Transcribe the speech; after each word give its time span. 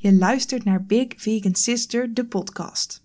Je 0.00 0.14
luistert 0.14 0.64
naar 0.64 0.84
Big 0.84 1.06
Vegan 1.16 1.54
Sister, 1.54 2.14
de 2.14 2.24
podcast. 2.24 3.02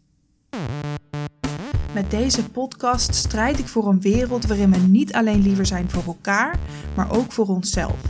Met 1.94 2.12
deze 2.12 2.50
podcast 2.50 3.16
strijd 3.16 3.60
ik 3.60 3.68
voor 3.68 3.88
een 3.88 4.02
wereld 4.02 4.46
waarin 4.46 4.72
we 4.72 4.78
niet 4.78 5.14
alleen 5.14 5.42
liever 5.42 5.66
zijn 5.66 5.90
voor 5.90 6.04
elkaar, 6.04 6.60
maar 6.96 7.18
ook 7.18 7.32
voor 7.32 7.48
onszelf. 7.48 8.02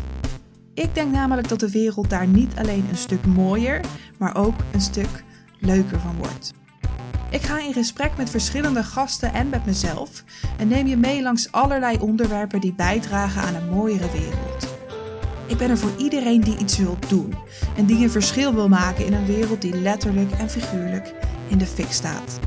Ik 0.73 0.95
denk 0.95 1.11
namelijk 1.11 1.47
dat 1.47 1.59
de 1.59 1.71
wereld 1.71 2.09
daar 2.09 2.27
niet 2.27 2.55
alleen 2.55 2.85
een 2.89 2.97
stuk 2.97 3.25
mooier, 3.25 3.81
maar 4.19 4.35
ook 4.35 4.55
een 4.73 4.81
stuk 4.81 5.23
leuker 5.59 5.99
van 5.99 6.15
wordt. 6.17 6.53
Ik 7.29 7.41
ga 7.41 7.59
in 7.59 7.73
gesprek 7.73 8.17
met 8.17 8.29
verschillende 8.29 8.83
gasten 8.83 9.33
en 9.33 9.49
met 9.49 9.65
mezelf 9.65 10.23
en 10.57 10.67
neem 10.67 10.87
je 10.87 10.97
mee 10.97 11.21
langs 11.21 11.51
allerlei 11.51 11.97
onderwerpen 11.97 12.61
die 12.61 12.73
bijdragen 12.73 13.41
aan 13.41 13.55
een 13.55 13.69
mooiere 13.69 14.11
wereld. 14.11 14.72
Ik 15.53 15.59
ben 15.59 15.69
er 15.69 15.77
voor 15.77 15.97
iedereen 15.97 16.41
die 16.41 16.57
iets 16.57 16.77
wil 16.77 16.97
doen 17.07 17.35
en 17.77 17.85
die 17.85 18.03
een 18.03 18.09
verschil 18.09 18.53
wil 18.53 18.67
maken 18.67 19.05
in 19.05 19.13
een 19.13 19.25
wereld 19.25 19.61
die 19.61 19.75
letterlijk 19.75 20.31
en 20.31 20.49
figuurlijk 20.49 21.13
in 21.47 21.57
de 21.57 21.65
fik 21.65 21.91
staat. 21.91 22.39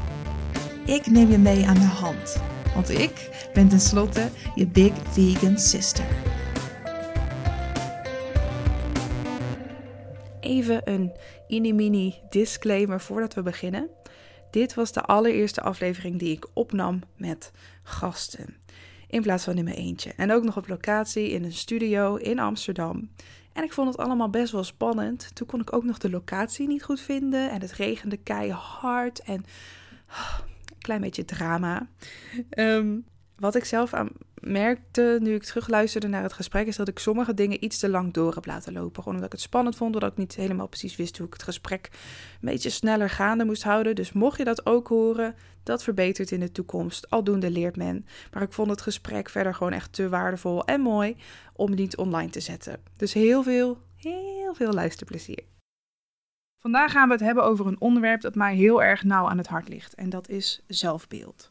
Ik 0.87 1.07
neem 1.07 1.31
je 1.31 1.39
mee 1.39 1.67
aan 1.67 1.75
de 1.75 1.81
hand, 1.81 2.43
want 2.75 2.91
ik 2.91 3.49
ben 3.55 3.69
tenslotte 3.69 4.29
je 4.55 4.67
Big 4.67 4.93
Vegan 5.11 5.59
Sister. 5.59 6.05
Even 10.41 10.81
een 10.85 11.13
mini-mini 11.49 12.15
disclaimer 12.31 13.01
voordat 13.01 13.35
we 13.35 13.43
beginnen. 13.43 13.89
Dit 14.51 14.75
was 14.75 14.93
de 14.93 15.03
allereerste 15.03 15.61
aflevering 15.61 16.19
die 16.19 16.37
ik 16.37 16.47
opnam 16.55 17.01
met 17.17 17.53
gasten 17.83 18.57
in 19.07 19.23
plaats 19.23 19.45
van 19.45 19.59
in 19.59 19.69
eentje. 19.69 20.13
En 20.17 20.33
ook 20.33 20.45
nog 20.45 20.57
op 20.57 20.69
locatie 20.69 21.31
in 21.31 21.45
een 21.45 21.53
studio 21.53 22.17
in 22.17 22.39
Amsterdam. 22.39 23.11
En 23.53 23.65
ik 23.65 23.73
vond 23.73 23.89
het 23.89 23.99
allemaal 23.99 24.31
best 24.31 24.53
wel 24.53 24.65
spannend. 24.65 25.31
Toen 25.35 25.47
kon 25.47 25.61
ik 25.61 25.73
ook 25.73 25.85
nog 25.85 25.99
de 25.99 26.11
locatie 26.11 26.67
niet 26.67 26.83
goed 26.83 27.01
vinden 27.01 27.51
en 27.51 27.61
het 27.61 27.73
regende 27.73 28.17
keihard 28.17 29.21
en 29.21 29.45
oh, 30.09 30.39
een 30.65 30.79
klein 30.79 31.01
beetje 31.01 31.25
drama. 31.25 31.89
Um, 32.59 33.05
wat 33.37 33.55
ik 33.55 33.65
zelf 33.65 33.95
aan 33.95 34.09
merkte 34.41 35.19
nu 35.23 35.35
ik 35.35 35.43
terugluisterde 35.43 36.07
naar 36.07 36.23
het 36.23 36.33
gesprek, 36.33 36.67
is 36.67 36.77
dat 36.77 36.89
ik 36.89 36.99
sommige 36.99 37.35
dingen 37.35 37.65
iets 37.65 37.79
te 37.79 37.89
lang 37.89 38.13
door 38.13 38.35
heb 38.35 38.47
laten 38.47 38.73
lopen. 38.73 39.03
Gewoon 39.03 39.15
omdat 39.15 39.27
ik 39.27 39.33
het 39.33 39.41
spannend 39.41 39.77
vond, 39.77 39.95
omdat 39.95 40.11
ik 40.11 40.19
niet 40.19 40.35
helemaal 40.35 40.67
precies 40.67 40.97
wist 40.97 41.19
hoe 41.19 41.27
ik 41.27 41.33
het 41.33 41.43
gesprek 41.43 41.89
een 42.41 42.49
beetje 42.49 42.71
sneller 42.71 43.11
gaande 43.11 43.45
moest 43.45 43.63
houden. 43.63 43.95
Dus 43.95 44.13
mocht 44.13 44.39
je 44.39 44.45
dat 44.45 44.67
ook 44.67 44.89
horen, 44.89 45.35
dat 45.63 45.83
verbetert 45.83 46.31
in 46.31 46.41
de 46.41 46.53
toekomst. 46.53 47.11
Aldoende 47.11 47.51
leert 47.51 47.77
men. 47.77 48.07
Maar 48.33 48.43
ik 48.43 48.53
vond 48.53 48.71
het 48.71 48.81
gesprek 48.81 49.29
verder 49.29 49.55
gewoon 49.55 49.73
echt 49.73 49.93
te 49.93 50.09
waardevol 50.09 50.65
en 50.65 50.81
mooi 50.81 51.17
om 51.53 51.75
niet 51.75 51.97
online 51.97 52.31
te 52.31 52.41
zetten. 52.41 52.81
Dus 52.97 53.13
heel 53.13 53.43
veel, 53.43 53.79
heel 53.97 54.55
veel 54.55 54.73
luisterplezier. 54.73 55.43
Vandaag 56.59 56.93
gaan 56.93 57.07
we 57.09 57.15
het 57.15 57.23
hebben 57.23 57.45
over 57.45 57.67
een 57.67 57.81
onderwerp 57.81 58.21
dat 58.21 58.35
mij 58.35 58.55
heel 58.55 58.83
erg 58.83 59.05
nauw 59.05 59.29
aan 59.29 59.39
het 59.39 59.47
hart 59.47 59.69
ligt. 59.69 59.95
En 59.95 60.11
dat 60.11 60.29
is 60.29 60.63
zelfbeeld. 60.67 61.51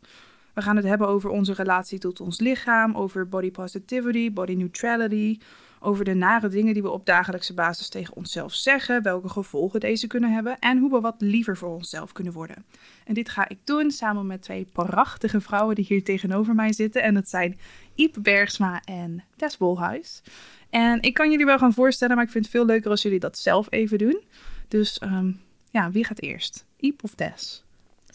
We 0.56 0.62
gaan 0.62 0.76
het 0.76 0.86
hebben 0.86 1.08
over 1.08 1.30
onze 1.30 1.54
relatie 1.54 2.00
tot 2.00 2.20
ons 2.20 2.40
lichaam, 2.40 2.96
over 2.96 3.30
body 3.30 3.52
positivity, 3.52 4.34
body 4.34 4.54
neutrality, 4.54 5.38
over 5.80 6.06
de 6.06 6.14
nare 6.14 6.48
dingen 6.48 6.74
die 6.74 6.82
we 6.82 6.90
op 6.90 7.06
dagelijkse 7.06 7.54
basis 7.54 7.90
tegen 7.90 8.16
onszelf 8.16 8.54
zeggen, 8.54 9.04
welke 9.04 9.30
gevolgen 9.30 9.80
deze 9.80 10.08
kunnen 10.08 10.34
hebben 10.34 10.60
en 10.60 10.78
hoe 10.78 10.92
we 10.92 11.00
wat 11.00 11.16
liever 11.18 11.58
voor 11.58 11.70
onszelf 11.70 12.12
kunnen 12.12 12.34
worden. 12.34 12.66
En 13.06 13.14
dit 13.14 13.30
ga 13.30 13.50
ik 13.50 13.58
doen 13.64 13.92
samen 13.92 14.28
met 14.28 14.42
twee 14.42 14.68
prachtige 14.74 15.42
vrouwen 15.42 15.76
die 15.76 15.86
hier 15.86 16.04
tegenover 16.04 16.56
mij 16.56 16.74
zitten. 16.74 17.04
En 17.04 17.14
dat 17.14 17.30
zijn 17.30 17.60
Iep 17.96 18.16
Bergsma 18.22 18.82
en 18.84 19.24
Tess 19.36 19.58
Bolhuis. 19.58 20.22
En 20.70 21.02
ik 21.02 21.14
kan 21.14 21.32
jullie 21.32 21.46
wel 21.46 21.58
gaan 21.58 21.74
voorstellen, 21.74 22.16
maar 22.16 22.26
ik 22.26 22.32
vind 22.32 22.46
het 22.46 22.54
veel 22.54 22.66
leuker 22.66 22.90
als 22.90 23.02
jullie 23.02 23.20
dat 23.20 23.38
zelf 23.38 23.68
even 23.70 23.98
doen. 23.98 24.24
Dus 24.68 25.02
um, 25.04 25.42
ja, 25.72 25.92
wie 25.92 26.06
gaat 26.06 26.22
eerst? 26.22 26.66
Iep 26.78 27.04
of 27.04 27.14
Tess? 27.16 27.65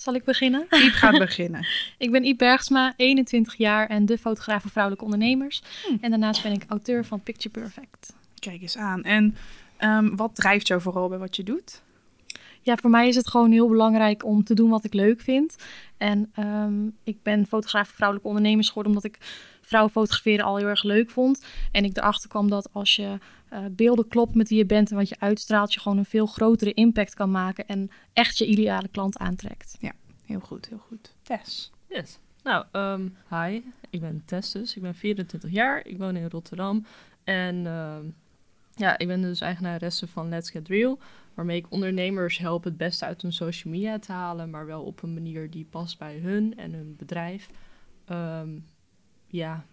Zal 0.01 0.15
ik 0.15 0.25
beginnen? 0.25 0.67
Iep 0.71 0.93
gaat 0.93 1.19
beginnen. 1.29 1.67
ik 1.99 2.11
ben 2.11 2.25
Iep 2.25 2.39
Bergsma, 2.39 2.95
21 2.97 3.55
jaar 3.55 3.89
en 3.89 4.07
de 4.07 4.19
fotograaf 4.19 4.61
van 4.61 4.71
vrouwelijke 4.71 5.05
ondernemers. 5.05 5.63
Hm. 5.87 5.97
En 6.01 6.11
daarnaast 6.11 6.43
ben 6.43 6.53
ik 6.53 6.65
auteur 6.69 7.05
van 7.05 7.21
Picture 7.21 7.61
Perfect. 7.61 8.13
Kijk 8.39 8.63
eens 8.63 8.77
aan. 8.77 9.03
En 9.03 9.37
um, 9.81 10.17
wat 10.17 10.35
drijft 10.35 10.67
jou 10.67 10.81
vooral 10.81 11.09
bij 11.09 11.19
wat 11.19 11.37
je 11.37 11.43
doet? 11.43 11.83
Ja, 12.61 12.77
voor 12.77 12.91
mij 12.91 13.09
is 13.09 13.17
het 13.17 13.29
gewoon 13.29 13.51
heel 13.51 13.69
belangrijk 13.69 14.25
om 14.25 14.45
te 14.45 14.55
doen 14.55 14.71
wat 14.71 14.85
ik 14.85 14.95
leuk 14.95 15.21
vind. 15.21 15.57
En 15.97 16.33
um, 16.39 16.97
ik 17.05 17.23
ben 17.23 17.47
fotograaf 17.47 17.87
van 17.87 17.95
vrouwelijke 17.95 18.29
ondernemers 18.29 18.69
geworden 18.69 18.93
omdat 18.93 19.11
ik 19.13 19.19
vrouwen 19.71 19.93
fotograferen 19.93 20.45
al 20.45 20.57
heel 20.57 20.67
erg 20.67 20.83
leuk 20.83 21.11
vond. 21.11 21.45
En 21.73 21.85
ik 21.85 21.97
erachter 21.97 22.29
kwam 22.29 22.51
dat 22.51 22.73
als 22.73 22.97
je 22.97 23.19
uh, 23.53 23.59
beelden 23.71 24.09
klopt 24.09 24.35
met 24.35 24.49
wie 24.49 24.59
je 24.59 24.67
bent 24.67 24.91
en 24.91 24.97
wat 24.97 25.09
je 25.09 25.19
uitstraalt, 25.19 25.75
je 25.75 25.81
gewoon 25.81 25.99
een 25.99 26.05
veel 26.05 26.27
grotere 26.27 26.73
impact 26.73 27.15
kan 27.15 27.31
maken 27.31 27.67
en 27.67 27.91
echt 28.13 28.39
je 28.39 28.47
ideale 28.47 28.89
klant 28.89 29.19
aantrekt. 29.19 29.77
Ja, 29.81 29.93
heel 30.25 30.41
goed, 30.41 30.69
heel 30.69 30.83
goed. 30.89 31.15
Tess. 31.23 31.71
Yes. 31.89 32.19
Nou, 32.43 32.65
um, 32.73 33.17
hi, 33.29 33.61
ik 33.91 34.01
ben 34.01 34.23
Tess 34.25 34.53
dus. 34.53 34.77
Ik 34.77 34.83
ben 34.83 34.95
24 34.95 35.51
jaar, 35.51 35.87
ik 35.87 35.99
woon 35.99 36.17
in 36.17 36.29
Rotterdam. 36.29 36.87
En 37.25 37.57
uh, 37.57 37.97
ja, 38.75 38.99
ik 38.99 39.07
ben 39.07 39.21
dus 39.21 39.41
eigenaresse 39.41 40.07
van 40.07 40.29
Let's 40.29 40.51
Get 40.51 40.69
Real, 40.69 40.99
waarmee 41.35 41.57
ik 41.57 41.71
ondernemers 41.71 42.39
help 42.39 42.65
het 42.65 42.77
beste 42.77 43.05
uit 43.05 43.23
hun 43.23 43.33
social 43.33 43.73
media 43.73 43.99
te 43.99 44.13
halen, 44.13 44.51
maar 44.51 44.67
wel 44.67 44.83
op 44.83 45.03
een 45.03 45.15
manier 45.15 45.51
die 45.51 45.67
past 45.71 45.99
bij 45.99 46.19
hun 46.19 46.57
en 46.57 46.73
hun 46.73 46.97
bedrijf. 46.97 47.49
Um, 48.11 48.67
ja, 49.31 49.65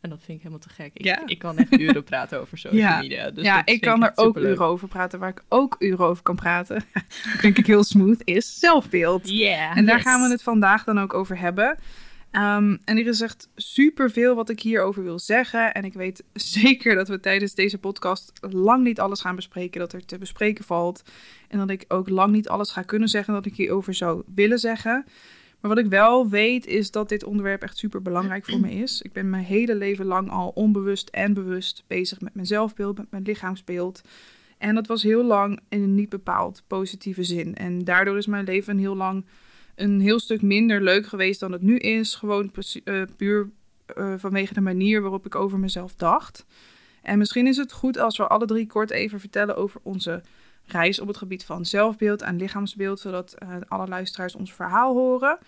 en 0.00 0.10
dat 0.10 0.18
vind 0.18 0.36
ik 0.36 0.44
helemaal 0.44 0.58
te 0.58 0.68
gek. 0.68 0.90
Ik, 0.94 1.04
ja. 1.04 1.22
ik 1.26 1.38
kan 1.38 1.58
echt 1.58 1.80
uren 1.80 2.04
praten 2.04 2.40
over 2.40 2.58
social 2.68 2.80
ja. 2.80 3.00
media. 3.00 3.30
Dus 3.30 3.44
ja, 3.44 3.66
ik 3.66 3.80
kan 3.80 4.04
er 4.04 4.12
ook 4.14 4.36
uren 4.36 4.66
over 4.66 4.88
praten. 4.88 5.18
Waar 5.18 5.28
ik 5.28 5.44
ook 5.48 5.76
uren 5.78 6.06
over 6.06 6.22
kan 6.22 6.36
praten, 6.36 6.84
denk 7.42 7.58
ik 7.58 7.66
heel 7.66 7.84
smooth, 7.84 8.20
is 8.24 8.58
zelfbeeld. 8.58 9.30
Yeah, 9.30 9.76
en 9.76 9.86
daar 9.86 10.00
gaan 10.00 10.22
we 10.22 10.30
het 10.30 10.42
vandaag 10.42 10.84
dan 10.84 11.00
ook 11.00 11.14
over 11.14 11.38
hebben. 11.38 11.78
Um, 12.32 12.78
en 12.84 12.98
er 12.98 13.06
is 13.06 13.20
echt 13.20 13.48
superveel 13.54 14.34
wat 14.34 14.48
ik 14.48 14.60
hierover 14.60 15.02
wil 15.02 15.18
zeggen. 15.18 15.74
En 15.74 15.84
ik 15.84 15.92
weet 15.92 16.24
zeker 16.60 16.94
dat 16.94 17.08
we 17.08 17.20
tijdens 17.20 17.54
deze 17.54 17.78
podcast 17.78 18.32
lang 18.40 18.84
niet 18.84 19.00
alles 19.00 19.20
gaan 19.20 19.36
bespreken 19.36 19.80
dat 19.80 19.92
er 19.92 20.04
te 20.04 20.18
bespreken 20.18 20.64
valt. 20.64 21.02
En 21.48 21.58
dat 21.58 21.70
ik 21.70 21.84
ook 21.88 22.08
lang 22.08 22.32
niet 22.32 22.48
alles 22.48 22.70
ga 22.70 22.82
kunnen 22.82 23.08
zeggen 23.08 23.34
dat 23.34 23.46
ik 23.46 23.56
hierover 23.56 23.94
zou 23.94 24.22
willen 24.34 24.58
zeggen. 24.58 25.04
Maar 25.60 25.74
wat 25.74 25.84
ik 25.84 25.90
wel 25.90 26.28
weet 26.28 26.66
is 26.66 26.90
dat 26.90 27.08
dit 27.08 27.24
onderwerp 27.24 27.62
echt 27.62 27.78
super 27.78 28.02
belangrijk 28.02 28.44
voor 28.44 28.60
me 28.60 28.70
is. 28.70 29.02
Ik 29.02 29.12
ben 29.12 29.30
mijn 29.30 29.44
hele 29.44 29.74
leven 29.74 30.06
lang 30.06 30.30
al 30.30 30.48
onbewust 30.54 31.08
en 31.08 31.34
bewust 31.34 31.84
bezig 31.86 32.20
met 32.20 32.34
mijn 32.34 32.46
zelfbeeld, 32.46 32.98
met 32.98 33.10
mijn 33.10 33.22
lichaamsbeeld. 33.22 34.00
En 34.58 34.74
dat 34.74 34.86
was 34.86 35.02
heel 35.02 35.24
lang 35.24 35.60
in 35.68 35.82
een 35.82 35.94
niet 35.94 36.08
bepaald 36.08 36.62
positieve 36.66 37.22
zin. 37.22 37.54
En 37.54 37.84
daardoor 37.84 38.16
is 38.16 38.26
mijn 38.26 38.44
leven 38.44 38.78
heel 38.78 38.96
lang 38.96 39.24
een 39.74 40.00
heel 40.00 40.20
stuk 40.20 40.42
minder 40.42 40.82
leuk 40.82 41.06
geweest 41.06 41.40
dan 41.40 41.52
het 41.52 41.62
nu 41.62 41.76
is. 41.76 42.14
Gewoon 42.14 42.50
uh, 42.84 43.02
puur 43.16 43.50
uh, 43.96 44.14
vanwege 44.16 44.54
de 44.54 44.60
manier 44.60 45.00
waarop 45.00 45.26
ik 45.26 45.34
over 45.34 45.58
mezelf 45.58 45.94
dacht. 45.94 46.46
En 47.02 47.18
misschien 47.18 47.46
is 47.46 47.56
het 47.56 47.72
goed 47.72 47.98
als 47.98 48.16
we 48.16 48.26
alle 48.26 48.46
drie 48.46 48.66
kort 48.66 48.90
even 48.90 49.20
vertellen 49.20 49.56
over 49.56 49.80
onze 49.82 50.22
reis 50.66 51.00
op 51.00 51.08
het 51.08 51.16
gebied 51.16 51.44
van 51.44 51.64
zelfbeeld 51.64 52.22
en 52.22 52.36
lichaamsbeeld, 52.36 53.00
zodat 53.00 53.36
uh, 53.42 53.48
alle 53.68 53.88
luisteraars 53.88 54.34
ons 54.34 54.52
verhaal 54.52 54.94
horen. 54.94 55.38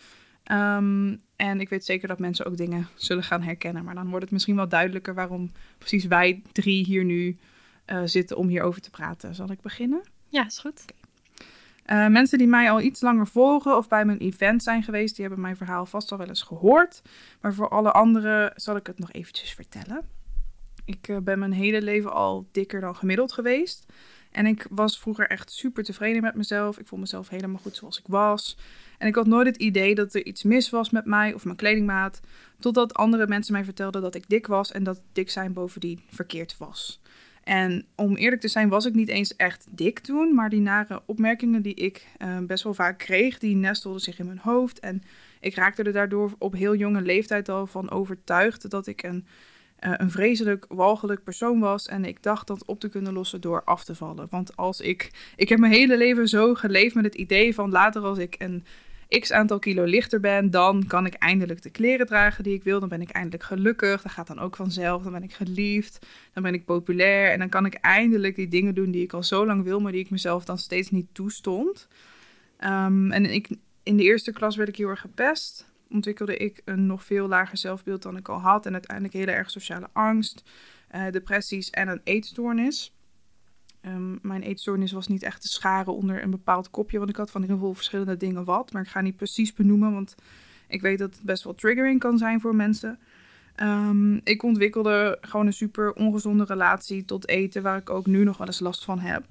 Um, 0.52 1.20
en 1.36 1.60
ik 1.60 1.68
weet 1.68 1.84
zeker 1.84 2.08
dat 2.08 2.18
mensen 2.18 2.46
ook 2.46 2.56
dingen 2.56 2.88
zullen 2.94 3.24
gaan 3.24 3.42
herkennen. 3.42 3.84
Maar 3.84 3.94
dan 3.94 4.08
wordt 4.08 4.22
het 4.22 4.32
misschien 4.32 4.56
wel 4.56 4.68
duidelijker 4.68 5.14
waarom 5.14 5.52
precies 5.78 6.04
wij 6.04 6.42
drie 6.52 6.84
hier 6.84 7.04
nu 7.04 7.38
uh, 7.86 8.02
zitten 8.04 8.36
om 8.36 8.48
hierover 8.48 8.80
te 8.80 8.90
praten. 8.90 9.34
Zal 9.34 9.50
ik 9.50 9.60
beginnen? 9.60 10.02
Ja, 10.28 10.46
is 10.46 10.58
goed. 10.58 10.82
Okay. 10.82 11.00
Uh, 12.06 12.12
mensen 12.12 12.38
die 12.38 12.46
mij 12.46 12.70
al 12.70 12.80
iets 12.80 13.00
langer 13.00 13.26
volgen 13.26 13.76
of 13.76 13.88
bij 13.88 14.04
mijn 14.04 14.18
event 14.18 14.62
zijn 14.62 14.82
geweest, 14.82 15.14
die 15.14 15.24
hebben 15.24 15.42
mijn 15.42 15.56
verhaal 15.56 15.86
vast 15.86 16.12
al 16.12 16.18
wel 16.18 16.28
eens 16.28 16.42
gehoord. 16.42 17.02
Maar 17.40 17.54
voor 17.54 17.68
alle 17.68 17.92
anderen 17.92 18.52
zal 18.54 18.76
ik 18.76 18.86
het 18.86 18.98
nog 18.98 19.12
eventjes 19.12 19.54
vertellen. 19.54 20.02
Ik 20.84 21.18
ben 21.22 21.38
mijn 21.38 21.52
hele 21.52 21.82
leven 21.82 22.12
al 22.12 22.48
dikker 22.52 22.80
dan 22.80 22.96
gemiddeld 22.96 23.32
geweest. 23.32 23.92
En 24.32 24.47
ik 24.47 24.66
was 24.70 24.98
vroeger 24.98 25.26
echt 25.28 25.53
super 25.53 25.84
tevreden 25.84 26.22
met 26.22 26.34
mezelf. 26.34 26.78
Ik 26.78 26.86
vond 26.86 27.01
mezelf 27.01 27.28
helemaal 27.28 27.60
goed 27.62 27.77
zoals 27.77 27.98
ik 27.98 28.04
was. 28.06 28.56
En 28.98 29.09
ik 29.09 29.15
had 29.15 29.27
nooit 29.27 29.47
het 29.47 29.56
idee 29.56 29.95
dat 29.95 30.15
er 30.15 30.27
iets 30.27 30.42
mis 30.42 30.71
was 30.71 30.91
met 30.91 31.04
mij 31.04 31.34
of 31.34 31.45
mijn 31.45 31.56
kledingmaat. 31.56 32.21
Totdat 32.59 32.95
andere 32.95 33.27
mensen 33.27 33.53
mij 33.53 33.65
vertelden 33.65 34.03
dat 34.03 34.15
ik 34.15 34.28
dik 34.28 34.47
was 34.47 34.72
en 34.72 34.84
dat 34.84 35.01
dik 35.12 35.30
zijn 35.30 35.53
bovendien 35.53 36.01
verkeerd 36.10 36.56
was. 36.59 37.01
En 37.45 37.86
om 37.95 38.16
eerlijk 38.16 38.41
te 38.41 38.48
zijn 38.48 38.68
was 38.68 38.86
ik 38.86 38.95
niet 38.95 39.09
eens 39.09 39.36
echt 39.36 39.66
dik 39.71 39.98
toen, 39.98 40.34
maar 40.34 40.48
die 40.51 40.60
nare 40.60 41.03
opmerkingen 41.06 41.62
die 41.62 41.74
ik 41.74 42.06
uh, 42.18 42.39
best 42.39 42.65
wel 42.65 42.74
vaak 42.74 42.98
kreeg, 42.98 43.39
die 43.39 43.56
nestelden 43.56 44.01
zich 44.01 44.18
in 44.18 44.27
mijn 44.27 44.39
hoofd. 44.39 44.80
En 44.80 45.03
ik 45.41 45.54
raakte 45.54 45.83
er 45.83 45.92
daardoor 45.92 46.33
op 46.39 46.53
heel 46.53 46.74
jonge 46.74 47.03
leeftijd 47.03 47.48
al 47.48 47.66
van 47.66 47.91
overtuigd 47.91 48.71
dat 48.71 48.86
ik 48.86 49.03
een 49.03 49.27
uh, 49.86 49.92
een 49.96 50.10
vreselijk 50.10 50.64
walgelijk 50.68 51.24
persoon 51.24 51.60
was. 51.60 51.88
En 51.88 52.04
ik 52.04 52.22
dacht 52.22 52.46
dat 52.46 52.64
op 52.64 52.80
te 52.80 52.88
kunnen 52.88 53.12
lossen 53.12 53.40
door 53.40 53.62
af 53.64 53.84
te 53.84 53.94
vallen. 53.94 54.26
Want 54.30 54.56
als 54.56 54.80
ik. 54.80 55.10
Ik 55.36 55.48
heb 55.48 55.58
mijn 55.58 55.72
hele 55.72 55.96
leven 55.96 56.28
zo 56.28 56.54
geleefd 56.54 56.94
met 56.94 57.04
het 57.04 57.14
idee 57.14 57.54
van 57.54 57.70
later 57.70 58.02
als 58.02 58.18
ik 58.18 58.34
een 58.38 58.64
x 59.20 59.32
aantal 59.32 59.58
kilo 59.58 59.84
lichter 59.84 60.20
ben, 60.20 60.50
dan 60.50 60.86
kan 60.86 61.06
ik 61.06 61.14
eindelijk 61.14 61.62
de 61.62 61.70
kleren 61.70 62.06
dragen 62.06 62.44
die 62.44 62.54
ik 62.54 62.62
wil. 62.62 62.80
Dan 62.80 62.88
ben 62.88 63.00
ik 63.00 63.10
eindelijk 63.10 63.42
gelukkig. 63.42 64.02
Dat 64.02 64.12
gaat 64.12 64.26
dan 64.26 64.38
ook 64.38 64.56
vanzelf. 64.56 65.02
Dan 65.02 65.12
ben 65.12 65.22
ik 65.22 65.32
geliefd. 65.32 66.06
Dan 66.32 66.42
ben 66.42 66.54
ik 66.54 66.64
populair. 66.64 67.30
En 67.30 67.38
dan 67.38 67.48
kan 67.48 67.66
ik 67.66 67.74
eindelijk 67.74 68.36
die 68.36 68.48
dingen 68.48 68.74
doen 68.74 68.90
die 68.90 69.02
ik 69.02 69.12
al 69.12 69.22
zo 69.22 69.46
lang 69.46 69.62
wil, 69.62 69.80
maar 69.80 69.92
die 69.92 70.00
ik 70.00 70.10
mezelf 70.10 70.44
dan 70.44 70.58
steeds 70.58 70.90
niet 70.90 71.06
toestond. 71.12 71.88
Ehm, 72.56 73.10
en 73.10 73.32
ik, 73.32 73.48
in 73.82 73.96
de 73.96 74.02
eerste 74.02 74.32
klas 74.32 74.56
werd 74.56 74.68
ik 74.68 74.76
heel 74.76 74.88
erg 74.88 75.00
gepest. 75.00 75.72
Ontwikkelde 75.92 76.36
ik 76.36 76.62
een 76.65 76.86
nog 76.86 77.04
veel 77.04 77.28
lager 77.28 77.56
zelfbeeld 77.56 78.03
dan 78.03 78.16
ik 78.16 78.28
al 78.28 78.41
had. 78.41 78.66
En 78.66 78.72
uiteindelijk 78.72 79.15
hele 79.15 79.30
erg 79.30 79.50
sociale 79.50 79.89
angst, 79.92 80.42
uh, 80.94 81.10
depressies 81.10 81.71
en 81.71 81.89
een 81.89 82.00
eetstoornis. 82.04 82.94
Um, 83.86 84.18
mijn 84.22 84.42
eetstoornis 84.42 84.92
was 84.92 85.06
niet 85.06 85.22
echt 85.22 85.42
te 85.42 85.48
scharen 85.48 85.94
onder 85.94 86.22
een 86.22 86.30
bepaald 86.30 86.71
kopje. 86.71 86.98
Want 86.98 87.10
ik 87.10 87.16
had 87.16 87.30
van 87.30 87.42
heel 87.42 87.59
veel 87.59 87.74
verschillende 87.74 88.16
dingen 88.16 88.44
wat. 88.44 88.72
Maar 88.72 88.83
ik 88.83 88.89
ga 88.89 89.00
niet 89.00 89.16
precies 89.16 89.53
benoemen, 89.53 89.92
want 89.92 90.15
ik 90.68 90.80
weet 90.80 90.98
dat 90.98 91.15
het 91.15 91.24
best 91.24 91.44
wel 91.44 91.54
triggering 91.54 92.00
kan 92.00 92.18
zijn 92.18 92.41
voor 92.41 92.56
mensen. 92.56 92.98
Um, 93.62 94.21
ik 94.24 94.42
ontwikkelde 94.42 95.18
gewoon 95.21 95.47
een 95.47 95.53
super 95.53 95.92
ongezonde 95.92 96.44
relatie 96.44 97.04
tot 97.04 97.28
eten, 97.28 97.62
waar 97.62 97.78
ik 97.78 97.91
ook 97.91 98.06
nu 98.06 98.24
nog 98.24 98.36
wel 98.36 98.47
eens 98.47 98.60
last 98.60 98.84
van 98.84 98.98
heb. 98.98 99.24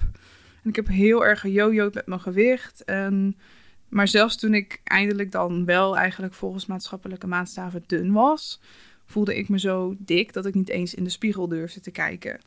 En 0.63 0.69
ik 0.69 0.75
heb 0.75 0.87
heel 0.87 1.25
erg 1.25 1.39
gejojoed 1.39 1.93
met 1.93 2.05
mijn 2.05 2.21
gewicht. 2.21 2.83
En, 2.83 3.37
maar 3.91 4.07
zelfs 4.07 4.35
toen 4.35 4.53
ik 4.53 4.81
eindelijk 4.83 5.31
dan 5.31 5.65
wel 5.65 5.97
eigenlijk 5.97 6.33
volgens 6.33 6.65
maatschappelijke 6.65 7.27
maatstaven 7.27 7.83
dun 7.87 8.11
was, 8.11 8.59
voelde 9.05 9.37
ik 9.37 9.49
me 9.49 9.59
zo 9.59 9.95
dik 9.97 10.33
dat 10.33 10.45
ik 10.45 10.53
niet 10.53 10.69
eens 10.69 10.93
in 10.93 11.03
de 11.03 11.09
spiegel 11.09 11.47
durfde 11.47 11.79
te 11.79 11.91
kijken. 11.91 12.39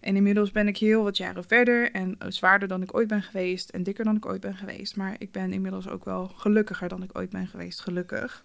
En 0.00 0.16
inmiddels 0.16 0.50
ben 0.50 0.68
ik 0.68 0.76
heel 0.76 1.02
wat 1.02 1.16
jaren 1.16 1.44
verder 1.44 1.90
en 1.92 2.16
zwaarder 2.28 2.68
dan 2.68 2.82
ik 2.82 2.94
ooit 2.94 3.08
ben 3.08 3.22
geweest 3.22 3.68
en 3.68 3.82
dikker 3.82 4.04
dan 4.04 4.16
ik 4.16 4.26
ooit 4.26 4.40
ben 4.40 4.56
geweest. 4.56 4.96
Maar 4.96 5.16
ik 5.18 5.32
ben 5.32 5.52
inmiddels 5.52 5.88
ook 5.88 6.04
wel 6.04 6.32
gelukkiger 6.36 6.88
dan 6.88 7.02
ik 7.02 7.18
ooit 7.18 7.30
ben 7.30 7.46
geweest, 7.46 7.80
gelukkig. 7.80 8.44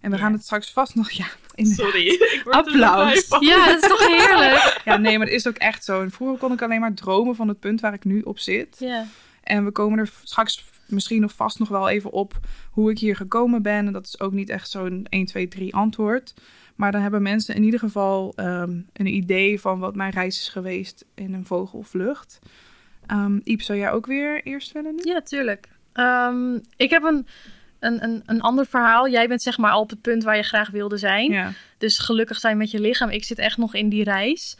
En 0.00 0.10
we 0.10 0.18
gaan 0.18 0.32
het 0.32 0.42
straks 0.42 0.72
vast 0.72 0.94
nog, 0.94 1.10
ja, 1.10 1.26
Sorry. 1.54 2.20
Applaus. 2.50 3.26
Ja, 3.40 3.66
dat 3.66 3.82
is 3.82 3.88
toch 3.88 4.06
heerlijk. 4.06 4.80
Ja, 4.84 4.96
nee, 4.96 5.18
maar 5.18 5.26
het 5.26 5.36
is 5.36 5.46
ook 5.48 5.56
echt 5.56 5.84
zo. 5.84 6.02
En 6.02 6.10
vroeger 6.10 6.38
kon 6.38 6.52
ik 6.52 6.62
alleen 6.62 6.80
maar 6.80 6.94
dromen 6.94 7.36
van 7.36 7.48
het 7.48 7.60
punt 7.60 7.80
waar 7.80 7.94
ik 7.94 8.04
nu 8.04 8.20
op 8.20 8.38
zit. 8.38 8.76
Ja. 8.78 9.06
En 9.42 9.64
we 9.64 9.70
komen 9.70 9.98
er 9.98 10.10
straks 10.22 10.64
misschien 10.88 11.20
nog 11.20 11.34
vast 11.34 11.58
nog 11.58 11.68
wel 11.68 11.88
even 11.88 12.10
op 12.12 12.40
hoe 12.70 12.90
ik 12.90 12.98
hier 12.98 13.16
gekomen 13.16 13.62
ben. 13.62 13.86
En 13.86 13.92
dat 13.92 14.06
is 14.06 14.20
ook 14.20 14.32
niet 14.32 14.48
echt 14.48 14.70
zo'n 14.70 15.06
1, 15.08 15.26
2, 15.26 15.48
3 15.48 15.74
antwoord. 15.74 16.34
Maar 16.76 16.92
dan 16.92 17.00
hebben 17.00 17.22
mensen 17.22 17.54
in 17.54 17.62
ieder 17.62 17.80
geval 17.80 18.32
um, 18.36 18.86
een 18.92 19.06
idee 19.06 19.60
van 19.60 19.78
wat 19.78 19.94
mijn 19.94 20.10
reis 20.10 20.40
is 20.40 20.48
geweest 20.48 21.04
in 21.14 21.34
een 21.34 21.46
vogelvlucht. 21.46 22.38
Um, 23.10 23.40
Iep, 23.44 23.62
zou 23.62 23.78
jij 23.78 23.90
ook 23.90 24.06
weer 24.06 24.42
eerst 24.42 24.72
willen 24.72 24.94
nu? 24.94 25.02
Ja, 25.02 25.20
tuurlijk. 25.20 25.68
Um, 25.94 26.60
ik 26.76 26.90
heb 26.90 27.02
een, 27.02 27.26
een, 27.78 28.04
een, 28.04 28.22
een 28.26 28.40
ander 28.40 28.66
verhaal. 28.66 29.08
Jij 29.08 29.28
bent 29.28 29.42
zeg 29.42 29.58
maar 29.58 29.70
al 29.70 29.80
op 29.80 29.90
het 29.90 30.00
punt 30.00 30.24
waar 30.24 30.36
je 30.36 30.42
graag 30.42 30.70
wilde 30.70 30.96
zijn. 30.96 31.30
Ja. 31.30 31.52
Dus 31.78 31.98
gelukkig 31.98 32.38
zijn 32.38 32.56
met 32.56 32.70
je 32.70 32.80
lichaam. 32.80 33.10
Ik 33.10 33.24
zit 33.24 33.38
echt 33.38 33.56
nog 33.56 33.74
in 33.74 33.88
die 33.88 34.04
reis. 34.04 34.56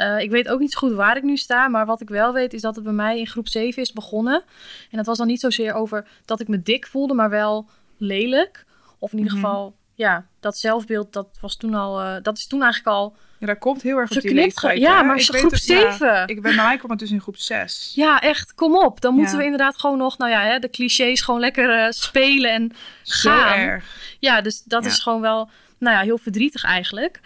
Uh, 0.00 0.18
ik 0.20 0.30
weet 0.30 0.48
ook 0.48 0.60
niet 0.60 0.72
zo 0.72 0.78
goed 0.78 0.92
waar 0.92 1.16
ik 1.16 1.22
nu 1.22 1.36
sta. 1.36 1.68
Maar 1.68 1.86
wat 1.86 2.00
ik 2.00 2.08
wel 2.08 2.32
weet 2.32 2.52
is 2.52 2.60
dat 2.60 2.74
het 2.74 2.84
bij 2.84 2.92
mij 2.92 3.18
in 3.18 3.26
groep 3.26 3.48
7 3.48 3.82
is 3.82 3.92
begonnen. 3.92 4.42
En 4.90 4.96
dat 4.96 5.06
was 5.06 5.18
dan 5.18 5.26
niet 5.26 5.40
zozeer 5.40 5.74
over 5.74 6.06
dat 6.24 6.40
ik 6.40 6.48
me 6.48 6.62
dik 6.62 6.86
voelde, 6.86 7.14
maar 7.14 7.30
wel 7.30 7.68
lelijk. 7.96 8.64
Of 8.98 9.12
in 9.12 9.18
ieder 9.18 9.32
Mhm. 9.32 9.42
geval, 9.44 9.74
ja, 9.94 10.26
dat 10.40 10.58
zelfbeeld, 10.58 11.12
dat 11.12 11.28
was 11.40 11.56
toen 11.56 11.74
al, 11.74 12.00
uh, 12.02 12.16
dat 12.22 12.36
is 12.36 12.46
toen 12.46 12.62
eigenlijk 12.62 12.96
al 12.96 13.16
Ja, 13.38 13.46
dat 13.46 13.58
komt 13.58 13.82
heel 13.82 13.96
erg 13.96 14.10
op 14.10 14.20
die 14.20 14.34
leeftijd. 14.34 14.78
Ja, 14.78 14.96
hè? 14.96 15.02
maar 15.02 15.16
Ik 15.16 15.22
groep 15.22 15.50
het- 15.50 15.64
ja, 15.66 15.92
7. 15.92 16.26
ik 16.26 16.42
ben, 16.42 16.54
mij 16.56 16.76
kwam 16.76 16.90
het 16.90 16.98
dus 16.98 17.10
in 17.10 17.20
groep 17.20 17.36
6. 17.36 17.92
Ja, 17.94 18.20
echt, 18.20 18.54
kom 18.54 18.76
op. 18.76 19.00
Dan 19.00 19.14
moeten 19.14 19.32
Ja. 19.32 19.38
we 19.38 19.44
inderdaad 19.44 19.78
gewoon 19.80 19.98
nog, 19.98 20.18
nou 20.18 20.30
ja, 20.30 20.42
hè, 20.42 20.58
de 20.58 20.70
clichés 20.70 21.20
gewoon 21.20 21.40
lekker 21.40 21.70
eh, 21.84 21.90
spelen 21.90 22.50
en 22.50 22.72
Zo 23.02 23.30
gaan. 23.30 23.58
erg. 23.58 24.16
Ja, 24.18 24.40
dus 24.40 24.62
dat 24.64 24.84
is 24.86 24.98
gewoon 24.98 25.20
wel, 25.20 25.50
nou 25.78 25.96
ja, 25.96 26.02
heel 26.02 26.18
verdrietig 26.18 26.64
eigenlijk. 26.64 27.20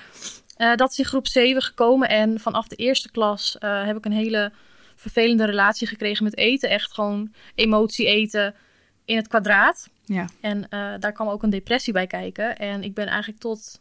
Eh, 0.57 0.75
dat 0.75 0.91
is 0.91 0.99
in 0.99 1.05
groep 1.05 1.27
7 1.27 1.63
gekomen 1.63 2.09
en 2.09 2.41
vanaf 2.41 2.69
de 2.69 2.77
eerste 2.77 3.11
klas 3.11 3.59
eh, 3.59 3.85
heb 3.85 3.97
ik 3.97 4.05
een 4.05 4.13
hele 4.13 4.53
vervelende 4.97 5.45
relatie 5.45 5.87
gekregen 5.87 6.25
met 6.25 6.37
eten. 6.37 6.71
Echt 6.71 6.95
gewoon 6.95 7.33
emotie 7.55 8.07
eten 8.07 8.55
in 9.05 9.17
het 9.17 9.29
kwadraat. 9.29 9.89
Ja. 10.05 10.29
En 10.41 10.69
eh, 10.69 10.93
daar 10.99 11.13
kwam 11.13 11.29
ook 11.29 11.43
een 11.43 11.51
depressie 11.51 11.93
bij 11.93 12.07
kijken. 12.07 12.57
En 12.57 12.83
ik 12.83 12.95
ben 12.95 13.07
eigenlijk 13.07 13.41
tot 13.41 13.81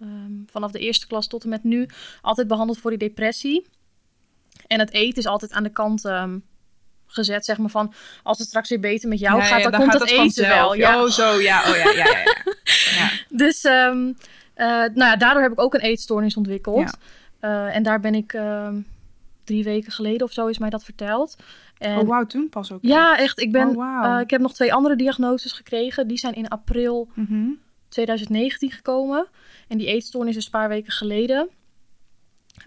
ehm, 0.00 0.32
vanaf 0.46 0.70
de 0.70 0.78
eerste 0.78 1.06
klas 1.06 1.26
tot 1.26 1.42
en 1.42 1.48
met 1.48 1.64
nu 1.64 1.88
altijd 2.20 2.48
behandeld 2.48 2.78
voor 2.78 2.90
die 2.90 3.08
depressie. 3.08 3.66
En 4.66 4.78
het 4.78 4.92
eten 4.92 5.18
is 5.18 5.26
altijd 5.26 5.52
aan 5.52 5.62
de 5.62 5.72
kant 5.72 6.04
ehm, 6.04 6.38
gezet, 7.06 7.44
zeg 7.44 7.58
maar 7.58 7.70
van 7.70 7.94
als 8.22 8.38
het 8.38 8.46
straks 8.46 8.68
weer 8.68 8.80
beter 8.80 9.08
met 9.08 9.18
jou 9.18 9.38
Ja, 9.38 9.44
gaat, 9.44 9.62
ja, 9.62 9.70
dan, 9.70 9.80
komt 9.80 9.92
het 9.92 10.02
eten 10.02 10.16
vanzelf. 10.16 10.48
wel. 10.48 10.74
Ja. 10.74 11.02
Oh, 11.02 11.10
zo, 11.10 11.40
ja, 11.40 11.60
oh 11.70 11.76
ja, 11.76 11.90
ja, 11.90 12.06
ja. 12.06 12.24
ja. 12.96 13.10
Dus 13.44 13.64
ehm, 13.64 14.08
eh, 14.08 14.14
nou 14.66 14.92
ja, 14.94 15.16
daardoor 15.16 15.42
heb 15.42 15.52
ik 15.52 15.60
ook 15.60 15.74
een 15.74 15.80
eetstoornis 15.80 16.36
ontwikkeld. 16.36 16.96
Eh, 17.40 17.76
en 17.76 17.82
daar 17.82 18.00
ben 18.00 18.14
ik 18.14 18.32
ehm, 18.32 18.80
drie 19.44 19.64
weken 19.64 19.92
geleden 19.92 20.26
of 20.26 20.32
zo 20.32 20.46
is 20.46 20.58
mij 20.58 20.70
dat 20.70 20.84
verteld. 20.84 21.36
En 21.78 21.98
Oh, 21.98 22.08
wauw, 22.08 22.26
toen 22.26 22.48
pas 22.48 22.72
ook. 22.72 22.78
ja, 22.82 23.18
echt. 23.18 23.40
Ik, 23.40 23.52
ben, 23.52 23.76
Oh, 23.76 24.04
eh, 24.04 24.20
ik 24.20 24.30
heb 24.30 24.40
nog 24.40 24.54
twee 24.54 24.74
andere 24.74 24.96
diagnoses 24.96 25.52
gekregen. 25.52 26.06
Die 26.08 26.18
zijn 26.18 26.34
in 26.34 26.48
april 26.48 27.08
Mhm. 27.14 27.48
2019 27.88 28.70
gekomen. 28.70 29.26
En 29.68 29.78
die 29.78 29.86
eetstoornis 29.86 30.36
is 30.36 30.44
een 30.44 30.50
paar 30.50 30.68
weken 30.68 30.92
geleden. 30.92 31.48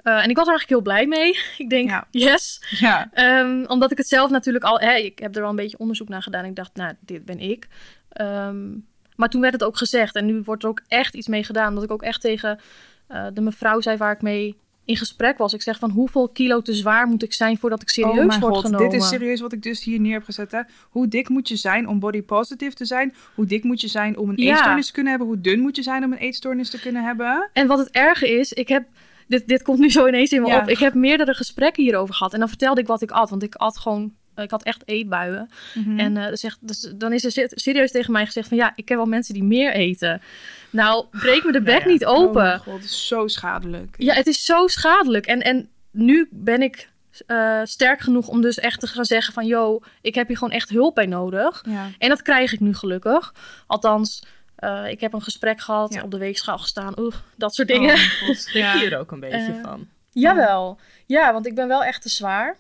Eh, 0.03 0.23
en 0.23 0.29
ik 0.29 0.35
was 0.35 0.47
er 0.47 0.51
eigenlijk 0.51 0.69
heel 0.69 0.81
blij 0.81 1.07
mee. 1.07 1.37
Ik 1.63 1.69
denk, 1.69 1.89
Ja. 1.89 2.07
yes. 2.11 2.61
Ja, 2.79 3.09
Ehm, 3.13 3.63
omdat 3.67 3.91
ik 3.91 3.97
het 3.97 4.07
zelf 4.07 4.29
natuurlijk 4.29 4.63
al... 4.65 4.79
Hè, 4.79 4.93
ik 4.95 5.19
heb 5.19 5.35
er 5.35 5.43
al 5.43 5.49
een 5.49 5.55
beetje 5.55 5.77
onderzoek 5.77 6.09
naar 6.09 6.21
gedaan. 6.21 6.45
Ik 6.45 6.55
dacht, 6.55 6.75
nou, 6.75 6.93
dit 6.99 7.25
ben 7.25 7.39
ik. 7.39 7.67
Ehm, 8.09 8.65
maar 9.15 9.29
toen 9.29 9.41
werd 9.41 9.53
het 9.53 9.63
ook 9.63 9.77
gezegd. 9.77 10.15
En 10.15 10.25
nu 10.25 10.41
wordt 10.45 10.63
er 10.63 10.69
ook 10.69 10.81
echt 10.87 11.13
iets 11.15 11.27
mee 11.27 11.43
gedaan. 11.43 11.67
Omdat 11.67 11.83
ik 11.83 11.91
ook 11.91 12.01
echt 12.01 12.21
tegen 12.21 12.59
eh, 13.07 13.25
de 13.33 13.41
mevrouw 13.41 13.81
zei 13.81 13.97
waar 13.97 14.11
ik 14.11 14.21
mee 14.21 14.55
in 14.85 14.97
gesprek 14.97 15.37
was. 15.37 15.53
Ik 15.53 15.61
zeg 15.61 15.79
van, 15.79 15.89
hoeveel 15.89 16.29
kilo 16.29 16.61
te 16.61 16.73
zwaar 16.73 17.07
moet 17.07 17.23
ik 17.23 17.33
zijn 17.33 17.57
voordat 17.57 17.81
ik 17.81 17.89
serieus 17.89 18.19
oh 18.19 18.25
mijn 18.25 18.39
word 18.39 18.53
god, 18.53 18.65
genomen? 18.65 18.89
dit 18.89 19.01
is 19.01 19.07
serieus 19.07 19.39
wat 19.41 19.53
ik 19.53 19.61
dus 19.63 19.83
hier 19.83 19.99
neer 19.99 20.13
heb 20.13 20.23
gezet. 20.23 20.51
Hè? 20.51 20.59
Hoe 20.89 21.07
dik 21.07 21.29
moet 21.29 21.47
je 21.47 21.55
zijn 21.55 21.87
om 21.87 21.99
body 21.99 22.21
positive 22.21 22.75
te 22.75 22.85
zijn? 22.85 23.13
Hoe 23.35 23.45
dik 23.45 23.63
moet 23.63 23.81
je 23.81 23.87
zijn 23.87 24.17
om 24.17 24.29
een 24.29 24.37
Ja. 24.37 24.51
eetstoornis 24.51 24.85
te 24.87 24.91
kunnen 24.93 25.11
hebben? 25.11 25.29
Hoe 25.29 25.41
dun 25.41 25.59
moet 25.59 25.75
je 25.75 25.83
zijn 25.83 26.03
om 26.03 26.11
een 26.11 26.17
eetstoornis 26.17 26.69
te 26.69 26.79
kunnen 26.79 27.03
hebben? 27.03 27.49
En 27.53 27.67
wat 27.67 27.79
het 27.79 27.89
erge 27.89 28.29
is, 28.39 28.53
ik 28.53 28.67
heb... 28.67 28.85
Dit, 29.27 29.47
dit 29.47 29.61
komt 29.61 29.79
nu 29.79 29.89
zo 29.89 30.07
ineens 30.07 30.31
in 30.31 30.41
me 30.41 30.47
Ja. 30.47 30.59
op. 30.61 30.69
Ik 30.69 30.77
heb 30.77 30.93
meerdere 30.93 31.33
gesprekken 31.33 31.83
hierover 31.83 32.15
gehad. 32.15 32.33
En 32.33 32.39
dan 32.39 32.47
vertelde 32.47 32.81
ik 32.81 32.87
wat 32.87 33.01
ik 33.01 33.11
at. 33.11 33.29
Want 33.29 33.43
ik 33.43 33.55
at 33.55 33.77
gewoon... 33.77 34.13
Ik 34.35 34.51
had 34.51 34.63
echt 34.63 34.81
eetbuien. 34.85 35.49
Mhm. 35.73 35.99
En 35.99 36.17
eh, 36.17 36.27
zegt, 36.33 36.57
dus, 36.61 36.79
dan 36.95 37.13
is 37.13 37.23
er 37.25 37.31
se- 37.31 37.51
serieus 37.51 37.91
tegen 37.91 38.11
mij 38.11 38.25
gezegd 38.25 38.47
van... 38.47 38.57
Ja, 38.57 38.71
ik 38.75 38.85
ken 38.85 38.97
wel 38.97 39.05
mensen 39.05 39.33
die 39.33 39.43
meer 39.43 39.73
eten. 39.73 40.21
Nou, 40.69 41.05
breek 41.11 41.43
me 41.43 41.51
de 41.51 41.61
bek 41.61 41.81
ja. 41.81 41.87
niet 41.87 42.05
Oh 42.05 42.17
open. 42.19 42.59
god, 42.59 42.73
het 42.73 42.83
is 42.83 43.07
zo 43.07 43.27
schadelijk. 43.27 43.95
Ja, 43.97 44.13
het 44.13 44.27
is 44.27 44.45
zo 44.45 44.67
schadelijk. 44.67 45.25
En, 45.25 45.41
en 45.41 45.69
nu 45.91 46.27
ben 46.31 46.61
ik 46.61 46.89
eh, 47.27 47.61
sterk 47.63 47.99
genoeg 48.01 48.27
om 48.27 48.41
dus 48.41 48.59
echt 48.59 48.79
te 48.79 48.87
gaan 48.87 49.05
zeggen 49.05 49.33
van... 49.33 49.45
Yo, 49.45 49.79
ik 50.01 50.15
heb 50.15 50.27
hier 50.27 50.37
gewoon 50.37 50.53
echt 50.53 50.69
hulp 50.69 50.95
bij 50.95 51.05
nodig. 51.05 51.63
Ja. 51.69 51.89
En 51.97 52.09
dat 52.09 52.21
krijg 52.21 52.53
ik 52.53 52.59
nu 52.59 52.73
gelukkig. 52.75 53.33
Althans, 53.67 54.23
eh, 54.55 54.83
ik 54.89 54.99
heb 54.99 55.13
een 55.13 55.21
gesprek 55.21 55.61
gehad, 55.61 56.01
op 56.03 56.11
de 56.11 56.17
weegschaal 56.17 56.57
gestaan. 56.57 56.99
Oeh, 56.99 57.13
dat 57.35 57.55
soort 57.55 57.71
Oh 57.71 57.75
dingen. 57.77 57.93
mijn 57.95 58.09
god, 58.09 58.49
ja. 58.53 58.73
je 58.73 58.89
er 58.89 58.99
ook 58.99 59.11
een 59.11 59.19
beetje 59.19 59.37
Eh, 59.53 59.63
van? 59.63 59.87
Jawel. 60.11 60.79
Ja, 61.05 61.33
want 61.33 61.47
ik 61.47 61.55
ben 61.55 61.67
wel 61.67 61.83
echt 61.83 62.01
te 62.01 62.09
zwaar. 62.09 62.57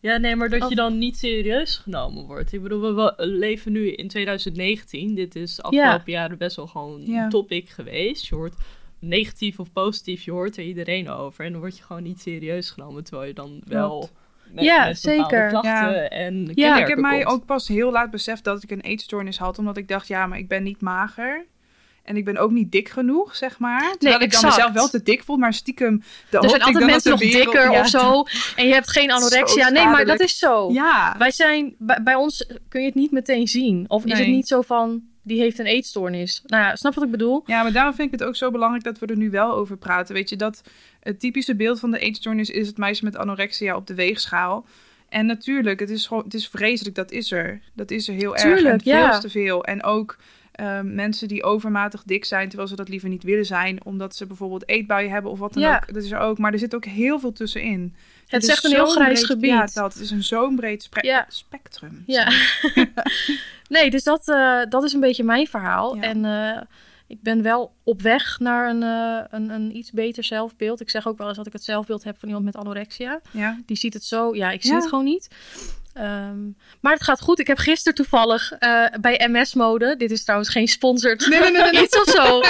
Ja, 0.00 0.16
nee, 0.16 0.36
maar 0.36 0.48
dat 0.48 0.62
Of- 0.62 0.68
je 0.68 0.74
dan 0.74 0.98
niet 0.98 1.16
serieus 1.16 1.76
genomen 1.76 2.24
wordt. 2.26 2.52
Ik 2.52 2.62
bedoel, 2.62 2.94
we 2.94 3.12
leven 3.16 3.72
nu 3.72 3.90
in 3.92 4.08
2019. 4.08 5.14
Dit 5.14 5.36
is 5.36 5.54
de 5.56 5.62
afgelopen 5.62 6.12
jaren 6.12 6.38
best 6.38 6.56
wel 6.56 6.66
gewoon 6.66 7.02
Ja. 7.06 7.24
een 7.24 7.30
topic 7.30 7.68
geweest. 7.68 8.26
Je 8.26 8.34
hoort 8.34 8.54
negatief 8.98 9.58
of 9.58 9.72
positief, 9.72 10.22
je 10.22 10.30
hoort 10.30 10.56
er 10.56 10.64
iedereen 10.64 11.08
over. 11.10 11.44
En 11.44 11.52
dan 11.52 11.60
word 11.60 11.76
je 11.76 11.82
gewoon 11.82 12.02
niet 12.02 12.20
serieus 12.20 12.70
genomen, 12.70 13.04
terwijl 13.04 13.28
je 13.28 13.34
dan 13.34 13.60
wel 13.66 14.08
met, 14.52 14.64
Ja, 14.64 14.86
met 14.86 14.98
zeker. 14.98 15.48
klachten 15.48 15.70
Ja. 15.72 16.08
en 16.08 16.50
Ja, 16.54 16.78
Ik 16.80 16.86
heb 16.88 16.98
mij 16.98 17.26
ook 17.26 17.44
pas 17.46 17.68
heel 17.68 17.90
laat 17.92 18.10
beseft 18.10 18.44
dat 18.44 18.62
ik 18.62 18.70
een 18.70 18.80
eetstoornis 18.80 19.38
had. 19.38 19.58
Omdat 19.58 19.76
ik 19.76 19.88
dacht, 19.88 20.08
ja, 20.08 20.26
maar 20.26 20.38
ik 20.38 20.48
ben 20.48 20.62
niet 20.62 20.80
mager. 20.80 21.44
En 22.08 22.16
ik 22.16 22.24
ben 22.24 22.36
ook 22.36 22.50
niet 22.50 22.72
dik 22.72 22.88
genoeg, 22.88 23.36
zeg 23.36 23.58
maar. 23.58 23.94
Terwijl 23.98 24.22
ik 24.22 24.32
dan 24.32 24.44
mezelf 24.44 24.72
wel 24.72 24.88
te 24.88 25.02
dik 25.02 25.24
vond, 25.24 25.40
maar 25.40 25.54
stiekem... 25.54 26.02
De 26.30 26.38
Er 26.38 26.48
zijn 26.48 26.62
altijd 26.62 26.86
mensen 26.86 27.10
nog 27.10 27.20
dikker 27.20 27.70
of 27.70 27.88
zo. 27.88 28.24
En 28.56 28.66
je 28.66 28.72
hebt 28.72 28.90
geen 28.90 29.10
anorexia. 29.10 29.68
Nee, 29.68 29.84
maar 29.86 30.04
dat 30.04 30.20
is 30.20 30.38
zo. 30.38 30.72
Ja, 30.72 31.14
Wij 31.18 31.30
zijn, 31.30 31.74
bij, 31.78 32.02
bij 32.02 32.14
ons 32.14 32.46
kun 32.68 32.80
je 32.80 32.86
het 32.86 32.94
niet 32.94 33.10
meteen 33.10 33.48
zien. 33.48 33.84
Of 33.88 34.04
is 34.04 34.10
het 34.12 34.20
Nee. 34.20 34.28
niet 34.28 34.48
zo 34.48 34.62
van, 34.62 35.02
die 35.22 35.40
heeft 35.40 35.58
een 35.58 35.66
eetstoornis. 35.66 36.42
Nou 36.46 36.62
ja, 36.62 36.76
snap 36.76 36.94
wat 36.94 37.04
ik 37.04 37.10
bedoel? 37.10 37.42
Ja, 37.46 37.62
maar 37.62 37.72
daarom 37.72 37.94
vind 37.94 38.12
ik 38.12 38.18
het 38.18 38.28
ook 38.28 38.36
zo 38.36 38.50
belangrijk 38.50 38.84
dat 38.84 38.98
we 38.98 39.06
er 39.06 39.16
nu 39.16 39.30
wel 39.30 39.52
over 39.52 39.76
praten. 39.76 40.14
Weet 40.14 40.28
je, 40.28 40.36
dat 40.36 40.62
het 41.00 41.20
typische 41.20 41.56
beeld 41.56 41.80
van 41.80 41.90
de 41.90 41.98
eetstoornis 41.98 42.50
is 42.50 42.66
het 42.66 42.76
meisje 42.76 43.04
met 43.04 43.16
anorexia 43.16 43.76
op 43.76 43.86
de 43.86 43.94
weegschaal. 43.94 44.66
En 45.08 45.26
natuurlijk, 45.26 45.80
het 45.80 45.90
is 45.90 46.06
gewoon, 46.06 46.24
het 46.24 46.34
is 46.34 46.48
vreselijk, 46.48 46.94
dat 46.94 47.10
is 47.10 47.32
er. 47.32 47.60
Dat 47.74 47.90
is 47.90 48.08
er 48.08 48.14
heel 48.14 48.36
erg. 48.36 48.42
Tuurlijk, 48.42 48.74
en 48.74 48.80
veel 48.80 48.92
ja. 48.92 49.18
te 49.18 49.30
veel. 49.30 49.64
En 49.64 49.82
ook 49.82 50.16
ehm, 50.58 50.94
mensen 50.94 51.28
die 51.28 51.42
overmatig 51.42 52.02
dik 52.02 52.24
zijn, 52.24 52.48
terwijl 52.48 52.68
ze 52.68 52.76
dat 52.76 52.88
liever 52.88 53.08
niet 53.08 53.22
willen 53.22 53.46
zijn, 53.46 53.84
omdat 53.84 54.16
ze 54.16 54.26
bijvoorbeeld 54.26 54.68
eetbuien 54.68 55.10
hebben 55.10 55.30
of 55.30 55.38
wat 55.38 55.52
dan 55.52 55.62
Ja. 55.62 55.76
ook. 55.76 55.94
Dat 55.94 56.02
is 56.04 56.10
er 56.10 56.18
ook. 56.18 56.38
Maar 56.38 56.52
er 56.52 56.58
zit 56.58 56.74
ook 56.74 56.84
heel 56.84 57.18
veel 57.20 57.32
tussenin. 57.32 57.94
Het 58.26 58.42
is 58.42 58.48
echt 58.48 58.64
een 58.64 58.70
heel 58.70 58.86
grijs 58.86 59.12
breed- 59.12 59.24
gebied. 59.26 59.50
Ja, 59.50 59.66
dat 59.72 59.92
het 59.92 60.02
is 60.02 60.10
een 60.10 60.22
zo'n 60.24 60.56
breed 60.56 60.88
Ja. 61.00 61.26
spectrum. 61.28 62.02
Ja. 62.06 62.32
nee, 63.68 63.90
dus 63.90 64.02
dat, 64.04 64.28
eh, 64.28 64.60
dat 64.68 64.84
is 64.84 64.92
een 64.92 65.00
beetje 65.00 65.24
mijn 65.24 65.46
verhaal. 65.46 65.96
Ja. 65.96 66.02
En 66.02 66.24
eh, 66.24 66.62
ik 67.08 67.22
ben 67.22 67.42
wel 67.42 67.74
op 67.84 68.02
weg 68.02 68.38
naar 68.38 68.68
een, 68.70 68.82
eh, 68.82 69.24
een, 69.30 69.50
een 69.50 69.76
iets 69.76 69.90
beter 69.90 70.24
zelfbeeld. 70.24 70.80
Ik 70.80 70.90
zeg 70.90 71.06
ook 71.08 71.18
wel 71.18 71.28
eens 71.28 71.36
dat 71.36 71.46
ik 71.46 71.52
het 71.52 71.64
zelfbeeld 71.64 72.04
heb 72.04 72.18
van 72.18 72.28
iemand 72.28 72.46
met 72.46 72.56
anorexia. 72.56 73.20
Ja. 73.30 73.58
Die 73.66 73.76
ziet 73.76 73.94
het 73.94 74.04
zo, 74.04 74.34
ja, 74.34 74.50
ik 74.50 74.62
zie 74.62 74.70
Ja. 74.70 74.76
het 74.76 74.88
gewoon 74.88 75.04
niet. 75.04 75.28
Ehm, 75.92 76.38
maar 76.80 76.92
het 76.92 77.02
gaat 77.02 77.20
goed. 77.20 77.38
Ik 77.38 77.46
heb 77.46 77.58
gisteren 77.58 77.94
toevallig 77.94 78.52
eh, 78.52 78.84
bij 79.00 79.28
MS 79.30 79.54
Mode, 79.54 79.96
dit 79.96 80.10
is 80.10 80.22
trouwens 80.24 80.50
geen 80.50 80.68
sponsored 80.68 81.26
nee, 81.26 81.40
nee, 81.40 81.50
nee, 81.50 81.70
nee. 81.70 81.82
iets 81.84 82.00
of 82.00 82.08
zo, 82.08 82.40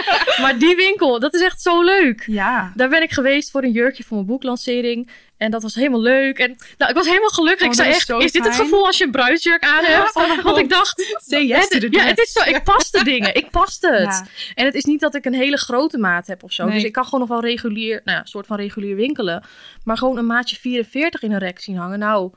maar 0.43 0.59
die 0.59 0.77
winkel, 0.77 1.21
dat 1.21 1.35
is 1.35 1.41
echt 1.41 1.63
zo 1.63 1.83
leuk. 1.83 2.25
Ja. 2.27 2.73
Daar 2.75 2.89
ben 2.89 3.03
ik 3.03 3.11
geweest 3.13 3.51
voor 3.51 3.63
een 3.63 3.73
jurkje 3.73 4.05
voor 4.05 4.17
mijn 4.17 4.29
boeklancering. 4.29 5.11
En 5.39 5.51
dat 5.51 5.63
was 5.63 5.75
helemaal 5.75 6.01
leuk. 6.01 6.39
En 6.39 6.57
nou, 6.79 6.91
ik 6.91 6.97
was 6.97 7.07
helemaal 7.07 7.29
gelukkig. 7.29 7.63
Oh, 7.63 7.69
ik 7.69 7.75
zei 7.75 7.89
dat 7.89 7.97
is 8.01 8.09
echt, 8.09 8.23
is 8.23 8.33
dit 8.33 8.45
het 8.45 8.55
gevoel 8.55 8.87
als 8.87 8.99
je 8.99 9.05
een 9.05 9.11
bruidsjurk 9.11 9.65
aan 9.65 9.85
hebt? 9.85 10.15
Oh 10.17 10.43
Want 10.43 10.59
ik 10.59 10.69
dacht, 10.69 11.17
Say 11.27 11.45
yes 11.47 11.69
het, 11.69 11.87
ja, 11.91 12.05
het 12.05 12.19
is 12.19 12.33
zo. 12.33 12.41
Ik 12.41 12.63
paste 12.65 13.05
dingen. 13.05 13.35
Ik 13.35 13.51
paste 13.51 13.93
het. 13.93 14.03
Ja. 14.03 14.27
En 14.55 14.65
het 14.65 14.75
is 14.75 14.85
niet 14.85 15.01
dat 15.01 15.15
ik 15.15 15.25
een 15.25 15.35
hele 15.35 15.57
grote 15.57 15.99
maat 15.99 16.27
heb 16.27 16.43
of 16.43 16.53
zo. 16.53 16.65
Nee. 16.65 16.75
Dus 16.75 16.85
ik 16.85 16.93
kan 16.93 17.05
gewoon 17.05 17.21
nog 17.21 17.29
wel 17.29 17.41
regulier, 17.41 18.01
nou 18.05 18.19
ja, 18.19 18.25
soort 18.25 18.47
van 18.47 18.57
regulier 18.57 18.97
winkelen. 18.97 19.45
Maar 19.85 19.97
gewoon 19.97 20.19
een 20.19 20.27
maatje 20.27 20.57
44 20.57 21.23
in 21.23 21.33
een 21.33 21.39
rek 21.39 21.61
zien 21.61 21.77
hangen. 21.77 21.99
Nou, 21.99 22.33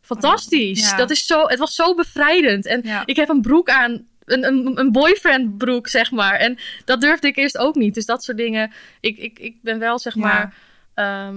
fantastisch. 0.00 0.90
Ja. 0.90 0.96
Dat 0.96 1.10
is 1.10 1.26
zo, 1.26 1.46
het 1.46 1.58
was 1.58 1.74
zo 1.74 1.94
bevrijdend. 1.94 2.66
En 2.66 2.84
ik 3.04 3.16
heb 3.16 3.28
een 3.28 3.40
broek 3.40 3.68
aan, 3.68 4.06
een, 4.24 4.44
een, 4.44 4.78
een 4.78 4.92
boyfriend 4.92 5.58
broek, 5.58 5.88
zeg 5.88 6.10
maar. 6.10 6.34
En 6.34 6.58
dat 6.84 7.00
durfde 7.00 7.28
ik 7.28 7.36
eerst 7.36 7.58
ook 7.58 7.74
niet. 7.74 7.94
Dus 7.94 8.06
dat 8.06 8.24
soort 8.24 8.36
dingen. 8.36 8.72
Ik, 9.00 9.18
ik, 9.18 9.38
ik 9.38 9.62
ben 9.62 9.78
wel, 9.78 9.98
zeg 9.98 10.14
Ja. 10.14 10.20
maar, 10.20 10.54
ehm, 10.94 11.36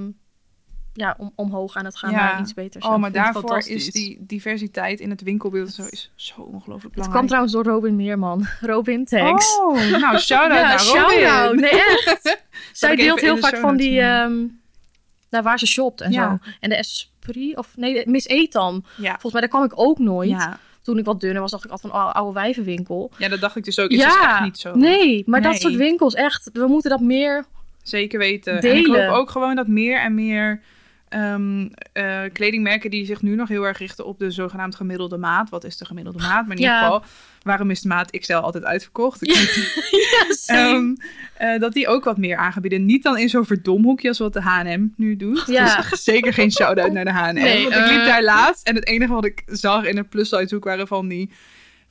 ja, 0.94 1.16
om, 1.18 1.32
omhoog 1.36 1.76
aan 1.76 1.86
het 1.86 1.98
gaan 1.98 2.12
Ja. 2.12 2.18
naar 2.18 2.40
iets 2.42 2.54
beters. 2.54 2.86
Oh, 2.86 2.96
maar 2.96 3.04
het 3.04 3.14
daarvoor 3.14 3.58
is 3.66 3.92
die 3.92 4.18
diversiteit 4.20 5.00
in 5.00 5.10
het 5.10 5.22
winkelbeeld 5.22 5.74
zo, 5.74 5.84
is 5.90 6.12
zo 6.16 6.34
ongelooflijk 6.42 6.72
Het 6.72 6.82
belangrijk. 6.94 7.12
kwam 7.12 7.26
trouwens 7.26 7.54
door 7.54 7.64
Robin 7.64 7.96
Meerman. 7.96 8.46
Robin, 8.62 9.06
thanks. 9.06 9.60
Oh, 9.60 9.74
nou, 10.00 10.18
shout-out 10.20 10.60
ja, 10.60 10.68
naar 10.68 10.84
Robin. 10.86 11.02
shout-out. 11.20 11.56
Nee, 11.56 11.72
echt. 11.72 12.44
Zij 12.74 12.96
deelt 12.96 13.20
heel 13.20 13.36
de 13.36 13.42
vaak 13.42 13.58
van 13.58 13.78
die... 13.78 13.90
doen. 14.00 14.00
ehm 14.10 14.34
nou, 15.30 15.44
waar 15.44 15.60
ze 15.60 15.66
shopt 15.68 16.02
en 16.02 16.12
Ja. 16.12 16.40
zo. 16.44 16.50
En 16.60 16.70
de 16.70 16.76
Esprit, 16.76 17.58
of 17.58 17.78
nee, 17.78 17.94
de 17.94 18.12
Miss 18.12 18.28
Etam. 18.28 18.84
Ja. 18.98 19.10
Volgens 19.12 19.32
mij, 19.32 19.42
daar 19.42 19.50
kwam 19.50 19.64
ik 19.64 19.72
ook 19.76 20.00
nooit. 20.00 20.30
Ja. 20.30 20.60
Toen 20.82 20.98
ik 20.98 21.06
wat 21.06 21.20
dunner 21.20 21.42
was, 21.42 21.52
dacht 21.52 21.66
ik 21.66 21.72
altijd 21.72 21.94
van 21.94 22.02
een 22.02 22.12
oude 22.12 22.34
wijvenwinkel. 22.40 23.12
ja, 23.18 23.28
dat 23.30 23.40
dacht 23.40 23.56
ik 23.56 23.64
dus 23.64 23.80
ook. 23.80 23.90
Is 23.90 23.98
dus 23.98 24.06
echt 24.06 24.42
niet 24.42 24.58
zo. 24.60 24.76
nee, 24.76 25.24
maar 25.26 25.42
dat 25.42 25.56
soort 25.62 25.76
winkels, 25.76 26.14
echt. 26.14 26.50
We 26.54 26.68
moeten 26.68 26.90
dat 26.90 27.00
meer... 27.02 27.46
Zeker 27.84 28.20
weten. 28.20 28.54
En 28.56 28.62
Delen. 28.62 29.02
ik 29.02 29.08
hoop 29.10 29.16
ook 29.20 29.30
gewoon 29.30 29.56
dat 29.56 29.68
meer 29.68 30.00
en 30.02 30.14
meer 30.16 30.62
ehm, 31.12 31.68
eh, 31.94 32.22
kledingmerken 32.34 32.90
die 32.90 33.06
zich 33.06 33.22
nu 33.22 33.36
nog 33.36 33.48
heel 33.48 33.64
erg 33.64 33.78
richten 33.78 34.06
op 34.06 34.20
de 34.20 34.32
zogenaamd 34.32 34.76
gemiddelde 34.76 35.18
maat. 35.18 35.50
Wat 35.50 35.64
is 35.64 35.78
de 35.78 35.86
gemiddelde 35.86 36.20
maat? 36.20 36.48
Maar 36.48 36.56
in 36.56 36.62
ieder 36.62 36.78
geval, 36.78 37.04
waarom 37.42 37.72
is 37.72 37.82
de 37.82 37.88
maat 37.88 38.20
XL 38.20 38.34
altijd 38.34 38.64
uitverkocht? 38.64 39.22
Ik 39.22 39.30
Ja. 39.32 39.40
Ehm, 40.46 40.96
eh, 41.34 41.60
dat 41.60 41.74
die 41.74 41.88
ook 41.88 42.04
wat 42.04 42.18
meer 42.18 42.38
aangebieden. 42.38 42.86
Niet 42.86 43.04
dan 43.04 43.18
in 43.18 43.30
zo'n 43.30 43.46
verdomhoekje 43.46 44.08
als 44.08 44.20
wat 44.20 44.34
de 44.34 44.42
H&M 44.42 44.88
nu 44.96 45.16
doet. 45.16 45.44
Ja. 45.48 45.86
Dus 45.90 46.04
zeker 46.04 46.34
geen 46.34 46.52
shout-out 46.52 46.92
naar 46.92 47.06
de 47.06 47.12
H&M. 47.12 47.34
Nee, 47.34 47.64
want 47.64 47.76
ik 47.76 47.92
liep 47.92 48.00
eh. 48.00 48.06
daar 48.06 48.24
laatst 48.24 48.68
en 48.68 48.76
het 48.76 48.88
enige 48.88 49.14
wat 49.14 49.26
ik 49.26 49.44
zag 49.46 49.84
in 49.84 49.98
een 49.98 50.08
plus-size 50.08 50.56
hoek 50.56 50.64
waren 50.64 50.88
van 50.88 51.08
die, 51.08 51.30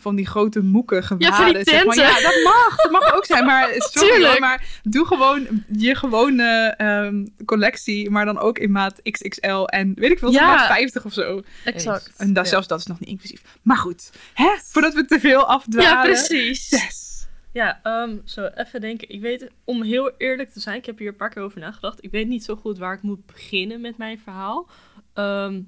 van 0.00 0.14
die 0.16 0.26
grote 0.26 0.60
moeken 0.62 1.02
gewaden. 1.04 1.54
Ja, 1.58 1.64
Zeg 1.64 1.84
maar, 1.84 1.96
ja, 1.96 2.20
dat 2.20 2.40
mag. 2.44 2.76
Dat 2.76 2.90
mag 2.90 3.14
ook 3.14 3.24
zijn. 3.24 3.44
Maar 3.44 3.68
sorry 3.92 4.24
hoor, 4.26 4.40
maar 4.40 4.80
doe 4.82 5.06
gewoon 5.06 5.46
je 5.76 5.94
gewone 5.94 6.74
ehm, 6.76 7.26
collectie, 7.44 8.10
maar 8.10 8.24
dan 8.24 8.38
ook 8.38 8.58
in 8.58 8.70
maat 8.70 9.00
XXL 9.02 9.64
en 9.64 9.92
weet 9.94 10.10
ik 10.10 10.18
veel, 10.18 10.30
Ja. 10.30 10.46
maat 10.54 10.66
50 10.66 11.04
of 11.04 11.12
zo. 11.12 11.42
exact. 11.64 12.12
En 12.16 12.32
dat, 12.32 12.44
Ja. 12.44 12.50
zelfs 12.50 12.66
dat 12.66 12.78
is 12.78 12.86
nog 12.86 13.00
niet 13.00 13.08
inclusief. 13.08 13.42
Maar 13.62 13.76
goed, 13.76 14.10
hè? 14.34 14.50
voordat 14.64 14.94
we 14.94 15.04
te 15.04 15.20
veel 15.20 15.46
afdwalen. 15.46 15.90
Ja, 15.90 16.02
precies. 16.02 16.68
Yes. 16.70 17.08
Ja, 17.52 17.80
ehm, 17.82 18.16
zo 18.24 18.48
even 18.54 18.80
denken. 18.80 19.08
Ik 19.10 19.20
weet, 19.20 19.50
om 19.64 19.82
heel 19.82 20.10
eerlijk 20.18 20.50
te 20.52 20.60
zijn, 20.60 20.76
ik 20.76 20.86
heb 20.86 20.98
hier 20.98 21.08
een 21.08 21.16
paar 21.16 21.30
keer 21.30 21.42
over 21.42 21.60
nagedacht. 21.60 22.04
Ik 22.04 22.10
weet 22.10 22.28
niet 22.28 22.44
zo 22.44 22.56
goed 22.56 22.78
waar 22.78 22.94
ik 22.94 23.02
moet 23.02 23.26
beginnen 23.26 23.80
met 23.80 23.96
mijn 23.98 24.20
verhaal. 24.24 24.66
Ehm, 25.14 25.60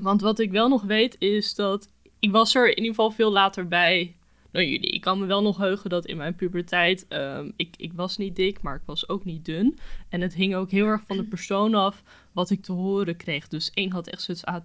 want 0.00 0.20
wat 0.20 0.38
ik 0.38 0.50
wel 0.50 0.68
nog 0.68 0.82
weet 0.82 1.16
is 1.18 1.54
dat 1.54 1.88
ik 2.24 2.30
was 2.30 2.54
er 2.54 2.68
in 2.68 2.76
ieder 2.76 2.94
geval 2.94 3.10
veel 3.10 3.32
later 3.32 3.68
bij 3.68 4.16
dan 4.50 4.68
jullie. 4.68 4.90
Ik 4.90 5.00
kan 5.00 5.18
me 5.18 5.26
wel 5.26 5.42
nog 5.42 5.56
heugen 5.56 5.90
dat 5.90 6.06
in 6.06 6.16
mijn 6.16 6.34
puberteit, 6.34 7.06
ehm, 7.08 7.50
ik, 7.56 7.74
ik 7.76 7.92
was 7.92 8.16
niet 8.16 8.36
dik, 8.36 8.62
maar 8.62 8.74
ik 8.74 8.82
was 8.84 9.08
ook 9.08 9.24
niet 9.24 9.44
dun. 9.44 9.78
En 10.08 10.20
het 10.20 10.34
hing 10.34 10.54
ook 10.54 10.70
heel 10.70 10.86
erg 10.86 11.02
van 11.06 11.16
de 11.16 11.24
persoon 11.24 11.74
af 11.74 12.02
wat 12.32 12.50
ik 12.50 12.62
te 12.62 12.72
horen 12.72 13.16
kreeg. 13.16 13.48
Dus 13.48 13.70
één 13.70 13.92
had 13.92 14.06
echt 14.06 14.22
zoiets, 14.22 14.44
ah 14.44 14.62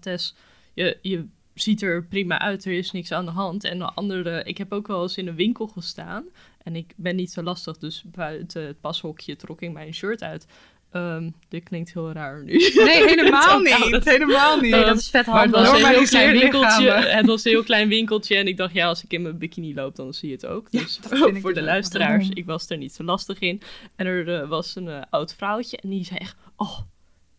je, 0.73 0.97
je 1.01 1.25
ziet 1.53 1.81
er 1.81 2.05
prima 2.05 2.39
uit, 2.39 2.65
er 2.65 2.71
is 2.71 2.91
niks 2.91 3.11
aan 3.11 3.25
de 3.25 3.31
hand. 3.31 3.63
En 3.63 3.79
de 3.79 3.93
andere, 3.93 4.43
ik 4.43 4.57
heb 4.57 4.73
ook 4.73 4.87
wel 4.87 5.01
eens 5.01 5.17
in 5.17 5.27
een 5.27 5.35
winkel 5.35 5.67
gestaan. 5.67 6.25
En 6.63 6.75
ik 6.75 6.93
ben 6.95 7.15
niet 7.15 7.31
zo 7.31 7.43
lastig, 7.43 7.77
dus 7.77 8.03
buiten 8.05 8.65
het 8.65 8.81
pashokje 8.81 9.35
trok 9.35 9.61
ik 9.61 9.71
mijn 9.71 9.93
shirt 9.93 10.23
uit. 10.23 10.47
Ehm, 10.91 11.29
dit 11.49 11.63
klinkt 11.63 11.93
heel 11.93 12.11
raar 12.11 12.43
nu. 12.43 12.51
Nee, 12.75 13.07
helemaal 13.09 13.59
niet. 13.59 14.03
Helemaal 14.05 14.59
niet. 14.59 14.71
Nee, 14.71 14.85
dat 14.85 14.97
is 14.97 15.09
vet 15.09 15.25
Maar 15.25 15.45
het 15.45 15.55
handig. 15.55 15.71
was, 15.71 15.81
een 15.81 15.87
heel 15.87 16.03
klein 16.05 16.31
winkeltje, 16.31 16.83
lichamen. 16.83 17.15
het 17.15 17.25
was 17.25 17.45
een 17.45 17.51
heel 17.51 17.63
klein 17.63 17.87
winkeltje. 17.89 18.35
En 18.35 18.47
ik 18.47 18.57
dacht, 18.57 18.73
ja, 18.73 18.87
als 18.87 19.03
ik 19.03 19.13
in 19.13 19.21
mijn 19.21 19.37
bikini 19.37 19.73
loop, 19.75 19.95
dan 19.95 20.13
zie 20.13 20.29
je 20.29 20.35
het 20.35 20.45
ook. 20.45 20.67
Ja, 20.69 20.81
Dus 20.81 20.97
dat 20.97 21.17
vind 21.19 21.35
ik 21.35 21.41
voor 21.41 21.53
de 21.53 21.61
luisteraars, 21.61 22.29
ik 22.29 22.45
was 22.45 22.69
er 22.69 22.77
niet 22.77 22.93
zo 22.93 23.03
lastig 23.03 23.39
in. 23.39 23.61
En 23.95 24.05
er 24.05 24.41
eh, 24.41 24.47
was 24.49 24.75
een 24.75 24.87
eh, 24.87 25.01
oud 25.09 25.33
vrouwtje 25.35 25.77
en 25.77 25.89
die 25.89 26.05
zei 26.05 26.19
echt... 26.19 26.35
Oh, 26.55 26.79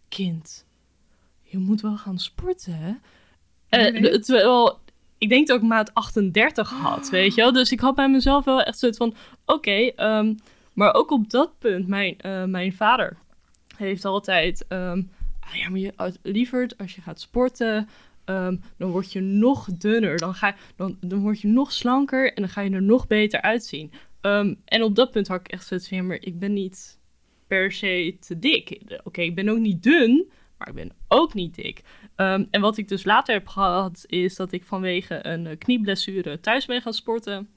kind, 0.09 0.64
je 1.42 1.59
moet 1.59 1.80
wel 1.80 1.97
gaan 1.97 2.19
sporten, 2.19 2.73
hè? 2.75 2.92
Nee, 3.71 3.92
Eh, 3.92 4.00
nee. 4.00 4.19
terwijl, 4.19 4.78
ik 5.19 5.28
denk 5.28 5.47
dat 5.47 5.57
ik 5.57 5.69
maat 5.69 5.95
38 5.95 6.71
had, 6.71 7.09
weet 7.11 7.35
je 7.35 7.40
wel? 7.40 7.52
Dus 7.52 7.73
ik 7.73 7.80
had 7.80 7.95
bij 7.95 8.09
mezelf 8.11 8.45
wel 8.45 8.62
echt 8.62 8.78
zoiets 8.78 8.99
van... 8.99 9.14
Oké, 9.47 9.71
ehm, 9.97 10.35
maar 10.73 10.95
ook 10.95 11.11
op 11.11 11.30
dat 11.30 11.59
punt, 11.59 11.87
mijn, 11.88 12.19
eh, 12.19 12.45
mijn 12.45 12.73
vader 12.73 13.16
heeft 13.87 14.05
altijd... 14.05 14.65
ah 14.69 15.55
ja, 15.55 15.69
maar 15.69 15.79
je, 15.79 16.15
lieverd, 16.23 16.79
als 16.79 16.95
je 16.95 17.01
gaat 17.01 17.21
sporten... 17.21 17.89
ehm, 18.25 18.57
dan 18.77 18.91
word 18.91 19.13
je 19.13 19.21
nog 19.21 19.67
dunner. 19.79 20.19
Dan, 20.19 20.35
ga, 20.35 20.55
dan, 20.77 20.97
dan 21.01 21.21
word 21.21 21.41
je 21.41 21.49
nog 21.49 21.73
slanker 21.73 22.33
en 22.35 22.43
dan 22.43 22.49
ga 22.51 22.61
je 22.61 22.71
er 22.71 22.83
nog 22.83 23.07
beter 23.07 23.41
uitzien. 23.41 23.93
Ehm, 24.21 24.55
en 24.65 24.83
op 24.83 24.95
dat 24.95 25.11
punt 25.11 25.29
had 25.29 25.41
ik 25.41 25.49
echt 25.49 25.67
zoiets 25.67 25.89
van... 25.89 26.07
maar 26.07 26.21
ik 26.21 26.39
ben 26.39 26.53
niet 26.53 26.99
per 27.47 27.73
se 27.73 28.17
te 28.21 28.39
dik. 28.39 28.81
Oké, 29.05 29.21
ik 29.21 29.35
ben 29.35 29.49
ook 29.49 29.59
niet 29.59 29.83
dun, 29.83 30.31
maar 30.59 30.69
ik 30.69 30.75
ben 30.75 30.93
ook 31.09 31.35
niet 31.35 31.55
dik. 31.55 31.83
En 32.17 32.61
wat 32.61 32.77
ik 32.77 32.89
dus 32.89 33.05
later 33.05 33.35
heb 33.35 33.49
gehad, 33.49 34.05
is 34.07 34.37
dat 34.37 34.53
ik 34.53 34.65
vanwege 34.65 35.27
een 35.27 35.47
eh, 35.47 35.59
knieblessure 35.59 36.41
thuis 36.41 36.67
ben 36.67 36.83
gaan 36.83 36.93
sporten. 36.93 37.49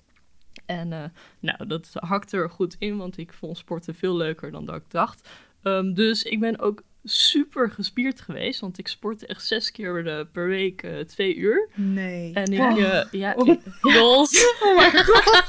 En 0.65 0.93
eh, 0.93 1.03
nou, 1.39 1.67
dat 1.67 1.91
hakte 1.93 2.37
er 2.37 2.49
goed 2.49 2.75
in, 2.79 2.97
want 2.97 3.17
ik 3.17 3.33
vond 3.33 3.57
sporten 3.57 3.95
veel 3.95 4.15
leuker 4.15 4.51
dan 4.51 4.65
dat 4.65 4.75
ik 4.75 4.91
dacht. 4.91 5.29
Ehm, 5.63 5.93
dus 5.93 6.23
ik 6.23 6.39
ben 6.39 6.59
ook 6.59 6.81
super 7.03 7.71
gespierd 7.71 8.21
geweest, 8.21 8.59
want 8.59 8.77
ik 8.77 8.87
sportte 8.87 9.27
echt 9.27 9.45
zes 9.45 9.71
keer 9.71 10.27
per 10.31 10.47
week 10.47 10.83
eh, 10.83 10.99
twee 10.99 11.35
uur. 11.35 11.69
Nee. 11.75 12.33
En 12.33 12.53
ik, 12.53 12.59
Oh. 12.59 12.83
eh, 12.83 13.03
ja, 13.11 13.33
Oh. 13.37 13.47
ik-. 13.47 13.59
Oh 14.61 14.77
my 14.77 14.91
god. 15.03 15.45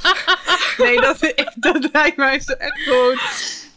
Nee, 0.78 1.00
dat, 1.00 1.34
dat 1.56 1.88
lijkt 1.92 2.16
mij 2.16 2.40
zo 2.40 2.52
echt 2.52 2.78
gewoon 2.78 3.18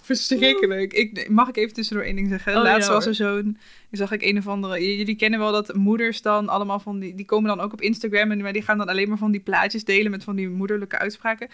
verschrikkelijk. 0.07 0.93
Ik, 0.93 1.29
mag 1.29 1.47
ik 1.47 1.57
even 1.57 1.73
tussendoor 1.73 2.05
één 2.05 2.15
ding 2.15 2.29
zeggen? 2.29 2.55
Oh, 2.55 2.63
Laatst 2.63 2.87
ja, 2.87 2.93
was 2.93 3.05
er 3.05 3.15
zo'n, 3.15 3.57
zag 3.91 4.11
ik 4.11 4.21
een 4.21 4.37
of 4.37 4.47
andere, 4.47 4.97
jullie 4.97 5.15
kennen 5.15 5.39
wel 5.39 5.51
dat 5.51 5.73
moeders 5.73 6.21
dan 6.21 6.49
allemaal 6.49 6.79
van 6.79 6.99
die, 6.99 7.15
die 7.15 7.25
komen 7.25 7.55
dan 7.55 7.59
ook 7.59 7.73
op 7.73 7.81
Instagram 7.81 8.31
en 8.31 8.41
maar 8.41 8.53
die 8.53 8.61
gaan 8.61 8.77
dan 8.77 8.87
alleen 8.87 9.09
maar 9.09 9.17
van 9.17 9.31
die 9.31 9.41
plaatjes 9.41 9.83
delen 9.83 10.11
met 10.11 10.23
van 10.23 10.35
die 10.35 10.49
moederlijke 10.49 10.97
uitspraken 10.97 11.47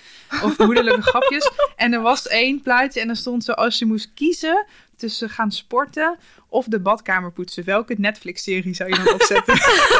of 0.43 0.57
moederlijke 0.57 1.01
grapjes. 1.11 1.51
En 1.75 1.93
er 1.93 2.01
was 2.01 2.27
één 2.27 2.61
plaatje 2.61 2.99
en 3.01 3.09
er 3.09 3.15
stond 3.15 3.43
zo, 3.43 3.51
als 3.51 3.79
je 3.79 3.85
moest 3.85 4.11
kiezen 4.13 4.65
tussen 4.97 5.29
gaan 5.29 5.51
sporten 5.51 6.17
of 6.49 6.65
de 6.65 6.79
badkamer 6.79 7.31
poetsen, 7.31 7.63
welke 7.65 7.95
Netflix-serie 7.97 8.73
zou 8.75 8.89
je 8.89 9.03
dan 9.03 9.13
opzetten? 9.13 9.53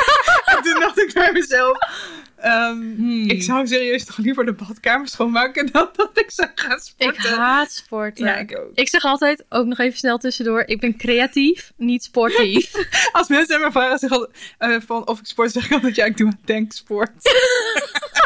en 0.56 0.62
toen 0.64 0.80
dacht 0.80 1.00
ik 1.02 1.14
bij 1.14 1.32
mezelf, 1.32 1.78
ehm, 2.36 2.78
Hmm. 2.96 3.30
ik 3.30 3.44
zou 3.44 3.68
serieus 3.68 4.06
nog 4.06 4.18
liever 4.18 4.46
de 4.46 4.54
badkamer 4.54 5.08
schoonmaken 5.08 5.72
dan 5.72 5.90
dat 5.96 6.10
ik 6.20 6.32
zou 6.32 6.50
gaan 6.56 6.72
Ik 6.78 6.82
sporten. 6.84 7.34
haat 7.38 7.72
sporten. 7.72 8.26
ja, 8.26 8.36
ik 8.36 8.58
ook. 8.60 8.70
Ik 8.74 8.90
zeg 8.90 9.04
altijd, 9.04 9.46
ook 9.50 9.66
nog 9.66 9.80
even 9.80 9.98
snel 9.98 10.18
tussendoor, 10.18 10.64
ik 10.66 10.80
ben 10.80 10.98
creatief, 10.98 11.72
niet 11.78 12.04
sportief. 12.04 12.72
Als 13.12 13.28
mensen 13.28 13.62
me 13.62 13.72
vragen 13.72 14.30
eh, 14.58 14.76
van 14.86 15.08
of 15.08 15.20
ik 15.20 15.26
sport, 15.26 15.52
zeg 15.52 15.66
ik 15.66 15.72
altijd 15.72 15.96
ja, 15.96 16.06
ik 16.06 16.18
doe 16.18 16.32
denksport. 16.46 17.12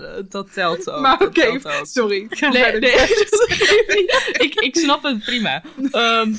Ja, 0.00 0.22
dat, 0.22 0.52
telt 0.52 0.90
ook. 0.90 1.00
maar 1.00 1.20
oké, 1.20 1.60
sorry. 1.82 2.16
Ik 2.16 2.40
Nee, 2.40 2.78
ik, 4.46 4.54
ik 4.54 4.76
snap 4.76 5.02
het 5.02 5.24
prima. 5.24 5.62
Ehm, 5.90 6.34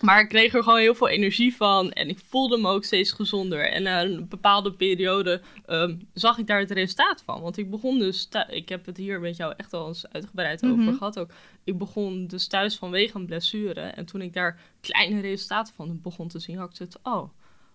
Maar 0.00 0.20
ik 0.20 0.28
kreeg 0.28 0.54
er 0.54 0.62
gewoon 0.62 0.78
heel 0.78 0.94
veel 0.94 1.08
energie 1.08 1.56
van 1.56 1.92
en 1.92 2.08
ik 2.08 2.18
voelde 2.28 2.58
me 2.58 2.68
ook 2.68 2.84
steeds 2.84 3.12
gezonder. 3.12 3.70
En 3.70 3.82
na 3.82 4.02
een 4.02 4.28
bepaalde 4.28 4.72
periode 4.72 5.40
ehm, 5.66 5.96
zag 6.14 6.38
ik 6.38 6.46
daar 6.46 6.60
het 6.60 6.70
resultaat 6.70 7.22
van. 7.24 7.40
Want 7.40 7.56
ik 7.58 7.70
begon 7.70 7.98
dus, 7.98 8.28
ik 8.50 8.68
heb 8.68 8.86
het 8.86 8.96
hier 8.96 9.20
met 9.20 9.36
jou 9.36 9.54
echt 9.56 9.72
al 9.72 9.88
eens 9.88 10.04
uitgebreid 10.12 10.62
Mhm. 10.62 10.72
over 10.80 10.92
gehad 10.92 11.18
ook. 11.18 11.30
Ik 11.64 11.78
begon 11.78 12.26
dus 12.26 12.46
thuis 12.46 12.76
vanwege 12.76 13.16
een 13.16 13.26
blessure. 13.26 13.80
En 13.80 14.04
toen 14.04 14.22
ik 14.22 14.32
daar 14.32 14.60
kleine 14.80 15.20
resultaten 15.20 15.74
van 15.74 15.98
begon 16.02 16.28
te 16.28 16.38
zien, 16.38 16.56
had 16.58 16.70
ik 16.70 16.76
zoiets 16.76 16.96
oh, 17.02 17.28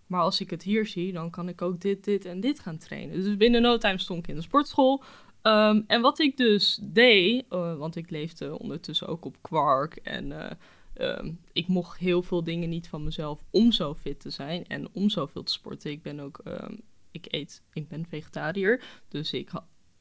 maar 0.10 0.22
als 0.22 0.42
ik 0.42 0.50
het 0.50 0.64
hier 0.64 0.86
zie, 0.86 1.14
dan 1.14 1.30
kan 1.30 1.50
ik 1.50 1.62
ook 1.62 1.82
dit, 1.82 2.04
dit 2.04 2.26
en 2.26 2.40
dit 2.40 2.60
gaan 2.60 2.78
trainen. 2.78 3.24
Dus 3.24 3.38
binnen 3.38 3.62
no 3.62 3.78
time 3.78 3.98
stond 3.98 4.20
ik 4.20 4.28
in 4.28 4.36
de 4.36 4.42
sportschool. 4.42 5.04
Ehm, 5.42 5.82
en 5.88 6.02
wat 6.02 6.20
ik 6.20 6.38
dus 6.38 6.80
deed, 6.82 7.46
eh, 7.50 7.78
want 7.78 7.96
ik 7.96 8.10
leefde 8.10 8.60
ondertussen 8.60 9.08
ook 9.08 9.26
op 9.26 9.38
kwark 9.42 9.96
en 9.96 10.32
eh, 10.32 10.52
ehm, 10.94 11.32
ik 11.54 11.68
mocht 11.68 11.98
heel 11.98 12.24
veel 12.24 12.44
dingen 12.44 12.70
niet 12.70 12.88
van 12.88 13.04
mezelf 13.04 13.44
om 13.50 13.72
zo 13.72 13.96
fit 13.96 14.20
te 14.20 14.30
zijn 14.30 14.68
en 14.68 14.88
om 14.94 15.10
zoveel 15.10 15.44
te 15.44 15.52
sporten. 15.52 15.92
Ik 15.92 16.02
ben 16.02 16.20
ook, 16.20 16.42
ehm, 16.44 16.76
ik 17.12 17.26
eet, 17.30 17.64
ik 17.74 17.88
ben 17.88 18.06
vegetariër, 18.10 18.84
dus 19.08 19.34
ik 19.34 19.52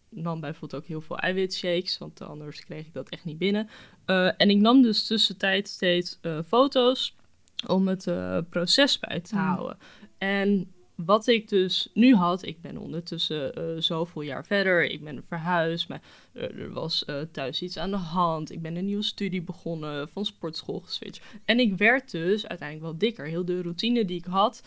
nam 0.09 0.41
bijvoorbeeld 0.41 0.83
ook 0.83 0.88
heel 0.88 1.00
veel 1.00 1.19
eiwitshakes, 1.19 1.99
want 1.99 2.21
anders 2.21 2.65
kreeg 2.65 2.87
ik 2.87 2.93
dat 2.93 3.09
echt 3.09 3.25
niet 3.25 3.38
binnen. 3.38 3.69
Eh, 4.05 4.31
en 4.37 4.50
ik 4.50 4.59
nam 4.59 4.83
dus 4.83 5.07
tussentijd 5.07 5.69
steeds 5.69 6.21
foto's 6.47 7.17
om 7.67 7.88
het 7.88 8.07
eh, 8.07 8.38
proces 8.50 8.99
bij 8.99 9.21
te 9.21 9.35
Mm. 9.35 9.41
houden. 9.41 9.79
En 10.19 10.73
wat 10.95 11.27
ik 11.27 11.49
dus 11.49 11.91
nu 11.95 12.15
had, 12.15 12.45
ik 12.47 12.61
ben 12.61 12.77
ondertussen 12.79 13.55
eh, 13.55 13.62
zoveel 13.79 14.23
jaar 14.23 14.47
verder, 14.47 14.91
ik 14.91 15.05
ben 15.05 15.25
verhuisd, 15.29 15.88
maar 15.88 16.00
eh, 16.33 16.43
er 16.43 16.73
was 16.73 17.05
thuis 17.33 17.62
iets 17.62 17.77
aan 17.77 17.91
de 17.91 17.97
hand, 17.97 18.53
ik 18.53 18.62
ben 18.62 18.77
een 18.77 18.85
nieuwe 18.85 19.03
studie 19.03 19.43
begonnen, 19.43 20.09
van 20.09 20.25
sportschool 20.25 20.81
geswitcht. 20.81 21.25
En 21.45 21.59
ik 21.59 21.77
werd 21.77 22.11
dus 22.11 22.47
uiteindelijk 22.47 22.88
wel 22.88 22.99
dikker. 22.99 23.27
Heel 23.27 23.45
de 23.45 23.62
routine 23.62 24.05
die 24.05 24.19
ik 24.19 24.25
had, 24.25 24.62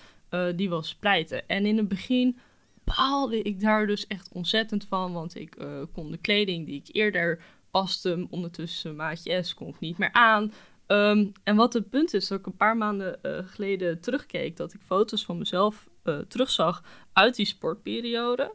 die 0.56 0.70
was 0.70 0.96
pleiten. 0.96 1.48
En 1.48 1.66
in 1.66 1.78
het 1.78 1.88
begin 1.88 2.38
baalde 2.84 3.42
ik 3.42 3.62
daar 3.62 3.88
dus 3.88 4.08
echt 4.08 4.30
ontzettend 4.34 4.86
van, 4.86 5.14
want 5.14 5.36
ik 5.36 5.58
kon 5.94 6.12
de 6.12 6.18
kleding 6.18 6.66
die 6.66 6.84
ik 6.86 6.96
eerder 6.96 7.42
paste, 7.72 8.28
ondertussen 8.30 8.96
maatje 8.96 9.44
S, 9.44 9.54
kon 9.54 9.68
ik 9.68 9.80
niet 9.80 9.98
meer 9.98 10.14
aan. 10.14 10.52
Ehm, 10.92 11.26
en 11.44 11.56
wat 11.56 11.74
het 11.74 11.90
punt 11.90 12.14
is, 12.14 12.28
dat 12.28 12.40
ik 12.40 12.46
een 12.46 12.56
paar 12.56 12.78
maanden 12.78 13.24
eh, 13.24 13.38
geleden 13.46 14.02
terugkeek, 14.02 14.58
dat 14.58 14.74
ik 14.74 14.82
foto's 14.82 15.26
van 15.26 15.38
mezelf 15.38 15.90
eh, 16.04 16.20
terugzag 16.20 16.84
uit 17.14 17.36
die 17.36 17.46
sportperiode. 17.46 18.54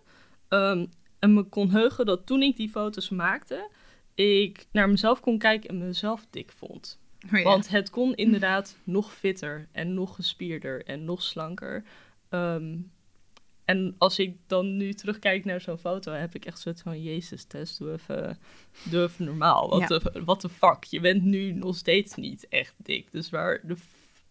Ehm, 0.48 0.86
en 1.18 1.34
me 1.34 1.42
kon 1.42 1.70
heugen 1.70 2.06
dat 2.06 2.26
toen 2.26 2.42
ik 2.42 2.56
die 2.56 2.68
foto's 2.68 3.08
maakte, 3.08 3.70
ik 4.14 4.66
naar 4.72 4.88
mezelf 4.88 5.20
kon 5.20 5.38
kijken 5.38 5.68
en 5.68 5.78
mezelf 5.78 6.26
dik 6.30 6.52
vond. 6.52 7.00
Oh 7.26 7.38
ja. 7.38 7.42
Want 7.42 7.68
het 7.68 7.90
kon 7.90 8.14
inderdaad 8.14 8.76
nog 8.84 9.14
fitter 9.14 9.68
en 9.72 9.94
nog 9.94 10.14
gespierder 10.14 10.84
en 10.84 11.04
nog 11.04 11.22
slanker. 11.22 11.84
Ehm, 12.28 12.76
en 13.66 13.94
als 13.98 14.18
ik 14.18 14.36
dan 14.46 14.76
nu 14.76 14.92
terugkijk 14.92 15.44
naar 15.44 15.60
zo'n 15.60 15.78
foto, 15.78 16.12
heb 16.12 16.34
ik 16.34 16.44
echt 16.44 16.60
zoiets 16.60 16.82
van... 16.82 17.02
Jezus, 17.02 17.44
Tess, 17.44 17.76
doe 17.78 17.92
even, 17.92 18.38
doe 18.82 19.02
even 19.02 19.24
normaal. 19.24 19.68
Wat 19.68 19.80
Ja. 19.80 19.86
de 19.86 20.22
what 20.24 20.40
the 20.40 20.48
fuck? 20.48 20.84
Je 20.84 21.00
bent 21.00 21.22
nu 21.22 21.52
nog 21.52 21.76
steeds 21.76 22.14
niet 22.14 22.46
echt 22.48 22.74
dik. 22.76 23.06
Dus 23.12 23.30
waar 23.30 23.60
de... 23.62 23.74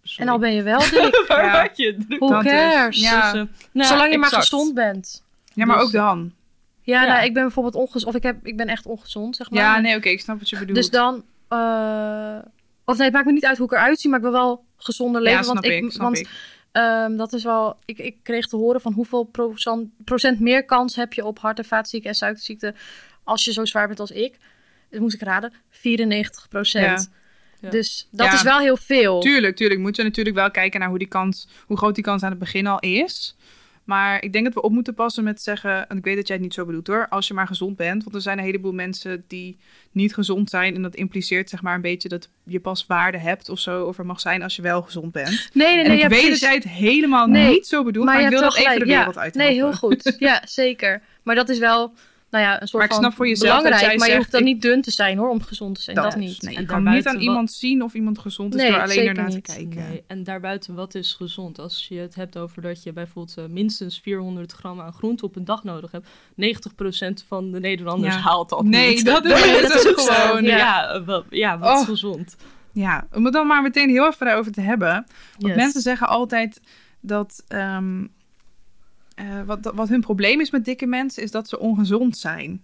Sorry. 0.04 0.22
En 0.28 0.34
al 0.34 0.40
ben 0.40 0.54
je 0.54 0.64
wel 0.64 0.80
dik. 0.90 1.24
waar 1.28 1.46
Ja. 1.46 1.70
je 1.76 1.98
druk? 2.08 2.20
Who 2.20 2.30
Dat 2.30 2.46
is- 2.46 2.52
cares? 2.52 3.02
ja. 3.02 3.32
Dus, 3.32 3.42
eh, 3.42 3.48
nou, 3.72 3.88
Zolang 3.88 4.12
je 4.12 4.18
maar 4.18 4.30
gezond 4.30 4.74
bent. 4.74 5.24
ja, 5.54 5.66
maar 5.66 5.76
dus- 5.78 5.86
ook 5.86 5.92
dan. 5.92 6.34
Ja, 6.82 7.02
Ja. 7.04 7.08
Nou, 7.14 7.26
ik 7.26 7.34
ben 7.34 7.44
bijvoorbeeld 7.44 7.76
ongezond. 7.76 8.06
Of 8.06 8.16
ik, 8.16 8.24
heb, 8.24 8.46
ik 8.48 8.58
ben 8.58 8.68
echt 8.68 8.86
ongezond, 8.86 9.36
zeg 9.36 9.50
maar. 9.50 9.60
Ja, 9.62 9.80
nee, 9.80 9.96
oké, 9.96 10.10
ik 10.10 10.20
snap 10.20 10.40
wat 10.40 10.50
je 10.50 10.58
bedoelt. 10.60 10.78
Dus 10.78 10.90
dan... 10.90 11.24
eh, 11.48 12.38
of 12.86 12.96
nee, 12.98 13.06
het 13.06 13.14
maakt 13.14 13.26
me 13.26 13.32
niet 13.32 13.46
uit 13.46 13.58
hoe 13.58 13.66
ik 13.68 13.72
eruit 13.74 14.00
zie, 14.00 14.10
maar 14.10 14.20
ik 14.20 14.26
wil 14.26 14.34
wel 14.34 14.66
gezonder 14.78 15.22
leven. 15.22 15.38
ja, 15.38 15.44
snap 15.44 15.54
want 15.56 15.66
ik, 15.66 15.92
snap 15.92 16.02
want 16.02 16.18
ik. 16.18 16.30
Ehm, 16.76 17.16
dat 17.16 17.34
is 17.34 17.44
wel. 17.44 17.78
Ik, 17.86 17.98
ik 17.98 18.16
kreeg 18.24 18.48
te 18.48 18.56
horen 18.56 18.82
van 18.82 18.94
hoeveel 18.94 19.24
procent, 19.24 19.90
procent 20.04 20.40
meer 20.40 20.66
kans 20.66 20.96
heb 20.96 21.14
je 21.14 21.26
op 21.26 21.40
hart- 21.40 21.58
en 21.58 21.66
vaatziekten 21.66 22.10
en 22.10 22.16
suikerziekten 22.16 22.76
als 23.24 23.46
je 23.46 23.54
zo 23.54 23.66
zwaar 23.66 23.88
bent 23.88 24.00
als 24.00 24.12
ik. 24.12 24.38
Dat 24.90 25.00
moest 25.00 25.16
ik 25.16 25.22
raden. 25.22 25.54
94 25.70 26.48
procent. 26.48 27.12
Ja. 27.60 27.70
Dus 27.70 28.08
dat 28.12 28.26
Ja. 28.28 28.34
is 28.34 28.42
wel 28.42 28.60
heel 28.60 28.78
veel. 28.78 29.20
Tuurlijk, 29.20 29.56
tuurlijk. 29.56 29.80
Moet 29.80 29.96
je 29.96 30.04
natuurlijk 30.04 30.36
wel 30.36 30.52
kijken 30.52 30.80
naar 30.80 30.90
hoe, 30.90 30.98
die 30.98 31.08
kans, 31.08 31.48
hoe 31.66 31.78
groot 31.78 31.96
die 31.96 32.04
kans 32.04 32.24
aan 32.24 32.30
het 32.30 32.40
begin 32.40 32.68
al 32.68 32.80
is. 32.80 33.36
Maar 33.86 34.24
ik 34.24 34.34
denk 34.34 34.46
dat 34.46 34.54
we 34.54 34.62
op 34.62 34.72
moeten 34.72 34.94
passen 34.94 35.24
met 35.24 35.42
zeggen, 35.42 35.90
en 35.90 35.98
ik 35.98 36.04
weet 36.04 36.16
dat 36.16 36.28
jij 36.28 36.36
het 36.36 36.46
niet 36.46 36.54
zo 36.54 36.66
bedoelt 36.66 36.88
hoor, 36.88 37.08
als 37.10 37.28
je 37.28 37.34
maar 37.34 37.48
gezond 37.48 37.76
bent. 37.76 38.04
Want 38.04 38.16
er 38.16 38.22
zijn 38.22 38.38
een 38.38 38.44
heleboel 38.44 38.72
mensen 38.72 39.24
die 39.28 39.58
niet 39.92 40.14
gezond 40.14 40.50
zijn. 40.50 40.76
En 40.76 40.82
dat 40.82 40.96
impliceert 40.96 41.50
zeg 41.50 41.62
maar 41.62 41.76
een 41.76 41.82
beetje 41.82 42.10
dat 42.10 42.30
je 42.44 42.60
pas 42.60 42.86
waarde 42.86 43.18
hebt 43.18 43.50
of 43.50 43.60
zo. 43.60 43.84
Of 43.84 43.98
er 43.98 44.06
mag 44.06 44.20
zijn 44.20 44.44
als 44.44 44.56
je 44.56 44.62
wel 44.62 44.82
gezond 44.82 45.12
bent. 45.12 45.50
Nee, 45.54 45.76
nee, 45.76 45.84
En 45.84 45.88
nee. 45.88 45.98
ik 45.98 46.04
ja, 46.04 46.10
weet 46.10 46.20
precies. 46.20 46.40
dat 46.40 46.50
jij 46.50 46.58
het 46.58 46.70
helemaal 46.70 47.28
Nee, 47.28 47.50
niet 47.50 47.68
zo 47.68 47.84
bedoelt. 47.84 48.06
Maar, 48.06 48.22
ik 48.22 48.30
wil 48.30 48.42
dat 48.42 48.56
even 48.56 48.80
de 48.80 48.86
wereld 48.86 49.16
ja, 49.16 49.22
uit 49.22 49.34
Nee, 49.34 49.54
heel 49.54 49.74
goed. 49.74 50.16
Ja, 50.20 50.42
zeker. 50.46 51.02
Maar 51.24 51.36
dat 51.36 51.50
is 51.50 51.60
wel, 51.60 51.94
nou 52.36 52.48
ja, 52.48 52.62
een 52.62 52.68
soort 52.68 52.74
Maar 52.74 52.84
ik 52.84 52.92
van 52.92 53.02
snap 53.04 53.14
voor 53.14 53.28
jezelf 53.28 53.54
dat 53.54 53.64
belangrijk. 53.64 53.90
jij 53.92 53.98
maar 54.00 54.08
je 54.08 54.14
zegt, 54.14 54.18
hoeft 54.26 54.32
dan 54.32 54.48
ik- 54.48 54.54
niet 54.54 54.62
dun 54.62 54.82
te 54.82 54.92
zijn 54.92 55.18
hoor, 55.18 55.30
om 55.30 55.42
gezond 55.42 55.76
te 55.76 55.82
zijn. 55.82 55.96
Dat, 55.96 56.06
is- 56.08 56.16
niet. 56.16 56.42
Nee, 56.42 56.56
En 56.56 56.62
je 56.62 56.68
kan 56.68 56.84
niet 56.84 57.08
aan 57.08 57.14
wat- 57.14 57.24
iemand 57.24 57.52
zien 57.52 57.84
of 57.84 57.94
iemand 57.94 58.20
gezond 58.20 58.56
is 58.56 58.62
Nee, 58.62 58.72
door 58.72 58.82
alleen 58.82 59.08
ernaar 59.08 59.30
te 59.30 59.42
kijken. 59.42 59.76
Nee, 59.90 60.04
en 60.08 60.24
daarbuiten, 60.24 60.76
wat 60.76 60.96
is 60.96 61.14
gezond? 61.14 61.60
Als 61.60 61.86
je 61.90 61.98
het 62.00 62.16
hebt 62.16 62.38
over 62.38 62.62
dat 62.62 62.84
je 62.84 62.94
bijvoorbeeld 62.94 63.38
eh, 63.38 63.46
minstens 63.46 64.00
400 64.00 64.52
gram 64.52 64.82
aan 64.82 64.94
groente 64.94 65.26
op 65.26 65.36
een 65.36 65.46
dag 65.46 65.64
nodig 65.64 65.92
hebt. 65.92 66.08
90% 66.36 67.24
van 67.28 67.52
de 67.52 67.60
Nederlanders 67.60 68.16
Ja. 68.16 68.22
haalt 68.22 68.50
dat 68.50 68.64
Nee, 68.64 68.90
niet. 68.96 69.06
dat 69.06 69.26
is- 69.32 69.44
Nee, 69.46 69.62
dat 69.62 69.72
dat 69.72 69.86
is 69.86 69.88
ook 69.88 70.00
gewoon... 70.00 70.44
ja, 70.44 71.02
ja. 71.30 71.58
wat 71.60 71.76
is 71.76 71.82
Oh. 71.82 71.86
gezond? 71.88 72.36
Ja, 72.74 73.08
om 73.14 73.24
het 73.24 73.34
dan 73.34 73.48
maar 73.48 73.62
meteen 73.62 73.90
heel 73.90 74.08
even 74.08 74.26
daarover 74.26 74.52
te 74.52 74.62
hebben. 74.62 74.90
Want 74.90 75.06
Yes. 75.38 75.56
mensen 75.56 75.82
zeggen 75.82 76.08
altijd 76.08 76.62
dat. 77.02 77.44
ehm, 77.48 78.06
eh, 79.16 79.42
wat, 79.46 79.72
wat 79.76 79.90
hun 79.90 80.02
probleem 80.02 80.42
is 80.42 80.52
met 80.52 80.66
dikke 80.66 80.86
mensen, 80.86 81.24
is 81.24 81.32
dat 81.32 81.50
ze 81.50 81.60
ongezond 81.60 82.18
zijn. 82.18 82.64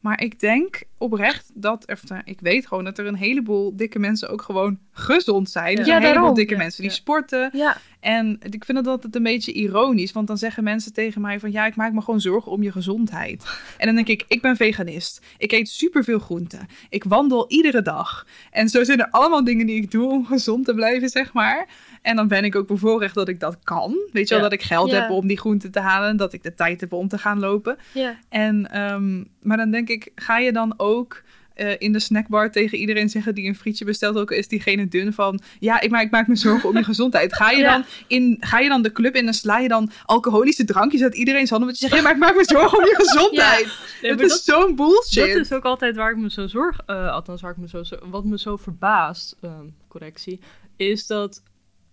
Maar 0.00 0.22
ik 0.22 0.40
denk 0.40 0.82
oprecht 0.98 1.50
dat. 1.54 1.86
Nou, 2.08 2.22
ik 2.24 2.40
weet 2.40 2.66
gewoon 2.66 2.84
dat 2.84 2.98
er 2.98 3.06
een 3.06 3.14
heleboel 3.14 3.76
dikke 3.76 3.98
mensen 3.98 4.28
ook 4.28 4.42
gewoon 4.42 4.78
gezond 4.98 5.50
zijn. 5.50 5.76
Dus 5.76 5.86
Ja, 5.86 5.92
heleboel 5.94 6.14
daarom. 6.14 6.34
dikke 6.34 6.52
Ja, 6.54 6.58
mensen 6.60 6.82
die 6.82 6.90
ja. 6.90 6.96
sporten. 6.96 7.50
Ja, 7.52 7.76
En 8.00 8.38
ik 8.50 8.64
vind 8.64 8.78
het 8.78 8.86
altijd 8.86 9.14
een 9.16 9.22
beetje 9.22 9.52
ironisch. 9.52 10.12
Want 10.12 10.26
dan 10.26 10.38
zeggen 10.38 10.64
mensen 10.64 10.92
tegen 10.92 11.20
mij 11.20 11.40
van... 11.40 11.52
Ja, 11.52 11.66
ik 11.66 11.76
maak 11.76 11.92
me 11.92 12.00
gewoon 12.00 12.20
zorgen 12.20 12.52
om 12.52 12.62
je 12.62 12.72
gezondheid. 12.72 13.44
En 13.78 13.86
dan 13.86 13.94
denk 13.94 14.08
ik, 14.08 14.24
ik 14.28 14.42
ben 14.42 14.56
veganist. 14.56 15.24
Ik 15.38 15.52
eet 15.52 15.68
superveel 15.68 16.18
groenten. 16.18 16.66
Ik 16.88 17.04
wandel 17.04 17.44
iedere 17.50 17.82
dag. 17.82 18.26
En 18.50 18.68
zo 18.68 18.84
zijn 18.84 19.00
er 19.00 19.08
allemaal 19.10 19.44
dingen 19.44 19.66
die 19.66 19.76
ik 19.82 19.90
doe 19.90 20.10
om 20.10 20.26
gezond 20.26 20.64
te 20.64 20.74
blijven, 20.74 21.08
zeg 21.08 21.32
maar. 21.32 21.66
En 22.02 22.16
dan 22.16 22.28
ben 22.28 22.44
ik 22.44 22.56
ook 22.56 22.66
bevoorrecht 22.66 23.14
dat 23.14 23.28
ik 23.28 23.40
dat 23.40 23.56
kan. 23.64 23.96
Weet 24.12 24.28
je 24.28 24.34
wel, 24.34 24.42
dat 24.42 24.52
ik 24.52 24.62
geld 24.62 24.90
Ja. 24.90 25.00
heb 25.00 25.10
om 25.10 25.26
die 25.26 25.38
groenten 25.38 25.70
te 25.70 25.80
halen. 25.80 26.16
Dat 26.16 26.32
ik 26.32 26.42
de 26.42 26.54
tijd 26.54 26.80
heb 26.80 26.92
om 26.92 27.08
te 27.08 27.18
gaan 27.18 27.38
lopen. 27.38 27.76
ja. 27.92 28.18
En, 28.28 28.70
ehm, 28.70 29.24
maar 29.42 29.56
dan 29.56 29.70
denk 29.70 29.88
ik, 29.88 30.10
ga 30.14 30.38
je 30.38 30.52
dan 30.52 30.74
ook 30.76 31.22
eh, 31.56 31.74
in 31.78 31.92
de 31.92 31.98
snackbar 31.98 32.50
tegen 32.52 32.78
iedereen 32.78 33.08
zeggen 33.08 33.34
die 33.34 33.48
een 33.48 33.56
frietje 33.56 33.84
bestelt, 33.84 34.16
ook 34.16 34.30
is 34.30 34.48
diegene 34.48 34.88
dun 34.88 35.12
van, 35.12 35.40
ja, 35.58 35.80
ik 35.80 35.90
maak, 35.90 36.02
ik 36.04 36.10
maak 36.10 36.26
me 36.26 36.36
zorgen 36.36 36.68
om 36.68 36.76
je 36.76 36.84
gezondheid. 36.84 37.34
Ga 37.34 37.50
je, 37.50 37.58
Ja. 37.58 37.72
dan 37.72 37.84
in, 38.06 38.36
ga 38.40 38.58
je 38.58 38.68
dan 38.68 38.82
de 38.82 38.92
club 38.92 39.14
in 39.14 39.26
en 39.26 39.34
sla 39.34 39.58
je 39.58 39.68
dan 39.68 39.90
alcoholische 40.04 40.64
drankjes 40.64 41.02
uit 41.02 41.14
iedereen's 41.14 41.50
handen, 41.50 41.68
want 41.68 41.80
je 41.80 41.86
zegt, 41.88 41.96
ja, 41.98 42.02
maar 42.06 42.12
ik 42.14 42.20
maak 42.20 42.36
me 42.36 42.44
zorgen 42.44 42.78
om 42.78 42.84
je 42.84 42.94
gezondheid. 43.06 43.78
Nee, 44.02 44.14
maar 44.14 44.24
is 44.24 44.44
zo'n 44.44 44.76
bullshit. 44.76 45.34
Dat 45.34 45.44
is 45.44 45.52
ook 45.52 45.64
altijd 45.64 45.96
waar 45.96 46.10
ik 46.10 46.16
me 46.16 46.30
zo 46.30 46.46
zorg, 46.46 46.80
eh, 46.86 47.12
althans 47.12 47.40
waar 47.40 47.50
ik 47.50 47.56
me 47.56 47.68
zo, 47.68 47.82
zo- 47.82 47.98
wat 48.10 48.24
me 48.24 48.38
zo 48.38 48.56
verbaast, 48.56 49.36
ehm, 49.40 49.66
correctie, 49.88 50.40
is 50.76 51.06
dat 51.06 51.42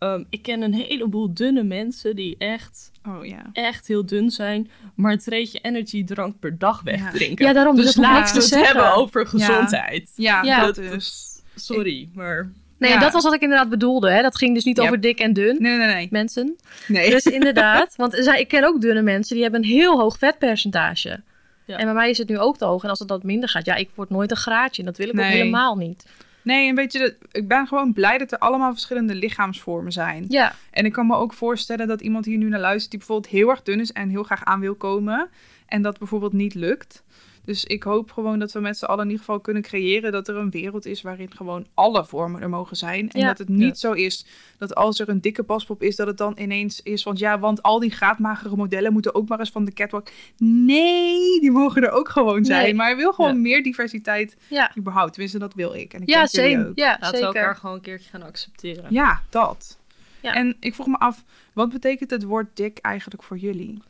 ehm, 0.03 0.23
ik 0.29 0.41
ken 0.41 0.61
een 0.61 0.73
heleboel 0.73 1.33
dunne 1.33 1.63
mensen 1.63 2.15
die 2.15 2.35
echt, 2.37 2.91
Oh 3.07 3.25
ja. 3.25 3.49
echt 3.53 3.87
heel 3.87 4.05
dun 4.05 4.29
zijn, 4.31 4.69
maar 4.95 5.11
een 5.11 5.19
treetje 5.19 5.59
energy 5.61 6.03
drank 6.03 6.39
per 6.39 6.57
dag 6.57 6.81
wegdrinken. 6.81 7.45
Ja, 7.45 7.53
daarom, 7.53 7.75
dus 7.75 7.85
Dus 7.85 7.95
laten 7.95 8.13
niks 8.15 8.27
we 8.31 8.37
te 8.37 8.39
het 8.43 8.49
zeggen. 8.53 8.67
hebben 8.75 8.93
over 8.95 9.27
gezondheid. 9.27 10.09
Ja, 10.15 10.41
Ja. 10.43 10.65
dat 10.65 10.75
Dat 10.75 10.83
is. 10.93 11.31
Sorry, 11.55 12.09
maar... 12.13 12.51
Nee, 12.77 12.91
Ja. 12.91 12.99
dat 12.99 13.13
was 13.13 13.23
wat 13.23 13.33
ik 13.33 13.41
inderdaad 13.41 13.69
bedoelde. 13.69 14.09
Hè. 14.11 14.21
Dat 14.21 14.37
ging 14.37 14.53
dus 14.53 14.63
niet 14.63 14.79
over 14.79 15.01
dik 15.01 15.19
en 15.19 15.33
dun. 15.33 15.55
Nee, 15.61 15.77
nee, 15.77 15.87
nee. 15.93 16.07
Mensen. 16.11 16.55
Nee. 16.87 17.09
Dus 17.09 17.23
inderdaad, 17.39 17.93
want 17.95 18.17
er 18.17 18.23
zijn- 18.23 18.39
ik 18.39 18.47
ken 18.47 18.63
ook 18.63 18.81
dunne 18.81 19.01
mensen 19.01 19.33
die 19.35 19.43
hebben 19.43 19.61
een 19.63 19.67
heel 19.69 19.99
hoog 19.99 20.17
vetpercentage. 20.17 21.21
Ja. 21.65 21.77
En 21.77 21.85
bij 21.85 21.93
mij 21.93 22.09
is 22.09 22.17
het 22.17 22.27
nu 22.29 22.39
ook 22.39 22.57
te 22.57 22.65
hoog. 22.65 22.83
En 22.83 22.89
als 22.89 22.99
het 22.99 23.07
dat 23.07 23.23
minder 23.23 23.49
gaat, 23.49 23.65
ja, 23.65 23.75
ik 23.75 23.89
word 23.95 24.09
nooit 24.09 24.31
een 24.31 24.37
graadje. 24.37 24.81
En 24.81 24.87
dat 24.87 24.97
wil 24.97 25.07
ik 25.07 25.19
ook 25.19 25.25
helemaal 25.25 25.75
niet. 25.77 26.05
Nee, 26.43 26.67
en 26.69 26.75
weet 26.75 26.93
je, 26.93 26.99
dat- 26.99 27.15
ik 27.31 27.47
ben 27.47 27.67
gewoon 27.67 27.93
blij 27.93 28.17
dat 28.17 28.31
er 28.31 28.37
allemaal 28.37 28.71
verschillende 28.71 29.15
lichaamsvormen 29.15 29.91
zijn. 29.91 30.25
Ja, 30.27 30.55
En 30.71 30.85
ik 30.85 30.91
kan 30.91 31.07
me 31.07 31.15
ook 31.15 31.33
voorstellen 31.33 31.87
dat 31.87 32.01
iemand 32.01 32.25
hier 32.25 32.37
nu 32.37 32.49
naar 32.49 32.59
luistert 32.59 32.89
die 32.89 32.99
bijvoorbeeld 32.99 33.33
heel 33.33 33.49
erg 33.49 33.61
dun 33.63 33.79
is 33.79 33.91
en 33.91 34.09
heel 34.09 34.23
graag 34.23 34.43
aan 34.45 34.59
wil 34.59 34.75
komen. 34.75 35.29
En 35.67 35.81
dat 35.81 35.97
bijvoorbeeld 35.99 36.33
niet 36.33 36.53
lukt. 36.55 37.03
Dus 37.45 37.63
ik 37.65 37.83
hoop 37.83 38.11
gewoon 38.11 38.39
dat 38.39 38.51
we 38.51 38.59
met 38.59 38.77
z'n 38.77 38.85
allen 38.85 39.03
in 39.03 39.09
ieder 39.09 39.25
geval 39.25 39.39
kunnen 39.39 39.61
creëren 39.61 40.11
dat 40.11 40.27
er 40.27 40.35
een 40.35 40.49
wereld 40.49 40.85
is 40.85 41.01
waarin 41.01 41.33
gewoon 41.35 41.65
alle 41.73 42.05
vormen 42.05 42.41
er 42.41 42.49
mogen 42.49 42.77
zijn. 42.77 43.11
En 43.11 43.19
Ja. 43.19 43.27
dat 43.27 43.37
het 43.37 43.49
niet 43.49 43.61
Ja. 43.67 43.73
zo 43.89 43.91
is 43.91 44.25
dat 44.57 44.75
als 44.75 44.99
er 44.99 45.09
een 45.09 45.21
dikke 45.21 45.43
paspop 45.43 45.81
is, 45.83 45.95
dat 45.95 46.07
het 46.07 46.17
dan 46.17 46.37
ineens 46.39 46.81
is. 46.81 47.03
Want 47.03 47.19
ja, 47.19 47.39
want 47.39 47.63
al 47.63 47.79
die 47.79 47.91
graadmagere 47.91 48.55
modellen 48.55 48.93
moeten 48.93 49.15
ook 49.15 49.27
maar 49.27 49.39
eens 49.39 49.49
van 49.49 49.65
de 49.65 49.73
catwalk. 49.73 50.07
Nee, 50.37 51.39
die 51.39 51.51
mogen 51.51 51.83
er 51.83 51.91
ook 51.91 52.09
gewoon 52.09 52.45
zijn. 52.45 52.63
Nee. 52.63 52.73
Maar 52.73 52.89
je 52.89 52.95
wil 52.95 53.13
gewoon 53.13 53.33
Ja. 53.33 53.39
meer 53.41 53.63
diversiteit 53.63 54.37
Ja, 54.47 54.71
überhaupt. 54.77 55.11
Tenminste, 55.11 55.39
dat 55.39 55.53
wil 55.53 55.73
ik. 55.73 55.93
En 55.93 56.01
ik 56.01 56.09
ja 56.09 56.21
ook. 56.21 56.71
Ja, 56.75 56.97
Laten 56.99 57.19
we 57.19 57.25
elkaar 57.25 57.41
zeker. 57.43 57.55
gewoon 57.55 57.75
een 57.75 57.81
keertje 57.81 58.09
gaan 58.09 58.23
accepteren. 58.23 58.85
Ja, 58.89 59.21
dat. 59.29 59.79
Ja. 60.21 60.33
En 60.33 60.55
ik 60.59 60.75
vroeg 60.75 60.87
me 60.87 60.97
af, 60.97 61.23
wat 61.53 61.69
betekent 61.71 62.09
het 62.09 62.23
woord 62.23 62.47
dik 62.53 62.77
eigenlijk 62.77 63.23
voor 63.23 63.37
jullie? 63.37 63.81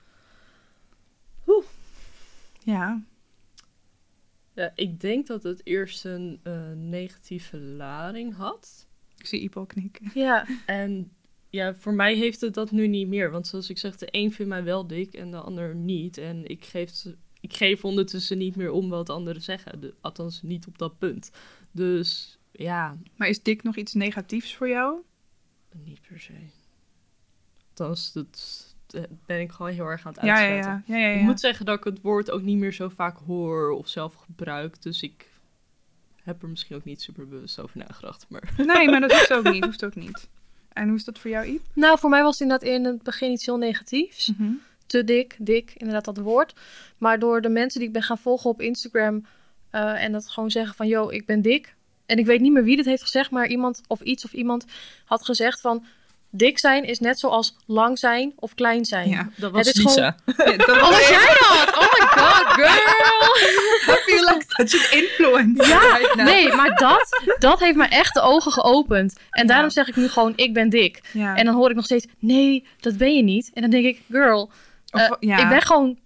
Oeh. 1.48 1.66
Ja, 2.60 3.02
Ja, 4.56 4.72
ik 4.76 5.00
denk 5.00 5.28
dat 5.28 5.44
het 5.44 5.62
eerst 5.64 6.06
een 6.06 6.40
eh, 6.44 6.72
negatieve 6.72 7.58
lading 7.58 8.36
had. 8.36 8.88
ik 9.18 9.26
zie 9.26 9.42
Ipo 9.42 9.66
knikken. 9.66 10.12
Ja, 10.14 10.48
En 10.66 11.12
ja, 11.50 11.76
voor 11.76 11.94
mij 11.94 12.16
heeft 12.16 12.42
het 12.42 12.54
dat 12.54 12.72
nu 12.72 12.88
niet 12.88 13.08
meer. 13.08 13.32
Want 13.32 13.48
zoals 13.48 13.70
ik 13.70 13.78
zeg, 13.78 13.98
de 13.98 14.08
een 14.12 14.32
vindt 14.32 14.52
mij 14.52 14.64
wel 14.64 14.88
dik 14.88 15.14
en 15.14 15.32
de 15.32 15.38
ander 15.38 15.76
niet. 15.76 16.18
En 16.18 16.46
ik 16.50 16.66
geef, 16.66 17.06
ik 17.40 17.54
geef 17.54 17.86
ondertussen 17.86 18.38
niet 18.38 18.56
meer 18.56 18.72
om 18.72 18.90
wat 18.90 19.10
anderen 19.10 19.42
zeggen. 19.42 19.80
De, 19.82 19.94
althans, 20.02 20.42
niet 20.42 20.68
op 20.68 20.78
dat 20.78 20.98
punt. 20.98 21.32
Dus 21.72 22.38
ja, 22.52 22.98
Maar 23.16 23.28
is 23.28 23.44
dik 23.44 23.64
nog 23.64 23.76
iets 23.76 23.94
negatiefs 23.94 24.56
voor 24.56 24.70
jou? 24.70 25.02
niet 25.84 26.02
per 26.08 26.20
se. 26.20 26.34
Althans, 27.70 28.14
dat 28.14 28.73
ben 29.26 29.40
ik 29.40 29.52
gewoon 29.52 29.72
heel 29.72 29.86
erg 29.86 30.06
aan 30.06 30.14
het 30.14 30.24
Ja, 30.24 30.40
ja, 30.40 30.54
uitsluiten. 30.54 30.84
ja. 30.94 31.00
ja, 31.00 31.08
ja, 31.08 31.14
ja. 31.14 31.20
Ik 31.20 31.26
moet 31.26 31.40
zeggen 31.40 31.66
dat 31.66 31.78
ik 31.78 31.84
het 31.84 32.02
woord 32.02 32.32
ook 32.32 32.42
niet 32.42 32.58
meer 32.58 32.74
zo 32.74 32.90
vaak 32.90 33.18
hoor 33.28 33.72
of 33.72 33.88
zelf 33.88 34.14
gebruik. 34.14 34.82
Dus 34.82 35.02
ik 35.02 35.28
heb 36.24 36.42
er 36.42 36.50
misschien 36.50 36.76
ook 36.76 36.84
niet 36.84 37.02
super 37.02 37.28
bewust 37.28 37.60
over 37.60 37.78
nagedacht. 37.78 38.26
Maar 38.30 38.54
Nee, 38.76 38.90
maar 38.90 39.00
dat 39.00 39.12
hoeft 39.12 39.34
ook 39.34 39.52
niet. 39.52 39.64
Hoeft 39.66 39.86
ook 39.86 39.96
niet. 39.96 40.28
En 40.74 40.88
hoe 40.88 40.98
is 40.98 41.04
dat 41.04 41.20
voor 41.20 41.30
jou, 41.32 41.46
Iep? 41.46 41.62
nou 41.74 42.00
voor 42.00 42.10
mij 42.10 42.22
was 42.24 42.32
het 42.40 42.42
inderdaad 42.42 42.68
in 42.70 42.86
het 42.86 43.04
begin 43.04 43.32
iets 43.32 43.46
heel 43.46 43.58
negatiefs. 43.58 44.32
te 44.86 45.04
dik, 45.04 45.36
dik, 45.40 45.74
inderdaad 45.78 46.06
dat 46.06 46.18
woord. 46.18 46.54
Maar 46.98 47.20
door 47.20 47.42
de 47.42 47.50
mensen 47.50 47.80
die 47.80 47.88
ik 47.88 47.94
ben 47.94 48.04
gaan 48.04 48.18
volgen 48.18 48.50
op 48.50 48.62
Instagram 48.62 49.26
eh, 49.70 50.04
en 50.04 50.12
dat 50.12 50.30
gewoon 50.30 50.52
zeggen 50.52 50.76
van, 50.76 50.88
yo, 50.88 51.10
ik 51.10 51.26
ben 51.26 51.42
dik. 51.42 51.76
En 52.06 52.18
ik 52.18 52.26
weet 52.26 52.42
niet 52.42 52.52
meer 52.52 52.64
wie 52.64 52.76
dit 52.76 52.86
heeft 52.86 53.02
gezegd, 53.02 53.32
maar 53.32 53.48
iemand 53.48 53.82
of 53.88 54.02
iets 54.02 54.26
of 54.26 54.34
iemand 54.34 54.66
had 55.06 55.26
gezegd 55.26 55.62
van, 55.62 55.86
dik 56.36 56.60
zijn 56.60 56.84
is 56.84 57.00
net 57.00 57.20
zoals 57.20 57.56
lang 57.66 58.00
zijn 58.00 58.34
of 58.36 58.54
klein 58.54 58.86
zijn. 58.86 59.10
Ja. 59.10 59.30
dat 59.36 59.52
was 59.52 59.68
is 59.68 59.84
Lisa. 59.84 60.16
Ja, 60.38 60.58
dat 60.58 60.68
Oh, 60.70 60.80
was 60.82 60.90
was 60.90 61.08
jij 61.10 61.38
dat? 61.40 61.76
Oh 61.78 61.94
my 61.94 62.08
god, 62.08 62.54
girl! 62.54 63.96
I 63.96 63.98
feel 64.06 64.24
like 64.24 64.44
such 64.48 64.92
an 64.92 64.98
influencer 65.00 65.68
Ja, 65.68 65.98
right 65.98 66.16
now. 66.16 66.26
nee, 66.26 66.54
maar 66.54 66.76
dat, 66.76 67.34
dat 67.40 67.60
heeft 67.60 67.76
me 67.76 67.86
echt 67.88 68.14
de 68.14 68.22
ogen 68.22 68.52
geopend. 68.52 69.18
En 69.30 69.48
daarom 69.48 69.70
zeg 69.70 69.88
ik 69.88 69.96
nu 69.96 70.08
gewoon, 70.10 70.34
ik 70.36 70.54
ben 70.54 70.70
dik. 70.70 71.02
Ja. 71.12 71.36
En 71.36 71.46
dan 71.46 71.56
hoor 71.56 71.70
ik 71.70 71.76
nog 71.76 71.86
steeds, 71.86 72.06
nee, 72.20 72.66
dat 72.80 72.98
ben 72.98 73.16
je 73.16 73.24
niet. 73.24 73.52
En 73.54 73.62
dan 73.62 73.70
denk 73.72 73.86
ik, 73.86 74.02
girl, 74.12 74.52
Of- 74.92 75.02
Eh, 75.02 75.12
ja. 75.20 75.38
Ik 75.38 75.50
ben 75.50 75.62
gewoon 75.62 75.98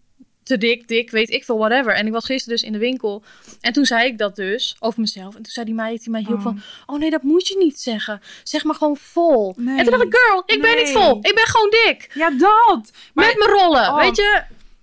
te 0.47 0.57
dik, 0.57 0.87
dik, 0.87 1.11
weet 1.11 1.29
ik 1.29 1.43
veel, 1.43 1.57
whatever. 1.57 1.93
En 1.93 2.05
ik 2.05 2.11
was 2.11 2.25
gisteren 2.25 2.57
dus 2.57 2.65
in 2.67 2.71
de 2.73 2.77
winkel. 2.77 3.23
En 3.61 3.73
toen 3.73 3.85
zei 3.85 4.07
ik 4.07 4.17
dat 4.17 4.35
dus 4.35 4.75
over 4.79 4.99
mezelf. 4.99 5.35
En 5.35 5.41
toen 5.41 5.51
zei 5.51 5.65
die 5.65 5.75
meid 5.75 6.01
die 6.01 6.09
mij 6.11 6.21
hielp 6.21 6.37
Oh. 6.37 6.43
van... 6.43 6.59
Oh 6.85 6.99
nee, 6.99 7.09
dat 7.09 7.23
moet 7.23 7.47
je 7.47 7.57
niet 7.57 7.79
zeggen. 7.79 8.21
Zeg 8.43 8.63
maar 8.63 8.75
gewoon 8.75 8.97
vol. 8.97 9.53
Nee. 9.57 9.77
En 9.77 9.83
toen 9.83 9.91
dacht 9.91 10.03
ik, 10.05 10.15
girl, 10.17 10.43
ik 10.45 10.61
ben 10.61 10.75
niet 10.77 10.89
vol. 10.89 11.17
Ik 11.21 11.35
ben 11.35 11.45
gewoon 11.45 11.69
dik. 11.69 12.11
Ja, 12.13 12.29
dat! 12.29 12.91
Maar, 13.13 13.25
Met 13.25 13.37
mijn 13.37 13.49
rollen, 13.51 13.87
Oh. 13.87 13.97
weet 13.99 14.15
je? 14.15 14.41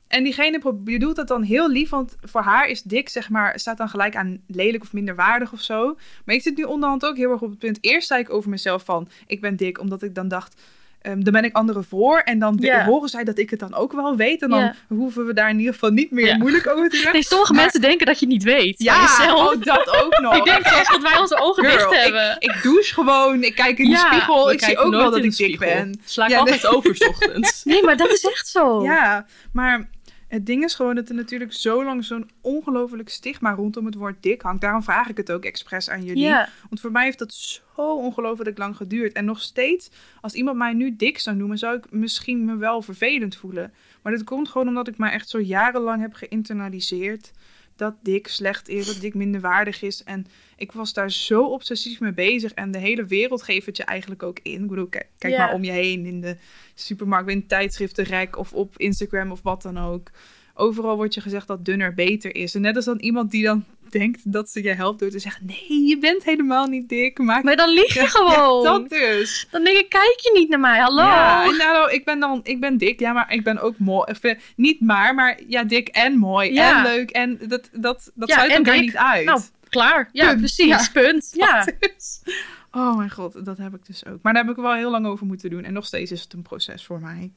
En 0.08 0.24
diegene 0.24 0.58
pro- 0.58 0.72
bedoelt 0.72 1.16
dat 1.16 1.28
dan 1.28 1.42
heel 1.42 1.70
lief, 1.70 1.90
want 1.90 2.16
voor 2.22 2.40
haar 2.40 2.66
is 2.68 2.82
dik, 2.82 3.08
zeg 3.08 3.28
maar, 3.30 3.58
staat 3.58 3.76
dan 3.76 3.88
gelijk 3.88 4.16
aan 4.16 4.40
lelijk 4.46 4.82
of 4.82 4.92
minderwaardig 4.92 5.52
of 5.52 5.60
zo. 5.60 5.96
Maar 6.24 6.34
ik 6.34 6.42
zit 6.42 6.56
nu 6.56 6.62
onderhand 6.62 7.04
ook 7.06 7.16
heel 7.16 7.30
erg 7.30 7.40
op 7.42 7.50
het 7.50 7.58
punt. 7.58 7.78
Eerst 7.80 8.06
zei 8.08 8.20
ik 8.20 8.30
over 8.32 8.50
mezelf 8.50 8.84
van, 8.84 9.08
ik 9.26 9.40
ben 9.40 9.56
dik, 9.56 9.80
omdat 9.80 10.02
ik 10.02 10.14
dan 10.14 10.28
dacht, 10.28 10.60
ehm, 11.04 11.20
dan 11.22 11.32
ben 11.32 11.44
ik 11.44 11.54
anderen 11.56 11.84
voor. 11.84 12.18
En 12.18 12.38
dan 12.38 12.64
horen 12.86 13.08
zij 13.08 13.24
dat 13.24 13.38
ik 13.38 13.50
het 13.50 13.58
dan 13.60 13.74
ook 13.74 13.92
wel 13.92 14.16
weet. 14.16 14.42
En 14.42 14.48
dan 14.50 14.72
hoeven 14.88 15.26
we 15.26 15.32
daar 15.34 15.50
in 15.50 15.58
ieder 15.58 15.72
geval 15.72 15.90
niet 15.90 16.10
meer 16.10 16.38
moeilijk 16.38 16.66
over 16.68 16.88
te 16.88 17.00
doen. 17.02 17.12
Nee, 17.12 17.22
sommige 17.24 17.52
Maar- 17.52 17.62
mensen 17.62 17.80
denken 17.80 18.06
dat 18.06 18.18
je 18.20 18.26
niet 18.26 18.42
weet 18.42 18.82
Ja, 18.82 19.00
jezelf. 19.00 19.54
oh, 19.54 19.62
dat 19.62 20.02
ook 20.04 20.18
nog. 20.22 20.36
Ik 20.36 20.44
denk 20.44 20.66
zelfs 20.66 20.88
dat 20.90 21.02
wij 21.02 21.18
onze 21.18 21.36
ogen 21.40 21.64
Girl, 21.64 21.88
dicht 21.90 22.02
hebben. 22.02 22.36
Ik, 22.38 22.50
ik 22.54 22.62
douche 22.62 22.94
gewoon, 22.94 23.42
ik 23.42 23.54
kijk 23.54 23.78
in 23.78 23.84
de 23.84 23.90
Ja, 23.90 24.06
spiegel, 24.06 24.50
ik 24.52 24.62
zie 24.64 24.78
ook 24.78 24.90
wel 24.92 25.10
dat 25.10 25.24
ik 25.24 25.36
dik 25.36 25.58
ben. 25.58 26.00
Sla 26.04 26.24
ik 26.24 26.30
Ja, 26.30 26.38
altijd 26.38 26.66
over 26.66 26.96
's 26.96 27.06
ochtends. 27.08 27.64
Nee, 27.64 27.82
maar 27.82 27.96
dat 27.96 28.10
is 28.12 28.24
echt 28.24 28.48
zo. 28.48 28.82
Ja, 28.82 29.26
maar 29.52 29.88
het 30.34 30.46
ding 30.46 30.64
is 30.64 30.74
gewoon 30.74 30.94
dat 30.94 31.08
er 31.08 31.14
natuurlijk 31.14 31.52
zo 31.52 31.84
lang 31.84 32.04
zo'n 32.04 32.30
ongelofelijk 32.40 33.08
stigma 33.08 33.52
rondom 33.52 33.86
het 33.86 33.94
woord 33.94 34.22
dik 34.22 34.42
hangt. 34.42 34.60
Daarom 34.60 34.82
vraag 34.82 35.08
ik 35.08 35.16
het 35.16 35.32
ook 35.32 35.44
expres 35.44 35.90
aan 35.90 36.04
jullie. 36.04 36.34
Want 36.68 36.80
voor 36.80 36.92
mij 36.92 37.04
heeft 37.04 37.18
dat 37.18 37.34
zo 37.34 37.96
ongelooflijk 37.96 38.58
lang 38.58 38.76
geduurd. 38.76 39.12
En 39.12 39.24
nog 39.24 39.40
steeds, 39.40 39.90
als 40.20 40.34
iemand 40.34 40.56
mij 40.56 40.72
nu 40.72 40.96
dik 40.96 41.18
zou 41.18 41.36
noemen, 41.36 41.58
zou 41.58 41.76
ik 41.76 41.90
misschien 41.90 42.44
me 42.44 42.56
wel 42.56 42.82
vervelend 42.82 43.36
voelen. 43.36 43.72
Maar 44.02 44.12
dat 44.12 44.24
komt 44.24 44.48
gewoon 44.48 44.68
omdat 44.68 44.88
ik 44.88 44.96
maar 44.96 45.12
echt 45.12 45.28
zo 45.28 45.40
jarenlang 45.40 46.00
heb 46.00 46.12
geïnternaliseerd 46.12 47.30
dat 47.76 47.94
dik 48.02 48.28
slecht 48.28 48.68
is, 48.68 48.86
dat 48.86 49.00
dik 49.00 49.14
minderwaardig 49.14 49.82
is. 49.82 50.04
En 50.04 50.26
ik 50.56 50.72
was 50.72 50.92
daar 50.92 51.10
zo 51.10 51.42
obsessief 51.44 52.00
mee 52.00 52.12
bezig. 52.12 52.52
En 52.52 52.70
de 52.70 52.78
hele 52.78 53.04
wereld 53.04 53.42
geeft 53.42 53.66
het 53.66 53.76
je 53.76 53.84
eigenlijk 53.84 54.22
ook 54.22 54.38
in. 54.42 54.62
Ik 54.62 54.68
bedoel, 54.68 54.88
kijk, 55.18 55.36
maar 55.38 55.52
om 55.52 55.64
je 55.64 55.70
heen 55.70 56.06
in 56.06 56.20
de 56.20 56.36
supermarkt, 56.74 57.30
in 57.30 57.46
tijdschriftenrek 57.46 58.38
of 58.38 58.52
op 58.52 58.74
Instagram 58.78 59.30
of 59.30 59.40
wat 59.42 59.62
dan 59.62 59.78
ook. 59.78 60.10
Overal 60.56 60.96
wordt 60.96 61.14
je 61.14 61.20
gezegd 61.20 61.46
dat 61.46 61.64
dunner 61.64 61.94
beter 61.94 62.34
is. 62.34 62.54
En 62.54 62.60
net 62.60 62.76
als 62.76 62.84
dan 62.84 62.98
iemand 62.98 63.30
die 63.30 63.42
dan 63.44 63.64
denkt 63.90 64.32
dat 64.32 64.50
ze 64.50 64.62
je 64.62 64.72
helpt 64.72 65.00
door 65.00 65.10
te 65.10 65.18
zeggen... 65.18 65.46
Nee, 65.46 65.84
je 65.86 65.98
bent 65.98 66.24
helemaal 66.24 66.66
niet 66.66 66.88
dik. 66.88 67.18
Maar 67.18 67.56
dan 67.56 67.68
lieg 67.68 67.94
je 67.94 68.00
Ja, 68.00 68.06
gewoon. 68.06 68.64
dat 68.64 68.88
dus. 68.88 69.46
Dan 69.50 69.64
denk 69.64 69.76
ik, 69.78 69.88
kijk 69.88 70.18
je 70.22 70.30
niet 70.38 70.48
naar 70.48 70.60
mij. 70.60 70.78
Hallo. 70.80 71.02
Ja, 71.02 71.44
en 71.48 71.56
nou, 71.56 71.92
ik 71.92 72.04
ben 72.04 72.20
dan, 72.20 72.40
ik 72.44 72.60
ben 72.60 72.78
dik, 72.78 73.00
ja, 73.00 73.12
maar 73.12 73.32
ik 73.32 73.44
ben 73.44 73.58
ook 73.60 73.78
mooi. 73.78 74.10
Even, 74.10 74.38
niet 74.56 74.80
maar, 74.80 75.14
maar 75.14 75.40
ja, 75.48 75.64
dik 75.64 75.88
en 75.88 76.18
mooi 76.18 76.52
Ja. 76.52 76.76
en 76.76 76.82
leuk. 76.92 77.10
En 77.10 77.38
dat, 77.48 77.68
dat, 77.72 78.10
dat 78.14 78.28
Ja, 78.28 78.34
sluit 78.34 78.52
elkaar 78.52 78.74
dik. 78.74 78.82
niet 78.82 78.96
uit. 78.96 79.24
Nou, 79.24 79.40
klaar. 79.74 80.08
Ja, 80.12 80.26
Punt. 80.28 80.38
precies. 80.38 80.66
Ja. 80.66 80.88
Punt. 80.92 81.30
Ja. 81.44 81.64
Dus- 81.80 82.22
oh 82.70 82.96
mijn 82.96 83.10
god, 83.10 83.44
dat 83.44 83.58
heb 83.58 83.74
ik 83.74 83.86
dus 83.86 84.06
ook. 84.06 84.22
Maar 84.22 84.32
daar 84.32 84.44
heb 84.44 84.56
ik 84.56 84.62
wel 84.62 84.74
heel 84.74 84.90
lang 84.90 85.06
over 85.06 85.26
moeten 85.26 85.50
doen. 85.50 85.64
En 85.64 85.72
nog 85.72 85.86
steeds 85.86 86.10
is 86.12 86.20
het 86.22 86.32
een 86.32 86.42
proces 86.42 86.84
voor 86.84 87.00
mij. 87.00 87.32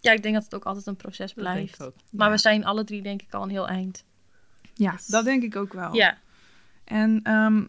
ja, 0.00 0.12
ik 0.12 0.22
denk 0.22 0.34
dat 0.34 0.44
het 0.44 0.54
ook 0.54 0.64
altijd 0.64 0.86
een 0.86 0.96
proces 0.96 1.32
blijft. 1.32 1.82
ook. 1.82 1.94
Maar 2.10 2.30
we 2.30 2.38
zijn 2.38 2.64
alle 2.64 2.84
drie 2.84 3.02
denk 3.02 3.22
ik 3.22 3.32
al 3.34 3.42
een 3.42 3.50
heel 3.50 3.68
eind. 3.68 4.04
Ja, 4.74 4.98
dat 5.06 5.24
denk 5.24 5.42
ik 5.42 5.56
ook 5.56 5.72
wel. 5.72 5.94
Ja. 5.94 6.18
En 6.84 7.20
ehm, 7.22 7.64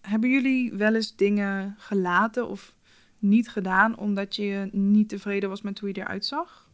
hebben 0.00 0.30
jullie 0.30 0.72
wel 0.72 0.94
eens 0.94 1.16
dingen 1.16 1.74
gelaten 1.78 2.48
of 2.48 2.74
niet 3.18 3.48
gedaan 3.48 3.96
omdat 3.98 4.36
je 4.36 4.68
niet 4.72 5.08
tevreden 5.08 5.48
was 5.48 5.62
met 5.62 5.78
hoe 5.78 5.88
je 5.88 6.00
eruit 6.00 6.24
zag? 6.24 6.68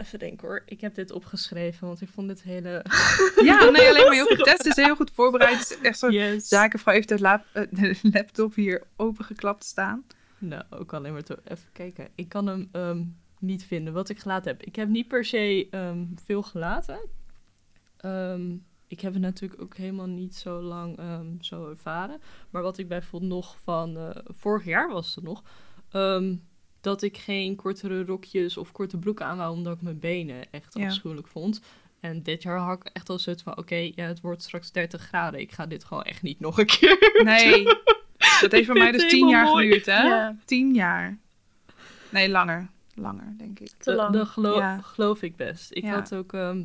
Even 0.00 0.18
denken 0.18 0.48
hoor. 0.48 0.62
Ik 0.66 0.80
heb 0.80 0.94
dit 0.94 1.10
opgeschreven, 1.10 1.86
want 1.86 2.00
ik 2.00 2.08
vond 2.08 2.28
dit 2.28 2.42
hele... 2.42 2.84
Ja, 3.44 3.70
nee, 3.70 3.88
alleen 3.88 4.04
maar 4.04 4.12
heel 4.12 4.26
goed. 4.26 4.44
Test 4.44 4.66
is 4.66 4.76
heel 4.76 4.96
goed 4.96 5.10
voorbereid. 5.14 5.58
Het 5.58 5.70
is 5.70 5.80
echt 5.80 5.98
zo'n 5.98 6.12
Yes. 6.12 6.48
zakenvrouw 6.48 6.94
heeft 6.94 7.08
de, 7.08 7.20
lap- 7.20 7.46
eh, 7.52 7.62
de 7.70 7.98
laptop 8.02 8.54
hier 8.54 8.82
opengeklapt 8.96 9.64
staan. 9.64 10.04
Nou, 10.38 10.62
ook 10.70 10.92
alleen 10.92 11.12
maar 11.12 11.22
te... 11.22 11.38
Even 11.44 11.72
kijken. 11.72 12.08
Ik 12.14 12.28
kan 12.28 12.46
hem 12.46 12.68
ehm, 12.72 13.02
niet 13.38 13.64
vinden, 13.64 13.92
wat 13.92 14.08
ik 14.08 14.18
gelaten 14.18 14.50
heb. 14.52 14.62
Ik 14.62 14.76
heb 14.76 14.88
niet 14.88 15.08
per 15.08 15.24
se 15.24 15.66
ehm, 15.70 16.04
veel 16.24 16.42
gelaten. 16.42 16.98
Ehm, 17.96 18.50
ik 18.86 19.00
heb 19.00 19.12
het 19.12 19.22
natuurlijk 19.22 19.62
ook 19.62 19.76
helemaal 19.76 20.06
niet 20.08 20.34
zo 20.34 20.60
lang 20.62 20.98
zo 21.40 21.68
ervaren. 21.70 22.20
Maar 22.50 22.62
wat 22.62 22.78
ik 22.78 22.88
bijvoorbeeld 22.88 23.32
nog 23.32 23.56
van... 23.62 23.96
eh, 23.96 24.10
vorig 24.24 24.64
jaar 24.64 24.88
was 24.92 25.14
het 25.14 25.24
nog... 25.24 25.42
ehm, 25.90 26.34
dat 26.80 27.02
ik 27.02 27.16
geen 27.18 27.56
kortere 27.56 28.04
rokjes 28.04 28.56
of 28.56 28.72
korte 28.72 28.96
broeken 28.98 29.26
aan 29.26 29.36
wou... 29.36 29.52
omdat 29.56 29.74
ik 29.76 29.82
mijn 29.82 29.98
benen 29.98 30.50
echt 30.52 30.78
Ja. 30.78 30.86
afschuwelijk 30.86 31.26
vond. 31.28 31.60
En 32.00 32.22
dit 32.22 32.42
jaar 32.42 32.58
had 32.58 32.76
ik 32.86 32.90
echt 32.92 33.08
al 33.08 33.18
zoiets 33.18 33.42
van... 33.42 33.56
Oké, 33.58 33.74
ja, 33.74 34.04
het 34.06 34.20
wordt 34.20 34.42
straks 34.42 34.72
30 34.72 35.02
graden. 35.02 35.40
Ik 35.40 35.52
ga 35.52 35.66
dit 35.66 35.84
gewoon 35.84 36.02
echt 36.02 36.22
niet 36.22 36.40
nog 36.40 36.58
een 36.58 36.66
keer 36.66 37.20
Nee, 37.24 37.64
dat 38.40 38.52
heeft 38.52 38.66
bij 38.66 38.78
mij 38.82 38.92
dus 38.92 39.00
het 39.02 39.10
tien 39.10 39.28
jaar 39.28 39.44
helemaal 39.44 39.52
mooi. 39.54 39.66
geduurd, 39.68 39.86
hè? 39.86 40.02
Ja. 40.02 40.36
Tien 40.44 40.74
jaar. 40.74 41.18
Nee, 42.10 42.28
langer. 42.30 42.68
Langer, 42.94 43.34
denk 43.38 43.58
ik. 43.60 43.70
Te 43.78 43.94
lang. 43.94 44.12
Dat 44.12 44.28
gelo- 44.28 44.58
Ja. 44.58 44.80
geloof 44.80 45.22
ik 45.22 45.36
best. 45.36 45.70
Ik 45.72 45.82
Ja. 45.84 45.90
had 45.94 46.14
ook... 46.14 46.32
ehm, 46.32 46.62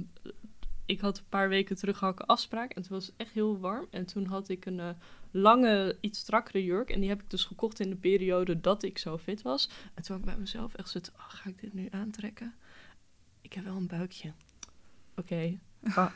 ik 0.86 1.00
had 1.00 1.18
een 1.18 1.24
paar 1.30 1.50
weken 1.50 1.76
terug 1.76 2.00
had 2.00 2.14
ik 2.14 2.20
een 2.20 2.26
afspraak. 2.26 2.72
En 2.74 2.82
het 2.82 2.90
was 2.90 3.12
echt 3.18 3.32
heel 3.34 3.60
warm. 3.60 3.86
En 3.92 4.06
toen 4.06 4.26
had 4.26 4.50
ik 4.50 4.66
een 4.66 4.80
eh, 4.80 4.90
lange, 5.36 5.98
iets 6.02 6.20
strakkere 6.20 6.64
jurk. 6.64 6.90
En 6.90 7.00
die 7.00 7.10
heb 7.10 7.22
ik 7.22 7.30
dus 7.30 7.44
gekocht 7.44 7.80
in 7.80 7.90
de 7.90 7.96
periode 7.96 8.62
dat 8.62 8.84
ik 8.84 8.98
zo 8.98 9.18
fit 9.18 9.42
was. 9.42 9.70
En 9.94 10.04
toen 10.04 10.16
had 10.16 10.26
ik 10.26 10.32
bij 10.32 10.40
mezelf 10.40 10.74
echt 10.74 10.90
zo... 10.90 11.00
Oh, 11.16 11.24
ga 11.30 11.50
ik 11.50 11.60
dit 11.62 11.74
nu 11.74 11.88
aantrekken? 11.92 12.56
Ik 13.42 13.54
heb 13.54 13.64
wel 13.64 13.76
een 13.76 13.88
buikje. 13.88 14.34
Oké, 15.16 15.60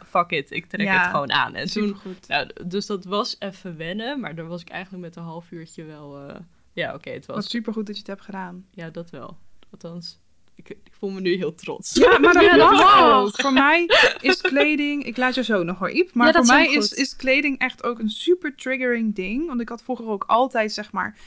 fuck 0.06 0.30
it. 0.30 0.52
Ik 0.52 0.66
trek 0.66 0.86
Ja. 0.88 1.02
het 1.02 1.10
gewoon 1.10 1.32
aan. 1.32 1.56
En 1.56 1.68
toen... 1.72 1.88
Supergoed. 1.88 2.28
Nou, 2.28 2.50
dus 2.68 2.86
dat 2.86 3.06
was 3.06 3.36
even 3.40 3.78
wennen. 3.78 4.20
Maar 4.20 4.36
daar 4.36 4.48
was 4.48 4.62
ik 4.62 4.70
eigenlijk 4.70 5.04
met 5.04 5.16
een 5.16 5.24
half 5.24 5.52
uurtje 5.52 5.84
wel... 5.84 6.28
eh, 6.30 6.40
ja, 6.74 6.94
oké, 6.94 7.10
het 7.10 7.26
was... 7.26 7.36
Wat 7.36 7.46
supergoed 7.46 7.86
dat 7.86 7.96
je 7.96 8.02
het 8.02 8.12
hebt 8.12 8.22
gedaan. 8.22 8.66
Ja, 8.72 8.90
dat 8.90 9.10
wel. 9.10 9.38
Althans, 9.72 10.20
ik, 10.60 10.69
ik 10.69 10.91
voel 11.00 11.10
me 11.10 11.22
nu 11.22 11.36
heel 11.36 11.56
trots. 11.56 11.93
Ja, 11.93 12.17
maar 12.19 12.34
dat 12.34 12.58
mag 12.58 13.13
ook. 13.13 13.41
Voor 13.41 13.54
mij 13.54 13.89
is 14.22 14.41
kleding... 14.41 15.04
Ik 15.06 15.17
laat 15.17 15.36
je 15.36 15.43
zo 15.43 15.63
nog 15.63 15.78
hoor, 15.80 15.91
Iep. 15.91 16.13
Maar 16.13 16.28
Ja, 16.28 16.34
voor 16.34 16.45
mij 16.45 16.72
is, 16.72 16.93
is 16.93 17.15
kleding 17.15 17.60
echt 17.60 17.84
ook 17.84 18.00
een 18.00 18.10
super 18.10 18.56
triggering 18.56 19.15
ding. 19.15 19.48
Want 19.48 19.62
ik 19.62 19.69
had 19.69 19.84
vroeger 19.84 20.08
ook 20.08 20.24
altijd, 20.28 20.72
zeg 20.72 20.91
maar... 20.91 21.17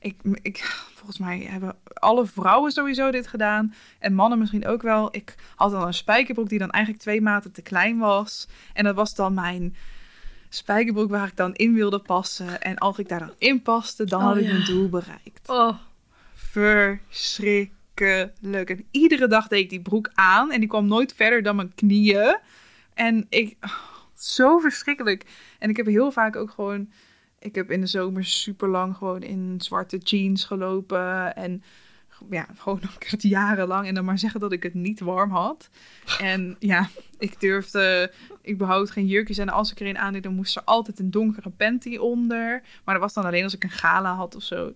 Ik, 0.00 0.16
ik, 0.42 0.58
volgens 0.94 1.18
mij 1.18 1.38
hebben 1.38 1.76
alle 1.94 2.26
vrouwen 2.26 2.72
sowieso 2.72 3.10
dit 3.10 3.26
gedaan. 3.26 3.74
En 3.98 4.14
mannen 4.14 4.38
misschien 4.38 4.66
ook 4.66 4.82
wel. 4.82 5.08
Ik 5.10 5.34
had 5.54 5.70
dan 5.70 5.86
een 5.86 5.94
spijkerbroek 5.94 6.48
die 6.48 6.58
dan 6.58 6.70
eigenlijk 6.70 7.02
twee 7.02 7.20
maten 7.20 7.52
te 7.52 7.62
klein 7.62 7.98
was. 7.98 8.48
En 8.72 8.84
dat 8.84 8.94
was 8.94 9.14
dan 9.14 9.34
mijn 9.34 9.76
spijkerbroek 10.48 11.10
waar 11.10 11.26
ik 11.26 11.36
dan 11.36 11.54
in 11.54 11.74
wilde 11.74 11.98
passen. 11.98 12.62
En 12.62 12.78
als 12.78 12.98
ik 12.98 13.08
daar 13.08 13.18
dan 13.18 13.34
in 13.38 13.62
paste, 13.62 14.04
dan 14.04 14.20
Oh, 14.20 14.26
had 14.26 14.36
ik 14.36 14.44
ja. 14.44 14.52
mijn 14.52 14.64
doel 14.64 14.88
bereikt. 14.88 15.48
Oh, 15.48 15.74
Verschrikkelijk. 16.34 17.77
En 18.00 18.84
iedere 18.90 19.26
dag 19.26 19.48
deed 19.48 19.62
ik 19.62 19.70
die 19.70 19.82
broek 19.82 20.10
aan. 20.14 20.52
En 20.52 20.60
die 20.60 20.68
kwam 20.68 20.86
nooit 20.86 21.14
verder 21.14 21.42
dan 21.42 21.56
mijn 21.56 21.74
knieën. 21.74 22.38
En 22.94 23.26
ik... 23.28 23.56
oh, 23.60 23.72
zo 24.14 24.58
verschrikkelijk. 24.58 25.24
En 25.58 25.70
ik 25.70 25.76
heb 25.76 25.86
heel 25.86 26.12
vaak 26.12 26.36
ook 26.36 26.50
gewoon... 26.50 26.90
Ik 27.38 27.54
heb 27.54 27.70
in 27.70 27.80
de 27.80 27.86
zomer 27.86 28.24
super 28.24 28.68
lang 28.68 28.96
gewoon 28.96 29.22
in 29.22 29.54
zwarte 29.58 29.96
jeans 29.96 30.44
gelopen. 30.44 31.36
En 31.36 31.62
ja, 32.30 32.46
gewoon 32.56 32.80
ook 32.94 33.04
echt 33.04 33.22
jarenlang. 33.22 33.86
En 33.86 33.94
dan 33.94 34.04
maar 34.04 34.18
zeggen 34.18 34.40
dat 34.40 34.52
ik 34.52 34.62
het 34.62 34.74
niet 34.74 35.00
warm 35.00 35.30
had. 35.30 35.70
En 36.20 36.56
ja, 36.58 36.88
ik 37.18 37.40
durfde 37.40 38.12
überhaupt 38.50 38.90
geen 38.90 39.06
jurkjes. 39.06 39.38
En 39.38 39.48
als 39.48 39.70
ik 39.70 39.80
er 39.80 39.86
een 39.86 39.98
aandeed, 39.98 40.22
dan 40.22 40.34
moest 40.34 40.56
er 40.56 40.64
altijd 40.64 40.98
een 40.98 41.10
donkere 41.10 41.50
panty 41.50 41.96
onder. 41.96 42.62
Maar 42.84 42.94
dat 42.94 43.02
was 43.02 43.14
dan 43.14 43.24
alleen 43.24 43.44
als 43.44 43.54
ik 43.54 43.64
een 43.64 43.70
gala 43.70 44.14
had 44.14 44.34
of 44.34 44.42
zo. 44.42 44.72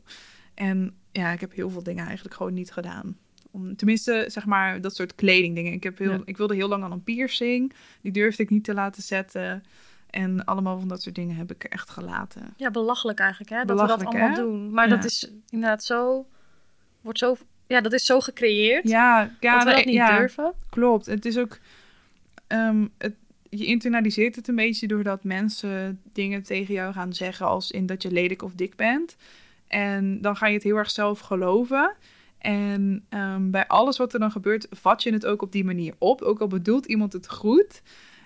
En 0.54 0.94
ja, 1.12 1.30
ik 1.32 1.40
heb 1.40 1.52
heel 1.54 1.70
veel 1.70 1.82
dingen 1.82 2.04
eigenlijk 2.06 2.36
gewoon 2.36 2.54
niet 2.54 2.72
gedaan. 2.72 3.16
Om, 3.50 3.76
tenminste, 3.76 4.24
zeg 4.28 4.46
maar, 4.46 4.80
dat 4.80 4.94
soort 4.94 5.14
kledingdingen. 5.14 5.72
Ik, 5.72 5.82
heb 5.82 5.98
heel, 5.98 6.12
Ja. 6.12 6.20
ik 6.24 6.36
wilde 6.36 6.54
heel 6.54 6.68
lang 6.68 6.84
al 6.84 6.90
een 6.92 7.02
piercing. 7.02 7.72
Die 8.00 8.12
durfde 8.12 8.42
ik 8.42 8.50
niet 8.50 8.64
te 8.64 8.74
laten 8.74 9.02
zetten. 9.02 9.64
En 10.10 10.44
allemaal 10.44 10.78
van 10.78 10.88
dat 10.88 11.02
soort 11.02 11.14
dingen 11.14 11.36
heb 11.36 11.50
ik 11.50 11.64
echt 11.64 11.90
gelaten. 11.90 12.54
ja, 12.56 12.70
belachelijk 12.70 13.18
eigenlijk, 13.18 13.50
hè? 13.50 13.64
Dat 13.64 13.80
we 13.80 13.86
dat 13.86 14.04
allemaal 14.04 14.28
hè? 14.28 14.34
doen. 14.34 14.70
Maar 14.70 14.88
Ja. 14.88 14.94
dat 14.96 15.04
is 15.04 15.30
inderdaad 15.48 15.84
zo... 15.84 16.26
Wordt 17.00 17.18
zo... 17.18 17.36
Ja, 17.66 17.80
dat 17.80 17.92
is 17.92 18.04
zo 18.06 18.20
gecreëerd. 18.20 18.88
Ja, 18.88 19.30
ja, 19.40 19.54
dat 19.54 19.64
we 19.64 19.70
dat 19.74 19.84
niet 19.84 19.94
ja, 19.94 20.18
durven. 20.18 20.52
klopt. 20.70 21.06
Het 21.06 21.24
is 21.24 21.38
ook... 21.38 21.58
ehm, 22.46 22.86
het, 22.98 23.14
je 23.48 23.64
internaliseert 23.66 24.36
het 24.36 24.48
een 24.48 24.54
beetje 24.54 24.86
doordat 24.86 25.24
mensen 25.24 26.00
dingen 26.12 26.42
tegen 26.42 26.74
jou 26.74 26.92
gaan 26.92 27.12
zeggen 27.12 27.46
als 27.46 27.70
in 27.70 27.86
dat 27.86 28.02
je 28.02 28.10
lelijk 28.12 28.42
of 28.42 28.52
dik 28.54 28.76
bent. 28.76 29.16
En 29.72 30.20
dan 30.20 30.36
ga 30.36 30.46
je 30.46 30.54
het 30.54 30.62
heel 30.62 30.76
erg 30.76 30.90
zelf 30.90 31.20
geloven. 31.20 31.94
En 32.38 33.04
ehm, 33.08 33.50
bij 33.50 33.66
alles 33.66 33.96
wat 33.96 34.12
er 34.12 34.20
dan 34.20 34.30
gebeurt, 34.30 34.66
vat 34.70 35.02
je 35.02 35.12
het 35.12 35.26
ook 35.26 35.42
op 35.42 35.52
die 35.52 35.64
manier 35.64 35.94
op. 35.98 36.22
Ook 36.22 36.40
al 36.40 36.46
bedoelt 36.46 36.86
iemand 36.86 37.12
het 37.12 37.30
goed. 37.30 37.82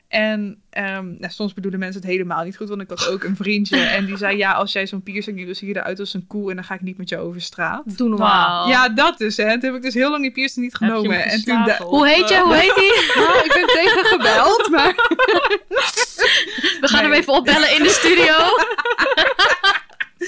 En 0.09 0.63
ehm, 0.71 1.07
nou, 1.19 1.33
soms 1.33 1.55
bedoelen 1.55 1.81
mensen 1.81 2.01
het 2.01 2.11
helemaal 2.11 2.45
niet 2.45 2.57
goed. 2.57 2.69
Want 2.69 2.81
ik 2.81 2.89
had 2.89 3.09
ook 3.09 3.23
een 3.23 3.37
vriendje 3.37 3.77
en 3.77 4.07
die 4.07 4.17
zei... 4.17 4.37
Ja, 4.37 4.53
als 4.53 4.73
jij 4.73 4.87
zo'n 4.87 5.03
piercing 5.03 5.37
hebt, 5.37 5.47
dan 5.49 5.57
zie 5.57 5.69
je 5.69 5.77
eruit 5.77 6.01
als 6.01 6.15
een 6.15 6.27
koe... 6.27 6.51
en 6.51 6.57
dan 6.57 6.65
ga 6.65 6.75
ik 6.75 6.81
niet 6.81 6.97
met 6.99 7.09
je 7.09 7.19
over 7.19 7.41
straat. 7.41 7.97
Doe 7.99 8.09
normaal. 8.09 8.69
Ja, 8.69 8.89
dat 8.89 9.19
dus. 9.19 9.37
Hè. 9.37 9.51
Toen 9.51 9.65
heb 9.65 9.75
ik 9.75 9.83
dus 9.83 9.95
heel 9.95 10.11
lang 10.11 10.23
die 10.23 10.33
piercing 10.33 10.65
niet 10.65 10.79
hem 10.79 10.89
genomen. 10.89 11.25
En 11.25 11.45
toen 11.45 11.71
Hoe 11.83 12.09
heet 12.09 12.29
je? 12.29 12.41
Hoe 12.41 12.55
heet 12.55 12.75
die? 12.75 13.13
nou, 13.23 13.45
ik 13.45 13.53
ben 13.53 13.67
tegen 13.67 14.05
gebeld, 14.05 14.69
maar... 14.71 14.95
We 16.81 16.89
gaan 16.89 17.01
hem 17.01 17.11
Nee. 17.11 17.21
even 17.21 17.33
opbellen 17.33 17.75
in 17.75 17.83
de 17.83 17.89
studio. 17.89 18.35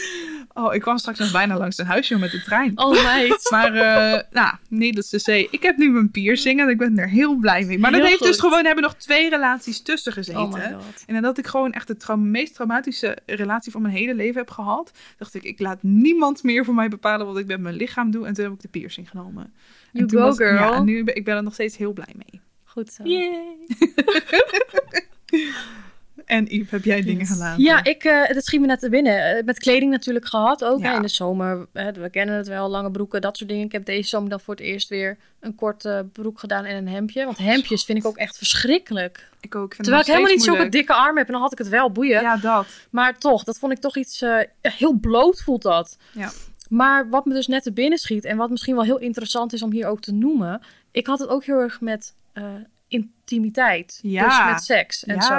Oh, 0.54 0.74
ik 0.74 0.80
kwam 0.80 0.98
straks 0.98 1.18
nog 1.18 1.32
bijna 1.32 1.58
langs 1.58 1.78
een 1.78 1.86
huisje 1.86 2.18
met 2.18 2.30
de 2.30 2.42
trein. 2.42 2.78
Oh 2.78 3.04
meid. 3.04 3.46
Maar, 3.50 3.74
eh 3.74 4.22
nou, 4.30 4.54
needless 4.68 5.10
to 5.10 5.18
say, 5.18 5.48
ik 5.50 5.62
heb 5.62 5.76
nu 5.76 5.90
mijn 5.90 6.10
piercing 6.10 6.60
en 6.60 6.68
ik 6.68 6.78
ben 6.78 6.98
er 6.98 7.08
heel 7.08 7.34
blij 7.34 7.64
mee. 7.64 7.78
Maar 7.78 7.92
dat 7.92 8.06
heeft 8.06 8.22
dus 8.22 8.40
gewoon, 8.40 8.64
hebben 8.64 8.84
nog 8.84 8.94
twee 8.94 9.28
relaties 9.28 9.82
tussen 9.82 10.12
gezeten. 10.12 10.40
Oh 10.40 10.52
my 10.52 10.72
god. 10.72 11.04
en 11.06 11.14
nadat 11.14 11.38
ik 11.38 11.46
gewoon 11.46 11.72
echt 11.72 12.06
de 12.06 12.16
meest 12.16 12.54
traumatische 12.54 13.18
relatie 13.26 13.72
van 13.72 13.82
mijn 13.82 13.94
hele 13.94 14.14
leven 14.14 14.40
heb 14.40 14.50
gehad, 14.50 14.92
dacht 15.16 15.34
ik, 15.34 15.42
ik 15.42 15.60
laat 15.60 15.82
niemand 15.82 16.42
meer 16.42 16.64
voor 16.64 16.74
mij 16.74 16.88
bepalen 16.88 17.26
wat 17.26 17.38
ik 17.38 17.46
met 17.46 17.60
mijn 17.60 17.74
lichaam 17.74 18.10
doe. 18.10 18.26
En 18.26 18.34
toen 18.34 18.44
heb 18.44 18.52
ik 18.52 18.60
de 18.60 18.68
piercing 18.68 19.08
genomen. 19.08 19.52
En 19.92 20.06
You 20.06 20.08
go 20.08 20.18
was- 20.18 20.36
girl. 20.36 20.54
Ja, 20.54 20.72
en 20.72 20.84
nu 20.84 21.04
ben 21.04 21.16
ik 21.16 21.24
ben 21.24 21.36
er 21.36 21.42
nog 21.42 21.52
steeds 21.52 21.76
heel 21.76 21.92
blij 21.92 22.14
mee. 22.14 22.40
Goed 22.64 22.92
zo. 22.92 23.02
Yay. 23.04 23.56
En 26.28 26.44
Yves, 26.44 26.70
heb 26.70 26.84
jij 26.84 27.02
dingen 27.02 27.26
gelaten? 27.26 27.62
Ja, 27.62 27.84
ik, 27.84 28.04
eh 28.04 28.34
dat 28.34 28.44
schiet 28.44 28.60
me 28.60 28.66
net 28.66 28.80
te 28.80 28.88
binnen. 28.88 29.36
Eh, 29.36 29.44
met 29.44 29.58
kleding 29.58 29.90
natuurlijk 29.90 30.26
gehad 30.26 30.64
ook. 30.64 30.80
Ja. 30.80 30.90
Hè, 30.90 30.96
in 30.96 31.02
de 31.02 31.08
zomer, 31.08 31.66
hè, 31.72 31.92
we 31.92 32.10
kennen 32.10 32.36
het 32.36 32.48
wel, 32.48 32.68
lange 32.68 32.90
broeken, 32.90 33.20
dat 33.20 33.36
soort 33.36 33.48
dingen. 33.48 33.64
Ik 33.64 33.72
heb 33.72 33.84
deze 33.84 34.08
zomer 34.08 34.30
dan 34.30 34.40
voor 34.40 34.54
het 34.54 34.62
eerst 34.62 34.88
weer 34.88 35.18
een 35.40 35.54
korte 35.54 36.06
broek 36.12 36.38
gedaan 36.38 36.64
en 36.64 36.76
een 36.76 36.88
hemdje. 36.88 37.24
Want 37.24 37.38
hemdjes 37.38 37.84
vind 37.84 37.98
ik 37.98 38.06
ook 38.06 38.16
echt 38.16 38.36
verschrikkelijk. 38.36 39.28
Ik 39.40 39.54
ook. 39.54 39.74
vind 39.74 39.82
Terwijl 39.82 40.00
ik 40.00 40.08
helemaal 40.12 40.34
niet 40.34 40.46
moeilijk. 40.46 40.72
dikke 40.72 40.94
armen 40.94 41.16
heb 41.16 41.26
en 41.26 41.32
dan 41.32 41.42
had 41.42 41.52
ik 41.52 41.58
het 41.58 41.68
wel 41.68 41.92
boeien. 41.92 42.20
Ja, 42.20 42.36
dat. 42.36 42.66
Maar 42.90 43.18
toch, 43.18 43.44
dat 43.44 43.58
vond 43.58 43.72
ik 43.72 43.78
toch 43.78 43.96
iets 43.96 44.22
eh, 44.22 44.38
heel 44.60 44.92
bloot 44.92 45.42
voelt 45.42 45.62
dat. 45.62 45.98
Ja. 46.12 46.30
Maar 46.68 47.08
wat 47.08 47.24
me 47.24 47.34
dus 47.34 47.46
net 47.46 47.62
te 47.62 47.72
binnen 47.72 47.98
schiet 47.98 48.24
en 48.24 48.36
wat 48.36 48.50
misschien 48.50 48.74
wel 48.74 48.84
heel 48.84 48.98
interessant 48.98 49.52
is 49.52 49.62
om 49.62 49.72
hier 49.72 49.86
ook 49.86 50.00
te 50.00 50.12
noemen. 50.12 50.60
Ik 50.90 51.06
had 51.06 51.18
het 51.18 51.28
ook 51.28 51.44
heel 51.44 51.60
erg 51.60 51.80
met 51.80 52.14
eh, 52.32 52.44
intimiteit. 52.88 53.98
Ja. 54.02 54.24
Dus 54.24 54.52
met 54.52 54.62
seks 54.64 55.04
en 55.04 55.22
zo. 55.22 55.34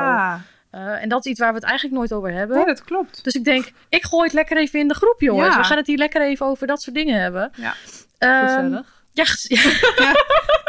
Ja. 0.72 0.78
Eh, 0.96 1.02
en 1.04 1.10
dat 1.10 1.26
is 1.26 1.32
iets 1.32 1.40
waar 1.40 1.50
we 1.50 1.56
het 1.56 1.64
eigenlijk 1.68 1.98
nooit 1.98 2.14
over 2.14 2.32
hebben. 2.32 2.56
Nee, 2.58 2.66
dat 2.66 2.84
klopt. 2.84 3.24
Dus 3.24 3.34
ik 3.36 3.44
denk, 3.44 3.72
ik 3.90 4.04
gooi 4.04 4.24
het 4.24 4.34
lekker 4.34 4.58
even 4.58 4.80
in 4.80 4.88
de 4.88 4.94
groep, 4.94 5.22
jongens. 5.22 5.54
Ja. 5.54 5.58
We 5.62 5.64
gaan 5.68 5.78
het 5.78 5.88
hier 5.88 5.98
lekker 5.98 6.22
even 6.22 6.46
over 6.46 6.68
dat 6.68 6.82
soort 6.82 6.96
dingen 6.96 7.22
hebben. 7.22 7.52
Ja. 7.56 7.74
Ehm, 8.18 8.46
Gezellig. 8.48 9.04
ja, 9.12 9.26
ja. 10.06 10.12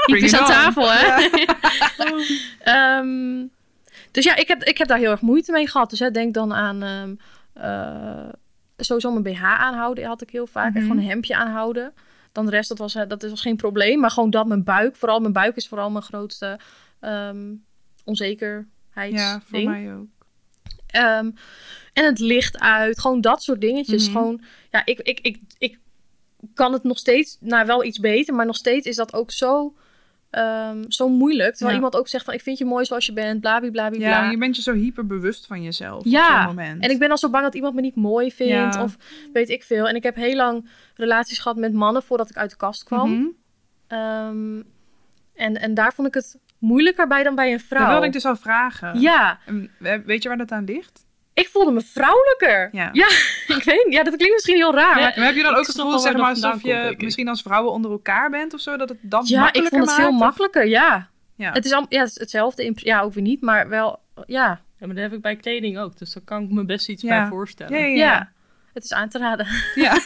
Bring 0.06 0.22
is 0.24 0.34
aan 0.34 0.40
on. 0.40 0.46
tafel, 0.46 0.90
hè? 0.90 1.28
Ehm, 2.62 3.46
dus 4.10 4.24
ja, 4.24 4.36
ik 4.36 4.48
heb, 4.48 4.62
ik 4.64 4.78
heb 4.78 4.88
daar 4.88 4.98
heel 4.98 5.10
erg 5.10 5.20
moeite 5.20 5.52
mee 5.52 5.68
gehad. 5.68 5.90
Dus 5.90 5.98
hè, 5.98 6.10
denk 6.10 6.34
dan 6.34 6.54
aan 6.54 6.82
ehm, 6.82 7.14
eh, 7.64 8.28
sowieso 8.76 9.10
mijn 9.10 9.22
BH 9.34 9.42
aanhouden 9.44 10.04
had 10.04 10.22
ik 10.22 10.30
heel 10.30 10.46
vaak. 10.46 10.66
En 10.66 10.72
Mhm. 10.72 10.82
gewoon 10.82 10.98
een 10.98 11.08
hemdje 11.10 11.36
aanhouden. 11.36 11.92
Dan 12.32 12.44
de 12.44 12.50
rest, 12.50 12.68
dat 12.68 12.78
was, 12.78 12.92
dat 12.92 13.22
was 13.22 13.40
geen 13.40 13.56
probleem. 13.56 14.00
Maar 14.00 14.10
gewoon 14.10 14.30
dat 14.30 14.46
mijn 14.46 14.64
buik, 14.64 14.96
vooral 14.96 15.20
mijn 15.20 15.32
buik 15.32 15.56
is 15.56 15.68
vooral 15.68 15.90
mijn 15.90 16.04
grootste 16.04 16.58
ehm 17.00 17.38
onzekerheidsding. 18.04 18.78
Ja, 18.94 19.40
voor 19.44 19.62
mij 19.62 19.94
ook. 19.94 20.06
Ehm, 20.86 21.30
en 21.92 22.04
het 22.04 22.18
licht 22.18 22.58
uit, 22.58 23.00
gewoon 23.00 23.20
dat 23.20 23.42
soort 23.42 23.60
dingetjes. 23.60 24.08
Mhm. 24.08 24.16
Gewoon, 24.16 24.40
ja, 24.70 24.82
ik, 24.84 24.98
ik, 25.00 25.20
ik, 25.20 25.38
ik 25.58 25.78
kan 26.54 26.72
het 26.72 26.82
nog 26.82 26.98
steeds, 26.98 27.36
nou 27.40 27.66
wel 27.66 27.84
iets 27.84 27.98
beter, 28.00 28.34
maar 28.34 28.46
nog 28.46 28.56
steeds 28.56 28.86
is 28.86 28.96
dat 28.96 29.12
ook 29.14 29.30
zo, 29.30 29.74
ehm, 30.30 30.84
zo 30.88 31.08
moeilijk. 31.08 31.50
Terwijl 31.50 31.70
Ja. 31.70 31.74
iemand 31.76 31.96
ook 31.96 32.08
zegt 32.08 32.24
van, 32.24 32.34
ik 32.34 32.40
vind 32.40 32.58
je 32.58 32.64
mooi 32.64 32.84
zoals 32.84 33.06
je 33.06 33.12
bent, 33.12 33.40
bla 33.40 33.60
bla 33.60 33.70
bla 33.70 33.88
bla. 33.90 33.98
Ja, 33.98 34.30
je 34.30 34.38
bent 34.38 34.56
je 34.56 34.62
zo 34.62 34.72
hyper 34.72 35.06
bewust 35.06 35.46
van 35.46 35.62
jezelf 35.62 36.04
Ja, 36.04 36.28
op 36.28 36.36
zo'n 36.36 36.56
moment. 36.56 36.82
En 36.82 36.90
ik 36.90 36.98
ben 36.98 37.10
al 37.10 37.18
zo 37.18 37.30
bang 37.30 37.44
dat 37.44 37.54
iemand 37.54 37.74
me 37.74 37.80
niet 37.80 37.94
mooi 37.96 38.32
vindt 38.32 38.74
Ja. 38.74 38.82
of 38.82 38.96
weet 39.32 39.48
ik 39.48 39.62
veel. 39.62 39.88
En 39.88 39.94
ik 39.94 40.02
heb 40.02 40.14
heel 40.16 40.36
lang 40.36 40.68
relaties 40.94 41.38
gehad 41.38 41.56
met 41.56 41.72
mannen 41.72 42.02
voordat 42.02 42.30
ik 42.30 42.36
uit 42.36 42.50
de 42.50 42.56
kast 42.56 42.82
kwam. 42.84 43.10
Mhm. 43.12 43.26
Ehm, 43.86 44.62
en, 45.34 45.60
en 45.60 45.74
daar 45.74 45.94
vond 45.94 46.08
ik 46.08 46.14
het 46.14 46.38
moeilijker 46.60 47.06
bij 47.06 47.22
dan 47.22 47.34
bij 47.34 47.52
een 47.52 47.60
vrouw. 47.60 47.80
Dat 47.80 47.90
wilde 47.90 48.06
ik 48.06 48.12
dus 48.12 48.24
al 48.24 48.36
vragen. 48.36 49.00
Ja, 49.00 49.38
we- 49.78 50.02
weet 50.06 50.22
je 50.22 50.28
waar 50.28 50.38
dat 50.38 50.50
aan 50.52 50.64
ligt? 50.64 51.08
ik 51.34 51.48
voelde 51.48 51.70
me 51.70 51.80
vrouwelijker. 51.80 52.68
Ja. 52.72 52.92
ik 53.56 53.62
weet. 53.64 53.86
Ja, 53.88 54.02
dat 54.02 54.16
klinkt 54.16 54.34
misschien 54.34 54.56
heel 54.56 54.74
raar. 54.74 54.98
Ja, 54.98 55.02
maar 55.04 55.12
Maar 55.16 55.26
heb 55.26 55.34
je 55.34 55.42
dan 55.42 55.52
Ik 55.52 55.58
ook 55.58 55.66
het 55.66 55.74
gevoel, 55.80 55.98
zeg 55.98 56.16
maar, 56.16 56.28
alsof 56.28 56.62
je 56.62 56.74
komt, 56.80 56.90
ik. 56.90 57.02
misschien 57.02 57.28
als 57.28 57.42
vrouwen 57.42 57.72
onder 57.72 57.90
elkaar 57.90 58.30
bent 58.30 58.54
of 58.54 58.60
zo, 58.60 58.76
dat 58.76 58.88
het 58.88 58.98
dan 59.02 59.22
Ja, 59.24 59.36
ik 59.36 59.42
makkelijker 59.42 59.78
vond 59.78 59.90
het 59.90 60.00
veel 60.00 60.10
maakt? 60.10 60.20
Of- 60.20 60.26
makkelijker, 60.26 60.66
ja. 60.66 61.08
Ja. 61.36 61.52
Het 61.52 61.64
is 61.64 61.72
al, 61.72 61.86
ja, 61.88 62.00
het 62.00 62.08
is 62.10 62.18
hetzelfde. 62.18 62.64
in- 62.64 62.72
Ja, 62.76 63.00
ook 63.00 63.12
weer 63.14 63.22
niet, 63.22 63.40
maar 63.40 63.68
wel, 63.68 64.00
ja. 64.26 64.60
Ja, 64.78 64.86
maar 64.86 64.94
dat 64.94 65.04
heb 65.04 65.12
ik 65.12 65.20
bij 65.20 65.36
kleding 65.36 65.78
ook. 65.78 65.98
Dus 65.98 66.12
daar 66.12 66.22
kan 66.22 66.42
ik 66.42 66.50
me 66.50 66.64
best 66.64 66.88
iets 66.88 67.02
Ja. 67.02 67.20
bij 67.20 67.28
voorstellen. 67.28 67.78
Ja, 67.78 67.84
ja, 67.86 67.94
Ja. 67.94 68.12
ja. 68.12 68.30
Het 68.74 68.84
is 68.84 68.92
aan 68.92 69.08
te 69.08 69.18
raden. 69.18 69.46
Ja. 69.74 69.98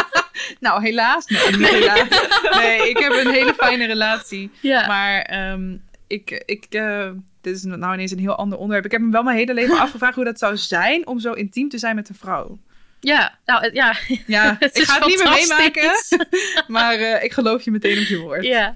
nou, 0.60 0.82
helaas. 0.82 1.26
Nee, 1.26 1.66
helaas. 1.74 2.08
Nee, 2.56 2.88
ik 2.88 2.98
heb 2.98 3.12
een 3.12 3.30
hele 3.30 3.54
fijne 3.54 3.86
relatie. 3.86 4.50
Ja. 4.60 4.86
Maar 4.86 5.20
ehm, 5.20 5.76
ik, 6.06 6.42
ik 6.46 6.64
eh, 6.70 7.10
dit 7.40 7.56
is 7.56 7.62
nou 7.62 7.92
ineens 7.94 8.10
een 8.10 8.18
heel 8.18 8.34
ander 8.36 8.58
onderwerp. 8.58 8.84
Ik 8.84 8.90
heb 8.92 9.00
me 9.00 9.10
wel 9.10 9.22
mijn 9.22 9.36
hele 9.36 9.54
leven 9.54 9.78
afgevraagd 9.84 10.14
hoe 10.14 10.24
dat 10.24 10.38
zou 10.38 10.56
zijn 10.56 11.06
om 11.06 11.20
zo 11.20 11.32
intiem 11.32 11.68
te 11.68 11.78
zijn 11.78 11.94
met 11.94 12.08
een 12.08 12.14
vrouw. 12.14 12.58
Ja, 13.00 13.38
nou, 13.44 13.62
het- 13.64 13.74
ja. 13.74 13.94
Ja, 14.26 14.56
ik 14.72 14.82
ga 14.82 14.94
het 14.98 15.06
niet 15.06 15.24
meer 15.24 15.32
meemaken, 15.32 15.92
maar 16.74 16.94
eh, 16.94 17.24
ik 17.24 17.32
geloof 17.32 17.62
je 17.62 17.70
meteen 17.70 17.98
op 17.98 18.04
je 18.06 18.18
woord. 18.18 18.44
Ja. 18.44 18.74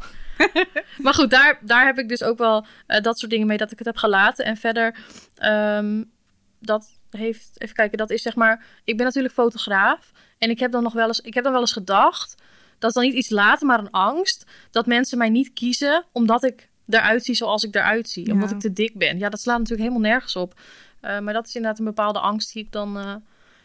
maar 0.99 1.15
goed, 1.15 1.31
daar, 1.31 1.59
daar 1.61 1.87
heb 1.87 1.99
ik 1.99 2.09
dus 2.09 2.23
ook 2.23 2.39
wel 2.39 2.67
eh, 2.87 3.01
dat 3.01 3.19
soort 3.19 3.31
dingen 3.31 3.47
mee 3.47 3.57
dat 3.57 3.73
ik 3.73 3.79
het 3.79 3.87
heb 3.87 3.97
gelaten. 3.97 4.45
En 4.45 4.57
verder, 4.57 4.97
ehm, 5.37 6.03
dat 6.61 6.87
heeft, 7.11 7.51
even 7.55 7.75
kijken, 7.75 7.99
dat 7.99 8.11
is 8.11 8.23
zeg 8.23 8.35
maar, 8.35 8.65
ik 8.85 8.97
ben 8.97 9.07
natuurlijk 9.07 9.35
fotograaf. 9.35 10.13
En 10.39 10.51
ik 10.51 10.59
heb 10.59 10.73
dan 10.73 10.83
nog 10.83 10.93
wel 10.93 11.07
eens, 11.07 11.21
ik 11.21 11.35
heb 11.35 11.43
dan 11.45 11.53
wel 11.53 11.61
eens 11.61 11.73
gedacht, 11.73 12.35
dat 12.79 12.89
is 12.91 12.95
dan 12.95 13.05
niet 13.05 13.15
iets 13.15 13.31
later, 13.31 13.67
maar 13.67 13.79
een 13.79 13.91
angst, 13.91 14.45
dat 14.71 14.87
mensen 14.87 15.19
mij 15.19 15.29
niet 15.29 15.53
kiezen 15.53 16.05
omdat 16.13 16.45
ik 16.45 16.69
eruit 16.95 17.25
zie 17.25 17.35
zoals 17.35 17.65
ik 17.65 17.75
eruit 17.75 18.09
zie. 18.09 18.27
Ja. 18.27 18.33
Omdat 18.33 18.51
ik 18.51 18.59
te 18.61 18.73
dik 18.73 18.95
ben. 18.95 19.19
Ja, 19.19 19.29
dat 19.29 19.41
slaat 19.41 19.59
natuurlijk 19.59 19.89
helemaal 19.89 20.11
nergens 20.11 20.37
op. 20.37 20.61
Eh, 21.01 21.19
maar 21.21 21.33
dat 21.35 21.47
is 21.47 21.55
inderdaad 21.55 21.79
een 21.79 21.85
bepaalde 21.85 22.19
angst 22.21 22.53
die 22.53 22.65
ik 22.65 22.73
dan, 22.73 22.99
eh, 22.99 23.15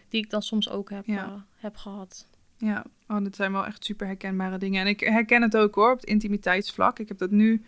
die 0.10 0.24
ik 0.24 0.30
dan 0.30 0.42
soms 0.42 0.70
ook 0.70 0.90
heb, 0.90 1.06
Ja. 1.06 1.26
eh, 1.26 1.34
heb 1.56 1.76
gehad. 1.76 2.28
Ja, 2.58 2.86
oh, 3.08 3.24
dat 3.24 3.36
zijn 3.36 3.52
wel 3.52 3.66
echt 3.66 3.86
super 3.86 4.08
herkenbare 4.08 4.58
dingen. 4.58 4.82
En 4.82 4.88
ik 4.88 5.00
herken 5.00 5.42
het 5.42 5.58
ook 5.58 5.76
hoor, 5.76 5.92
op 5.92 6.00
het 6.00 6.10
intimiteitsvlak. 6.10 7.00
Ik 7.00 7.08
heb 7.08 7.18
dat 7.18 7.32
nu 7.32 7.64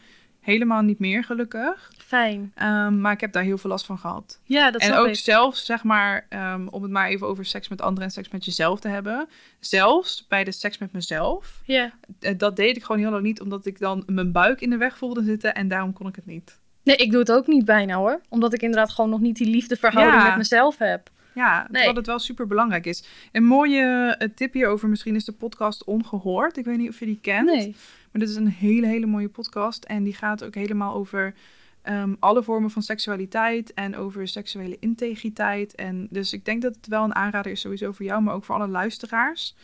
helemaal 0.45 0.81
niet 0.81 0.99
meer, 0.99 1.23
gelukkig. 1.23 1.91
Fijn. 1.97 2.51
Ehm, 2.55 3.01
maar 3.01 3.11
ik 3.11 3.21
heb 3.21 3.31
daar 3.31 3.43
heel 3.43 3.57
veel 3.57 3.69
last 3.69 3.85
van 3.85 3.97
gehad. 3.97 4.39
Ja, 4.43 4.71
dat 4.71 4.81
en 4.81 4.93
ook 4.93 5.07
ik. 5.07 5.15
zelfs, 5.15 5.65
zeg 5.65 5.83
maar, 5.83 6.25
ehm, 6.29 6.67
om 6.67 6.81
het 6.83 6.91
maar 6.91 7.07
even 7.07 7.27
over 7.27 7.45
seks 7.45 7.67
met 7.67 7.81
anderen 7.81 8.03
en 8.05 8.11
seks 8.11 8.29
met 8.29 8.45
jezelf 8.45 8.79
te 8.79 8.87
hebben. 8.87 9.27
Zelfs 9.59 10.25
bij 10.27 10.43
de 10.43 10.51
seks 10.51 10.77
met 10.77 10.91
mezelf. 10.91 11.61
Ja. 11.63 11.91
eh, 12.19 12.37
dat 12.37 12.55
deed 12.55 12.77
ik 12.77 12.83
gewoon 12.83 13.01
heel 13.01 13.11
lang 13.11 13.23
niet, 13.23 13.41
omdat 13.41 13.65
ik 13.65 13.79
dan 13.79 14.03
mijn 14.05 14.31
buik 14.31 14.61
in 14.61 14.69
de 14.69 14.77
weg 14.77 14.97
voelde 14.97 15.23
zitten. 15.23 15.53
En 15.55 15.67
daarom 15.67 15.93
kon 15.93 16.07
ik 16.07 16.15
het 16.15 16.25
niet. 16.25 16.59
Nee, 16.83 16.95
ik 16.95 17.11
doe 17.11 17.19
het 17.19 17.31
ook 17.31 17.47
niet 17.47 17.65
bijna 17.65 17.95
hoor. 17.95 18.21
Omdat 18.29 18.53
ik 18.53 18.61
inderdaad 18.61 18.91
gewoon 18.91 19.09
nog 19.09 19.19
niet 19.19 19.35
die 19.37 19.47
liefdeverhouding 19.49 20.21
Ja. 20.21 20.27
met 20.27 20.37
mezelf 20.37 20.77
heb. 20.77 21.09
Ja, 21.35 21.57
Nee. 21.57 21.67
terwijl 21.71 21.95
het 21.95 22.05
wel 22.05 22.19
super 22.19 22.47
belangrijk 22.47 22.85
is. 22.85 23.03
Een 23.31 23.43
mooie 23.45 24.15
eh, 24.19 24.27
tip 24.35 24.53
hierover 24.53 24.89
misschien 24.89 25.15
is 25.15 25.25
de 25.25 25.31
podcast 25.31 25.83
Ongehoord. 25.83 26.57
Ik 26.57 26.65
weet 26.65 26.77
niet 26.77 26.89
of 26.89 26.99
je 26.99 27.05
die 27.05 27.19
kent. 27.21 27.45
Nee. 27.45 27.75
Maar 28.15 28.23
dit 28.25 28.33
is 28.33 28.39
een 28.39 28.51
hele, 28.51 28.87
hele 28.87 29.05
mooie 29.05 29.29
podcast. 29.29 29.83
En 29.83 30.03
die 30.03 30.13
gaat 30.13 30.43
ook 30.43 30.55
helemaal 30.55 30.93
over 30.93 31.33
ehm, 31.81 32.15
alle 32.19 32.43
vormen 32.43 32.69
van 32.71 32.81
seksualiteit 32.81 33.73
en 33.73 33.95
over 33.95 34.27
seksuele 34.27 34.77
integriteit. 34.79 35.75
En 35.75 36.07
dus 36.09 36.33
ik 36.33 36.45
denk 36.45 36.61
dat 36.61 36.75
het 36.75 36.87
wel 36.87 37.03
een 37.03 37.15
aanrader 37.15 37.51
is 37.51 37.59
sowieso 37.59 37.91
voor 37.91 38.05
jou, 38.05 38.21
maar 38.21 38.33
ook 38.33 38.43
voor 38.43 38.55
alle 38.55 38.67
luisteraars. 38.67 39.55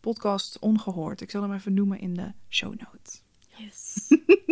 Podcast 0.00 0.58
Ongehoord. 0.58 1.20
Ik 1.20 1.30
zal 1.30 1.42
hem 1.42 1.52
even 1.52 1.74
noemen 1.74 2.00
in 2.00 2.14
de 2.14 2.32
show 2.48 2.74
notes. 2.74 3.22
Yes. 3.56 4.08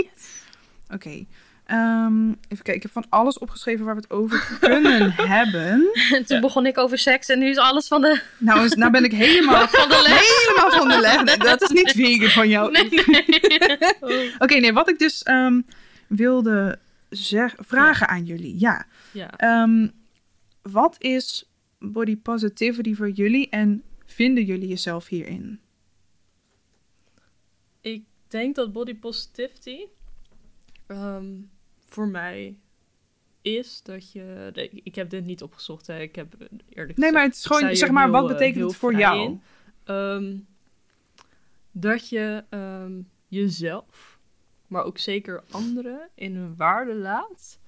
Oké. 0.95 1.27
Ehm, 1.69 2.29
even 2.29 2.39
kijken. 2.49 2.75
Ik 2.75 2.83
heb 2.83 2.93
van 2.93 3.07
alles 3.09 3.39
opgeschreven 3.39 3.85
waar 3.85 3.95
we 3.95 4.01
het 4.01 4.11
over 4.11 4.57
kunnen 4.61 5.13
hebben. 5.13 5.91
En 6.13 6.25
toen 6.27 6.41
begon 6.41 6.67
ik 6.67 6.79
over 6.79 6.99
seks 6.99 7.29
en 7.29 7.39
nu 7.39 7.49
is 7.49 7.57
alles 7.57 7.89
van 7.89 8.01
de... 8.01 8.21
Nou, 8.39 8.65
is- 8.65 8.75
nou 8.75 8.91
ben 8.93 9.05
ik 9.05 9.13
helemaal 9.13 9.69
Van 9.79 9.89
de. 9.89 9.95
Helemaal 9.95 10.79
van 10.79 10.89
de. 10.89 11.23
Nee, 11.25 11.37
Dat 11.37 11.63
is 11.63 11.69
niet 11.69 11.91
vegan 11.91 12.29
van 12.31 12.49
jou. 12.49 12.71
Nee, 12.71 12.89
nee. 14.01 14.33
Oké, 14.39 14.55
nee, 14.55 14.73
wat 14.73 14.89
ik 14.89 14.99
dus 14.99 15.23
ehm, 15.23 15.61
wilde 16.07 16.79
zeg, 17.09 17.55
vragen 17.59 18.09
aan 18.09 18.25
jullie. 18.25 18.59
Ja, 18.61 18.87
Ja. 19.13 19.31
Ehm, 19.37 19.89
wat 20.63 20.97
is 20.99 21.51
body 21.79 22.17
positivity 22.17 22.95
voor 22.95 23.11
jullie 23.11 23.49
en 23.49 23.83
vinden 24.07 24.45
jullie 24.45 24.69
jezelf 24.69 25.07
hierin? 25.09 25.61
Ik 27.81 28.03
denk 28.29 28.55
dat 28.55 28.73
body 28.73 28.95
positivity 28.95 29.79
ehm, 30.87 31.25
voor 31.89 32.09
mij 32.09 32.59
is 33.43 33.83
dat 33.83 34.13
je. 34.13 34.51
Ik 34.85 34.95
heb 34.95 35.11
dit 35.11 35.25
niet 35.25 35.43
opgezocht, 35.43 35.87
hè. 35.87 36.01
ik 36.01 36.15
heb 36.15 36.35
eh, 36.35 36.47
eerlijk 36.69 36.99
Nee, 36.99 37.13
maar 37.13 37.23
het 37.23 37.35
is 37.35 37.45
gewoon, 37.45 37.77
zeg 37.77 37.91
maar, 37.91 38.03
heel, 38.03 38.13
wat 38.13 38.23
eh, 38.23 38.29
betekent 38.29 38.65
het 38.65 38.77
voor 38.77 38.95
jou? 38.95 39.39
Ehm, 39.85 40.37
dat 41.73 42.09
je 42.09 42.45
ehm, 42.49 43.01
jezelf, 43.29 44.19
maar 44.67 44.85
ook 44.85 44.99
zeker 44.99 45.43
anderen 45.51 46.09
in 46.15 46.37
hun 46.37 46.57
waarde 46.57 46.95
laat 46.95 47.61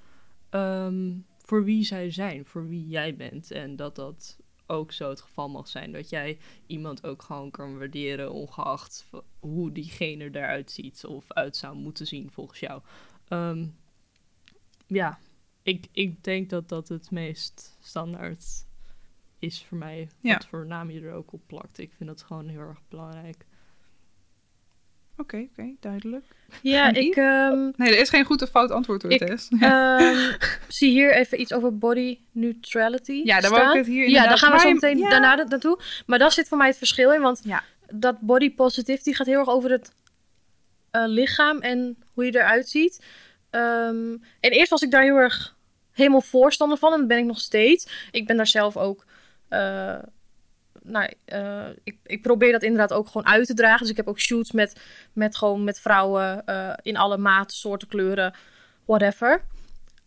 ehm, 0.50 1.12
voor 1.38 1.64
wie 1.64 1.84
zij 1.84 2.10
zijn, 2.10 2.46
voor 2.46 2.68
wie 2.68 2.86
jij 2.86 3.16
bent. 3.16 3.50
En 3.50 3.76
dat 3.76 3.96
dat 3.96 4.38
ook 4.66 4.92
zo 4.92 5.08
het 5.08 5.20
geval 5.20 5.48
mag 5.48 5.68
zijn. 5.68 5.92
Dat 5.92 6.08
jij 6.08 6.38
iemand 6.66 7.06
ook 7.06 7.22
gewoon 7.22 7.50
kan 7.50 7.78
waarderen, 7.78 8.32
ongeacht 8.32 9.06
hoe 9.40 9.72
diegene 9.72 10.24
eruit 10.24 10.70
ziet 10.70 11.04
of 11.06 11.32
uit 11.32 11.56
zou 11.56 11.76
moeten 11.76 12.06
zien 12.06 12.30
volgens 12.30 12.60
jou. 12.60 12.82
Ehm, 13.28 13.66
ja, 14.90 15.18
ik, 15.62 15.86
ik 15.92 16.24
denk 16.24 16.50
dat 16.50 16.68
dat 16.68 16.88
het 16.88 17.10
meest 17.10 17.76
standaard 17.80 18.44
is 19.38 19.64
voor 19.68 19.78
mij. 19.78 20.08
Ja. 20.20 20.32
Wat 20.32 20.46
voor 20.46 20.66
naam 20.66 20.90
je 20.90 21.00
er 21.00 21.12
ook 21.12 21.32
op 21.32 21.40
plakt. 21.46 21.78
Ik 21.78 21.90
vind 21.96 22.08
dat 22.08 22.22
gewoon 22.22 22.48
heel 22.48 22.60
erg 22.60 22.78
belangrijk. 22.88 23.44
Oké, 25.16 25.36
oké, 25.52 25.74
duidelijk. 25.80 26.24
Ja, 26.62 26.92
ik 26.92 27.16
ehm, 27.16 27.70
Nee, 27.76 27.92
er 27.94 28.00
is 28.00 28.08
geen 28.08 28.24
goed 28.24 28.42
of 28.42 28.48
fout 28.50 28.70
antwoord 28.70 29.02
hoor, 29.02 29.10
Ik- 29.12 29.26
Tess. 29.26 29.48
ehm, 29.60 30.32
zie 30.68 30.90
hier 30.90 31.14
even 31.14 31.40
iets 31.40 31.52
over 31.52 31.78
body 31.78 32.18
neutrality 32.32 33.20
Ja, 33.24 33.40
daar 33.40 33.50
wou 33.50 33.70
ik 33.70 33.76
het 33.76 33.86
hier 33.86 34.08
Ja, 34.08 34.26
daar 34.28 34.38
gaan 34.38 34.52
we 34.52 34.58
zo 34.58 34.72
meteen 34.72 34.98
ja. 34.98 35.08
daarna 35.10 35.34
na- 35.34 35.44
naartoe. 35.44 35.78
Maar 36.06 36.18
daar 36.18 36.32
zit 36.32 36.48
voor 36.48 36.58
mij 36.58 36.66
het 36.66 36.78
verschil 36.78 37.12
in, 37.12 37.20
want 37.20 37.40
Ja. 37.44 37.62
dat 37.94 38.20
body 38.20 38.54
positivity 38.54 39.12
gaat 39.12 39.26
heel 39.26 39.38
erg 39.38 39.48
over 39.48 39.70
het 39.70 39.92
eh, 40.90 41.02
lichaam 41.06 41.58
en 41.58 41.96
hoe 42.14 42.24
je 42.24 42.34
eruit 42.34 42.68
ziet. 42.68 43.04
Ehm, 43.50 44.12
en 44.40 44.50
eerst 44.50 44.70
was 44.70 44.82
ik 44.82 44.90
daar 44.90 45.02
heel 45.02 45.16
erg 45.16 45.56
helemaal 45.92 46.20
voorstander 46.20 46.78
van 46.78 46.92
en 46.92 46.98
dat 46.98 47.08
ben 47.08 47.18
ik 47.18 47.24
nog 47.24 47.40
steeds. 47.40 48.08
Ik 48.10 48.26
ben 48.26 48.36
daar 48.36 48.46
zelf 48.46 48.76
ook... 48.76 49.04
eh, 49.48 49.98
nou, 50.82 51.12
eh, 51.24 51.66
ik, 51.84 51.96
ik 52.04 52.22
probeer 52.22 52.52
dat 52.52 52.62
inderdaad 52.62 52.92
ook 52.92 53.06
gewoon 53.06 53.26
uit 53.26 53.46
te 53.46 53.54
dragen. 53.54 53.80
Dus 53.80 53.90
ik 53.90 53.96
heb 53.96 54.08
ook 54.08 54.20
shoots 54.20 54.52
met, 54.52 54.80
met 55.12 55.36
gewoon 55.36 55.64
met 55.64 55.80
vrouwen 55.80 56.46
eh, 56.46 56.72
in 56.82 56.96
alle 56.96 57.16
maten, 57.18 57.56
soorten, 57.56 57.88
kleuren, 57.88 58.34
whatever. 58.84 59.44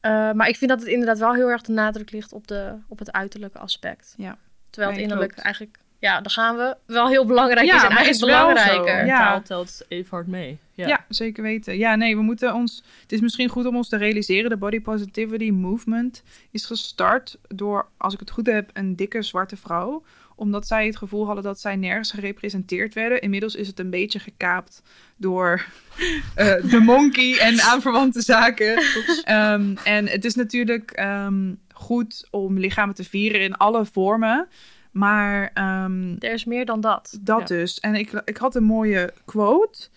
Maar 0.01 0.47
ik 0.47 0.56
vind 0.56 0.69
dat 0.71 0.79
het 0.79 0.89
inderdaad 0.89 1.19
wel 1.19 1.34
heel 1.34 1.47
erg 1.47 1.62
de 1.62 1.71
nadruk 1.71 2.12
ligt 2.12 2.34
op, 2.34 2.47
de, 2.47 2.75
op 2.88 2.99
het 2.99 3.12
uiterlijke 3.12 3.60
aspect. 3.60 4.13
Ja. 4.17 4.38
Terwijl 4.69 4.93
het 4.93 5.01
innerlijk 5.01 5.32
klopt. 5.32 5.45
eigenlijk, 5.45 5.77
ja, 6.04 6.22
daar 6.22 6.32
gaan 6.32 6.56
we 6.58 6.76
wel 6.86 7.08
heel 7.08 7.26
belangrijk 7.26 7.66
Ja, 7.66 7.76
is 7.76 7.82
en 7.82 7.89
eigenlijk 7.89 8.10
is 8.10 8.20
belangrijker. 8.20 9.06
Ja. 9.06 9.20
Taal 9.20 9.42
telt 9.42 9.82
even 9.88 10.10
hard 10.10 10.28
mee. 10.28 10.58
Ja. 10.74 10.88
Ja. 10.88 11.06
zeker 11.10 11.44
weten. 11.44 11.78
Ja, 11.78 11.96
nee, 11.96 12.16
we 12.16 12.22
moeten 12.22 12.54
ons. 12.54 12.84
Het 13.02 13.12
is 13.12 13.20
misschien 13.20 13.50
goed 13.50 13.66
om 13.66 13.76
ons 13.76 13.89
te 13.89 13.98
realiseren: 13.98 14.50
de 14.50 14.58
body 14.58 14.82
positivity 14.82 15.52
movement 15.52 16.24
is 16.52 16.66
gestart 16.66 17.38
door, 17.48 17.88
als 17.98 18.13
ik 18.13 18.20
het 18.20 18.32
goed 18.32 18.48
heb, 18.48 18.70
een 18.74 18.96
dikke 18.96 19.22
zwarte 19.22 19.58
vrouw. 19.58 20.04
Omdat 20.36 20.68
zij 20.68 20.86
het 20.86 20.98
gevoel 20.98 21.26
hadden 21.26 21.44
dat 21.44 21.60
zij 21.60 21.76
nergens 21.76 22.12
gerepresenteerd 22.12 22.94
werden. 22.94 23.22
Inmiddels 23.22 23.56
is 23.56 23.68
het 23.68 23.80
een 23.80 23.89
beetje 23.89 24.20
gekaapt 24.20 24.82
door 25.18 25.66
eh, 26.36 26.70
de 26.70 26.80
monkey 26.80 27.38
en 27.39 27.62
aanverwante 27.62 28.22
zaken. 28.22 28.84
Ehm, 29.24 29.76
en 29.84 30.08
het 30.08 30.26
is 30.26 30.36
natuurlijk 30.36 30.92
ehm, 30.92 31.54
goed 31.74 32.28
om 32.30 32.60
lichamen 32.60 32.96
te 32.96 33.04
vieren 33.04 33.42
in 33.42 33.56
alle 33.56 33.86
vormen. 33.86 34.48
Maar 34.93 35.51
ehm, 35.53 36.15
Er 36.19 36.34
is 36.34 36.45
meer 36.45 36.65
dan 36.65 36.82
dat. 36.82 37.17
dat 37.21 37.39
Ja. 37.39 37.45
dus. 37.56 37.79
En 37.79 37.95
ik, 37.95 38.12
ik 38.25 38.38
had 38.38 38.56
een 38.56 38.63
mooie 38.63 39.13
quote. 39.25 39.88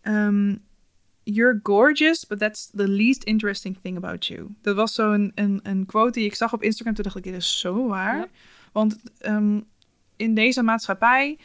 Ehm, 0.00 0.54
You're 1.22 1.60
gorgeous, 1.62 2.26
but 2.26 2.38
that's 2.38 2.70
the 2.70 2.88
least 2.88 3.24
interesting 3.24 3.78
thing 3.82 3.96
about 3.96 4.26
you. 4.26 4.46
Dat 4.62 4.76
was 4.76 4.94
zo'n 4.94 5.32
een, 5.34 5.60
een 5.62 5.86
quote 5.86 6.12
die 6.12 6.24
ik 6.24 6.34
zag 6.34 6.52
op 6.52 6.62
Instagram. 6.62 6.94
Toen 6.94 7.04
dacht 7.04 7.16
ik, 7.16 7.22
dit 7.22 7.34
is 7.34 7.60
zo 7.60 7.86
waar. 7.88 8.16
Ja. 8.16 8.26
Want 8.72 8.96
ehm, 9.18 9.60
in 10.16 10.34
deze 10.34 10.62
maatschappij 10.62 11.38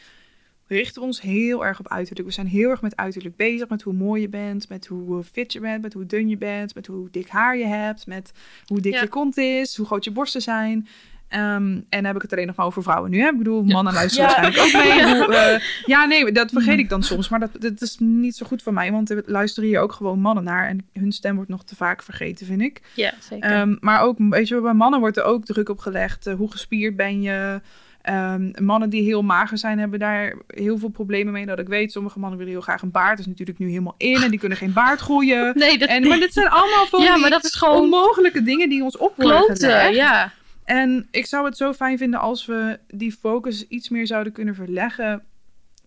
richten 0.68 1.02
we 1.02 1.08
ons 1.08 1.22
heel 1.22 1.66
erg 1.66 1.80
op 1.80 1.88
uiterlijk. 1.88 2.28
We 2.28 2.34
zijn 2.34 2.48
heel 2.48 2.70
erg 2.70 2.82
met 2.82 2.96
uiterlijk 2.96 3.36
bezig. 3.36 3.70
Met 3.70 3.82
hoe 3.82 3.94
mooi 3.94 4.22
je 4.22 4.30
bent, 4.30 4.70
met 4.70 4.86
hoe 4.86 5.24
fit 5.24 5.54
je 5.54 5.60
bent, 5.60 5.82
met 5.82 5.94
hoe 5.94 6.06
dun 6.06 6.30
je 6.30 6.38
bent, 6.38 6.76
met 6.76 6.88
hoe 6.88 7.10
dik 7.12 7.28
haar 7.28 7.58
je 7.58 7.66
hebt, 7.66 8.08
met 8.08 8.32
hoe 8.66 8.80
dik 8.82 8.94
Ja. 8.94 9.02
je 9.02 9.08
kont 9.08 9.38
is, 9.38 9.78
hoe 9.78 9.86
groot 9.86 10.04
je 10.04 10.12
borsten 10.12 10.42
zijn. 10.42 10.88
Ehm, 11.30 11.80
en 11.90 12.06
heb 12.06 12.16
ik 12.16 12.22
het 12.22 12.34
alleen 12.34 12.48
nog 12.48 12.56
maar 12.56 12.66
over 12.66 12.84
vrouwen 12.84 13.12
nu. 13.12 13.20
Hè? 13.22 13.28
Ik 13.28 13.38
bedoel, 13.38 13.64
mannen 13.64 13.94
luisteren 13.94 14.30
Ja. 14.30 14.42
waarschijnlijk 14.42 14.76
ook 14.76 14.84
mee. 14.84 15.16
Hoe, 15.26 15.36
eh, 15.36 15.60
ja, 15.86 16.06
nee, 16.06 16.32
dat 16.32 16.52
vergeet 16.52 16.80
ik 16.80 16.90
dan 16.90 17.04
soms. 17.04 17.30
Maar 17.30 17.40
dat, 17.40 17.50
dat 17.60 17.82
is 17.82 17.96
niet 18.00 18.36
zo 18.36 18.46
goed 18.46 18.64
voor 18.64 18.74
mij. 18.74 18.92
Want 18.92 19.10
er 19.10 19.24
luisteren 19.26 19.70
hier 19.70 19.80
ook 19.80 19.92
gewoon 19.92 20.20
mannen 20.20 20.44
naar. 20.44 20.68
En 20.68 20.86
hun 20.94 21.12
stem 21.12 21.36
wordt 21.36 21.50
nog 21.50 21.64
te 21.64 21.76
vaak 21.76 22.04
vergeten, 22.04 22.46
vind 22.46 22.62
ik. 22.62 22.82
Ja, 22.94 23.14
zeker. 23.20 23.50
Ehm, 23.52 23.76
maar 23.80 24.02
ook, 24.02 24.18
weet 24.20 24.48
je, 24.48 24.54
wel, 24.54 24.64
bij 24.64 24.74
mannen 24.74 25.00
wordt 25.00 25.18
er 25.18 25.24
ook 25.24 25.46
druk 25.46 25.70
op 25.70 25.80
gelegd. 25.80 26.28
eh, 26.28 26.34
hoe 26.34 26.52
gespierd 26.52 26.96
ben 26.96 27.22
je? 27.22 27.62
Ehm, 28.02 28.52
mannen 28.62 28.90
die 28.90 29.04
heel 29.04 29.22
mager 29.22 29.58
zijn, 29.58 29.80
hebben 29.80 30.00
daar 30.00 30.36
heel 30.48 30.78
veel 30.78 30.90
problemen 30.90 31.34
mee. 31.34 31.46
Dat 31.46 31.60
ik 31.60 31.68
weet, 31.68 31.92
sommige 31.92 32.20
mannen 32.20 32.38
willen 32.38 32.54
heel 32.54 32.62
graag 32.64 32.82
een 32.82 32.92
baard. 32.92 33.10
Dat 33.10 33.20
is 33.20 33.26
natuurlijk 33.26 33.60
nu 33.60 33.70
helemaal 33.70 33.96
in. 33.98 34.22
En 34.24 34.30
die 34.30 34.40
kunnen 34.40 34.58
geen 34.58 34.74
baard 34.74 35.00
groeien. 35.00 35.52
nee, 35.58 35.78
dat, 35.78 35.90
En, 35.90 36.08
maar 36.08 36.20
dit 36.20 36.34
zijn 36.34 36.50
allemaal 36.50 36.86
van 36.92 37.02
ja, 37.02 37.18
maar 37.18 37.30
dat 37.30 37.44
is 37.46 37.54
gewoon 37.56 37.82
onmogelijke 37.82 38.44
dingen 38.44 38.70
die 38.70 38.84
ons 38.84 38.98
op 38.98 39.14
worden 39.16 39.38
kloten. 39.38 39.56
gelegd. 39.56 39.96
Ja. 39.96 40.32
En 40.70 41.08
ik 41.12 41.26
zou 41.26 41.46
het 41.46 41.58
zo 41.58 41.74
fijn 41.74 41.98
vinden 41.98 42.20
als 42.20 42.46
we 42.46 42.80
die 42.88 43.12
focus 43.12 43.68
iets 43.68 43.90
meer 43.90 44.08
zouden 44.08 44.34
kunnen 44.34 44.56
verleggen. 44.56 45.24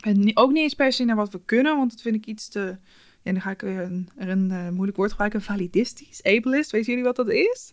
En 0.01 0.37
ook 0.37 0.53
niet 0.53 0.63
eens 0.63 0.75
per 0.75 0.93
se 0.93 1.05
naar 1.05 1.17
wat 1.17 1.33
we 1.33 1.45
kunnen, 1.45 1.77
want 1.77 1.91
dat 1.91 2.01
vind 2.01 2.15
ik 2.15 2.27
iets 2.27 2.49
te... 2.49 2.77
Ja, 3.23 3.33
dan 3.33 3.41
ga 3.41 3.51
ik 3.51 3.61
weer 3.61 3.81
een, 3.81 4.09
een 4.17 4.51
eh, 4.51 4.69
moeilijk 4.69 4.97
woord 4.97 5.11
gebruiken. 5.11 5.43
Validistisch, 5.43 6.23
ableist. 6.23 6.71
Weten 6.71 6.89
jullie 6.89 7.05
wat 7.05 7.17
dat 7.17 7.31
is? 7.31 7.73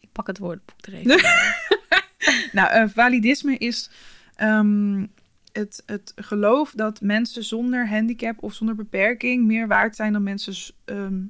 Ik 0.00 0.08
pak 0.12 0.26
het 0.26 0.38
woordenboek 0.38 0.86
er 0.86 0.94
even. 0.94 1.20
Nou, 2.52 2.70
eh, 2.70 2.88
validisme 2.88 3.58
is 3.58 3.90
ehm, 4.34 5.06
het, 5.52 5.82
het 5.86 6.12
geloof 6.16 6.72
dat 6.72 7.00
mensen 7.00 7.44
zonder 7.44 7.88
handicap 7.88 8.42
of 8.42 8.54
zonder 8.54 8.74
beperking 8.74 9.46
meer 9.46 9.68
waard 9.68 9.96
zijn 9.96 10.12
dan 10.12 10.22
mensen 10.22 10.74
ehm, 10.84 11.22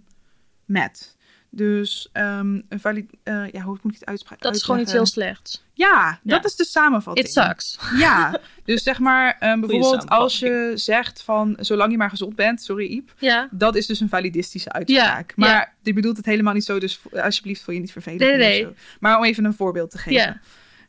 met. 0.65 1.17
Dus 1.55 2.09
ehm, 2.13 2.61
een 2.69 2.81
valid, 2.81 3.11
eh, 3.23 3.51
ja, 3.51 3.63
hoe 3.63 3.79
moet 3.83 3.93
ik 3.93 3.99
het 4.01 4.09
uitspreken? 4.09 4.45
Dat 4.45 4.55
is 4.57 4.63
gewoon 4.63 4.81
iets 4.81 4.93
heel 4.93 5.07
slechts. 5.07 5.65
Ja, 5.73 6.21
dat 6.23 6.45
is 6.45 6.57
de 6.57 6.65
samenvatting. 6.65 7.27
It 7.27 7.33
sucks. 7.33 7.79
Ja, 7.97 8.41
dus 8.65 8.83
zeg 8.83 8.99
maar 8.99 9.37
ehm, 9.39 9.61
bijvoorbeeld 9.61 10.09
als 10.09 10.39
je 10.39 10.73
zegt 10.75 11.23
van 11.23 11.57
zolang 11.61 11.91
je 11.91 11.97
maar 11.97 12.11
gezond 12.11 12.37
bent, 12.37 12.63
sorry 12.63 12.87
Iep, 12.87 13.15
Ja. 13.19 13.49
dat 13.51 13.75
is 13.77 13.87
dus 13.87 14.01
een 14.01 14.09
validistische 14.09 14.73
uitspraak. 14.73 15.29
Ja, 15.31 15.35
maar 15.37 15.75
die 15.83 15.93
bedoelt 15.93 16.17
het 16.17 16.27
helemaal 16.27 16.55
niet 16.55 16.65
zo, 16.65 16.79
dus 16.79 17.01
alsjeblieft 17.13 17.63
voel 17.63 17.75
je 17.75 17.81
niet 17.81 17.93
vervelend. 17.93 18.21
Nee, 18.21 18.37
nee. 18.37 18.63
zo. 18.63 18.75
Maar 19.01 19.19
om 19.19 19.25
even 19.25 19.45
een 19.45 19.55
voorbeeld 19.55 19.91
te 19.91 19.99
geven. 19.99 20.13
Ja. 20.13 20.41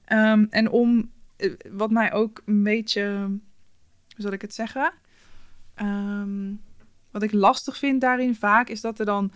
Ehm, 0.05 0.45
en 0.49 0.69
om, 0.69 1.11
eh, 1.37 1.53
wat 1.71 1.91
mij 1.91 2.13
ook 2.13 2.41
een 2.45 2.63
beetje 2.63 3.01
hoe 4.13 4.21
zal 4.21 4.31
ik 4.31 4.41
het 4.41 4.53
zeggen? 4.53 4.93
Wat 7.11 7.23
ik 7.23 7.31
lastig 7.31 7.77
vind 7.77 8.01
daarin 8.01 8.35
vaak 8.35 8.69
is 8.69 8.81
dat 8.81 8.99
er 8.99 9.05
dan 9.05 9.31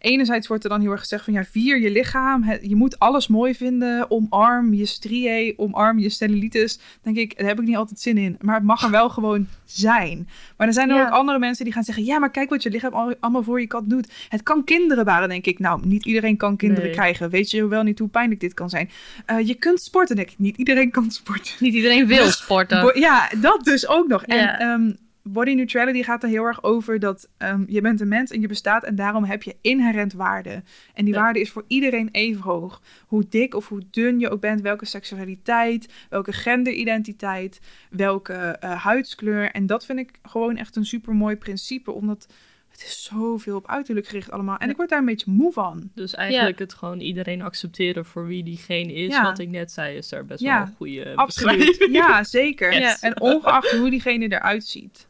enerzijds 0.00 0.46
wordt 0.46 0.64
er 0.64 0.70
dan 0.70 0.80
heel 0.80 0.90
erg 0.90 1.00
gezegd 1.00 1.24
van 1.24 1.32
ja, 1.32 1.44
vier 1.44 1.80
je 1.80 1.90
lichaam. 1.90 2.44
Je 2.62 2.76
moet 2.76 2.98
alles 2.98 3.28
mooi 3.28 3.54
vinden. 3.54 4.10
Omarm 4.10 4.74
je 4.74 4.86
striae, 4.86 5.54
omarm 5.56 5.98
je 5.98 6.08
cellulitis. 6.08 6.78
Denk 7.02 7.16
ik, 7.16 7.38
daar 7.38 7.46
heb 7.46 7.60
ik 7.60 7.66
niet 7.66 7.76
altijd 7.76 8.00
zin 8.00 8.18
in. 8.18 8.36
Maar 8.40 8.54
het 8.54 8.64
mag 8.64 8.82
er 8.82 8.90
wel 8.90 9.08
gewoon 9.08 9.46
zijn. 9.64 10.28
Maar 10.56 10.66
er 10.66 10.72
zijn 10.72 10.90
er 10.90 11.06
ook 11.06 11.12
andere 11.12 11.38
mensen 11.38 11.64
die 11.64 11.72
gaan 11.74 11.84
zeggen: 11.84 12.04
ja, 12.04 12.18
maar 12.18 12.30
kijk 12.30 12.50
wat 12.50 12.62
je 12.62 12.70
lichaam 12.70 12.92
al- 12.92 13.14
allemaal 13.20 13.42
voor 13.42 13.60
je 13.60 13.66
kat 13.66 13.90
doet. 13.90 14.12
Het 14.28 14.42
kan 14.42 14.64
kinderen 14.64 15.04
baren, 15.04 15.28
denk 15.28 15.46
ik. 15.46 15.58
Nou, 15.58 15.86
niet 15.86 16.06
iedereen 16.06 16.36
kan 16.36 16.56
kinderen 16.56 16.84
Nee. 16.84 16.92
krijgen. 16.94 17.30
Weet 17.30 17.50
je 17.50 17.68
wel 17.68 17.82
niet 17.82 17.98
hoe 17.98 18.08
pijnlijk 18.08 18.40
dit 18.40 18.54
kan 18.54 18.70
zijn. 18.70 18.90
Eh, 19.26 19.46
je 19.46 19.54
kunt 19.54 19.80
sporten, 19.80 20.16
denk 20.16 20.30
ik. 20.30 20.38
Niet 20.38 20.56
iedereen 20.56 20.90
kan 20.90 21.10
sporten. 21.10 21.52
Niet 21.60 21.74
iedereen 21.74 22.06
wil 22.06 22.26
sporten. 22.42 23.00
Ja, 23.00 23.28
dat 23.40 23.64
dus 23.64 23.88
ook 23.88 24.08
nog. 24.08 24.22
Ja. 24.26 24.58
En 24.58 24.68
ehm, 24.68 24.92
body 25.32 25.54
neutrality 25.54 26.02
gaat 26.02 26.22
er 26.22 26.28
heel 26.28 26.44
erg 26.44 26.62
over 26.62 26.98
dat 26.98 27.28
ehm, 27.36 27.64
je 27.66 27.80
bent 27.80 28.00
een 28.00 28.08
mens 28.08 28.30
en 28.30 28.40
je 28.40 28.48
bestaat 28.48 28.84
en 28.84 28.94
daarom 28.94 29.24
heb 29.24 29.42
je 29.42 29.56
inherent 29.60 30.12
waarde. 30.12 30.62
En 30.94 31.04
die 31.04 31.14
Ja. 31.14 31.20
waarde 31.20 31.40
is 31.40 31.50
voor 31.50 31.64
iedereen 31.66 32.08
even 32.12 32.40
hoog. 32.42 32.80
Hoe 33.06 33.24
dik 33.28 33.54
of 33.54 33.68
hoe 33.68 33.82
dun 33.90 34.18
je 34.18 34.30
ook 34.30 34.40
bent, 34.40 34.60
welke 34.60 34.84
seksualiteit, 34.86 35.92
welke 36.08 36.32
genderidentiteit, 36.32 37.60
welke 37.90 38.32
eh, 38.34 38.82
huidskleur. 38.84 39.50
En 39.50 39.66
dat 39.66 39.84
vind 39.86 39.98
ik 39.98 40.10
gewoon 40.22 40.56
echt 40.56 40.76
een 40.76 40.84
super 40.84 41.14
mooi 41.14 41.36
principe, 41.36 41.90
omdat 41.92 42.26
het 42.70 42.82
is 42.88 43.02
zoveel 43.02 43.56
op 43.56 43.68
uiterlijk 43.68 44.06
gericht 44.06 44.30
allemaal. 44.30 44.56
En 44.56 44.64
Ja. 44.66 44.70
ik 44.70 44.76
word 44.76 44.88
daar 44.88 44.98
een 44.98 45.04
beetje 45.04 45.30
moe 45.30 45.52
van. 45.52 45.90
Dus 45.94 46.14
eigenlijk 46.14 46.58
het 46.58 46.74
gewoon 46.74 47.00
iedereen 47.00 47.42
accepteren 47.42 48.04
voor 48.04 48.26
wie 48.26 48.42
diegene 48.42 48.92
is. 48.92 49.08
Ja. 49.12 49.22
Wat 49.22 49.38
ik 49.38 49.48
net 49.48 49.72
zei, 49.72 49.96
is 49.96 50.08
daar 50.08 50.24
best 50.24 50.40
Ja, 50.40 50.58
wel 50.58 50.66
een 50.66 50.74
goede 50.76 51.12
Absoluut. 51.16 51.58
beschrijving. 51.66 51.92
Ja, 51.96 52.24
zeker. 52.24 52.74
Yes. 52.80 53.00
En 53.00 53.20
ongeacht 53.20 53.70
hoe 53.70 53.90
diegene 53.90 54.24
eruit 54.32 54.64
ziet. 54.64 55.06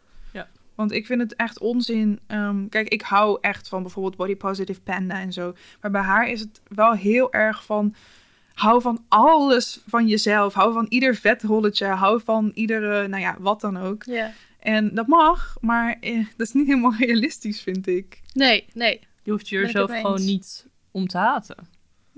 Want 0.80 0.92
ik 0.92 1.06
vind 1.06 1.20
het 1.20 1.36
echt 1.36 1.58
onzin. 1.58 2.20
Ehm, 2.26 2.68
kijk, 2.68 2.88
ik 2.88 3.02
hou 3.02 3.38
echt 3.40 3.68
van 3.68 3.82
bijvoorbeeld 3.82 4.16
Body 4.16 4.36
Positive 4.36 4.80
Panda 4.80 5.20
en 5.20 5.32
zo. 5.32 5.54
Maar 5.80 5.90
bij 5.90 6.00
haar 6.00 6.28
is 6.28 6.40
het 6.40 6.60
wel 6.68 6.92
heel 6.92 7.32
erg 7.32 7.64
van... 7.64 7.94
Hou 8.54 8.80
van 8.80 9.04
alles 9.08 9.80
van 9.86 10.06
jezelf. 10.06 10.54
Hou 10.54 10.72
van 10.72 10.86
ieder 10.88 11.14
vetrolletje. 11.14 11.86
Hou 11.86 12.20
van 12.24 12.50
iedere, 12.54 13.08
nou 13.08 13.22
ja, 13.22 13.36
wat 13.38 13.60
dan 13.60 13.76
ook. 13.76 14.04
Ja. 14.04 14.32
En 14.58 14.94
dat 14.94 15.06
mag, 15.06 15.56
maar 15.60 15.96
eh, 16.00 16.26
dat 16.36 16.46
is 16.46 16.52
niet 16.52 16.66
helemaal 16.66 16.94
realistisch, 17.06 17.60
vind 17.60 17.86
ik. 17.86 18.20
Nee, 18.32 18.66
nee. 18.72 19.00
Je 19.22 19.30
hoeft 19.30 19.48
jezelf 19.48 20.00
gewoon 20.00 20.24
niet 20.24 20.66
om 20.90 21.06
te 21.06 21.18
haten. 21.18 21.56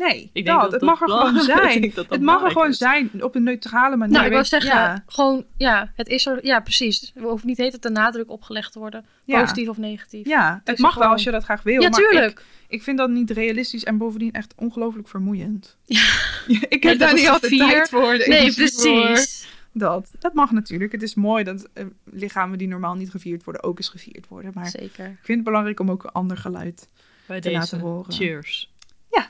Nee, 0.09 0.31
Ik 0.33 0.45
denk 0.45 0.47
dat, 0.47 0.61
dat 0.61 0.71
het 0.71 0.81
dat 0.81 0.89
mag 0.91 1.01
er 1.01 1.09
gewoon 1.09 1.41
zijn. 1.59 1.81
dat 1.81 1.95
dat 1.95 2.07
Het 2.11 2.21
mag 2.23 2.43
er 2.45 2.51
gewoon 2.51 2.69
is. 2.69 2.77
zijn 2.79 3.11
op 3.25 3.35
een 3.35 3.43
neutrale 3.43 3.97
manier. 3.97 4.13
nou, 4.15 4.25
ik 4.25 4.31
wou 4.33 4.43
weet- 4.43 4.51
zeggen, 4.63 4.71
ja, 4.81 5.03
gewoon, 5.07 5.45
ja, 5.57 5.93
het 5.97 6.09
is 6.09 6.27
er, 6.27 6.45
ja, 6.47 6.61
precies. 6.61 7.13
Er 7.15 7.23
hoeft 7.23 7.45
niet 7.45 7.57
heet 7.59 7.73
het 7.73 7.83
de 7.83 7.91
nadruk 7.91 8.31
opgelegd 8.31 8.73
te 8.73 8.79
worden. 8.79 9.05
ja. 9.25 9.41
Positief 9.41 9.69
of 9.69 9.77
negatief. 9.77 10.27
Ja, 10.27 10.61
het 10.65 10.79
mag 10.79 10.95
wel 10.95 11.09
als 11.09 11.23
je 11.23 11.31
dat 11.31 11.45
graag 11.45 11.63
wil. 11.63 11.81
Ja, 11.83 11.89
maar 11.89 11.99
tuurlijk. 12.01 12.45
Ik 12.69 12.83
vind 12.83 12.99
dat 12.99 13.11
niet 13.11 13.31
realistisch 13.31 13.85
en 13.85 13.97
bovendien 13.99 14.33
echt 14.33 14.53
ongelooflijk 14.57 15.09
vermoeiend. 15.09 15.77
Ja. 16.47 16.59
ik 16.69 16.83
heb 16.83 16.99
daar 16.99 17.15
is 17.15 17.21
niet 17.21 17.29
altijd 17.29 17.53
gevierd. 17.53 17.71
tijd 17.71 17.89
voor. 17.89 18.17
Nee, 18.29 18.55
precies. 18.55 19.47
Dat. 19.73 20.11
dat 20.19 20.35
mag 20.35 20.51
natuurlijk. 20.51 20.93
Het 20.93 21.03
is 21.03 21.15
mooi 21.15 21.45
dat 21.45 21.69
eh, 21.75 21.85
lichamen 22.05 22.59
die 22.59 22.69
normaal 22.69 22.95
niet 22.95 23.11
gevierd 23.11 23.45
worden 23.45 23.63
ook 23.63 23.79
eens 23.79 23.89
gevierd 23.89 24.29
worden. 24.29 24.51
Maar 24.55 24.67
Zeker. 24.69 25.07
ik 25.07 25.19
vind 25.23 25.39
het 25.39 25.45
belangrijk 25.45 25.81
om 25.81 25.91
ook 25.91 26.05
een 26.05 26.11
ander 26.11 26.37
geluid 26.37 26.89
Bij 27.27 27.41
te 27.41 27.49
deze. 27.49 27.59
laten 27.61 27.79
horen. 27.81 28.13
Cheers. 28.13 28.72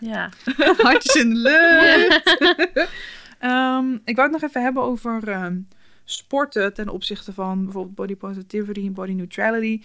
Ja. 0.01 0.31
Hartjes 0.77 1.15
in 1.15 1.35
de 1.35 1.37
lucht. 1.37 2.37
Ehm, 3.39 3.93
ik 4.05 4.17
wou 4.17 4.33
het 4.33 4.41
nog 4.41 4.51
even 4.51 4.63
hebben 4.63 4.83
over 4.83 5.29
ehm, 5.29 5.61
sporten 6.05 6.75
ten 6.75 6.89
opzichte 6.89 7.33
van 7.33 7.65
bijvoorbeeld 7.65 7.95
body 7.95 8.17
positivity 8.17 8.87
en 8.87 8.93
body 8.93 9.13
neutrality. 9.13 9.83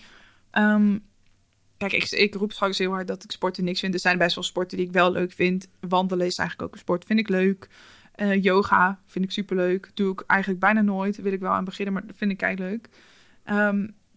Ehm, 0.52 0.98
kijk, 1.78 1.94
ik, 1.94 2.10
ik 2.10 2.36
roep 2.36 2.52
straks 2.52 2.78
heel 2.78 2.92
hard 2.92 3.08
dat 3.08 3.24
ik 3.24 3.32
sporten 3.32 3.64
niks 3.64 3.80
vind. 3.80 3.94
Er 3.94 4.00
zijn 4.00 4.18
best 4.18 4.36
wel 4.36 4.44
sporten 4.44 4.78
die 4.78 4.86
ik 4.86 4.92
wel 4.92 5.12
leuk 5.12 5.32
vind. 5.32 5.68
Wandelen 5.80 6.26
is 6.26 6.38
eigenlijk 6.38 6.70
ook 6.70 6.74
een 6.76 6.82
sport, 6.82 7.06
vind 7.06 7.20
ik 7.20 7.30
leuk. 7.30 7.70
Eh, 8.12 8.44
yoga 8.44 9.00
vind 9.06 9.26
ik 9.26 9.32
super 9.32 9.56
leuk. 9.56 9.92
Doe 9.94 10.12
ik 10.12 10.24
eigenlijk 10.28 10.60
bijna 10.60 10.82
nooit. 10.82 11.22
Wil 11.22 11.34
ik 11.34 11.40
wel 11.40 11.52
aan 11.52 11.66
beginnen, 11.66 11.94
maar 11.94 12.08
dat 12.08 12.18
vind 12.18 12.32
ik 12.32 12.38
kei 12.38 12.56
leuk. 12.56 12.90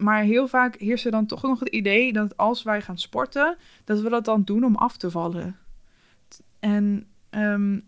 Maar 0.01 0.23
heel 0.23 0.49
vaak 0.49 0.77
heerst 0.77 1.05
er 1.05 1.11
dan 1.11 1.27
toch 1.27 1.43
nog 1.43 1.61
het 1.61 1.69
idee 1.69 2.13
dat 2.13 2.37
als 2.37 2.63
wij 2.63 2.81
gaan 2.81 2.99
sporten, 2.99 3.57
dat 3.85 4.01
we 4.01 4.09
dat 4.09 4.25
dan 4.25 4.43
doen 4.45 4.65
om 4.65 4.77
af 4.77 4.97
te 4.97 5.11
vallen. 5.11 5.59
En 6.59 7.07
ehm, 7.31 7.81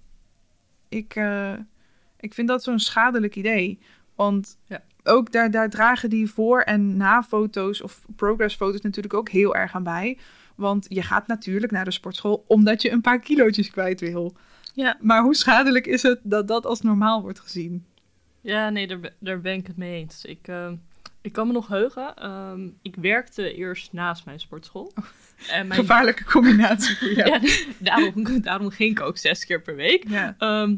ik, 0.88 1.14
eh, 1.14 1.52
ik 2.20 2.34
vind 2.34 2.48
dat 2.48 2.62
zo'n 2.62 2.78
schadelijk 2.78 3.36
idee. 3.36 3.78
Want 4.14 4.58
Ja. 4.64 4.82
ook 5.02 5.32
daar, 5.32 5.50
daar 5.50 5.70
dragen 5.70 6.10
die 6.10 6.30
voor- 6.30 6.60
en 6.60 6.96
na-foto's 6.96 7.80
of 7.82 8.06
progress-foto's 8.16 8.80
natuurlijk 8.80 9.14
ook 9.14 9.28
heel 9.28 9.54
erg 9.54 9.74
aan 9.74 9.82
bij. 9.82 10.18
Want 10.54 10.86
je 10.88 11.02
gaat 11.02 11.26
natuurlijk 11.26 11.72
naar 11.72 11.84
de 11.84 11.90
sportschool 11.90 12.44
omdat 12.48 12.82
je 12.82 12.90
een 12.90 13.00
paar 13.00 13.18
kilootjes 13.20 13.70
kwijt 13.70 14.00
wil. 14.00 14.36
Ja. 14.74 14.96
Maar 15.00 15.22
hoe 15.22 15.34
schadelijk 15.34 15.86
is 15.86 16.02
het 16.02 16.20
dat 16.22 16.48
dat 16.48 16.66
als 16.66 16.80
normaal 16.80 17.22
wordt 17.22 17.40
gezien? 17.40 17.84
Ja, 18.40 18.70
nee, 18.70 18.86
daar, 18.86 18.98
daar 19.18 19.40
ben 19.40 19.54
ik 19.54 19.66
het 19.66 19.76
mee 19.76 20.00
eens. 20.00 20.24
Ik, 20.24 20.48
ehm, 20.48 20.74
ik 21.22 21.32
kan 21.32 21.46
me 21.46 21.52
nog 21.52 21.68
heugen. 21.68 22.16
ehm, 22.16 22.68
ik 22.82 22.96
werkte 22.96 23.54
eerst 23.54 23.92
naast 23.92 24.24
mijn 24.24 24.40
sportschool. 24.40 24.92
En 25.50 25.66
mijn, 25.66 25.80
Gevaarlijke 25.80 26.24
combinatie 26.24 26.96
voor 26.96 27.12
jou. 27.12 27.30
ja, 27.32 27.40
daarom, 27.78 28.40
daarom 28.42 28.70
ging 28.70 28.90
ik 28.90 29.00
ook 29.00 29.16
zes 29.16 29.44
keer 29.44 29.62
per 29.62 29.76
week. 29.76 30.08
Ja. 30.08 30.34
Ehm, 30.38 30.76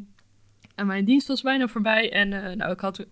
en 0.74 0.86
mijn 0.86 1.05
dienst 1.05 1.28
was 1.28 1.42
bijna 1.42 1.68
voorbij. 1.68 2.12
En 2.12 2.32
eh, 2.32 2.57
nou, 2.57 2.72
ik 2.72 2.80
had... 2.80 3.07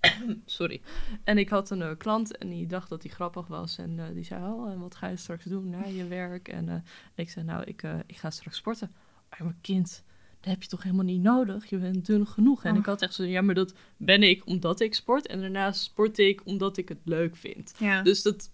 Sorry. 0.44 0.80
En 1.24 1.38
ik 1.38 1.48
had 1.48 1.70
een 1.70 1.82
eh, 1.82 1.90
klant 1.98 2.36
en 2.36 2.48
die 2.48 2.66
dacht 2.66 2.88
dat 2.88 3.02
hij 3.02 3.12
grappig 3.12 3.46
was. 3.46 3.78
En 3.78 3.98
eh, 3.98 4.04
die 4.14 4.24
zei, 4.24 4.44
oh, 4.44 4.70
en 4.70 4.78
wat 4.78 4.94
ga 4.94 5.08
je 5.08 5.16
straks 5.16 5.44
doen 5.44 5.70
na 5.70 5.86
je 5.86 6.06
werk? 6.06 6.48
En 6.48 6.84
ik 7.14 7.30
zei, 7.30 7.44
nou, 7.44 7.64
ik, 7.64 7.82
ik 8.06 8.16
ga 8.16 8.30
straks 8.30 8.56
sporten. 8.56 8.90
Mijn 9.38 9.58
kind, 9.60 10.04
dat 10.40 10.50
heb 10.52 10.62
je 10.62 10.68
toch 10.68 10.82
helemaal 10.82 11.04
niet 11.04 11.22
nodig? 11.22 11.70
Je 11.70 11.78
bent 11.78 12.06
dun 12.06 12.26
genoeg. 12.26 12.64
En 12.64 12.72
Oh. 12.72 12.78
ik 12.78 12.84
had 12.86 13.02
echt 13.02 13.14
zo, 13.14 13.24
ja, 13.24 13.40
maar 13.40 13.54
dat 13.54 13.74
ben 13.96 14.22
ik 14.22 14.46
omdat 14.46 14.80
ik 14.80 14.94
sport. 14.94 15.26
En 15.26 15.40
daarnaast 15.40 15.82
sport 15.82 16.18
ik 16.18 16.40
omdat 16.44 16.76
ik 16.76 16.88
het 16.88 17.00
leuk 17.04 17.36
vind. 17.36 17.74
Ja. 17.78 18.02
Dus 18.02 18.22
dat... 18.22 18.50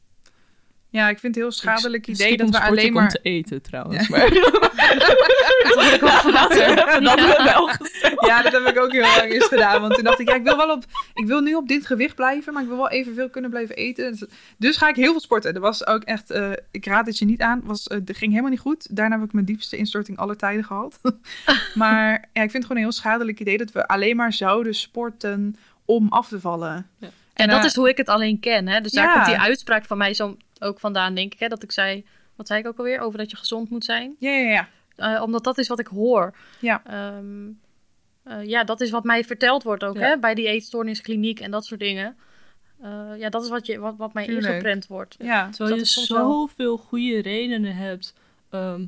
ja, 0.97 1.09
ik 1.09 1.19
vind 1.19 1.35
het 1.35 1.45
een 1.45 1.51
heel 1.51 1.59
schadelijk 1.59 2.07
ik- 2.07 2.15
idee 2.15 2.37
dat 2.37 2.51
we 2.51 2.57
ik 2.57 2.63
alleen 2.63 2.87
om 2.87 2.93
maar... 2.93 3.11
te 3.11 3.19
eten 3.23 3.63
trouwens. 3.63 4.09
Ja. 4.09 4.17
Maar 4.17 4.31
dat 7.03 7.15
hebben 7.15 7.27
we 7.27 7.43
wel 7.45 7.67
gezegd. 7.81 8.27
Ja, 8.27 8.43
dat 8.43 8.53
heb 8.53 8.67
ik 8.67 8.79
ook 8.79 8.93
heel 8.93 9.01
lang 9.17 9.33
eens 9.33 9.47
gedaan. 9.47 9.81
Want 9.81 9.95
toen 9.95 10.05
dacht 10.05 10.21
ik, 10.21 10.29
ja, 10.29 10.35
ik 10.35 10.43
wil 10.43 10.57
wel 10.57 10.71
op, 10.71 10.85
ik 11.15 11.27
wil 11.27 11.41
nu 11.41 11.55
op 11.55 11.69
dit 11.69 11.87
gewicht 11.87 12.15
blijven, 12.15 12.53
maar 12.53 12.63
ik 12.63 12.69
wil 12.69 12.77
wel 12.77 12.91
evenveel 12.91 13.31
kunnen 13.31 13.51
blijven 13.51 13.77
eten. 13.77 14.11
Dus, 14.11 14.25
dus 14.59 14.77
ga 14.77 14.89
ik 14.89 14.97
heel 14.97 15.11
veel 15.11 15.21
sporten. 15.21 15.55
Er 15.55 15.61
was 15.61 15.87
ook 15.87 16.03
echt, 16.03 16.31
eh, 16.31 16.51
ik 16.71 16.87
raad 16.87 17.07
het 17.07 17.19
je 17.19 17.25
niet 17.25 17.41
aan, 17.41 17.61
was, 17.65 17.85
het 17.85 18.11
ging 18.17 18.31
helemaal 18.31 18.51
niet 18.51 18.61
goed. 18.61 18.97
Daarna 18.97 19.17
heb 19.17 19.25
ik 19.25 19.33
mijn 19.33 19.45
diepste 19.47 19.77
instorting 19.77 20.19
aller 20.19 20.37
tijden 20.37 20.65
gehad. 20.65 21.01
maar 21.75 22.11
ja, 22.11 22.43
ik 22.43 22.51
vind 22.51 22.53
het 22.53 22.63
gewoon 22.63 22.77
een 22.77 22.89
heel 22.89 22.93
schadelijk 22.93 23.41
idee 23.41 23.59
dat 23.59 23.73
we 23.73 23.87
alleen 23.87 24.17
maar 24.17 24.33
zouden 24.33 24.75
sporten 24.75 25.57
om 25.85 26.09
af 26.09 26.29
te 26.29 26.41
vallen. 26.41 26.87
Ja. 26.99 27.09
En 27.33 27.49
En, 27.49 27.55
dat 27.55 27.65
is 27.65 27.75
hoe 27.75 27.89
ik 27.89 27.97
het 27.97 28.09
alleen 28.09 28.41
ken. 28.41 28.69
Hè? 28.69 28.81
Dus 28.81 28.93
daar 28.93 29.05
ja. 29.05 29.13
komt 29.13 29.27
die 29.27 29.39
uitspraak 29.39 29.85
van 29.85 29.99
mij 29.99 30.15
zo 30.15 30.37
ook 30.59 30.81
vandaan, 30.81 31.15
denk 31.15 31.33
ik. 31.33 31.39
Hè? 31.41 31.49
Dat 31.49 31.63
ik 31.63 31.73
zei, 31.73 32.07
wat 32.37 32.47
zei 32.47 32.61
ik 32.61 32.67
ook 32.67 32.79
alweer? 32.79 33.01
Over 33.01 33.19
dat 33.19 33.31
je 33.31 33.37
gezond 33.37 33.71
moet 33.71 33.85
zijn. 33.85 34.17
Ja, 34.19 34.31
ja, 34.31 34.51
ja. 34.51 34.69
Eh, 35.15 35.23
omdat 35.23 35.45
dat 35.45 35.59
is 35.59 35.69
wat 35.69 35.79
ik 35.79 35.87
hoor. 35.87 36.35
Ja. 36.61 36.83
Ehm, 36.85 37.49
eh, 38.23 38.45
ja, 38.49 38.65
dat 38.65 38.81
is 38.81 38.91
wat 38.91 39.05
mij 39.05 39.25
verteld 39.25 39.63
wordt 39.63 39.85
ook 39.85 39.97
Ja. 39.97 40.01
hè? 40.03 40.19
bij 40.19 40.35
die 40.35 40.47
eetstoorniskliniek 40.47 41.41
en 41.41 41.51
dat 41.51 41.65
soort 41.65 41.81
dingen. 41.81 42.17
Eh, 42.83 43.11
ja, 43.19 43.29
dat 43.29 43.43
is 43.43 43.49
wat, 43.49 43.67
je, 43.67 43.79
wat, 43.79 43.95
wat 43.97 44.13
mij 44.15 44.25
Tuurlijk. 44.25 44.47
ingeprent 44.47 44.87
wordt. 44.87 45.15
ja. 45.19 45.51
Terwijl 45.51 45.77
dat 45.77 45.93
je 45.95 46.15
wel- 46.15 46.31
zoveel 46.31 46.77
goede 46.77 47.21
redenen 47.21 47.77
hebt 47.77 48.15
ehm, 48.51 48.85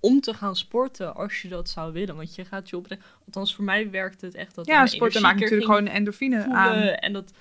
om 0.00 0.20
te 0.20 0.34
gaan 0.34 0.56
sporten 0.56 1.14
als 1.14 1.42
je 1.42 1.48
dat 1.48 1.68
zou 1.68 1.92
willen. 1.92 2.16
Want 2.16 2.34
je 2.34 2.44
gaat 2.44 2.68
je 2.68 2.76
oprecht... 2.76 3.02
Althans, 3.26 3.54
voor 3.54 3.64
mij 3.64 3.90
werkt 3.90 4.20
het 4.20 4.34
echt 4.34 4.54
dat 4.54 4.66
Ja, 4.66 4.86
sporten 4.86 5.22
maakt 5.22 5.40
natuurlijk 5.40 5.64
ging 5.64 5.76
gewoon 5.78 5.94
endorfine 5.94 6.46
aan. 6.54 6.76
En 6.82 7.12
dat... 7.12 7.32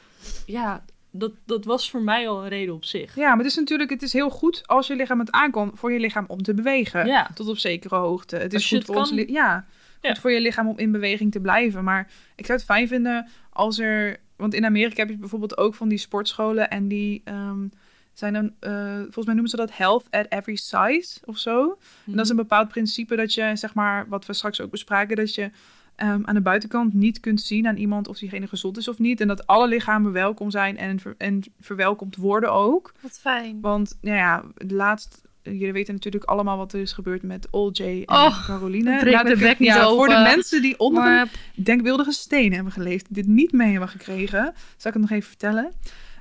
Ja, 0.45 0.83
dat, 1.17 1.31
dat 1.45 1.65
was 1.65 1.89
voor 1.89 2.01
mij 2.01 2.29
al 2.29 2.43
een 2.43 2.49
reden 2.49 2.73
op 2.73 2.85
zich. 2.85 3.15
Ja, 3.15 3.29
maar 3.29 3.37
het 3.37 3.45
is 3.45 3.55
natuurlijk 3.55 3.89
het 3.89 4.01
is 4.01 4.13
heel 4.13 4.29
goed 4.29 4.67
als 4.67 4.87
je 4.87 4.95
lichaam 4.95 5.19
het 5.19 5.31
aankomt 5.31 5.79
voor 5.79 5.91
je 5.91 5.99
lichaam 5.99 6.25
om 6.27 6.43
te 6.43 6.53
bewegen. 6.53 7.05
Ja. 7.05 7.29
Tot 7.33 7.47
op 7.47 7.57
zekere 7.57 7.95
hoogte. 7.95 8.35
Het 8.35 8.53
is 8.53 8.67
goed 8.67 8.77
het 8.77 8.87
voor 8.87 8.95
ons 8.95 9.09
kan. 9.09 9.17
ja, 9.27 9.65
Ja. 10.01 10.09
goed 10.09 10.19
voor 10.19 10.31
je 10.31 10.41
lichaam 10.41 10.67
om 10.67 10.77
in 10.77 10.91
beweging 10.91 11.31
te 11.31 11.39
blijven. 11.39 11.83
Maar 11.83 12.09
ik 12.35 12.45
zou 12.45 12.57
het 12.57 12.67
fijn 12.67 12.87
vinden 12.87 13.27
als 13.49 13.79
er... 13.79 14.17
Want 14.35 14.53
in 14.53 14.65
Amerika 14.65 15.01
heb 15.01 15.09
je 15.09 15.17
bijvoorbeeld 15.17 15.57
ook 15.57 15.75
van 15.75 15.87
die 15.87 15.97
sportscholen 15.97 16.69
en 16.69 16.87
die... 16.87 17.21
ehm, 17.25 17.67
zijn 18.13 18.33
dan, 18.33 18.53
eh, 18.59 18.95
volgens 19.01 19.25
mij 19.25 19.33
noemen 19.33 19.49
ze 19.49 19.55
dat 19.55 19.77
health 19.77 20.05
at 20.09 20.25
every 20.29 20.55
size 20.55 21.19
of 21.25 21.37
zo. 21.37 21.77
En 22.05 22.11
dat 22.15 22.23
is 22.25 22.29
een 22.29 22.35
bepaald 22.35 22.67
principe 22.67 23.15
dat 23.15 23.33
je, 23.33 23.51
zeg 23.53 23.73
maar, 23.73 24.07
wat 24.07 24.25
we 24.25 24.33
straks 24.33 24.61
ook 24.61 24.71
bespraken, 24.71 25.15
dat 25.15 25.35
je 25.35 25.51
ehm, 25.97 26.21
aan 26.23 26.35
de 26.35 26.41
buitenkant 26.41 26.93
niet 26.93 27.19
kunt 27.19 27.41
zien 27.41 27.67
aan 27.67 27.77
iemand 27.77 28.07
of 28.07 28.17
diegene 28.17 28.47
gezond 28.47 28.77
is 28.77 28.87
of 28.87 28.99
niet. 28.99 29.21
En 29.21 29.27
dat 29.27 29.47
alle 29.47 29.67
lichamen 29.67 30.11
welkom 30.11 30.51
zijn 30.51 30.77
en, 30.77 30.99
ver- 30.99 31.15
en 31.17 31.43
verwelkomd 31.59 32.15
worden 32.15 32.51
ook. 32.51 32.93
Wat 33.01 33.19
fijn. 33.19 33.61
Want 33.61 33.97
nou 34.01 34.17
ja, 34.17 34.43
laatst 34.67 35.25
jullie 35.43 35.73
weten 35.73 35.93
natuurlijk 35.93 36.23
allemaal 36.23 36.57
wat 36.57 36.73
er 36.73 36.79
is 36.79 36.91
gebeurd 36.91 37.23
met 37.23 37.47
OJ 37.51 37.81
en 38.05 38.15
Oh, 38.15 38.45
Caroline. 38.45 39.11
Laat 39.11 39.27
de 39.27 39.37
bek 39.37 39.59
niet 39.59 39.67
ja, 39.67 39.89
Voor 39.89 40.07
de 40.07 40.13
mensen 40.13 40.61
die 40.61 40.79
onder 40.79 41.03
Maar 41.03 41.29
denkbeeldige 41.55 42.11
stenen 42.11 42.53
hebben 42.53 42.73
geleefd, 42.73 43.13
dit 43.13 43.27
niet 43.27 43.51
mee 43.51 43.71
hebben 43.71 43.89
gekregen, 43.89 44.53
zal 44.77 44.91
ik 44.91 44.97
het 44.97 45.01
nog 45.01 45.11
even 45.11 45.29
vertellen. 45.29 45.71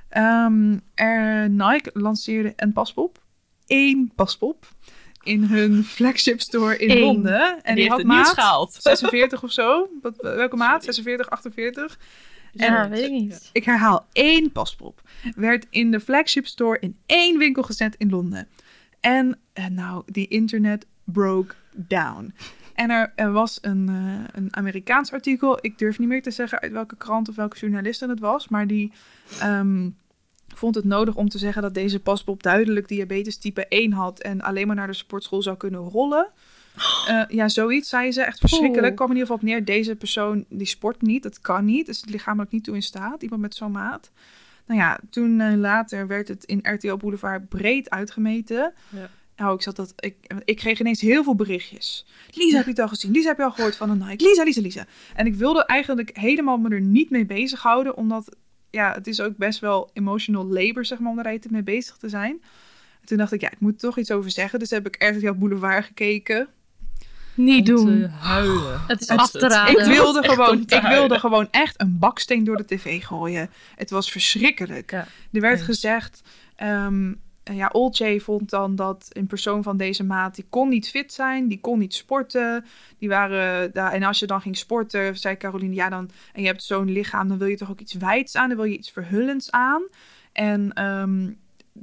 Ehm, 0.09 0.77
er, 0.93 1.49
Nike 1.49 1.89
lanceerde 1.93 2.53
een 2.55 2.73
paspop, 2.73 3.23
één 3.65 4.11
paspop, 4.15 4.67
in 5.27 5.43
hun 5.43 5.83
flagship 5.83 6.41
store 6.41 6.77
in 6.77 6.89
Eén. 6.89 6.99
Londen. 6.99 7.63
En 7.63 7.75
die, 7.75 7.83
heeft 7.83 7.95
had 7.95 8.05
maat 8.05 8.27
gehaald. 8.27 8.73
46 8.79 9.43
of 9.43 9.51
zo. 9.51 9.89
Wat, 10.01 10.15
welke 10.17 10.55
maat? 10.55 10.83
46, 10.83 11.29
48? 11.29 11.99
ja, 12.51 12.89
weet 12.89 13.03
ik 13.03 13.11
niet. 13.11 13.49
Ik 13.53 13.63
herhaal, 13.63 14.07
één 14.11 14.51
paspop 14.51 15.01
werd 15.35 15.67
in 15.69 15.91
de 15.91 15.99
flagship 15.99 16.45
store 16.45 16.79
in 16.79 16.97
één 17.05 17.37
winkel 17.37 17.63
gezet 17.63 17.95
in 17.97 18.09
Londen. 18.09 18.47
En 18.99 19.39
eh, 19.53 19.65
nou, 19.65 20.03
die 20.05 20.27
internet 20.27 20.85
broke 21.03 21.55
down. 21.75 22.33
En 22.73 22.89
er, 22.89 23.11
er 23.15 23.31
was 23.31 23.57
een, 23.61 23.89
eh, 23.89 24.39
een 24.41 24.55
Amerikaans 24.55 25.11
artikel. 25.11 25.57
Ik 25.61 25.77
durf 25.77 25.99
niet 25.99 26.07
meer 26.07 26.21
te 26.21 26.31
zeggen 26.31 26.59
uit 26.59 26.71
welke 26.71 26.95
krant 26.97 27.29
of 27.29 27.35
welke 27.35 27.57
journalisten 27.57 28.09
het 28.09 28.19
was. 28.19 28.47
Maar 28.47 28.67
die 28.67 28.91
ehm, 29.39 29.89
vond 30.57 30.75
het 30.75 30.85
nodig 30.85 31.15
om 31.15 31.29
te 31.29 31.37
zeggen 31.37 31.61
dat 31.61 31.73
deze 31.73 31.99
paspop 31.99 32.43
duidelijk 32.43 32.87
diabetes 32.87 33.37
type 33.37 33.67
1 33.67 33.91
had. 33.91 34.19
En 34.19 34.41
alleen 34.41 34.67
maar 34.67 34.75
naar 34.75 34.87
de 34.87 34.93
sportschool 34.93 35.41
zou 35.41 35.57
kunnen 35.57 35.79
rollen. 35.81 36.29
Eh, 37.07 37.23
ja, 37.27 37.49
zoiets 37.49 37.89
zei 37.89 38.11
ze. 38.11 38.21
Echt 38.21 38.39
verschrikkelijk. 38.39 38.87
Oeh. 38.87 38.95
kwam 38.95 39.09
in 39.09 39.15
ieder 39.15 39.27
geval 39.27 39.43
op 39.43 39.49
neer. 39.49 39.65
Deze 39.65 39.95
persoon 39.95 40.45
die 40.49 40.67
sport 40.67 41.01
niet. 41.01 41.23
Dat 41.23 41.39
kan 41.39 41.65
niet. 41.65 41.87
Is 41.87 42.05
lichamelijk 42.05 42.51
niet 42.51 42.63
toe 42.63 42.75
in 42.75 42.83
staat. 42.83 43.21
Iemand 43.21 43.41
met 43.41 43.55
zo'n 43.55 43.71
maat. 43.71 44.11
Nou 44.65 44.79
ja, 44.79 44.99
toen 45.09 45.39
eh, 45.39 45.57
later 45.57 46.07
werd 46.07 46.27
het 46.27 46.43
in 46.43 46.59
RTL 46.61 46.95
Boulevard 46.95 47.49
breed 47.49 47.89
uitgemeten. 47.89 48.73
Ja. 48.89 49.09
Nou, 49.37 49.55
ik, 49.55 49.61
zat 49.61 49.75
dat, 49.75 49.93
ik, 49.95 50.15
ik 50.45 50.55
kreeg 50.55 50.79
ineens 50.79 51.01
heel 51.01 51.23
veel 51.23 51.35
berichtjes. 51.35 52.05
Lisa, 52.31 52.55
heb 52.55 52.65
je 52.65 52.71
het 52.71 52.79
al 52.79 52.87
gezien? 52.87 53.11
Lisa, 53.11 53.27
heb 53.27 53.37
je 53.37 53.43
al 53.43 53.51
gehoord 53.51 53.75
van 53.75 53.89
een 53.89 53.97
Nike? 54.07 54.23
Lisa, 54.23 54.43
Lisa, 54.43 54.61
Lisa. 54.61 54.85
En 55.15 55.25
ik 55.25 55.35
wilde 55.35 55.65
eigenlijk 55.65 56.17
helemaal 56.17 56.57
me 56.57 56.69
er 56.69 56.81
niet 56.81 57.09
mee 57.09 57.25
bezighouden. 57.25 57.97
Omdat, 57.97 58.35
ja, 58.69 58.93
het 58.93 59.07
is 59.07 59.21
ook 59.21 59.37
best 59.37 59.59
wel 59.59 59.89
emotional 59.93 60.47
labor, 60.47 60.85
zeg 60.85 60.99
maar, 60.99 61.11
om 61.11 61.23
daar 61.23 61.37
mee 61.49 61.63
bezig 61.63 61.97
te 61.97 62.09
zijn. 62.09 62.41
En 63.01 63.07
toen 63.07 63.17
dacht 63.17 63.31
ik, 63.31 63.41
ja, 63.41 63.51
ik 63.51 63.59
moet 63.59 63.73
er 63.73 63.79
toch 63.79 63.97
iets 63.97 64.11
over 64.11 64.31
zeggen. 64.31 64.59
Dus 64.59 64.69
heb 64.69 64.87
ik 64.87 65.03
RTL 65.03 65.33
Boulevard 65.33 65.85
gekeken. 65.85 66.47
Niet 67.33 67.69
Om 67.69 67.75
doen. 67.85 68.03
huilen. 68.03 68.81
Het 68.87 69.01
is 69.01 69.07
af 69.07 69.31
te 69.31 69.47
raden. 69.47 69.79
Ik 69.79 69.85
wilde, 69.85 70.23
gewoon, 70.23 70.61
ik 70.67 70.81
wilde 70.81 71.19
gewoon 71.19 71.47
echt 71.51 71.81
een 71.81 71.99
baksteen 71.99 72.43
door 72.43 72.57
de 72.57 72.65
tv 72.65 73.03
gooien. 73.03 73.49
Het 73.75 73.89
was 73.89 74.11
verschrikkelijk. 74.11 74.91
Ja. 74.91 75.07
Er 75.31 75.41
werd 75.41 75.57
Eens. 75.57 75.65
gezegd, 75.65 76.21
ehm, 76.55 77.13
ja, 77.55 77.69
Old 77.71 77.97
J 77.97 78.19
vond 78.19 78.49
dan 78.49 78.75
dat 78.75 79.07
een 79.09 79.27
persoon 79.27 79.63
van 79.63 79.77
deze 79.77 80.03
maat, 80.03 80.35
die 80.35 80.45
kon 80.49 80.69
niet 80.69 80.89
fit 80.89 81.13
zijn, 81.13 81.47
die 81.47 81.59
kon 81.59 81.79
niet 81.79 81.93
sporten. 81.93 82.65
Die 82.97 83.09
waren, 83.09 83.73
daar 83.73 83.91
en 83.91 84.03
als 84.03 84.19
je 84.19 84.25
dan 84.25 84.41
ging 84.41 84.57
sporten, 84.57 85.17
zei 85.17 85.37
Caroline, 85.37 85.73
ja 85.73 85.89
dan, 85.89 86.09
en 86.33 86.41
je 86.41 86.47
hebt 86.47 86.63
zo'n 86.63 86.91
lichaam, 86.91 87.27
dan 87.27 87.37
wil 87.37 87.47
je 87.47 87.57
toch 87.57 87.71
ook 87.71 87.79
iets 87.79 87.93
wijds 87.93 88.35
aan, 88.35 88.47
dan 88.47 88.57
wil 88.57 88.65
je 88.65 88.77
iets 88.77 88.91
verhullends 88.91 89.51
aan. 89.51 89.83
En 90.31 90.73
ehm, 90.73 91.29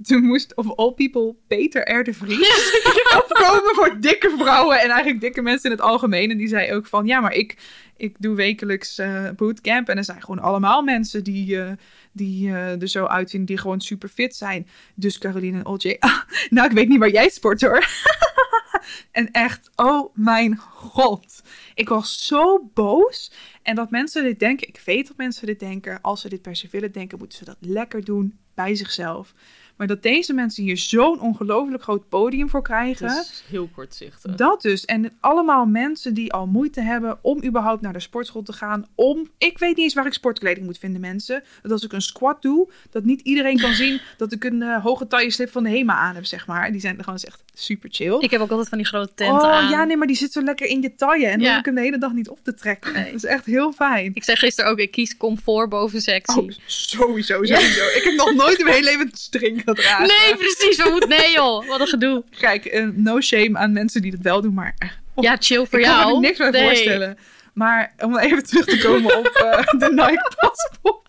toen 0.02 0.22
moest, 0.22 0.56
of 0.56 0.76
all 0.76 0.92
people, 0.92 1.34
Peter 1.46 1.98
R. 1.98 2.14
Vries 2.14 2.82
opkomen 3.22 3.74
voor 3.74 4.00
dikke 4.00 4.34
vrouwen 4.38 4.80
en 4.80 4.88
eigenlijk 4.88 5.20
dikke 5.20 5.42
mensen 5.42 5.70
in 5.70 5.76
het 5.76 5.86
algemeen. 5.86 6.30
En 6.30 6.36
die 6.36 6.48
zei 6.48 6.72
ook 6.72 6.86
van, 6.86 7.06
ja, 7.06 7.20
maar 7.20 7.32
ik, 7.34 7.56
ik 7.96 8.16
doe 8.18 8.34
wekelijks 8.34 8.98
eh, 8.98 9.30
bootcamp. 9.36 9.88
En 9.88 9.96
er 9.96 10.04
zijn 10.04 10.20
gewoon 10.22 10.38
allemaal 10.38 10.82
mensen 10.82 11.24
die, 11.24 11.60
eh, 11.60 11.72
die 12.12 12.48
eh, 12.48 12.82
er 12.82 12.88
zo 12.88 13.04
uitzien, 13.04 13.44
die 13.44 13.58
gewoon 13.58 13.80
super 13.80 14.08
fit 14.08 14.36
zijn. 14.36 14.68
Dus 14.94 15.18
Caroline 15.18 15.58
en 15.58 15.66
OJ, 15.66 15.96
ah, 15.98 16.20
nou, 16.50 16.68
ik 16.68 16.74
weet 16.74 16.88
niet 16.88 16.98
waar 16.98 17.10
jij 17.10 17.28
sport 17.28 17.60
hoor. 17.60 17.86
en 19.12 19.30
echt, 19.30 19.70
oh 19.76 20.14
mijn 20.14 20.56
god. 20.58 21.42
Ik 21.74 21.88
was 21.88 22.26
zo 22.26 22.70
boos. 22.74 23.32
En 23.62 23.74
dat 23.74 23.90
mensen 23.90 24.22
dit 24.22 24.38
denken, 24.38 24.68
ik 24.68 24.82
weet 24.84 25.08
dat 25.08 25.16
mensen 25.16 25.46
dit 25.46 25.60
denken. 25.60 26.00
Als 26.00 26.20
ze 26.20 26.28
dit 26.28 26.42
per 26.42 26.56
se 26.56 26.68
willen 26.70 26.92
denken, 26.92 27.18
moeten 27.18 27.38
ze 27.38 27.44
dat 27.44 27.56
lekker 27.60 28.04
doen 28.04 28.38
bij 28.54 28.74
zichzelf. 28.74 29.34
Maar 29.76 29.86
dat 29.86 30.02
deze 30.02 30.32
mensen 30.32 30.62
hier 30.62 30.76
zo'n 30.78 31.20
ongelooflijk 31.20 31.82
groot 31.82 32.08
podium 32.08 32.48
voor 32.48 32.62
krijgen. 32.62 33.08
Het 33.08 33.30
is 33.32 33.44
heel 33.48 33.68
kortzichtig. 33.74 34.34
Dat 34.34 34.62
dus. 34.62 34.84
En 34.84 35.12
allemaal 35.20 35.66
mensen 35.66 36.14
die 36.14 36.32
al 36.32 36.46
moeite 36.46 36.80
hebben 36.80 37.18
om 37.22 37.44
überhaupt 37.44 37.82
naar 37.82 37.92
de 37.92 38.00
sportschool 38.00 38.42
te 38.42 38.52
gaan. 38.52 38.86
Om, 38.94 39.28
ik 39.38 39.58
weet 39.58 39.76
niet 39.76 39.84
eens 39.84 39.94
waar 39.94 40.06
ik 40.06 40.12
sportkleding 40.12 40.66
moet 40.66 40.78
vinden, 40.78 41.00
mensen. 41.00 41.42
Dat 41.62 41.72
als 41.72 41.84
ik 41.84 41.92
een 41.92 42.02
squat 42.02 42.42
doe, 42.42 42.68
dat 42.90 43.04
niet 43.04 43.20
iedereen 43.20 43.58
kan 43.60 43.72
zien 43.72 44.00
dat 44.16 44.32
ik 44.32 44.44
een 44.44 44.62
eh, 44.62 44.82
hoge 44.82 45.06
taille 45.06 45.30
slip 45.30 45.50
van 45.50 45.62
de 45.62 45.70
HEMA 45.70 45.94
aan 45.94 46.14
heb, 46.14 46.24
zeg 46.24 46.46
maar. 46.46 46.72
Die 46.72 46.80
zijn 46.80 47.04
gewoon 47.04 47.18
echt 47.18 47.42
super 47.54 47.88
chill. 47.92 48.16
Ik 48.20 48.30
heb 48.30 48.40
ook 48.40 48.50
altijd 48.50 48.68
van 48.68 48.78
die 48.78 48.86
grote 48.86 49.14
tenten 49.14 49.36
oh 49.48 49.52
aan. 49.52 49.70
ja, 49.70 49.84
nee, 49.84 49.96
maar 49.96 50.06
die 50.06 50.16
zit 50.16 50.32
zo 50.32 50.42
lekker 50.42 50.66
in 50.66 50.82
je 50.82 50.94
taille. 50.94 51.26
En 51.26 51.38
dan 51.38 51.40
Ja. 51.40 51.50
hoef 51.50 51.58
ik 51.58 51.64
hem 51.64 51.74
de 51.74 51.80
hele 51.80 51.98
dag 51.98 52.12
niet 52.12 52.28
op 52.28 52.38
te 52.42 52.54
trekken. 52.54 52.92
Nee. 52.92 53.04
Dat 53.04 53.14
is 53.14 53.24
echt 53.24 53.44
heel 53.46 53.72
fijn. 53.72 54.10
Ik 54.14 54.24
zei 54.24 54.36
gisteren 54.36 54.70
ook, 54.70 54.78
ik 54.78 54.90
kies 54.90 55.16
comfort 55.16 55.68
boven 55.68 56.00
sexy. 56.02 56.38
Oh, 56.38 56.50
sowieso, 56.66 57.44
sowieso. 57.44 57.84
Ik 57.84 58.00
heb 58.04 58.14
nog 58.14 58.34
nooit 58.34 58.58
in 58.58 58.64
mijn 58.64 58.76
hele 58.76 58.90
leven 58.90 59.06
een 59.06 59.16
string 59.16 59.63
Nee, 59.98 60.36
precies. 60.36 60.76
We 60.82 60.88
moeten... 60.90 61.08
Nee 61.08 61.30
joh, 61.32 61.66
wat 61.68 61.80
een 61.80 61.86
gedoe. 61.86 62.24
Kijk, 62.38 62.64
eh, 62.64 62.86
no 62.92 63.20
shame 63.20 63.58
aan 63.58 63.72
mensen 63.72 64.02
die 64.02 64.10
dat 64.10 64.20
wel 64.20 64.40
doen, 64.40 64.54
maar 64.54 64.74
eh, 64.78 64.88
Ja, 65.16 65.36
chill 65.38 65.66
voor 65.66 65.78
ik 65.78 65.84
jou. 65.84 66.02
kan 66.02 66.12
me 66.12 66.18
niks 66.20 66.38
bij 66.38 66.50
Nee. 66.50 66.64
voorstellen. 66.66 67.18
Maar 67.54 67.92
om 67.98 68.18
even 68.18 68.44
terug 68.46 68.64
te 68.64 68.78
komen 68.78 69.16
op 69.18 69.26
eh, 69.26 69.66
de 69.80 69.92
Nike 69.92 70.32
paspop. 70.38 71.06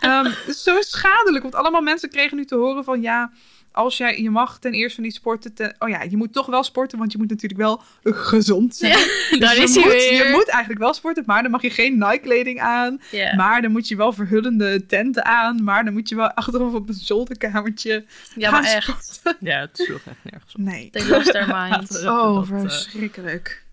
Ehm, 0.00 0.24
het 0.24 0.44
is 0.46 0.62
zo 0.62 0.80
schadelijk, 0.80 1.42
want 1.42 1.54
allemaal 1.54 1.80
mensen 1.82 2.10
kregen 2.10 2.36
nu 2.36 2.44
te 2.44 2.54
horen 2.54 2.84
van 2.84 3.00
ja, 3.02 3.32
als 3.80 3.96
jij, 3.96 4.22
je 4.22 4.30
mag 4.30 4.58
ten 4.58 4.72
eerste 4.72 5.00
niet 5.00 5.14
sporten. 5.14 5.54
Ten, 5.54 5.74
oh 5.78 5.88
ja, 5.88 6.02
je 6.02 6.16
moet 6.16 6.32
toch 6.32 6.46
wel 6.46 6.62
sporten, 6.62 6.98
want 6.98 7.12
je 7.12 7.18
moet 7.18 7.28
natuurlijk 7.28 7.60
wel 7.60 7.82
gezond 8.02 8.76
zijn. 8.76 8.92
Ja, 8.92 9.38
daar 9.38 9.54
Dus 9.54 9.64
is 9.64 9.74
je 9.74 9.80
hij 9.80 9.88
moet, 9.88 9.98
weer. 10.02 10.26
Je 10.26 10.32
moet 10.32 10.48
eigenlijk 10.48 10.80
wel 10.80 10.94
sporten, 10.94 11.22
maar 11.26 11.42
dan 11.42 11.50
mag 11.50 11.62
je 11.62 11.70
geen 11.70 11.98
Nike-kleding 11.98 12.60
aan. 12.60 13.00
Maar 13.36 13.62
dan 13.62 13.70
moet 13.70 13.88
je 13.88 13.96
wel 13.96 14.12
verhullende 14.12 14.86
tenten 14.86 15.24
aan. 15.24 15.64
Maar 15.64 15.84
dan 15.84 15.92
moet 15.92 16.08
je 16.08 16.16
wel 16.16 16.30
achteraf 16.32 16.72
op 16.72 16.88
een 16.88 16.94
zolderkamertje 16.94 18.04
ja, 18.34 18.50
gaan 18.50 18.62
maar 18.62 18.72
echt. 18.72 19.22
Ja, 19.40 19.60
het 19.60 19.76
sloeg 19.78 20.00
echt 20.06 20.16
nergens 20.22 20.54
op. 20.54 20.60
Nee. 20.60 20.90
They 20.90 21.08
lost 21.08 21.32
their 21.32 21.46
mind. 21.46 21.96
Even 21.96 22.10
Oh, 22.12 22.34
dat, 22.34 22.50
eh, 22.50 22.60
verschrikkelijk. 22.60 23.68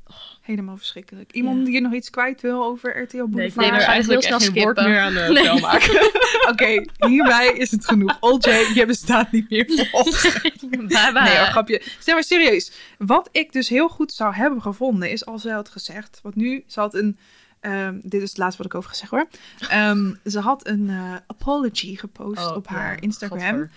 Helemaal 0.48 0.78
verschrikkelijk. 0.78 1.32
Iemand 1.34 1.58
Ja. 1.58 1.64
die 1.64 1.72
hier 1.72 1.82
nog 1.82 1.94
iets 1.94 2.10
kwijt 2.10 2.42
wil 2.42 2.64
over 2.64 3.02
RTL 3.02 3.16
Nee, 3.18 3.26
ik 3.26 3.32
Boulevard? 3.32 3.56
we 3.56 3.64
er 3.76 3.82
gaan 3.82 3.96
het 3.96 4.06
heel 4.06 4.14
eigenlijk 4.14 4.24
snel 4.24 4.38
echt 4.38 4.48
geen 4.50 4.64
woord 4.64 4.78
meer 4.78 5.00
aan 5.00 5.14
de 5.14 5.30
Nee. 5.34 5.44
vel 5.44 5.60
maken. 5.60 6.12
Oké, 6.52 6.84
hierbij 7.08 7.48
is 7.48 7.72
het 7.72 7.86
genoeg. 7.86 8.18
Oljay, 8.20 8.72
je 8.74 8.86
bestaat 8.86 9.32
niet 9.32 9.50
meer 9.50 9.66
voor 9.76 10.00
ons. 10.02 10.22
Bye 10.70 10.88
bye. 10.88 11.12
Nee, 11.22 11.34
oh, 11.40 11.44
grapje. 11.50 11.82
Zeg 12.00 12.14
maar 12.16 12.24
serieus. 12.24 12.72
Wat 12.98 13.30
ik 13.32 13.52
dus 13.54 13.70
heel 13.70 13.88
goed 13.90 14.12
zou 14.12 14.34
hebben 14.34 14.62
gevonden, 14.62 15.12
is 15.12 15.26
als 15.26 15.42
zij 15.42 15.54
had 15.54 15.70
gezegd... 15.70 16.20
Want 16.24 16.36
nu, 16.36 16.64
ze 16.68 16.80
had 16.80 16.94
een... 16.94 17.18
ehm, 17.60 18.00
dit 18.04 18.22
is 18.22 18.30
het 18.30 18.38
laatste 18.38 18.58
wat 18.58 18.72
ik 18.72 18.78
over 18.78 18.90
gezegd 18.90 19.12
hoor. 19.12 19.28
Ehm, 19.70 20.14
ze 20.26 20.40
had 20.40 20.68
een 20.68 20.90
eh, 20.90 21.16
apology 21.28 21.96
gepost 21.96 22.46
Oh, 22.50 22.56
op 22.56 22.68
haar 22.68 22.94
ja, 22.96 23.02
Instagram. 23.02 23.70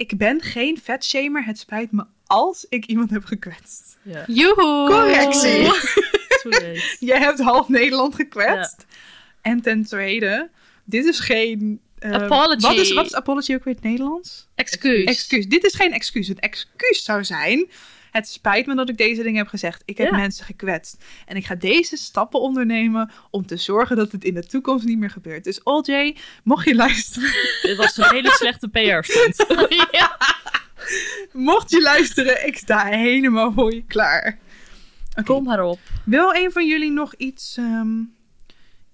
Ik 0.00 0.16
ben 0.18 0.42
geen 0.42 0.78
vetshamer. 0.82 1.44
Het 1.44 1.58
spijt 1.58 1.92
me 1.92 2.04
als 2.26 2.66
ik 2.68 2.86
iemand 2.86 3.10
heb 3.10 3.24
gekwetst. 3.24 3.98
Ja, 4.02 4.24
Joehoe. 4.26 4.88
Correctie. 4.88 5.64
too 6.42 6.50
late. 6.50 6.96
Jij 7.10 7.18
hebt 7.18 7.38
half 7.40 7.68
Nederland 7.68 8.14
gekwetst. 8.14 8.86
En 9.40 9.60
ten 9.60 9.84
tweede, 9.84 10.50
dit 10.84 11.04
is 11.04 11.20
geen... 11.20 11.80
ehm, 11.98 12.12
Apology. 12.12 12.60
Wat 12.60 12.76
is, 12.76 12.92
wat 12.92 13.06
is 13.06 13.14
apology 13.14 13.54
ook 13.54 13.64
weer 13.64 13.74
in 13.74 13.80
het 13.82 13.90
Nederlands? 13.90 14.46
Excuus. 14.54 15.04
Excuus. 15.04 15.46
Dit 15.46 15.64
is 15.64 15.74
geen 15.74 15.92
excuus. 15.92 16.28
Een 16.28 16.38
excuus 16.38 17.04
zou 17.04 17.24
zijn... 17.24 17.70
Het 18.10 18.28
spijt 18.28 18.66
me 18.66 18.74
dat 18.74 18.88
ik 18.88 18.96
deze 18.96 19.22
dingen 19.22 19.38
heb 19.38 19.48
gezegd. 19.48 19.82
Ik 19.84 19.98
heb 19.98 20.10
Ja. 20.10 20.16
mensen 20.16 20.44
gekwetst. 20.44 21.04
En 21.26 21.36
ik 21.36 21.46
ga 21.46 21.54
deze 21.54 21.96
stappen 21.96 22.40
ondernemen 22.40 23.10
om 23.30 23.46
te 23.46 23.56
zorgen 23.56 23.96
dat 23.96 24.12
het 24.12 24.24
in 24.24 24.34
de 24.34 24.46
toekomst 24.46 24.84
niet 24.84 24.98
meer 24.98 25.10
gebeurt. 25.10 25.44
Dus 25.44 25.62
OJ, 25.62 26.16
mocht 26.44 26.64
je 26.64 26.74
luisteren, 26.74 27.30
Dit 27.62 27.76
was 27.76 27.96
een 27.96 28.08
hele 28.10 28.30
slechte 28.30 28.68
PR-stunt. 28.68 29.44
ja. 30.00 30.16
mocht 31.32 31.70
je 31.70 31.80
luisteren, 31.82 32.46
ik 32.46 32.56
sta 32.56 32.84
helemaal 32.86 33.52
voor 33.52 33.74
je 33.74 33.84
klaar. 33.86 34.38
Kom 35.24 35.44
maar 35.44 35.64
op. 35.64 35.78
Wil 36.04 36.34
een 36.34 36.52
van 36.52 36.66
jullie 36.68 36.90
nog 36.90 37.14
iets, 37.14 37.56
ehm, 37.56 37.88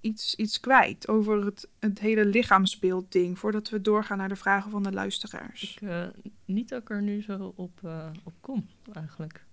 iets, 0.01 0.35
iets 0.35 0.59
kwijt 0.59 1.07
over 1.07 1.45
het, 1.45 1.67
het 1.79 1.99
hele 1.99 2.25
lichaamsbeeld 2.25 3.11
ding, 3.11 3.39
voordat 3.39 3.69
we 3.69 3.81
doorgaan 3.81 4.17
naar 4.17 4.29
de 4.29 4.35
vragen 4.35 4.71
van 4.71 4.83
de 4.83 4.91
luisteraars? 4.91 5.75
Ik, 5.75 5.89
eh, 5.89 6.03
niet 6.45 6.69
dat 6.69 6.81
ik 6.81 6.89
er 6.89 7.01
nu 7.01 7.21
zo 7.21 7.53
op, 7.55 7.79
eh, 7.83 8.09
op 8.23 8.33
kom, 8.39 8.67
eigenlijk. 8.93 9.45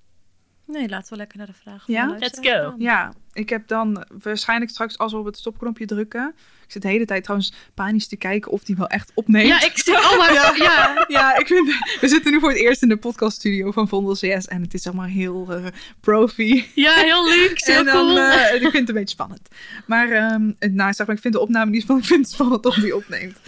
Nee, 0.67 0.89
laten 0.89 1.11
we 1.13 1.17
lekker 1.17 1.39
naar 1.39 1.47
de 1.47 1.53
vraag. 1.53 1.83
Ja? 1.87 2.07
de 2.07 2.19
Let's 2.19 2.39
go. 2.43 2.51
gaan. 2.51 2.75
Ja, 2.79 3.13
ik 3.33 3.49
heb 3.49 3.69
dan 3.69 4.05
waarschijnlijk 4.23 4.71
straks 4.71 4.99
als 4.99 5.13
we 5.13 5.19
op 5.19 5.25
het 5.25 5.37
stopknopje 5.37 5.87
drukken. 5.87 6.35
Ik 6.65 6.73
zit 6.73 6.83
de 6.83 6.89
hele 6.89 7.05
tijd 7.05 7.23
trouwens 7.23 7.53
panisch 7.75 8.09
te 8.09 8.17
kijken 8.17 8.51
of 8.53 8.65
die 8.65 8.77
wel 8.77 8.87
echt 8.87 9.11
opneemt. 9.15 9.49
Ja, 9.49 9.63
ik 9.65 9.79
zit 9.79 10.17
maar, 10.19 10.33
ja. 10.63 11.05
Ja, 11.09 11.39
ik 11.39 11.47
vind, 11.47 11.69
we 12.01 12.09
zitten 12.09 12.33
nu 12.33 12.41
voor 12.41 12.49
het 12.49 12.59
eerst 12.59 12.83
in 12.83 12.89
de 12.89 12.97
podcaststudio 12.97 13.71
van 13.71 13.89
Vondel 13.89 14.15
CS 14.15 14.47
en 14.47 14.63
het 14.63 14.75
is 14.75 14.87
allemaal 14.87 15.07
heel 15.07 15.47
eh, 15.53 15.65
profi. 16.01 16.71
ja, 16.75 16.95
heel 16.95 17.29
leuk. 17.29 17.61
Heel 17.65 17.79
En 17.79 17.85
dan, 17.85 18.07
cool. 18.07 18.19
eh, 18.19 18.55
ik 18.55 18.61
vind 18.61 18.73
het 18.73 18.89
een 18.89 18.95
beetje 18.95 19.09
spannend. 19.15 19.49
Maar, 19.87 20.09
ehm, 20.11 20.53
nou, 20.75 20.93
zeg 20.93 21.07
maar, 21.07 21.17
ik 21.17 21.23
vind 21.23 21.35
de 21.35 21.41
opname 21.41 21.71
niet 21.71 21.83
spannend. 21.83 22.07
Ik 22.09 22.13
vind 22.15 22.27
het 22.27 22.35
spannend 22.35 22.67
of 22.67 22.75
die 22.75 22.97
opneemt. 22.97 23.39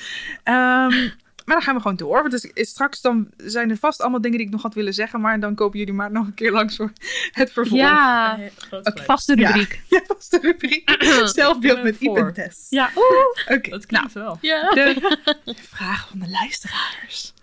Ehm, 0.43 1.09
Maar 1.47 1.57
dan 1.57 1.65
gaan 1.65 1.75
we 1.75 1.81
gewoon 1.81 1.97
door. 1.97 2.19
Want 2.19 2.31
dus 2.31 2.45
is 2.45 2.69
straks 2.69 3.01
dan 3.01 3.29
zijn 3.37 3.71
er 3.71 3.77
vast 3.77 4.01
allemaal 4.01 4.21
dingen 4.21 4.39
die 4.39 4.47
ik 4.47 4.53
nog 4.53 4.63
had 4.63 4.75
willen 4.75 4.95
zeggen. 4.95 5.21
Maar 5.21 5.41
dan 5.41 5.55
kopen 5.55 5.79
jullie 5.79 5.95
maar 5.95 6.11
nog 6.11 6.27
een 6.27 6.35
keer 6.35 6.53
langs 6.53 6.77
voor 6.77 6.93
het 7.31 7.53
vervolg. 7.53 7.81
Ja, 7.81 8.39
vaste 8.85 9.35
rubriek. 9.35 9.83
Ja, 9.89 10.03
was 10.09 10.29
de 10.29 10.39
rubriek. 10.39 10.97
Zelfbeeld 11.25 11.83
met 11.83 11.97
voor. 11.97 12.19
Iep 12.19 12.27
en 12.27 12.35
Tess. 12.35 12.67
Ja. 12.71 12.91
Oké, 12.95 13.71
Dat 13.71 13.71
nou, 13.71 13.81
klinkt 13.87 14.13
wel. 14.13 14.39
Ja. 14.41 14.71
de 14.71 15.55
vraag 15.75 16.09
van 16.09 16.19
de 16.19 16.29
luisteraars. 16.29 17.35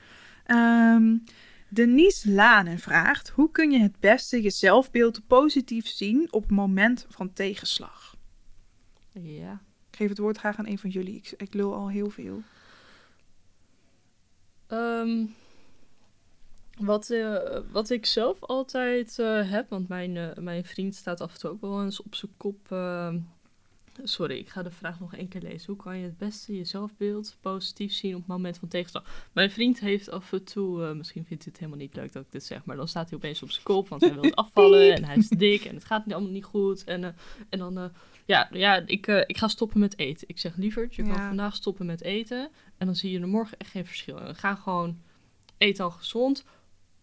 Ehm, 0.46 1.16
Denise 1.68 2.32
Lanen 2.32 2.80
vraagt: 2.80 3.30
Hoe 3.30 3.52
kun 3.52 3.72
je 3.72 3.80
het 3.80 4.00
beste 4.00 4.42
je 4.42 4.50
zelfbeeld 4.50 5.28
positief 5.28 5.88
zien 5.88 6.28
op 6.32 6.42
het 6.42 6.52
moment 6.52 7.06
van 7.10 7.34
tegenslag? 7.34 8.16
Ja. 9.12 9.62
Ik 9.90 10.00
geef 10.00 10.10
het 10.10 10.18
woord 10.18 10.38
graag 10.38 10.58
aan 10.58 10.68
een 10.68 10.80
van 10.80 10.90
jullie. 10.90 11.16
Ik, 11.16 11.34
ik 11.38 11.54
lul 11.54 11.74
al 11.74 11.90
heel 11.90 12.10
veel. 12.10 12.42
Ehm, 14.74 15.26
wat, 16.78 17.10
eh, 17.10 17.60
wat 17.72 17.90
ik 17.90 18.06
zelf 18.06 18.44
altijd 18.44 19.20
eh, 19.20 19.50
heb, 19.52 19.70
want 19.70 19.88
mijn, 19.88 20.18
eh, 20.18 20.38
mijn 20.38 20.66
vriend 20.66 20.96
staat 20.96 21.22
af 21.22 21.34
en 21.34 21.40
toe 21.40 21.50
ook 21.50 21.62
wel 21.62 21.84
eens 21.84 22.02
op 22.02 22.16
zijn 22.16 22.32
kop. 22.38 22.72
ehm, 22.72 23.20
sorry, 24.04 24.38
ik 24.38 24.50
ga 24.50 24.64
de 24.64 24.72
vraag 24.72 25.00
nog 25.00 25.16
één 25.16 25.28
keer 25.28 25.42
lezen. 25.42 25.74
Hoe 25.74 25.84
kan 25.84 25.98
je 25.98 26.04
het 26.04 26.18
beste 26.18 26.56
je 26.56 26.66
zelfbeeld 26.66 27.38
positief 27.42 27.94
zien 27.94 28.14
op 28.14 28.20
het 28.20 28.28
moment 28.28 28.58
van 28.58 28.68
tegenslag? 28.68 29.28
Mijn 29.32 29.52
vriend 29.52 29.80
heeft 29.80 30.10
af 30.10 30.32
en 30.34 30.44
toe, 30.44 30.94
misschien 30.94 31.26
vindt 31.26 31.44
hij 31.44 31.52
het 31.54 31.62
helemaal 31.62 31.86
niet 31.86 31.96
leuk 31.96 32.14
dat 32.14 32.24
ik 32.24 32.32
dit 32.32 32.44
zeg, 32.44 32.66
maar 32.66 32.76
dan 32.76 32.88
staat 32.88 33.10
hij 33.10 33.18
opeens 33.18 33.44
op 33.44 33.52
zijn 33.52 33.64
kop, 33.66 33.90
want 33.90 34.02
hij 34.02 34.14
wil 34.14 34.34
afvallen 34.44 34.94
en 34.96 35.04
hij 35.06 35.18
is 35.18 35.30
dik 35.30 35.66
en 35.66 35.76
het 35.76 35.86
gaat 35.86 36.14
allemaal 36.14 36.32
niet 36.32 36.44
goed. 36.44 36.84
En, 36.84 37.16
en 37.50 37.60
dan, 37.60 37.92
ja, 38.26 38.48
ja 38.52 38.84
ik, 38.86 39.08
ik 39.08 39.38
ga 39.38 39.48
stoppen 39.48 39.80
met 39.80 39.98
eten. 39.98 40.28
Ik 40.28 40.40
zeg 40.40 40.56
lieverd, 40.56 40.96
je 40.96 41.04
Ja. 41.04 41.14
kan 41.14 41.28
vandaag 41.28 41.56
stoppen 41.56 41.86
met 41.86 42.02
eten 42.02 42.50
en 42.84 42.90
dan 42.90 42.98
zie 42.98 43.12
je 43.12 43.20
er 43.20 43.28
morgen 43.28 43.58
echt 43.58 43.72
geen 43.72 43.86
verschil. 43.86 44.20
En 44.20 44.36
ga 44.36 44.56
gewoon 44.56 45.00
eet 45.58 45.78
dan 45.78 45.92
gezond. 45.92 46.44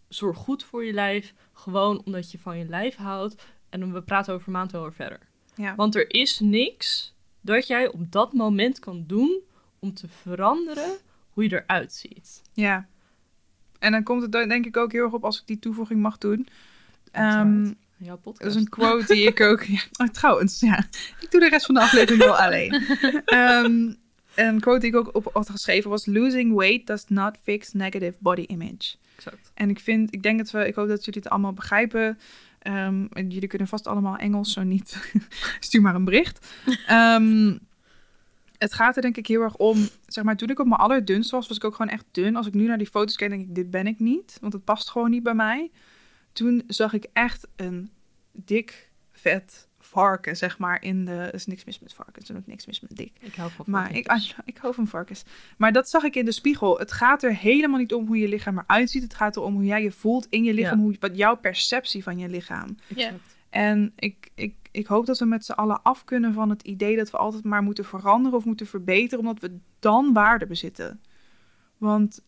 Zorg 0.08 0.36
goed 0.36 0.64
voor 0.64 0.84
je 0.84 0.92
lijf. 0.92 1.34
Gewoon 1.52 2.02
omdat 2.04 2.30
je 2.30 2.38
van 2.38 2.58
je 2.58 2.64
lijf 2.64 2.96
houdt. 2.96 3.42
En 3.68 3.80
dan 3.80 3.92
we 3.92 4.02
praten 4.02 4.34
over 4.34 4.46
een 4.46 4.52
maand 4.52 4.72
wel 4.72 4.82
weer 4.82 4.92
verder. 4.92 5.18
Ja. 5.54 5.74
Want 5.74 5.94
er 5.94 6.10
is 6.14 6.40
niks 6.40 7.14
dat 7.40 7.66
jij 7.66 7.88
op 7.88 8.12
dat 8.12 8.32
moment 8.32 8.78
kan 8.78 9.04
doen 9.06 9.40
om 9.78 9.94
te 9.94 10.08
veranderen 10.08 10.98
hoe 11.30 11.48
je 11.48 11.62
eruit 11.62 11.92
ziet. 11.92 12.42
ja. 12.52 12.88
En 13.78 13.92
dan 13.92 14.02
komt 14.02 14.22
het 14.22 14.32
dan 14.32 14.48
denk 14.48 14.66
ik 14.66 14.76
ook 14.76 14.92
heel 14.92 15.04
erg 15.04 15.12
op 15.12 15.24
als 15.24 15.40
ik 15.40 15.46
die 15.46 15.58
toevoeging 15.58 16.00
mag 16.00 16.18
doen. 16.18 16.48
Uiteraard. 17.10 17.74
Jouw 17.96 18.14
dat 18.14 18.22
podcast. 18.22 18.50
is 18.50 18.54
een 18.54 18.68
quote 18.68 19.14
die 19.14 19.26
ik 19.26 19.40
ook. 19.40 19.62
Ja, 19.76 19.80
oh, 19.96 20.06
trouwens, 20.08 20.60
ja. 20.60 20.78
Ik 21.20 21.30
doe 21.30 21.40
de 21.40 21.48
rest 21.48 21.66
van 21.66 21.74
de 21.74 21.80
aflevering 21.80 22.22
wel 22.22 22.36
alleen. 22.36 22.72
Ehm, 23.24 23.92
een 24.34 24.60
quote 24.60 24.80
die 24.80 24.88
ik 24.88 24.96
ook 24.96 25.14
op 25.14 25.30
had 25.32 25.50
geschreven 25.50 25.90
was: 25.90 26.06
Losing 26.06 26.54
weight 26.54 26.86
does 26.86 27.04
not 27.08 27.36
fix 27.42 27.72
negative 27.72 28.16
body 28.20 28.44
image. 28.46 28.96
Exact. 29.16 29.50
En 29.54 29.70
ik 29.70 29.80
vind, 29.80 30.14
ik 30.14 30.22
denk 30.22 30.38
dat 30.38 30.50
we, 30.50 30.66
ik 30.66 30.74
hoop 30.74 30.88
dat 30.88 31.04
jullie 31.04 31.20
het 31.20 31.30
allemaal 31.30 31.52
begrijpen. 31.52 32.18
Ehm, 32.58 33.06
en 33.12 33.30
jullie 33.30 33.48
kunnen 33.48 33.68
vast 33.68 33.86
allemaal 33.86 34.16
Engels, 34.16 34.52
zo 34.52 34.62
niet. 34.62 35.12
Stuur 35.60 35.82
maar 35.82 35.94
een 35.94 36.04
bericht. 36.04 36.54
Ehm, 36.86 37.56
het 38.58 38.72
gaat 38.72 38.96
er 38.96 39.02
denk 39.02 39.16
ik 39.16 39.26
heel 39.26 39.40
erg 39.40 39.56
om, 39.56 39.88
zeg 40.06 40.24
maar, 40.24 40.36
toen 40.36 40.50
ik 40.50 40.58
op 40.58 40.66
mijn 40.66 40.80
allerdunst 40.80 41.30
was, 41.30 41.48
was 41.48 41.56
ik 41.56 41.64
ook 41.64 41.74
gewoon 41.74 41.92
echt 41.92 42.04
dun. 42.10 42.36
Als 42.36 42.46
ik 42.46 42.54
nu 42.54 42.66
naar 42.66 42.78
die 42.78 42.86
foto's 42.86 43.16
kijk, 43.16 43.30
denk 43.30 43.42
ik, 43.42 43.54
dit 43.54 43.70
ben 43.70 43.86
ik 43.86 43.98
niet, 43.98 44.38
want 44.40 44.52
het 44.52 44.64
past 44.64 44.90
gewoon 44.90 45.10
niet 45.10 45.22
bij 45.22 45.34
mij. 45.34 45.70
Toen 46.32 46.62
zag 46.66 46.92
ik 46.92 47.06
echt 47.12 47.46
een 47.56 47.90
dik, 48.32 48.90
vet 49.12 49.68
varken, 49.90 50.36
zeg 50.36 50.58
maar, 50.58 50.82
in 50.82 51.04
de... 51.04 51.12
Er 51.12 51.34
is 51.34 51.46
niks 51.46 51.64
mis 51.64 51.80
met 51.80 51.94
varkens, 51.94 52.28
er 52.28 52.34
is 52.34 52.40
ook 52.40 52.46
niks 52.46 52.66
mis 52.66 52.80
met 52.80 52.96
dik. 52.96 53.12
Ik 53.20 53.34
hou 53.34 53.50
van 53.50 53.64
Maar 53.68 53.94
ik, 53.94 54.06
varkens. 54.06 54.36
ik 54.44 54.56
hou 54.56 54.74
van 54.74 54.86
varkens. 54.86 55.24
Maar 55.56 55.72
dat 55.72 55.88
zag 55.88 56.02
ik 56.02 56.16
in 56.16 56.24
de 56.24 56.32
spiegel. 56.32 56.78
Het 56.78 56.92
gaat 56.92 57.22
er 57.22 57.34
helemaal 57.36 57.78
niet 57.78 57.94
om 57.94 58.06
hoe 58.06 58.18
je 58.18 58.28
lichaam 58.28 58.58
eruit 58.58 58.90
ziet. 58.90 59.02
Het 59.02 59.14
gaat 59.14 59.36
erom 59.36 59.54
hoe 59.54 59.64
jij 59.64 59.82
je 59.82 59.92
voelt 59.92 60.26
in 60.30 60.44
je 60.44 60.54
lichaam. 60.54 60.78
Ja. 60.78 60.84
Hoe, 60.84 60.96
wat 61.00 61.16
jouw 61.16 61.36
perceptie 61.36 62.02
van 62.02 62.18
je 62.18 62.28
lichaam. 62.28 62.76
Exact. 62.88 63.36
En 63.50 63.92
ik, 63.96 64.30
ik, 64.34 64.54
ik 64.70 64.86
hoop 64.86 65.06
dat 65.06 65.18
we 65.18 65.24
met 65.24 65.44
z'n 65.44 65.52
allen 65.52 65.82
af 65.82 66.04
kunnen 66.04 66.34
van 66.34 66.50
het 66.50 66.62
idee 66.62 66.96
dat 66.96 67.10
we 67.10 67.16
altijd 67.16 67.44
maar 67.44 67.62
moeten 67.62 67.84
veranderen 67.84 68.38
of 68.38 68.44
moeten 68.44 68.66
verbeteren. 68.66 69.18
Omdat 69.18 69.40
we 69.40 69.58
dan 69.78 70.12
waarde 70.12 70.46
bezitten. 70.46 71.00
Want 71.78 72.20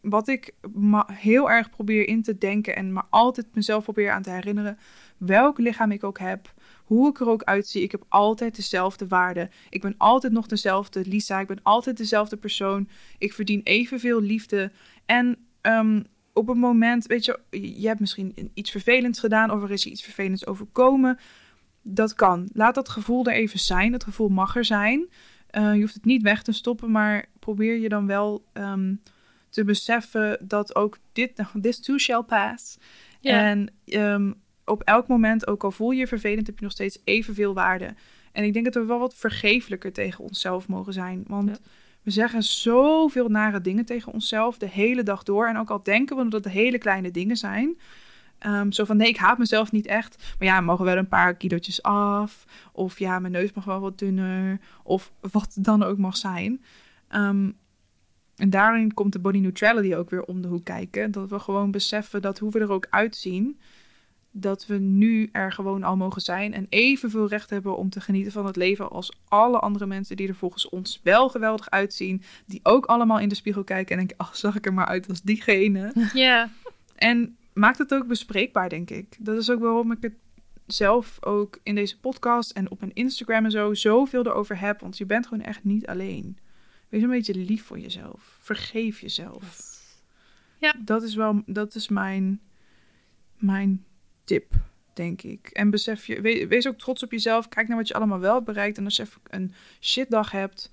wat 0.00 0.28
ik 0.28 0.54
ma- 0.72 1.08
heel 1.12 1.50
erg 1.50 1.70
probeer 1.70 2.08
in 2.08 2.22
te 2.22 2.38
denken 2.38 2.76
en 2.76 2.92
me 2.92 3.02
altijd 3.10 3.54
mezelf 3.54 3.84
probeer 3.84 4.10
aan 4.10 4.22
te 4.22 4.30
herinneren. 4.30 4.78
Welk 5.16 5.58
lichaam 5.58 5.90
ik 5.90 6.04
ook 6.04 6.18
heb, 6.18 6.53
hoe 6.84 7.08
ik 7.08 7.20
er 7.20 7.28
ook 7.28 7.42
uitzie, 7.42 7.82
ik 7.82 7.90
heb 7.90 8.04
altijd 8.08 8.56
dezelfde 8.56 9.08
waarde. 9.08 9.50
Ik 9.70 9.80
ben 9.80 9.94
altijd 9.98 10.32
nog 10.32 10.46
dezelfde 10.46 11.06
Lisa, 11.06 11.40
ik 11.40 11.46
ben 11.46 11.62
altijd 11.62 11.96
dezelfde 11.96 12.36
persoon. 12.36 12.88
Ik 13.18 13.32
verdien 13.32 13.60
evenveel 13.64 14.20
liefde. 14.20 14.72
En 15.06 15.36
ehm, 15.60 16.02
op 16.32 16.48
een 16.48 16.58
moment, 16.58 17.06
weet 17.06 17.24
je, 17.24 17.40
je 17.50 17.86
hebt 17.86 18.00
misschien 18.00 18.50
iets 18.54 18.70
vervelends 18.70 19.20
gedaan 19.20 19.50
of 19.50 19.62
er 19.62 19.70
is 19.70 19.84
je 19.84 19.90
iets 19.90 20.02
vervelends 20.02 20.46
overkomen. 20.46 21.18
Dat 21.82 22.14
kan. 22.14 22.48
Laat 22.52 22.74
dat 22.74 22.88
gevoel 22.88 23.26
er 23.26 23.34
even 23.34 23.58
zijn. 23.58 23.92
Het 23.92 24.04
gevoel 24.04 24.28
mag 24.28 24.56
er 24.56 24.64
zijn. 24.64 25.08
Eh, 25.46 25.74
je 25.74 25.80
hoeft 25.80 25.94
het 25.94 26.04
niet 26.04 26.22
weg 26.22 26.42
te 26.42 26.52
stoppen, 26.52 26.90
maar 26.90 27.26
probeer 27.38 27.76
je 27.76 27.88
dan 27.88 28.06
wel 28.06 28.44
ehm, 28.52 28.94
te 29.50 29.64
beseffen 29.64 30.38
dat 30.48 30.74
ook 30.74 30.98
dit, 31.12 31.44
this 31.62 31.80
too 31.80 31.98
shall 31.98 32.22
pass. 32.22 32.78
En 33.20 33.72
ehm, 33.84 34.32
op 34.64 34.82
elk 34.82 35.06
moment, 35.06 35.46
ook 35.46 35.64
al 35.64 35.70
voel 35.70 35.90
je 35.90 35.98
je 35.98 36.06
vervelend, 36.06 36.46
heb 36.46 36.58
je 36.58 36.64
nog 36.64 36.72
steeds 36.72 36.98
evenveel 37.04 37.54
waarde. 37.54 37.94
En 38.32 38.44
ik 38.44 38.52
denk 38.52 38.64
dat 38.64 38.74
we 38.74 38.84
wel 38.84 38.98
wat 38.98 39.14
vergeeflijker 39.14 39.92
tegen 39.92 40.24
onszelf 40.24 40.68
mogen 40.68 40.92
zijn. 40.92 41.24
Want 41.26 41.48
Ja. 41.48 41.56
we 42.02 42.10
zeggen 42.10 42.42
zoveel 42.42 43.28
nare 43.28 43.60
dingen 43.60 43.84
tegen 43.84 44.12
onszelf 44.12 44.58
de 44.58 44.68
hele 44.68 45.02
dag 45.02 45.22
door. 45.22 45.46
En 45.48 45.56
ook 45.56 45.70
al 45.70 45.82
denken 45.82 46.16
we 46.16 46.28
dat 46.28 46.44
het 46.44 46.52
hele 46.52 46.78
kleine 46.78 47.10
dingen 47.10 47.36
zijn. 47.36 47.78
Ehm, 48.38 48.70
zo 48.70 48.84
van, 48.84 48.96
nee, 48.96 49.08
ik 49.08 49.16
haat 49.16 49.38
mezelf 49.38 49.72
niet 49.72 49.86
echt. 49.86 50.34
Maar 50.38 50.48
ja, 50.48 50.60
mogen 50.60 50.84
wel 50.84 50.96
een 50.96 51.08
paar 51.08 51.34
kilootjes 51.34 51.82
af. 51.82 52.44
Of 52.72 52.98
ja, 52.98 53.18
mijn 53.18 53.32
neus 53.32 53.52
mag 53.52 53.64
wel 53.64 53.80
wat 53.80 53.98
dunner. 53.98 54.60
Of 54.82 55.12
wat 55.20 55.56
dan 55.60 55.82
ook 55.82 55.98
mag 55.98 56.16
zijn. 56.16 56.62
Ehm, 57.08 57.50
en 58.36 58.50
daarin 58.50 58.94
komt 58.94 59.12
de 59.12 59.18
body 59.18 59.38
neutrality 59.38 59.94
ook 59.94 60.10
weer 60.10 60.24
om 60.24 60.42
de 60.42 60.48
hoek 60.48 60.64
kijken. 60.64 61.10
Dat 61.10 61.30
we 61.30 61.38
gewoon 61.38 61.70
beseffen 61.70 62.22
dat 62.22 62.38
hoe 62.38 62.50
we 62.50 62.58
er 62.58 62.70
ook 62.70 62.86
uitzien, 62.90 63.58
dat 64.36 64.66
we 64.66 64.78
nu 64.78 65.28
er 65.32 65.52
gewoon 65.52 65.82
al 65.82 65.96
mogen 65.96 66.22
zijn 66.22 66.54
en 66.54 66.66
evenveel 66.68 67.28
recht 67.28 67.50
hebben 67.50 67.76
om 67.76 67.90
te 67.90 68.00
genieten 68.00 68.32
van 68.32 68.46
het 68.46 68.56
leven 68.56 68.90
als 68.90 69.12
alle 69.28 69.58
andere 69.58 69.86
mensen 69.86 70.16
die 70.16 70.28
er 70.28 70.34
volgens 70.34 70.68
ons 70.68 71.00
wel 71.02 71.28
geweldig 71.28 71.70
uitzien, 71.70 72.22
die 72.46 72.60
ook 72.62 72.86
allemaal 72.86 73.18
in 73.18 73.28
de 73.28 73.34
spiegel 73.34 73.64
kijken 73.64 73.92
en 73.92 73.98
denken, 73.98 74.26
ach, 74.26 74.36
zag 74.36 74.56
ik 74.56 74.66
er 74.66 74.74
maar 74.74 74.86
uit 74.86 75.08
als 75.08 75.22
diegene. 75.22 75.92
Ja. 76.14 76.50
En 76.94 77.36
maakt 77.52 77.78
het 77.78 77.94
ook 77.94 78.06
bespreekbaar, 78.06 78.68
denk 78.68 78.90
ik. 78.90 79.16
Dat 79.18 79.36
is 79.36 79.50
ook 79.50 79.60
waarom 79.60 79.92
ik 79.92 79.98
het 80.00 80.14
zelf 80.66 81.24
ook 81.24 81.58
in 81.62 81.74
deze 81.74 82.00
podcast 82.00 82.50
en 82.50 82.70
op 82.70 82.80
mijn 82.80 82.94
Instagram 82.94 83.44
en 83.44 83.50
zo 83.50 83.74
zoveel 83.74 84.26
erover 84.26 84.60
heb, 84.60 84.80
want 84.80 84.98
je 84.98 85.06
bent 85.06 85.26
gewoon 85.26 85.44
echt 85.44 85.64
niet 85.64 85.86
alleen. 85.86 86.38
Wees 86.88 87.02
een 87.02 87.08
beetje 87.08 87.34
lief 87.34 87.64
voor 87.64 87.78
jezelf. 87.78 88.36
Vergeef 88.40 89.00
jezelf. 89.00 89.72
Ja. 90.58 90.74
Dat 90.78 91.02
is 91.02 91.14
wel, 91.14 91.42
dat 91.46 91.74
is 91.74 91.88
mijn, 91.88 92.40
mijn 93.36 93.84
tip, 94.24 94.52
denk 94.94 95.22
ik. 95.22 95.48
En 95.52 95.70
besef 95.70 96.06
je, 96.06 96.20
we- 96.20 96.46
wees 96.48 96.68
ook 96.68 96.78
trots 96.78 97.02
op 97.02 97.10
jezelf. 97.10 97.48
Kijk 97.48 97.68
naar 97.68 97.76
wat 97.76 97.88
je 97.88 97.94
allemaal 97.94 98.18
wel 98.20 98.42
bereikt. 98.42 98.78
En 98.78 98.84
als 98.84 98.96
je 98.96 99.02
even 99.02 99.20
een 99.30 99.54
shitdag 99.80 100.30
hebt, 100.30 100.70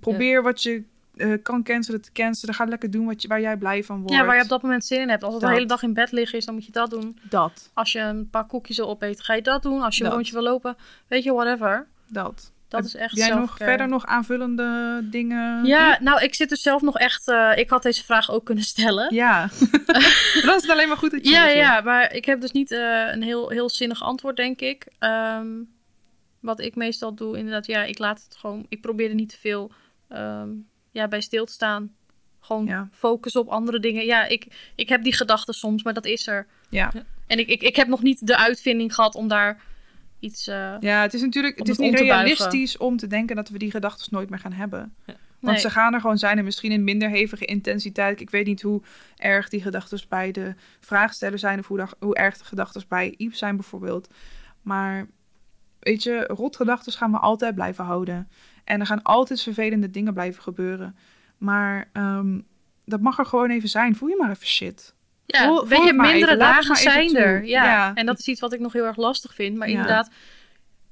probeer 0.00 0.42
wat 0.42 0.62
je 0.62 0.82
eh, 1.16 1.32
kan 1.42 1.62
cancelen 1.62 2.00
te 2.02 2.12
cancelen. 2.12 2.54
Ga 2.54 2.64
lekker 2.64 2.90
doen 2.90 3.06
wat 3.06 3.22
je, 3.22 3.28
waar 3.28 3.40
jij 3.40 3.56
blij 3.56 3.84
van 3.84 3.98
wordt. 4.00 4.12
ja, 4.14 4.24
waar 4.24 4.36
je 4.36 4.42
op 4.42 4.48
dat 4.48 4.62
moment 4.62 4.84
zin 4.84 5.00
in 5.00 5.08
hebt. 5.08 5.22
Als 5.24 5.32
het 5.32 5.40
Dat. 5.42 5.50
de 5.50 5.56
hele 5.56 5.68
dag 5.68 5.82
in 5.82 5.92
bed 5.94 6.12
liggen 6.12 6.38
is, 6.38 6.44
dan 6.44 6.54
moet 6.54 6.64
je 6.66 6.72
dat 6.72 6.90
doen. 6.90 7.18
Dat, 7.28 7.70
Als 7.74 7.92
je 7.92 7.98
een 8.00 8.30
paar 8.30 8.46
koekjes 8.46 8.76
wil 8.76 8.88
opeten, 8.88 9.24
ga 9.24 9.34
je 9.34 9.42
dat 9.42 9.62
doen. 9.62 9.82
Als 9.82 9.96
je 9.96 10.04
een 10.04 10.10
rondje 10.10 10.32
wil 10.32 10.42
lopen, 10.42 10.76
weet 11.06 11.22
je, 11.24 11.32
whatever. 11.32 11.86
dat. 12.06 12.52
Dat 12.68 12.84
is 12.84 12.94
echt 12.94 13.16
Jij 13.16 13.28
nog 13.34 13.56
verder 13.56 13.88
nog 13.88 14.06
aanvullende 14.06 15.00
dingen? 15.04 15.64
Ja, 15.64 15.98
nou, 16.00 16.22
ik 16.22 16.34
zit 16.34 16.48
dus 16.48 16.62
zelf 16.62 16.82
nog 16.82 16.98
echt... 16.98 17.28
eh, 17.28 17.52
ik 17.56 17.70
had 17.70 17.82
deze 17.82 18.04
vraag 18.04 18.30
ook 18.30 18.44
kunnen 18.44 18.64
stellen. 18.64 19.14
Ja. 19.14 19.48
Dan 20.44 20.54
is 20.56 20.62
het 20.62 20.68
alleen 20.70 20.88
maar 20.88 20.96
goed 20.96 21.10
dat 21.10 21.24
je 21.24 21.30
Ja, 21.30 21.46
ja, 21.48 21.80
maar 21.80 22.12
ik 22.14 22.24
heb 22.24 22.40
dus 22.40 22.52
niet 22.52 22.70
eh, 22.72 23.06
een 23.12 23.22
heel, 23.22 23.48
heel 23.48 23.68
zinnig 23.68 24.02
antwoord, 24.02 24.36
denk 24.36 24.60
ik. 24.60 24.86
Ehm, 24.98 25.46
wat 26.40 26.60
ik 26.60 26.74
meestal 26.76 27.14
doe, 27.14 27.36
inderdaad, 27.38 27.66
ja, 27.66 27.84
ik 27.84 27.98
laat 27.98 28.22
het 28.24 28.36
gewoon... 28.36 28.66
Ik 28.68 28.80
probeer 28.80 29.08
er 29.08 29.14
niet 29.14 29.28
te 29.28 29.38
veel 29.38 29.72
ehm, 30.08 30.48
ja, 30.90 31.08
bij 31.08 31.20
stil 31.20 31.44
te 31.44 31.52
staan. 31.52 31.94
Gewoon 32.40 32.66
Ja. 32.66 32.88
focus 32.92 33.36
op 33.36 33.48
andere 33.48 33.80
dingen. 33.80 34.04
Ja, 34.04 34.24
ik, 34.26 34.46
ik 34.74 34.88
heb 34.88 35.02
die 35.02 35.14
gedachten 35.14 35.54
soms, 35.54 35.82
maar 35.82 35.94
dat 35.94 36.04
is 36.06 36.26
er. 36.26 36.46
Ja. 36.70 36.92
En 37.26 37.38
ik, 37.38 37.48
ik, 37.48 37.62
ik 37.62 37.76
heb 37.76 37.88
nog 37.88 38.02
niet 38.02 38.26
de 38.26 38.36
uitvinding 38.36 38.94
gehad 38.94 39.14
om 39.14 39.28
daar 39.28 39.60
iets... 40.20 40.46
eh, 40.46 40.74
Ja, 40.80 41.02
het 41.02 41.14
is 41.14 41.20
natuurlijk 41.20 41.58
het 41.58 41.68
is 41.68 41.78
niet 41.78 41.90
om 41.90 41.96
realistisch 41.96 42.76
om 42.76 42.96
te 42.96 43.06
denken 43.06 43.36
dat 43.36 43.48
we 43.48 43.58
die 43.58 43.70
gedachten 43.70 44.08
nooit 44.10 44.30
meer 44.30 44.38
gaan 44.38 44.52
hebben. 44.52 44.94
Want 45.40 45.52
nee. 45.52 45.58
ze 45.58 45.70
gaan 45.70 45.94
er 45.94 46.00
gewoon 46.00 46.18
zijn 46.18 46.38
en 46.38 46.44
misschien 46.44 46.72
in 46.72 46.84
minder 46.84 47.08
hevige 47.08 47.44
intensiteit. 47.44 48.20
Ik 48.20 48.30
weet 48.30 48.46
niet 48.46 48.62
hoe 48.62 48.82
erg 49.16 49.48
die 49.48 49.62
gedachten 49.62 50.00
bij 50.08 50.30
de 50.30 50.54
vraagsteller 50.80 51.38
zijn 51.38 51.58
of 51.58 51.66
hoe, 51.66 51.88
hoe 51.98 52.14
erg 52.14 52.38
de 52.38 52.44
gedachten 52.44 52.82
bij 52.88 53.14
Iep 53.16 53.34
zijn 53.34 53.56
bijvoorbeeld. 53.56 54.08
Maar 54.62 55.06
weet 55.78 56.02
je, 56.02 56.24
rotgedachten 56.26 56.92
gaan 56.92 57.10
we 57.10 57.18
altijd 57.18 57.54
blijven 57.54 57.84
houden. 57.84 58.28
En 58.64 58.80
er 58.80 58.86
gaan 58.86 59.02
altijd 59.02 59.42
vervelende 59.42 59.90
dingen 59.90 60.14
blijven 60.14 60.42
gebeuren. 60.42 60.96
Maar 61.38 61.88
ehm, 61.92 62.40
dat 62.84 63.00
mag 63.00 63.18
er 63.18 63.26
gewoon 63.26 63.50
even 63.50 63.68
zijn. 63.68 63.96
Voel 63.96 64.08
je 64.08 64.16
maar 64.18 64.30
even 64.30 64.46
shit. 64.46 64.94
Ja, 65.30 65.64
weet 65.66 65.82
je, 65.84 65.92
mindere 65.92 66.16
even. 66.26 66.38
Dagen 66.38 66.76
zijn 66.76 67.16
er. 67.16 67.44
Ja. 67.44 67.64
Ja. 67.64 67.94
En 67.94 68.06
dat 68.06 68.18
is 68.18 68.26
iets 68.28 68.40
wat 68.40 68.52
ik 68.52 68.60
nog 68.60 68.72
heel 68.72 68.84
erg 68.84 68.96
lastig 68.96 69.34
vind. 69.34 69.56
Maar 69.56 69.68
Ja. 69.68 69.74
inderdaad, 69.74 70.10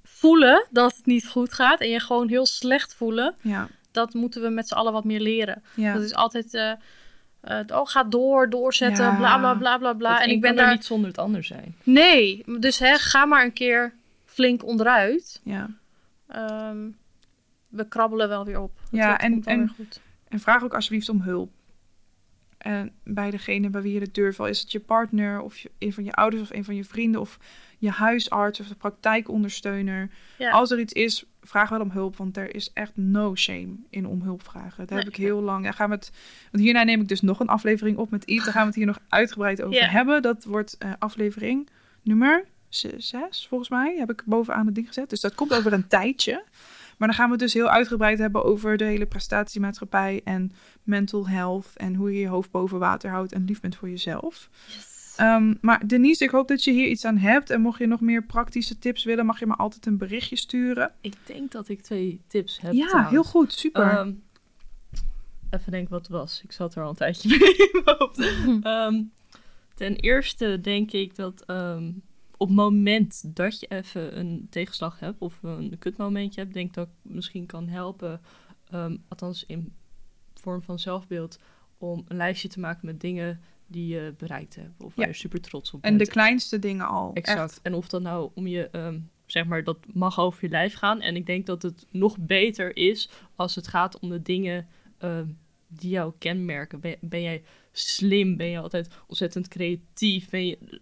voelen 0.03 0.67
dat 0.71 0.97
het 0.97 1.07
niet 1.07 1.29
goed 1.29 1.53
gaat 1.53 1.81
en 1.81 1.89
je 1.89 2.01
gewoon 2.01 2.29
heel 2.29 2.47
slecht 2.47 2.95
voelen, 2.95 3.35
Ja, 3.41 3.69
dat 3.91 4.15
moeten 4.15 4.43
we 4.43 4.49
met 4.49 4.69
z'n 4.69 4.75
allen 4.75 4.93
wat 4.93 5.05
meer 5.05 5.21
leren. 5.21 5.63
ja. 5.75 5.93
Dat 5.93 6.03
is 6.03 6.15
altijd, 6.15 6.55
eh 6.55 6.73
eh, 7.41 7.59
oh, 7.67 7.87
ga 7.87 8.05
door, 8.05 8.51
doorzetten, 8.51 9.05
Ja. 9.05 9.17
bla 9.17 9.39
bla 9.39 9.55
bla 9.55 9.79
bla 9.79 9.93
bla. 9.93 10.23
En 10.23 10.29
ik 10.31 10.41
ben 10.41 10.51
kan 10.51 10.59
er 10.59 10.65
daar. 10.65 10.75
niet 10.75 10.85
zonder 10.85 11.09
het 11.09 11.19
ander 11.19 11.45
zijn. 11.45 11.75
Nee, 11.83 12.43
dus 12.59 12.79
hè, 12.79 12.99
ga 12.99 13.25
maar 13.25 13.45
een 13.45 13.53
keer 13.53 13.93
flink 14.25 14.65
onderuit. 14.65 15.41
ja. 15.45 15.71
Ehm, 16.29 16.77
we 17.69 17.89
krabbelen 17.89 18.29
wel 18.29 18.45
weer 18.45 18.61
op. 18.61 18.71
Ja, 18.91 19.19
en- 19.19 19.43
en- 19.45 19.59
weer 19.59 19.73
goed. 19.77 20.01
En 20.29 20.41
vraag 20.41 20.63
ook 20.63 20.75
alsjeblieft 20.75 21.09
om 21.09 21.21
hulp. 21.21 21.51
En 22.67 22.93
bij 23.05 23.31
degene 23.31 23.71
bij 23.71 23.83
wie 23.83 23.93
je 23.93 24.01
de 24.01 24.11
deur 24.11 24.35
valt, 24.35 24.49
is 24.51 24.61
het 24.61 24.73
je 24.73 24.81
partner 24.81 25.41
of 25.41 25.59
je, 25.59 25.71
een 25.79 25.93
van 25.93 26.05
je 26.05 26.13
ouders 26.13 26.43
of 26.43 26.51
een 26.53 26.65
van 26.65 26.75
je 26.75 26.85
vrienden 26.85 27.21
of 27.21 27.39
je 27.79 27.91
huisarts 27.91 28.61
of 28.61 28.67
de 28.69 28.75
praktijkondersteuner. 28.75 30.11
Ja. 30.39 30.51
Als 30.51 30.71
er 30.71 30.79
iets 30.79 30.93
is, 30.93 31.25
vraag 31.43 31.69
wel 31.69 31.81
om 31.81 31.91
hulp, 31.91 32.17
want 32.17 32.37
er 32.37 32.55
is 32.55 32.71
echt 32.73 32.93
no 32.95 33.35
shame 33.37 33.69
in 33.91 34.07
om 34.07 34.23
hulp 34.23 34.43
vragen. 34.43 34.87
Daar 34.87 34.99
heb 34.99 35.09
ik 35.09 35.17
heel 35.17 35.41
lang. 35.43 35.65
Daar 35.65 35.73
gaan 35.75 35.89
we 35.89 35.95
het, 35.95 36.11
want 36.51 36.65
hierna 36.65 36.83
neem 36.83 37.01
ik 37.01 37.09
dus 37.09 37.21
nog 37.21 37.41
een 37.41 37.49
aflevering 37.49 37.97
op 37.97 38.11
met 38.11 38.23
Yves. 38.31 38.45
Daar 38.45 38.53
gaan 38.53 38.63
we 38.63 38.69
het 38.69 38.77
hier 38.77 38.87
nog 38.87 38.99
uitgebreid 39.09 39.63
over 39.63 39.77
Ja. 39.81 39.87
hebben. 39.89 40.23
Dat 40.23 40.45
wordt 40.45 40.79
eh, 40.79 40.93
aflevering 40.99 41.69
nummer 42.03 42.45
z- 42.69 42.85
zes, 42.97 43.47
volgens 43.49 43.71
mij. 43.71 43.97
Heb 43.99 44.11
ik 44.11 44.23
bovenaan 44.25 44.67
het 44.67 44.75
ding 44.75 44.87
gezet. 44.87 45.11
Dus 45.11 45.21
dat 45.21 45.35
komt 45.35 45.55
over 45.55 45.73
een 45.73 45.87
tijdje. 45.89 46.45
Maar 46.97 47.09
dan 47.09 47.17
gaan 47.17 47.27
we 47.27 47.33
het 47.33 47.41
dus 47.41 47.55
heel 47.55 47.69
uitgebreid 47.69 48.19
hebben 48.19 48.45
over 48.45 48.77
de 48.77 48.85
hele 48.85 49.07
prestatiemaatschappij 49.07 50.21
en 50.25 50.53
mental 50.83 51.29
health 51.29 51.71
en 51.75 51.95
hoe 51.95 52.13
je 52.13 52.21
je 52.21 52.29
hoofd 52.29 52.51
boven 52.51 52.79
water 52.79 53.11
houdt 53.11 53.33
en 53.33 53.45
lief 53.45 53.61
bent 53.61 53.77
voor 53.77 53.89
jezelf. 53.89 54.49
Ehm, 55.17 55.55
maar 55.61 55.87
Denise, 55.87 56.25
ik 56.25 56.31
hoop 56.31 56.49
dat 56.49 56.65
je 56.65 56.71
hier 56.71 56.89
iets 56.89 57.05
aan 57.05 57.17
hebt. 57.17 57.51
En 57.51 57.61
mocht 57.61 57.79
je 57.79 57.87
nog 57.87 58.01
meer 58.01 58.25
praktische 58.25 58.79
tips 58.79 59.05
willen, 59.05 59.27
mag 59.27 59.39
je 59.39 59.47
me 59.47 59.55
altijd 59.55 59.87
een 59.87 59.99
berichtje 59.99 60.37
sturen. 60.37 60.93
Ik 61.01 61.15
denk 61.25 61.53
dat 61.53 61.69
ik 61.69 61.83
twee 61.83 62.21
tips 62.27 62.61
heb. 62.61 62.73
ja, 62.73 62.87
trouwens. 62.87 63.13
heel 63.13 63.25
goed. 63.25 63.53
Super. 63.53 63.83
Ehm, 63.83 64.13
even 65.51 65.73
denken 65.73 65.91
wat 65.91 66.01
het 66.01 66.11
was. 66.11 66.41
Ik 66.45 66.53
zat 66.53 66.75
er 66.75 66.83
al 66.83 66.89
een 66.89 66.95
tijdje 66.95 67.29
mee. 67.39 68.61
Ehm, 68.63 69.03
ten 69.75 69.97
eerste 69.97 70.61
denk 70.61 70.93
ik 70.93 71.17
dat 71.17 71.45
op 72.37 72.47
het 72.47 72.57
moment 72.57 73.37
dat 73.37 73.61
je 73.61 73.67
even 73.67 74.19
een 74.19 74.47
tegenslag 74.51 75.01
hebt 75.01 75.19
of 75.21 75.39
een 75.43 75.77
kutmomentje 75.79 76.41
hebt, 76.41 76.55
denk 76.55 76.69
ik 76.69 76.75
dat 76.75 76.87
ik 76.87 77.11
misschien 77.13 77.47
kan 77.47 77.69
helpen, 77.69 78.21
ehm, 78.71 78.97
althans 79.09 79.45
in 79.47 79.73
vorm 80.35 80.63
van 80.63 80.79
zelfbeeld, 80.79 81.39
om 81.79 82.05
een 82.09 82.17
lijstje 82.17 82.49
te 82.49 82.61
maken 82.61 82.87
met 82.87 83.01
dingen 83.01 83.41
die 83.67 83.87
je 83.95 84.15
bereikt 84.19 84.55
hebt 84.57 84.83
of 84.83 84.95
waar 84.95 85.05
Ja. 85.07 85.11
je 85.13 85.19
super 85.19 85.41
trots 85.41 85.71
op 85.73 85.83
en 85.83 85.97
bent. 85.97 86.05
de 86.05 86.13
kleinste 86.13 86.59
dingen 86.59 86.87
al. 86.89 87.11
Exact. 87.15 87.41
Echt. 87.51 87.61
En 87.63 87.75
of 87.75 87.89
dat 87.89 88.03
nou 88.03 88.31
om 88.35 88.47
je, 88.47 88.69
ehm, 88.71 88.99
zeg 89.27 89.45
maar, 89.47 89.65
dat 89.65 89.79
mag 89.93 90.19
over 90.19 90.45
je 90.45 90.51
lijf 90.51 90.75
gaan. 90.75 91.01
En 91.01 91.17
ik 91.17 91.27
denk 91.27 91.47
dat 91.47 91.63
het 91.63 91.87
nog 91.91 92.19
beter 92.19 92.77
is 92.77 93.09
als 93.37 93.55
het 93.55 93.67
gaat 93.69 93.99
om 93.99 94.09
de 94.09 94.23
dingen 94.23 94.67
ehm, 94.99 95.27
die 95.69 95.91
jou 95.91 96.13
kenmerken. 96.19 96.81
Ben, 96.81 96.97
ben 97.01 97.23
jij 97.23 97.43
slim? 97.73 98.37
Ben 98.37 98.47
je 98.47 98.59
altijd 98.59 98.89
ontzettend 99.07 99.49
creatief? 99.49 100.31
Ben 100.31 100.47
je... 100.47 100.81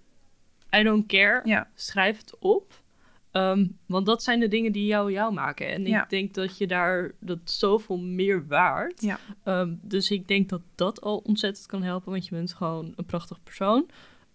I 0.79 0.83
don't 0.83 1.07
care. 1.07 1.41
Ja. 1.45 1.69
Schrijf 1.75 2.19
het 2.19 2.39
op. 2.39 2.83
Ehm, 3.31 3.67
want 3.87 4.07
dat 4.07 4.23
zijn 4.23 4.41
de 4.41 4.49
dingen 4.49 4.73
die 4.73 4.87
jou 4.87 5.13
jou 5.13 5.33
maken. 5.33 5.69
En 5.69 5.87
Ja. 5.87 6.03
ik 6.03 6.11
denk 6.11 6.35
dat 6.35 6.59
je 6.59 6.67
daar 6.67 7.13
dat 7.21 7.39
zoveel 7.45 7.99
meer 7.99 8.47
waard. 8.47 9.03
Ja. 9.03 9.19
Ehm, 9.45 9.75
dus 9.83 10.11
ik 10.11 10.29
denk 10.29 10.49
dat 10.49 10.61
dat 10.75 11.01
al 11.01 11.19
ontzettend 11.19 11.67
kan 11.67 11.83
helpen, 11.83 12.11
want 12.13 12.25
je 12.25 12.35
bent 12.35 12.53
gewoon 12.55 12.93
een 12.97 13.05
prachtig 13.05 13.43
persoon. 13.43 13.89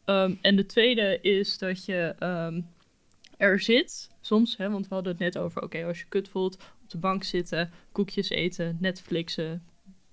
Ehm, 0.06 0.34
en 0.42 0.56
de 0.56 0.66
tweede 0.66 1.20
is 1.22 1.58
dat 1.58 1.86
je 1.86 2.16
er 3.38 3.60
zit, 3.60 4.10
soms, 4.22 4.58
hè, 4.58 4.70
want 4.70 4.88
we 4.88 4.94
hadden 4.94 5.12
het 5.12 5.22
net 5.22 5.38
over, 5.38 5.62
oké, 5.62 5.86
als 5.86 6.00
je 6.00 6.06
kut 6.10 6.30
voelt, 6.30 6.56
op 6.84 6.90
de 6.90 6.98
bank 6.98 7.24
zitten, 7.24 7.72
koekjes 7.92 8.30
eten, 8.30 8.78
Netflixen, 8.80 9.64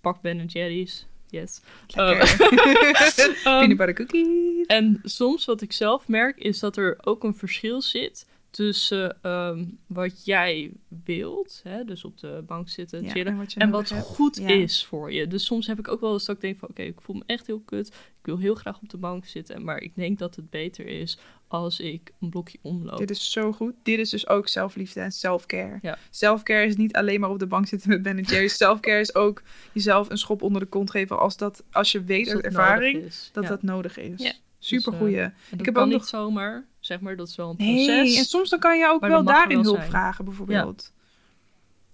pak 0.00 0.20
Ben 0.20 0.44
Jerry's, 0.44 1.06
yes. 1.40 1.60
Lekker. 1.86 2.34
Ehm, 3.44 3.58
Peanut 3.58 3.76
butter 3.76 3.94
cookies. 3.94 4.66
en 4.66 5.00
soms 5.04 5.44
wat 5.44 5.60
ik 5.60 5.72
zelf 5.72 6.08
merk 6.08 6.38
is 6.38 6.58
dat 6.58 6.76
er 6.76 6.98
ook 7.00 7.24
een 7.24 7.34
verschil 7.34 7.82
zit 7.82 8.26
tussen 8.50 9.18
ehm, 9.22 9.64
wat 9.86 10.24
jij 10.24 10.70
wilt, 11.04 11.60
hè, 11.62 11.84
dus 11.84 12.04
op 12.04 12.18
de 12.18 12.42
bank 12.46 12.68
zitten, 12.68 13.02
Ja, 13.02 13.10
chillen, 13.10 13.46
en 13.56 13.70
wat 13.70 13.90
en 13.90 14.00
goed 14.02 14.36
Ja. 14.36 14.48
is 14.48 14.84
voor 14.84 15.12
je. 15.12 15.26
Dus 15.26 15.44
soms 15.44 15.66
heb 15.66 15.78
ik 15.78 15.88
ook 15.88 16.00
wel 16.00 16.12
eens 16.12 16.24
dat 16.24 16.34
ik 16.36 16.40
denk 16.42 16.58
van 16.58 16.68
oké, 16.68 16.82
ik 16.82 17.00
voel 17.00 17.16
me 17.16 17.22
echt 17.26 17.46
heel 17.46 17.60
kut. 17.60 17.86
Ik 17.88 18.26
wil 18.32 18.38
heel 18.38 18.54
graag 18.54 18.80
op 18.82 18.88
de 18.88 18.96
bank 18.96 19.24
zitten, 19.26 19.64
maar 19.64 19.80
ik 19.80 19.94
denk 19.94 20.18
dat 20.18 20.36
het 20.36 20.50
beter 20.50 20.86
is 20.86 21.18
als 21.48 21.80
ik 21.80 22.12
een 22.20 22.28
blokje 22.30 22.58
omloop. 22.62 22.98
Dit 22.98 23.10
is 23.10 23.30
zo 23.32 23.52
goed. 23.52 23.74
Dit 23.82 23.98
is 23.98 24.10
dus 24.10 24.28
ook 24.28 24.48
zelfliefde 24.48 25.00
en 25.00 25.12
self-care. 25.12 25.78
Ja. 25.82 25.98
Self-care 26.10 26.64
is 26.66 26.76
niet 26.76 26.96
alleen 26.96 27.20
maar 27.20 27.30
op 27.30 27.38
de 27.38 27.46
bank 27.46 27.66
zitten 27.66 27.88
met 27.88 28.02
Ben 28.02 28.20
Jerry's. 28.20 28.56
Self-care 28.64 29.00
is 29.00 29.14
ook 29.14 29.42
jezelf 29.72 30.10
een 30.10 30.18
schop 30.18 30.42
onder 30.42 30.60
de 30.60 30.66
kont 30.68 30.90
geven 30.90 31.18
als, 31.18 31.36
dat, 31.36 31.64
als 31.72 31.92
je 31.92 32.04
weet 32.04 32.28
uit 32.28 32.44
ervaring 32.44 33.02
dat 33.32 33.42
Ja. 33.42 33.48
dat 33.48 33.62
nodig 33.62 33.98
is. 33.98 34.22
Ja. 34.22 34.32
Super 34.58 34.90
Dus, 34.90 35.00
goeie. 35.00 35.16
Dat 35.16 35.30
Ik 35.58 35.64
heb 35.64 35.74
kan 35.74 35.82
ook 35.82 35.88
niet 35.88 35.98
nog- 35.98 36.08
zomaar, 36.08 36.64
zeg 36.80 37.00
maar, 37.00 37.16
dat 37.16 37.28
is 37.28 37.36
wel 37.36 37.50
een 37.50 37.56
Nee, 37.58 37.86
proces. 37.86 38.16
en 38.18 38.24
soms 38.24 38.50
dan 38.50 38.58
kan 38.58 38.78
je 38.78 38.88
ook 38.88 39.00
wel 39.06 39.24
daarin 39.24 39.54
wel 39.56 39.64
hulp 39.64 39.76
zijn. 39.76 39.88
vragen, 39.90 40.24
bijvoorbeeld. 40.24 40.92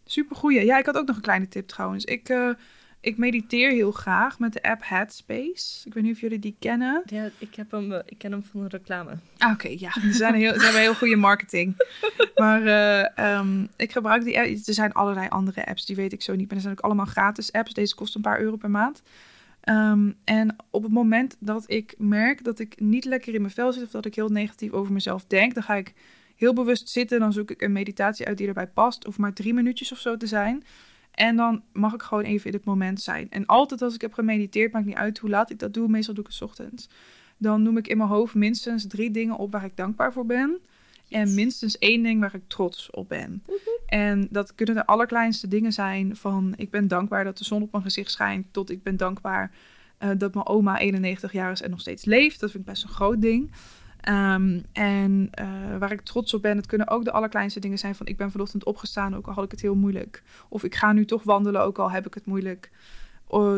Super 0.05 0.36
goeie. 0.36 0.64
Ja, 0.64 0.78
ik 0.78 0.86
had 0.86 0.96
ook 0.96 1.07
nog 1.07 1.16
een 1.16 1.22
kleine 1.22 1.48
tip 1.48 1.68
trouwens. 1.68 2.05
Ik, 2.05 2.28
eh, 2.28 2.50
ik 3.03 3.18
mediteer 3.18 3.70
heel 3.70 3.92
graag 3.92 4.38
met 4.38 4.53
de 4.53 4.62
app 4.62 4.80
Headspace. 4.84 5.86
Ik 5.86 5.94
weet 5.94 6.03
niet 6.03 6.14
of 6.14 6.20
jullie 6.20 6.38
die 6.38 6.57
kennen. 6.59 7.03
Ja, 7.07 7.30
ik, 7.38 7.55
heb 7.55 7.70
hem, 7.70 7.92
eh, 7.92 7.98
ik 8.07 8.18
ken 8.18 8.32
hem 8.32 8.44
van 8.44 8.61
een 8.61 8.68
reclame. 8.68 9.11
Ah, 9.38 9.53
oké, 9.53 9.68
ja. 9.68 9.90
Ze, 10.00 10.12
zijn 10.12 10.34
heel, 10.34 10.55
ze 10.55 10.62
hebben 10.62 10.80
heel 10.80 10.94
goede 10.94 11.16
marketing. 11.16 11.74
Maar 12.34 12.66
eh, 12.66 13.18
ehm, 13.18 13.66
ik 13.76 13.92
gebruik 13.92 14.24
die 14.24 14.38
app. 14.38 14.46
Er 14.46 14.74
zijn 14.74 14.92
allerlei 14.92 15.28
andere 15.28 15.66
apps, 15.66 15.86
die 15.86 15.96
weet 15.96 16.12
ik 16.12 16.22
zo 16.22 16.34
niet. 16.34 16.46
Maar 16.46 16.57
er 16.57 16.62
zijn 16.62 16.74
ook 16.74 16.84
allemaal 16.84 17.07
gratis 17.07 17.53
apps. 17.53 17.72
Deze 17.72 17.94
kost 17.94 18.14
een 18.14 18.20
paar 18.20 18.40
euro 18.40 18.57
per 18.57 18.70
maand. 18.70 19.03
Ehm, 19.61 20.11
en 20.24 20.57
op 20.70 20.82
het 20.82 20.92
moment 20.92 21.36
dat 21.38 21.64
ik 21.66 21.94
merk 21.98 22.44
dat 22.44 22.59
ik 22.59 22.80
niet 22.80 23.05
lekker 23.05 23.34
in 23.34 23.40
mijn 23.40 23.53
vel 23.53 23.72
zit... 23.72 23.82
of 23.82 23.90
dat 23.90 24.07
ik 24.07 24.14
heel 24.14 24.28
negatief 24.28 24.72
over 24.72 24.92
mezelf 24.92 25.24
denk... 25.24 25.55
dan 25.55 25.62
ga 25.62 25.74
ik 25.74 25.94
heel 26.36 26.53
bewust 26.53 26.88
zitten. 26.88 27.20
Dan 27.20 27.32
zoek 27.32 27.50
ik 27.50 27.62
een 27.62 27.72
meditatie 27.72 28.26
uit 28.26 28.38
die 28.38 28.48
erbij 28.48 28.66
past. 28.66 29.07
Of 29.07 29.18
maar 29.18 29.32
drie 29.32 29.55
minuutjes 29.55 29.92
of 29.92 29.98
zo 29.98 30.16
te 30.16 30.26
zijn. 30.26 30.64
En 31.12 31.36
dan 31.36 31.62
mag 31.72 31.94
ik 31.94 32.02
gewoon 32.02 32.24
even 32.24 32.46
in 32.46 32.56
het 32.56 32.64
moment 32.64 33.00
zijn. 33.00 33.30
En 33.30 33.46
altijd 33.46 33.82
als 33.82 33.94
ik 33.94 34.00
heb 34.00 34.12
gemediteerd, 34.12 34.72
maakt 34.72 34.86
niet 34.86 34.94
uit 34.94 35.18
hoe 35.18 35.30
laat 35.30 35.50
ik 35.50 35.58
dat 35.58 35.74
doe. 35.74 35.88
Meestal 35.88 36.14
doe 36.14 36.24
ik 36.24 36.30
het 36.30 36.38
's 36.38 36.42
ochtends. 36.42 36.88
Dan 37.36 37.62
noem 37.62 37.76
ik 37.76 37.88
in 37.88 37.96
mijn 37.96 38.08
hoofd 38.08 38.34
minstens 38.34 38.86
drie 38.86 39.10
dingen 39.10 39.36
op 39.36 39.52
waar 39.52 39.64
ik 39.64 39.76
dankbaar 39.76 40.12
voor 40.12 40.26
ben. 40.26 40.58
En 41.08 41.34
minstens 41.34 41.78
één 41.78 42.02
ding 42.02 42.20
waar 42.20 42.34
ik 42.34 42.42
trots 42.46 42.90
op 42.90 43.08
ben. 43.08 43.42
En 43.86 44.28
dat 44.30 44.54
kunnen 44.54 44.74
de 44.74 44.86
allerkleinste 44.86 45.48
dingen 45.48 45.72
zijn. 45.72 46.16
Van 46.16 46.54
ik 46.56 46.70
ben 46.70 46.88
dankbaar 46.88 47.24
dat 47.24 47.38
de 47.38 47.44
zon 47.44 47.62
op 47.62 47.72
mijn 47.72 47.84
gezicht 47.84 48.10
schijnt. 48.10 48.46
Tot 48.50 48.70
ik 48.70 48.82
ben 48.82 48.96
dankbaar 48.96 49.50
eh, 49.98 50.10
dat 50.18 50.34
mijn 50.34 50.46
oma 50.46 50.78
91 50.78 51.32
jaar 51.32 51.52
is 51.52 51.62
en 51.62 51.70
nog 51.70 51.80
steeds 51.80 52.04
leeft. 52.04 52.40
Dat 52.40 52.50
vind 52.50 52.62
ik 52.62 52.70
best 52.70 52.82
een 52.82 52.88
groot 52.88 53.20
ding. 53.20 53.50
Ehm, 54.03 54.61
en 54.72 55.28
eh, 55.30 55.46
waar 55.78 55.92
ik 55.92 56.00
trots 56.00 56.34
op 56.34 56.42
ben, 56.42 56.57
het 56.57 56.66
kunnen 56.66 56.88
ook 56.88 57.05
de 57.05 57.12
allerkleinste 57.12 57.61
dingen 57.61 57.78
zijn. 57.78 57.94
Van 57.94 58.07
ik 58.07 58.16
ben 58.16 58.30
vanochtend 58.30 58.64
opgestaan, 58.64 59.16
ook 59.16 59.26
al 59.26 59.32
had 59.32 59.44
ik 59.44 59.50
het 59.50 59.61
heel 59.61 59.74
moeilijk. 59.74 60.22
Of 60.48 60.64
ik 60.64 60.74
ga 60.74 60.92
nu 60.92 61.05
toch 61.05 61.22
wandelen, 61.22 61.62
ook 61.62 61.78
al 61.78 61.90
heb 61.90 62.07
ik 62.07 62.14
het 62.14 62.26
moeilijk. 62.26 62.70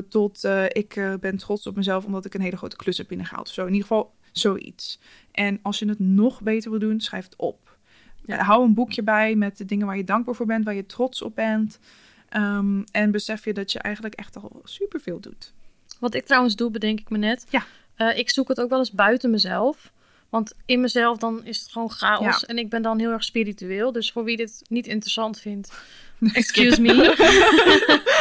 Tot 0.09 0.45
eh, 0.45 0.64
ik 0.64 0.97
eh, 0.97 1.14
ben 1.20 1.36
trots 1.36 1.66
op 1.66 1.76
mezelf 1.76 2.05
omdat 2.05 2.24
ik 2.24 2.34
een 2.34 2.40
hele 2.40 2.57
grote 2.57 2.76
klus 2.76 2.99
heb 2.99 3.09
binnengehaald. 3.09 3.49
Of 3.49 3.55
zo. 3.55 3.61
In 3.61 3.72
ieder 3.72 3.86
geval 3.86 4.14
zoiets. 4.32 5.01
En 5.32 5.59
als 5.62 5.78
je 5.78 5.88
het 5.88 5.99
nog 5.99 6.42
beter 6.42 6.70
wil 6.70 6.80
doen, 6.80 7.01
schrijf 7.01 7.24
het 7.24 7.36
op. 7.36 7.76
Ja. 8.24 8.42
Hou 8.42 8.64
een 8.64 8.74
boekje 8.74 9.03
bij 9.03 9.34
met 9.34 9.57
de 9.57 9.64
dingen 9.64 9.86
waar 9.86 9.97
je 9.97 10.05
dankbaar 10.05 10.34
voor 10.34 10.47
bent, 10.47 10.64
waar 10.64 10.74
je 10.74 10.86
trots 10.86 11.22
op 11.22 11.34
bent. 11.34 11.78
Ehm, 12.28 12.82
en 12.92 13.11
besef 13.11 13.45
je 13.45 13.53
dat 13.53 13.72
je 13.72 13.78
eigenlijk 13.78 14.14
echt 14.14 14.36
al 14.36 14.61
superveel 14.64 15.20
doet. 15.20 15.53
Wat 16.01 16.14
ik 16.14 16.24
trouwens 16.24 16.57
doe, 16.57 16.70
bedenk 16.70 17.01
ik 17.01 17.11
me 17.11 17.18
net. 17.18 17.47
Ja. 17.51 17.64
Ik 18.12 18.30
zoek 18.30 18.49
het 18.49 18.61
ook 18.61 18.70
wel 18.70 18.78
eens 18.78 18.92
buiten 18.92 19.30
mezelf. 19.30 19.92
Want 20.35 20.53
in 20.66 20.80
mezelf 20.80 21.18
dan 21.18 21.45
is 21.45 21.61
het 21.61 21.72
gewoon 21.72 21.91
chaos. 21.91 22.41
Ja. 22.41 22.47
En 22.47 22.59
ik 22.59 22.68
ben 22.68 22.82
dan 22.82 22.99
heel 22.99 23.11
erg 23.11 23.24
spiritueel. 23.24 23.93
Dus 23.93 24.12
voor 24.12 24.24
wie 24.24 24.37
dit 24.37 24.62
niet 24.68 24.87
interessant 24.87 25.41
vindt, 25.41 25.72
excuse 26.32 26.80
me. 26.80 26.93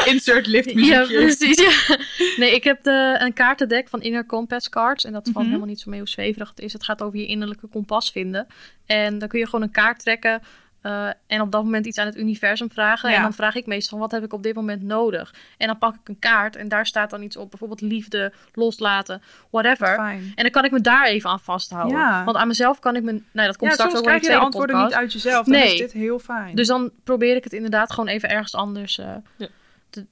Insert 0.12 0.48
lift 0.48 0.70
ja, 0.72 0.76
muziekje. 0.76 1.08
precies. 1.08 1.58
Ja. 1.88 1.98
Nee, 2.38 2.56
ik 2.56 2.64
heb 2.64 2.84
de, 2.84 3.16
een 3.20 3.34
kaartendek 3.34 3.88
van 3.90 4.02
Inner 4.02 4.26
Compass 4.26 4.70
Cards. 4.70 5.06
En 5.06 5.12
dat 5.12 5.24
valt 5.24 5.36
Mhm. 5.36 5.46
helemaal 5.46 5.68
niet 5.68 5.80
zo 5.80 5.90
mee 5.90 6.00
hoe 6.00 6.10
zweverig 6.10 6.50
het 6.50 6.60
is. 6.60 6.74
Het 6.74 6.84
gaat 6.84 7.02
over 7.02 7.20
je 7.20 7.26
innerlijke 7.26 7.68
kompas 7.68 8.12
vinden. 8.12 8.48
En 8.86 9.18
dan 9.20 9.28
kun 9.28 9.40
je 9.40 9.46
gewoon 9.46 9.62
een 9.62 9.72
kaart 9.72 10.00
trekken. 10.00 10.42
Eh, 10.84 11.08
en 11.28 11.42
op 11.42 11.52
dat 11.52 11.64
moment 11.64 11.86
iets 11.86 11.98
aan 11.98 12.06
het 12.06 12.18
universum 12.18 12.70
vragen. 12.72 13.10
Ja. 13.10 13.16
En 13.16 13.22
dan 13.22 13.34
vraag 13.34 13.56
ik 13.56 13.66
meestal, 13.66 14.00
wat 14.00 14.12
heb 14.12 14.24
ik 14.24 14.34
op 14.34 14.44
dit 14.44 14.56
moment 14.56 14.82
nodig? 14.84 15.34
En 15.58 15.68
dan 15.68 15.78
pak 15.78 15.96
ik 15.96 16.10
een 16.10 16.20
kaart 16.20 16.56
en 16.56 16.68
daar 16.68 16.86
staat 16.86 17.10
dan 17.10 17.22
iets 17.22 17.38
op. 17.38 17.50
Bijvoorbeeld 17.50 17.82
liefde, 17.82 18.34
loslaten, 18.54 19.22
whatever. 19.50 19.98
En 20.00 20.34
dan 20.36 20.50
kan 20.50 20.66
ik 20.66 20.72
me 20.72 20.82
daar 20.82 21.06
even 21.06 21.30
aan 21.30 21.40
vasthouden. 21.40 21.98
Ja. 21.98 22.24
Want 22.24 22.38
aan 22.38 22.48
mezelf 22.48 22.80
kan 22.80 22.96
ik 22.96 23.04
me... 23.04 23.12
Nee, 23.32 23.46
dat 23.46 23.58
komt 23.58 23.70
Ja, 23.70 23.76
straks 23.76 23.96
ook 23.96 24.04
wel 24.04 24.14
in 24.14 24.20
krijg 24.20 24.22
de 24.22 24.28
je 24.28 24.34
de 24.34 24.40
tweede 24.40 24.46
antwoorden 24.46 24.76
niet 24.76 24.84
podcast. 24.86 25.02
uit 25.04 25.14
jezelf. 25.14 25.46
Dan 25.46 25.54
Nee. 25.56 25.74
is 25.74 25.80
dit 25.80 25.92
heel 25.92 26.20
fijn. 26.20 26.56
Dus 26.56 26.68
dan 26.68 26.92
probeer 27.04 27.36
ik 27.36 27.44
het 27.44 27.54
inderdaad 27.54 27.92
gewoon 27.94 28.10
even 28.10 28.30
ergens 28.30 28.56
anders 28.56 28.98
eh, 29.00 29.16
Ja. 29.38 29.48
te, 29.90 30.06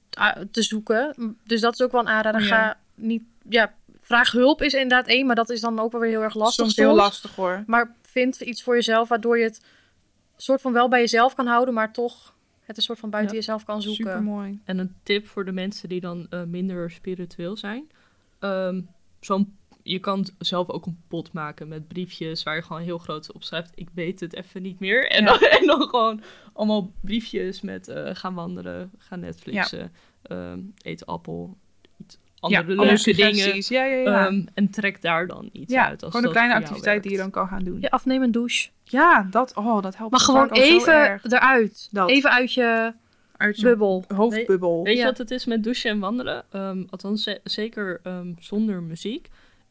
te 0.50 0.62
zoeken. 0.62 1.36
Dus 1.44 1.60
dat 1.60 1.72
is 1.72 1.82
ook 1.82 1.92
wel 1.92 2.00
een 2.00 2.08
aanrader. 2.08 2.40
Ja. 2.40 2.46
Ga 2.46 2.76
niet, 2.94 3.22
ja, 3.48 3.72
vraag 4.02 4.32
hulp 4.32 4.62
is 4.62 4.72
inderdaad 4.72 5.06
één, 5.06 5.26
maar 5.26 5.36
dat 5.36 5.50
is 5.50 5.60
dan 5.60 5.78
ook 5.78 5.92
wel 5.92 6.00
weer 6.00 6.10
heel 6.10 6.22
erg 6.22 6.34
lastig. 6.34 6.64
Soms 6.64 6.76
heel 6.76 6.94
lastig 6.94 7.34
hoor. 7.34 7.64
Maar 7.66 7.94
vind 8.02 8.40
iets 8.40 8.62
voor 8.62 8.74
jezelf 8.74 9.08
waardoor 9.08 9.38
je 9.38 9.44
het 9.44 9.60
soort 10.36 10.60
van 10.60 10.72
wel 10.72 10.88
bij 10.88 11.00
jezelf 11.00 11.34
kan 11.34 11.46
houden, 11.46 11.74
maar 11.74 11.92
toch 11.92 12.34
het 12.62 12.76
een 12.76 12.82
soort 12.82 12.98
van 12.98 13.10
buiten 13.10 13.32
Ja. 13.34 13.38
jezelf 13.40 13.64
kan 13.64 13.82
zoeken. 13.82 14.04
Super 14.04 14.22
mooi. 14.22 14.60
En 14.64 14.78
een 14.78 14.94
tip 15.02 15.26
voor 15.26 15.44
de 15.44 15.52
mensen 15.52 15.88
die 15.88 16.00
dan 16.00 16.26
eh, 16.30 16.42
minder 16.42 16.90
spiritueel 16.90 17.56
zijn. 17.56 17.90
Ehm, 18.38 18.80
zo'n, 19.20 19.56
je 19.82 19.98
kan 19.98 20.26
zelf 20.38 20.68
ook 20.70 20.86
een 20.86 21.02
pot 21.08 21.32
maken 21.32 21.68
met 21.68 21.88
briefjes 21.88 22.42
waar 22.42 22.54
je 22.56 22.62
gewoon 22.62 22.82
heel 22.82 22.98
groot 22.98 23.32
op 23.32 23.42
schrijft. 23.42 23.72
Ik 23.74 23.88
weet 23.94 24.20
het 24.20 24.34
even 24.34 24.62
niet 24.62 24.80
meer. 24.80 25.08
En, 25.10 25.24
Ja. 25.24 25.38
dan, 25.38 25.48
en 25.48 25.66
dan 25.66 25.88
gewoon 25.88 26.22
allemaal 26.52 26.92
briefjes 27.00 27.60
met 27.60 27.88
eh, 27.88 28.14
gaan 28.14 28.34
wandelen, 28.34 28.90
gaan 28.98 29.20
Netflixen, 29.20 29.92
ehm, 30.22 30.60
eet 30.78 31.06
appel, 31.06 31.56
andere 32.42 32.76
alle 32.76 32.86
leuke 32.86 33.12
dingen. 33.14 33.56
Ja, 33.68 33.84
ja, 33.84 33.96
ja. 33.96 34.26
Ehm, 34.26 34.44
en 34.54 34.70
trek 34.70 35.02
daar 35.02 35.26
dan 35.26 35.48
iets 35.52 35.72
ja, 35.72 35.88
uit. 35.88 36.02
Als 36.02 36.10
gewoon 36.12 36.26
een 36.26 36.32
kleine 36.32 36.54
activiteit 36.54 37.02
die 37.02 37.12
je 37.12 37.18
dan 37.18 37.30
kan 37.30 37.46
gaan 37.48 37.64
doen. 37.64 37.80
Je 37.80 37.90
afnemen 37.90 38.24
een 38.26 38.32
douche. 38.32 38.68
Ja, 38.84 39.26
dat, 39.30 39.54
oh, 39.56 39.82
dat 39.82 39.96
helpt 39.96 40.12
Maar 40.12 40.20
gewoon 40.20 40.50
even 40.50 40.94
erg. 40.94 41.24
eruit. 41.24 41.88
Dat. 41.90 42.10
Even 42.10 42.30
uit 42.30 42.52
je 42.54 42.92
uit 43.36 43.56
je 43.56 43.62
bubbel. 43.62 44.04
hoofdbubbel. 44.14 44.82
Weet 44.82 44.94
je 44.94 45.00
Ja. 45.00 45.06
wat 45.06 45.18
het 45.18 45.30
is 45.30 45.44
met 45.46 45.64
douchen 45.64 45.90
en 45.90 45.98
wandelen? 45.98 46.44
Ehm, 46.50 46.84
althans, 46.90 47.22
ze- 47.22 47.40
zeker 47.44 48.00
ehm, 48.02 48.32
zonder 48.38 48.82
muziek. 48.82 49.28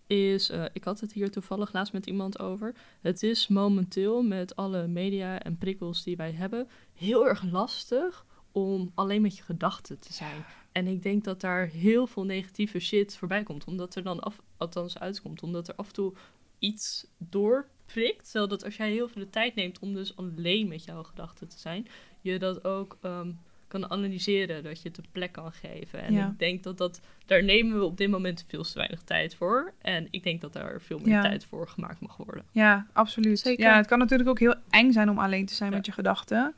Is, 0.07 0.49
eh, 0.49 0.63
ik 0.73 0.83
had 0.83 0.99
het 0.99 1.13
hier 1.13 1.31
toevallig 1.31 1.73
laatst 1.73 1.93
met 1.93 2.05
iemand 2.05 2.39
over. 2.39 2.73
Het 3.01 3.23
is 3.23 3.47
momenteel 3.47 4.21
met 4.23 4.55
alle 4.55 4.87
media 4.87 5.39
en 5.39 5.57
prikkels 5.57 6.03
die 6.03 6.17
wij 6.17 6.31
hebben 6.31 6.67
heel 6.95 7.27
erg 7.27 7.43
lastig 7.51 8.25
om 8.51 8.91
alleen 8.95 9.21
met 9.21 9.37
je 9.37 9.43
gedachten 9.43 9.99
te 9.99 10.13
zijn. 10.13 10.45
En 10.71 10.87
ik 10.87 11.03
denk 11.03 11.23
dat 11.23 11.41
daar 11.41 11.67
heel 11.67 12.07
veel 12.07 12.25
negatieve 12.25 12.79
shit 12.79 13.17
voorbij 13.17 13.43
komt. 13.43 13.65
Omdat 13.65 13.95
er 13.95 14.03
dan 14.03 14.19
af, 14.19 14.41
althans 14.57 14.99
uitkomt. 14.99 15.43
Omdat 15.43 15.67
er 15.67 15.75
af 15.75 15.87
en 15.87 15.93
toe 15.93 16.13
iets 16.59 17.07
doorprikt. 17.17 18.23
Terwijl 18.23 18.47
dat 18.47 18.63
als 18.63 18.75
jij 18.77 18.91
heel 18.91 19.07
veel 19.07 19.21
de 19.21 19.29
tijd 19.29 19.55
neemt 19.55 19.79
om 19.79 19.93
dus 19.93 20.15
alleen 20.15 20.67
met 20.67 20.83
jouw 20.83 21.03
gedachten 21.03 21.47
te 21.47 21.59
zijn. 21.59 21.87
Je 22.21 22.39
dat 22.39 22.63
ook 22.63 22.97
ehm, 23.01 23.31
kan 23.67 23.89
analyseren. 23.91 24.63
Dat 24.63 24.81
je 24.81 24.87
het 24.89 24.97
een 24.97 25.05
plek 25.11 25.31
kan 25.31 25.51
geven. 25.51 26.01
En 26.01 26.13
Ja. 26.13 26.27
ik 26.27 26.39
denk 26.39 26.63
dat 26.63 26.77
dat... 26.77 27.01
Daar 27.25 27.43
nemen 27.43 27.77
we 27.79 27.85
op 27.85 27.97
dit 27.97 28.09
moment 28.09 28.45
veel 28.47 28.63
te 28.63 28.73
weinig 28.77 29.01
tijd 29.01 29.35
voor. 29.35 29.73
En 29.81 30.07
ik 30.09 30.23
denk 30.23 30.41
dat 30.41 30.53
daar 30.53 30.81
veel 30.81 30.99
meer 30.99 31.07
Ja. 31.13 31.21
tijd 31.21 31.45
voor 31.45 31.67
gemaakt 31.67 31.99
mag 31.99 32.17
worden. 32.17 32.45
Ja, 32.51 32.87
absoluut. 32.93 33.39
Zeker. 33.39 33.63
Ja, 33.65 33.75
het 33.75 33.87
kan 33.87 33.99
natuurlijk 33.99 34.29
ook 34.29 34.39
heel 34.39 34.55
eng 34.69 34.91
zijn 34.91 35.09
om 35.09 35.19
alleen 35.19 35.45
te 35.45 35.53
zijn 35.53 35.69
Ja. 35.69 35.75
met 35.75 35.85
je 35.85 35.91
gedachten. 35.91 36.55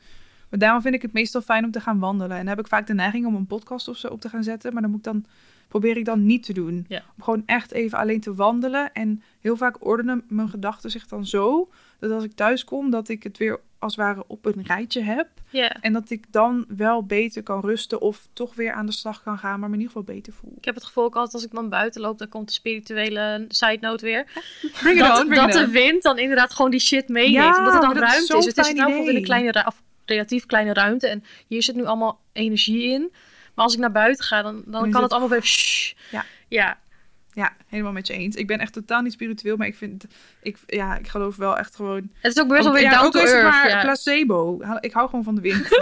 Maar 0.54 0.62
daarom 0.62 0.82
vind 0.82 0.96
ik 0.96 1.02
het 1.02 1.14
meestal 1.14 1.42
fijn 1.42 1.66
om 1.66 1.72
te 1.72 1.80
gaan 1.80 2.00
wandelen. 2.00 2.32
En 2.32 2.38
dan 2.38 2.48
heb 2.48 2.60
ik 2.60 2.68
vaak 2.68 2.88
de 2.88 2.94
neiging 2.94 3.26
om 3.26 3.36
een 3.36 3.48
podcast 3.48 3.88
of 3.88 3.98
zo 3.98 4.08
op 4.08 4.22
te 4.22 4.30
gaan 4.30 4.44
zetten. 4.44 4.74
Maar 4.74 4.82
dan 4.82 4.92
moet 4.92 5.00
ik 5.00 5.06
dan, 5.06 5.26
probeer 5.68 5.98
ik 5.98 6.06
dan 6.06 6.26
niet 6.26 6.44
te 6.44 6.54
doen. 6.54 6.86
Ja. 6.88 7.04
Om 7.18 7.24
gewoon 7.24 7.44
echt 7.46 7.72
even 7.72 7.98
alleen 7.98 8.20
te 8.20 8.34
wandelen. 8.34 8.94
En 8.94 9.24
heel 9.40 9.58
vaak 9.58 9.86
ordenen 9.86 10.24
mijn 10.28 10.50
gedachten 10.50 10.92
zich 10.92 11.08
dan 11.08 11.26
zo... 11.26 11.70
dat 12.00 12.12
als 12.12 12.24
ik 12.24 12.34
thuis 12.34 12.64
kom, 12.64 12.90
dat 12.90 13.10
ik 13.10 13.24
het 13.24 13.38
weer 13.38 13.60
als 13.80 13.96
het 13.96 14.06
ware 14.06 14.24
op 14.28 14.46
een 14.46 14.64
rijtje 14.64 15.02
heb. 15.02 15.28
Ja. 15.50 15.82
En 15.82 15.94
dat 15.94 16.10
ik 16.10 16.26
dan 16.32 16.66
wel 16.68 17.06
beter 17.06 17.44
kan 17.44 17.62
rusten 17.62 18.02
of 18.02 18.28
toch 18.34 18.56
weer 18.56 18.74
aan 18.74 18.86
de 18.86 18.92
slag 18.92 19.24
kan 19.24 19.38
gaan. 19.38 19.60
Maar 19.60 19.70
me 19.70 19.76
in 19.76 19.82
ieder 19.82 19.98
geval 19.98 20.16
beter 20.16 20.34
voel. 20.34 20.54
Ik 20.58 20.66
heb 20.66 20.76
het 20.76 20.84
gevoel 20.84 21.04
ook 21.04 21.16
altijd 21.16 21.34
als 21.34 21.44
ik 21.44 21.52
dan 21.52 21.70
buiten 21.70 22.02
loop, 22.02 22.18
dan 22.18 22.30
komt 22.30 22.48
de 22.48 22.54
spirituele 22.54 23.46
side 23.48 23.78
note 23.82 24.06
weer. 24.06 24.28
Bring 24.82 25.00
dat 25.00 25.24
on, 25.24 25.30
dat 25.30 25.52
de 25.52 25.68
wind 25.68 26.04
dan 26.04 26.18
inderdaad 26.18 26.54
gewoon 26.54 26.72
die 26.72 26.80
shit 26.80 27.08
meeneemt. 27.08 27.34
Ja, 27.34 27.58
omdat 27.58 27.74
er 27.74 27.82
dan 27.82 27.92
is 27.94 28.00
ruimte 28.00 28.38
is. 28.38 28.46
Het 28.46 28.58
is 28.58 28.64
nou 28.64 28.76
bijvoorbeeld 28.76 29.00
in 29.00 29.08
een 29.08 29.10
idee. 29.10 29.24
kleine, 29.24 29.52
ru- 29.52 29.68
of 29.68 29.82
relatief 30.06 30.46
kleine 30.46 30.74
ruimte. 30.74 31.08
En 31.08 31.24
hier 31.48 31.64
zit 31.64 31.76
nu 31.76 31.86
allemaal 31.86 32.22
energie 32.34 32.84
in. 32.84 33.12
Maar 33.56 33.66
als 33.66 33.74
ik 33.74 33.80
naar 33.80 33.92
buiten 33.92 34.26
ga, 34.26 34.42
dan, 34.42 34.64
dan 34.66 34.92
kan 34.92 35.02
het- 35.02 35.12
allemaal 35.12 35.30
weer... 35.30 35.44
shh. 35.44 35.94
Ja. 36.12 36.26
ja. 36.48 36.82
Ja, 37.34 37.56
helemaal 37.68 37.92
met 37.92 38.08
je 38.08 38.14
eens. 38.14 38.36
Ik 38.36 38.48
ben 38.48 38.60
echt 38.60 38.74
totaal 38.74 39.02
niet 39.02 39.12
spiritueel, 39.12 39.58
maar 39.58 39.68
ik 39.68 39.76
vind... 39.76 40.06
Ik, 40.42 40.58
ja, 40.68 40.98
ik 40.98 41.08
geloof 41.08 41.36
wel 41.36 41.58
echt 41.58 41.76
gewoon... 41.76 42.10
Het 42.20 42.36
is 42.36 42.42
ook 42.42 42.48
best 42.48 42.64
wel 42.64 42.74
weer 42.74 42.82
ja, 42.82 42.90
down 42.90 43.06
ook 43.06 43.12
to 43.12 43.20
earth. 43.20 43.44
maar 43.44 43.70
ja. 43.70 43.82
placebo. 43.82 44.62
Ik 44.80 44.92
hou 44.92 45.10
gewoon 45.10 45.24
van 45.24 45.36
de 45.36 45.42
wind. 45.42 45.68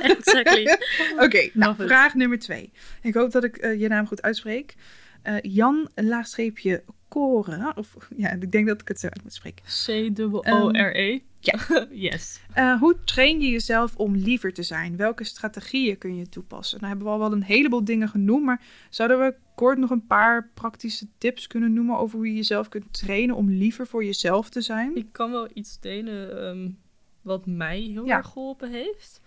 Exactly. 0.16 0.78
Oké, 1.24 1.50
nou, 1.52 1.74
vraag 1.78 2.14
nummer 2.14 2.38
twee. 2.38 2.72
Ik 3.02 3.14
hoop 3.14 3.30
dat 3.32 3.44
ik 3.44 3.56
eh, 3.56 3.80
je 3.80 3.88
naam 3.88 4.06
goed 4.06 4.22
uitspreek. 4.22 4.74
Eh, 5.22 5.34
Jan, 5.40 5.88
laagstreepje, 5.94 6.82
Of 7.74 7.96
ja, 8.16 8.30
ik 8.30 8.52
denk 8.52 8.66
dat 8.66 8.80
ik 8.80 8.88
het 8.88 9.00
zo 9.00 9.06
uit 9.06 9.22
moet 9.22 9.32
spreken. 9.32 9.64
C-O-O-R-E? 9.64 11.20
ja. 11.40 11.58
yes. 12.10 12.40
Eh, 12.54 12.78
hoe 12.78 12.96
train 13.04 13.40
je 13.40 13.50
jezelf 13.50 13.96
om 13.96 14.16
liever 14.16 14.52
te 14.52 14.62
zijn? 14.62 14.96
Welke 14.96 15.24
strategieën 15.24 15.98
kun 15.98 16.16
je 16.16 16.28
toepassen? 16.28 16.76
Nou 16.78 16.88
hebben 16.88 17.06
we 17.06 17.12
al 17.12 17.18
wel 17.18 17.32
een 17.32 17.42
heleboel 17.42 17.84
dingen 17.84 18.08
genoemd, 18.08 18.44
maar 18.44 18.62
zouden 18.90 19.18
we 19.18 19.34
kort 19.54 19.78
nog 19.78 19.90
een 19.90 20.06
paar 20.06 20.50
praktische 20.54 21.06
tips 21.18 21.46
kunnen 21.46 21.72
noemen 21.72 21.98
over 21.98 22.16
hoe 22.16 22.26
je 22.26 22.34
jezelf 22.34 22.68
kunt 22.68 22.92
trainen 22.92 23.36
om 23.36 23.50
liever 23.50 23.86
voor 23.86 24.04
jezelf 24.04 24.48
te 24.48 24.60
zijn? 24.60 24.96
Ik 24.96 25.12
kan 25.12 25.30
wel 25.30 25.48
iets 25.54 25.80
delen 25.80 26.42
ehm, 26.46 26.70
wat 27.22 27.46
mij 27.46 27.80
heel 27.80 28.06
Ja. 28.06 28.16
erg 28.16 28.26
geholpen 28.26 28.70
heeft. 28.70 29.20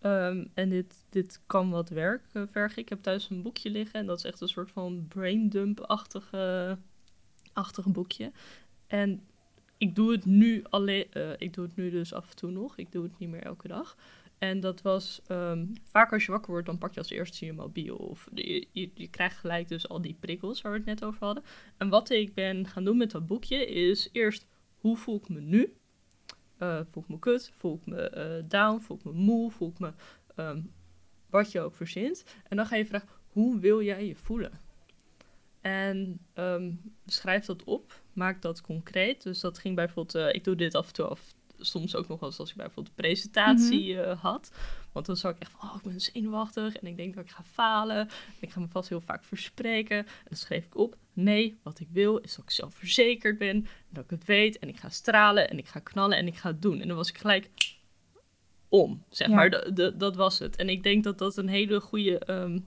Ehm, 0.00 0.44
en 0.54 0.68
dit, 0.68 0.94
dit 1.10 1.40
kan 1.46 1.70
wat 1.70 1.88
werk 1.88 2.22
eh, 2.32 2.42
vergen. 2.50 2.82
Ik 2.82 2.88
heb 2.88 3.02
thuis 3.02 3.30
een 3.30 3.42
boekje 3.42 3.70
liggen 3.70 4.00
en 4.00 4.06
dat 4.06 4.18
is 4.18 4.24
echt 4.24 4.40
een 4.40 4.48
soort 4.48 4.70
van 4.70 5.06
braindump-achtige 5.08 6.78
achtige 7.52 7.90
boekje. 7.90 8.32
En 8.86 9.22
ik 9.78 9.94
doe 9.94 10.12
het 10.12 10.24
nu 10.24 10.64
alleen, 10.70 11.06
eh, 11.12 11.30
ik 11.38 11.54
doe 11.54 11.64
het 11.64 11.76
nu 11.76 11.90
dus 11.90 12.14
af 12.14 12.30
en 12.30 12.36
toe 12.36 12.50
nog. 12.50 12.76
Ik 12.76 12.92
doe 12.92 13.02
het 13.02 13.18
niet 13.18 13.28
meer 13.28 13.42
elke 13.42 13.68
dag. 13.68 13.96
En 14.38 14.60
dat 14.60 14.82
was 14.82 15.20
ehm, 15.26 15.66
vaak 15.84 16.12
als 16.12 16.24
je 16.24 16.32
wakker 16.32 16.50
wordt, 16.50 16.66
dan 16.66 16.78
pak 16.78 16.92
je 16.92 17.00
als 17.00 17.10
eerste 17.10 17.44
je 17.44 17.52
mobiel. 17.52 17.96
Of 17.96 18.28
je, 18.34 18.66
je, 18.72 19.08
krijgt 19.10 19.38
gelijk 19.38 19.68
dus 19.68 19.88
al 19.88 20.00
die 20.00 20.16
prikkels 20.20 20.60
waar 20.60 20.72
we 20.72 20.78
het 20.78 20.86
net 20.86 21.04
over 21.04 21.24
hadden. 21.24 21.44
En 21.76 21.88
wat 21.88 22.10
ik 22.10 22.34
ben 22.34 22.66
gaan 22.66 22.84
doen 22.84 22.96
met 22.96 23.10
dat 23.10 23.26
boekje 23.26 23.66
is 23.66 24.08
eerst 24.12 24.46
hoe 24.78 24.96
voel 24.96 25.16
ik 25.16 25.28
me 25.28 25.40
nu? 25.40 25.76
Eh, 26.56 26.80
voel 26.90 27.02
ik 27.02 27.08
me 27.08 27.18
kut? 27.18 27.52
Voel 27.56 27.74
ik 27.74 27.86
me 27.86 28.08
eh, 28.08 28.42
down? 28.48 28.80
Voel 28.80 28.96
ik 28.96 29.04
me 29.04 29.12
moe? 29.12 29.50
Voel 29.50 29.68
ik 29.68 29.78
me 29.78 29.92
ehm, 30.34 30.60
wat 31.30 31.52
je 31.52 31.60
ook 31.60 31.74
verzint? 31.74 32.24
En 32.48 32.56
dan 32.56 32.66
ga 32.66 32.76
je 32.76 32.86
vragen, 32.86 33.08
hoe 33.26 33.58
wil 33.58 33.82
jij 33.82 34.06
je 34.06 34.16
voelen? 34.16 34.52
En 35.62 36.18
ehm, 36.34 36.70
schrijf 37.06 37.44
dat 37.44 37.64
op, 37.64 38.02
maak 38.12 38.42
dat 38.42 38.60
concreet. 38.60 39.22
Dus 39.22 39.40
dat 39.40 39.58
ging 39.58 39.76
bijvoorbeeld, 39.76 40.14
eh, 40.14 40.34
ik 40.34 40.44
doe 40.44 40.54
dit 40.54 40.74
af 40.74 40.86
en 40.86 40.92
toe 40.92 41.04
af, 41.06 41.34
soms 41.58 41.94
ook 41.96 42.08
nog 42.08 42.20
wel 42.20 42.28
eens 42.28 42.38
als 42.38 42.50
ik 42.50 42.56
bijvoorbeeld 42.56 42.88
een 42.88 42.94
presentatie 43.02 44.00
eh, 44.02 44.20
had. 44.22 44.52
Want 44.92 45.06
dan 45.06 45.16
zag 45.16 45.32
ik 45.34 45.38
echt 45.40 45.50
van, 45.50 45.68
oh, 45.68 45.76
ik 45.76 45.82
ben 45.82 46.00
zenuwachtig 46.00 46.76
en 46.76 46.86
ik 46.86 46.96
denk 46.96 47.14
dat 47.14 47.24
ik 47.24 47.30
ga 47.30 47.42
falen. 47.44 47.98
En 48.08 48.08
ik 48.40 48.50
ga 48.50 48.60
me 48.60 48.68
vast 48.68 48.88
heel 48.88 49.00
vaak 49.00 49.24
verspreken. 49.24 49.96
En 49.98 50.06
dan 50.24 50.36
schreef 50.36 50.64
ik 50.64 50.76
op, 50.76 50.96
nee, 51.12 51.58
wat 51.62 51.80
ik 51.80 51.88
wil 51.90 52.16
is 52.18 52.34
dat 52.34 52.44
ik 52.44 52.50
zelfverzekerd 52.50 53.38
ben. 53.38 53.48
En 53.48 53.66
dat 53.88 54.04
ik 54.04 54.10
het 54.10 54.24
weet 54.24 54.58
en 54.58 54.68
ik 54.68 54.76
ga 54.76 54.88
stralen 54.88 55.50
en 55.50 55.58
ik 55.58 55.68
ga 55.68 55.80
knallen 55.80 56.16
en 56.16 56.26
ik 56.26 56.36
ga 56.36 56.48
het 56.48 56.62
doen. 56.62 56.80
En 56.80 56.88
dan 56.88 56.96
was 56.96 57.08
ik 57.08 57.18
gelijk 57.18 57.50
om, 58.68 59.04
zeg 59.08 59.28
Ja. 59.28 59.34
maar. 59.34 59.74
Dat 59.98 60.16
was 60.16 60.38
het. 60.38 60.56
En 60.56 60.68
ik 60.68 60.82
denk 60.82 61.04
dat 61.04 61.18
dat 61.18 61.36
een 61.36 61.48
hele 61.48 61.80
goede 61.80 62.18
ehm, 62.18 62.58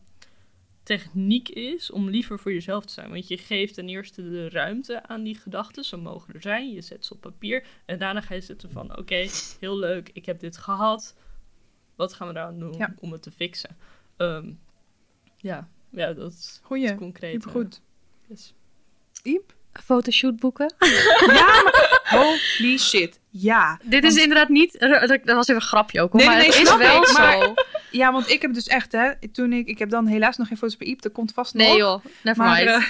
techniek 0.85 1.49
is 1.49 1.91
om 1.91 2.09
liever 2.09 2.39
voor 2.39 2.53
jezelf 2.53 2.85
te 2.85 2.93
zijn. 2.93 3.09
Want 3.09 3.27
je 3.27 3.37
geeft 3.37 3.73
ten 3.73 3.89
eerste 3.89 4.29
de 4.29 4.49
ruimte 4.49 5.07
aan 5.07 5.23
die 5.23 5.35
gedachten. 5.35 5.83
Ze 5.83 5.97
mogen 5.97 6.33
er 6.33 6.41
zijn. 6.41 6.71
Je 6.71 6.81
zet 6.81 7.05
ze 7.05 7.13
op 7.13 7.21
papier. 7.21 7.63
En 7.85 7.99
daarna 7.99 8.21
ga 8.21 8.33
je 8.33 8.41
zitten 8.41 8.71
van, 8.71 8.97
oké, 8.97 9.27
heel 9.59 9.77
leuk. 9.77 10.09
Ik 10.13 10.25
heb 10.25 10.39
dit 10.39 10.57
gehad. 10.57 11.15
Wat 11.95 12.13
gaan 12.13 12.27
we 12.27 12.33
eraan 12.33 12.59
doen 12.59 12.73
Ja. 12.77 12.93
om 12.99 13.11
het 13.11 13.21
te 13.21 13.31
fixen? 13.31 13.77
Ehm, 14.17 14.51
ja, 15.37 15.69
ja, 15.91 16.13
dat 16.13 16.31
is 16.33 16.59
Goeie, 16.63 16.87
het 16.87 16.97
concreet. 16.97 17.45
goed. 17.45 17.81
Yes. 18.27 18.53
Iep? 19.23 19.53
Fotoshoot 19.73 20.35
boeken. 20.39 20.73
Ja, 21.27 21.61
maar 21.63 22.03
holy 22.59 22.77
shit. 22.77 23.19
Ja. 23.29 23.79
Dit 23.83 24.03
is 24.03 24.15
inderdaad 24.17 24.49
niet... 24.49 24.79
Dat 24.79 25.23
was 25.25 25.47
even 25.47 25.55
een 25.55 25.61
grapje 25.61 26.01
ook. 26.01 26.11
hoor, 26.11 26.19
Nee, 26.21 26.29
maar 26.29 26.37
nee, 26.37 26.45
het 26.47 26.55
nee, 26.55 26.63
is 26.63 26.77
wel 26.77 27.01
ik, 27.01 27.07
zo. 27.43 27.53
Ja, 27.95 28.11
want 28.11 28.29
ik 28.29 28.41
heb 28.41 28.53
dus 28.53 28.67
echt, 28.67 28.91
hè, 28.91 29.11
toen 29.31 29.53
ik, 29.53 29.67
ik 29.67 29.79
heb 29.79 29.89
dan 29.89 30.07
helaas 30.07 30.37
nog 30.37 30.47
geen 30.47 30.57
foto's 30.57 30.77
bij 30.77 30.87
Iep, 30.87 31.01
dat 31.01 31.11
komt 31.11 31.33
vast 31.33 31.53
nog. 31.53 31.67
Nee 31.67 31.77
joh, 31.77 32.05
never 32.23 32.43
Maar, 32.43 32.61
eh, 32.61 32.83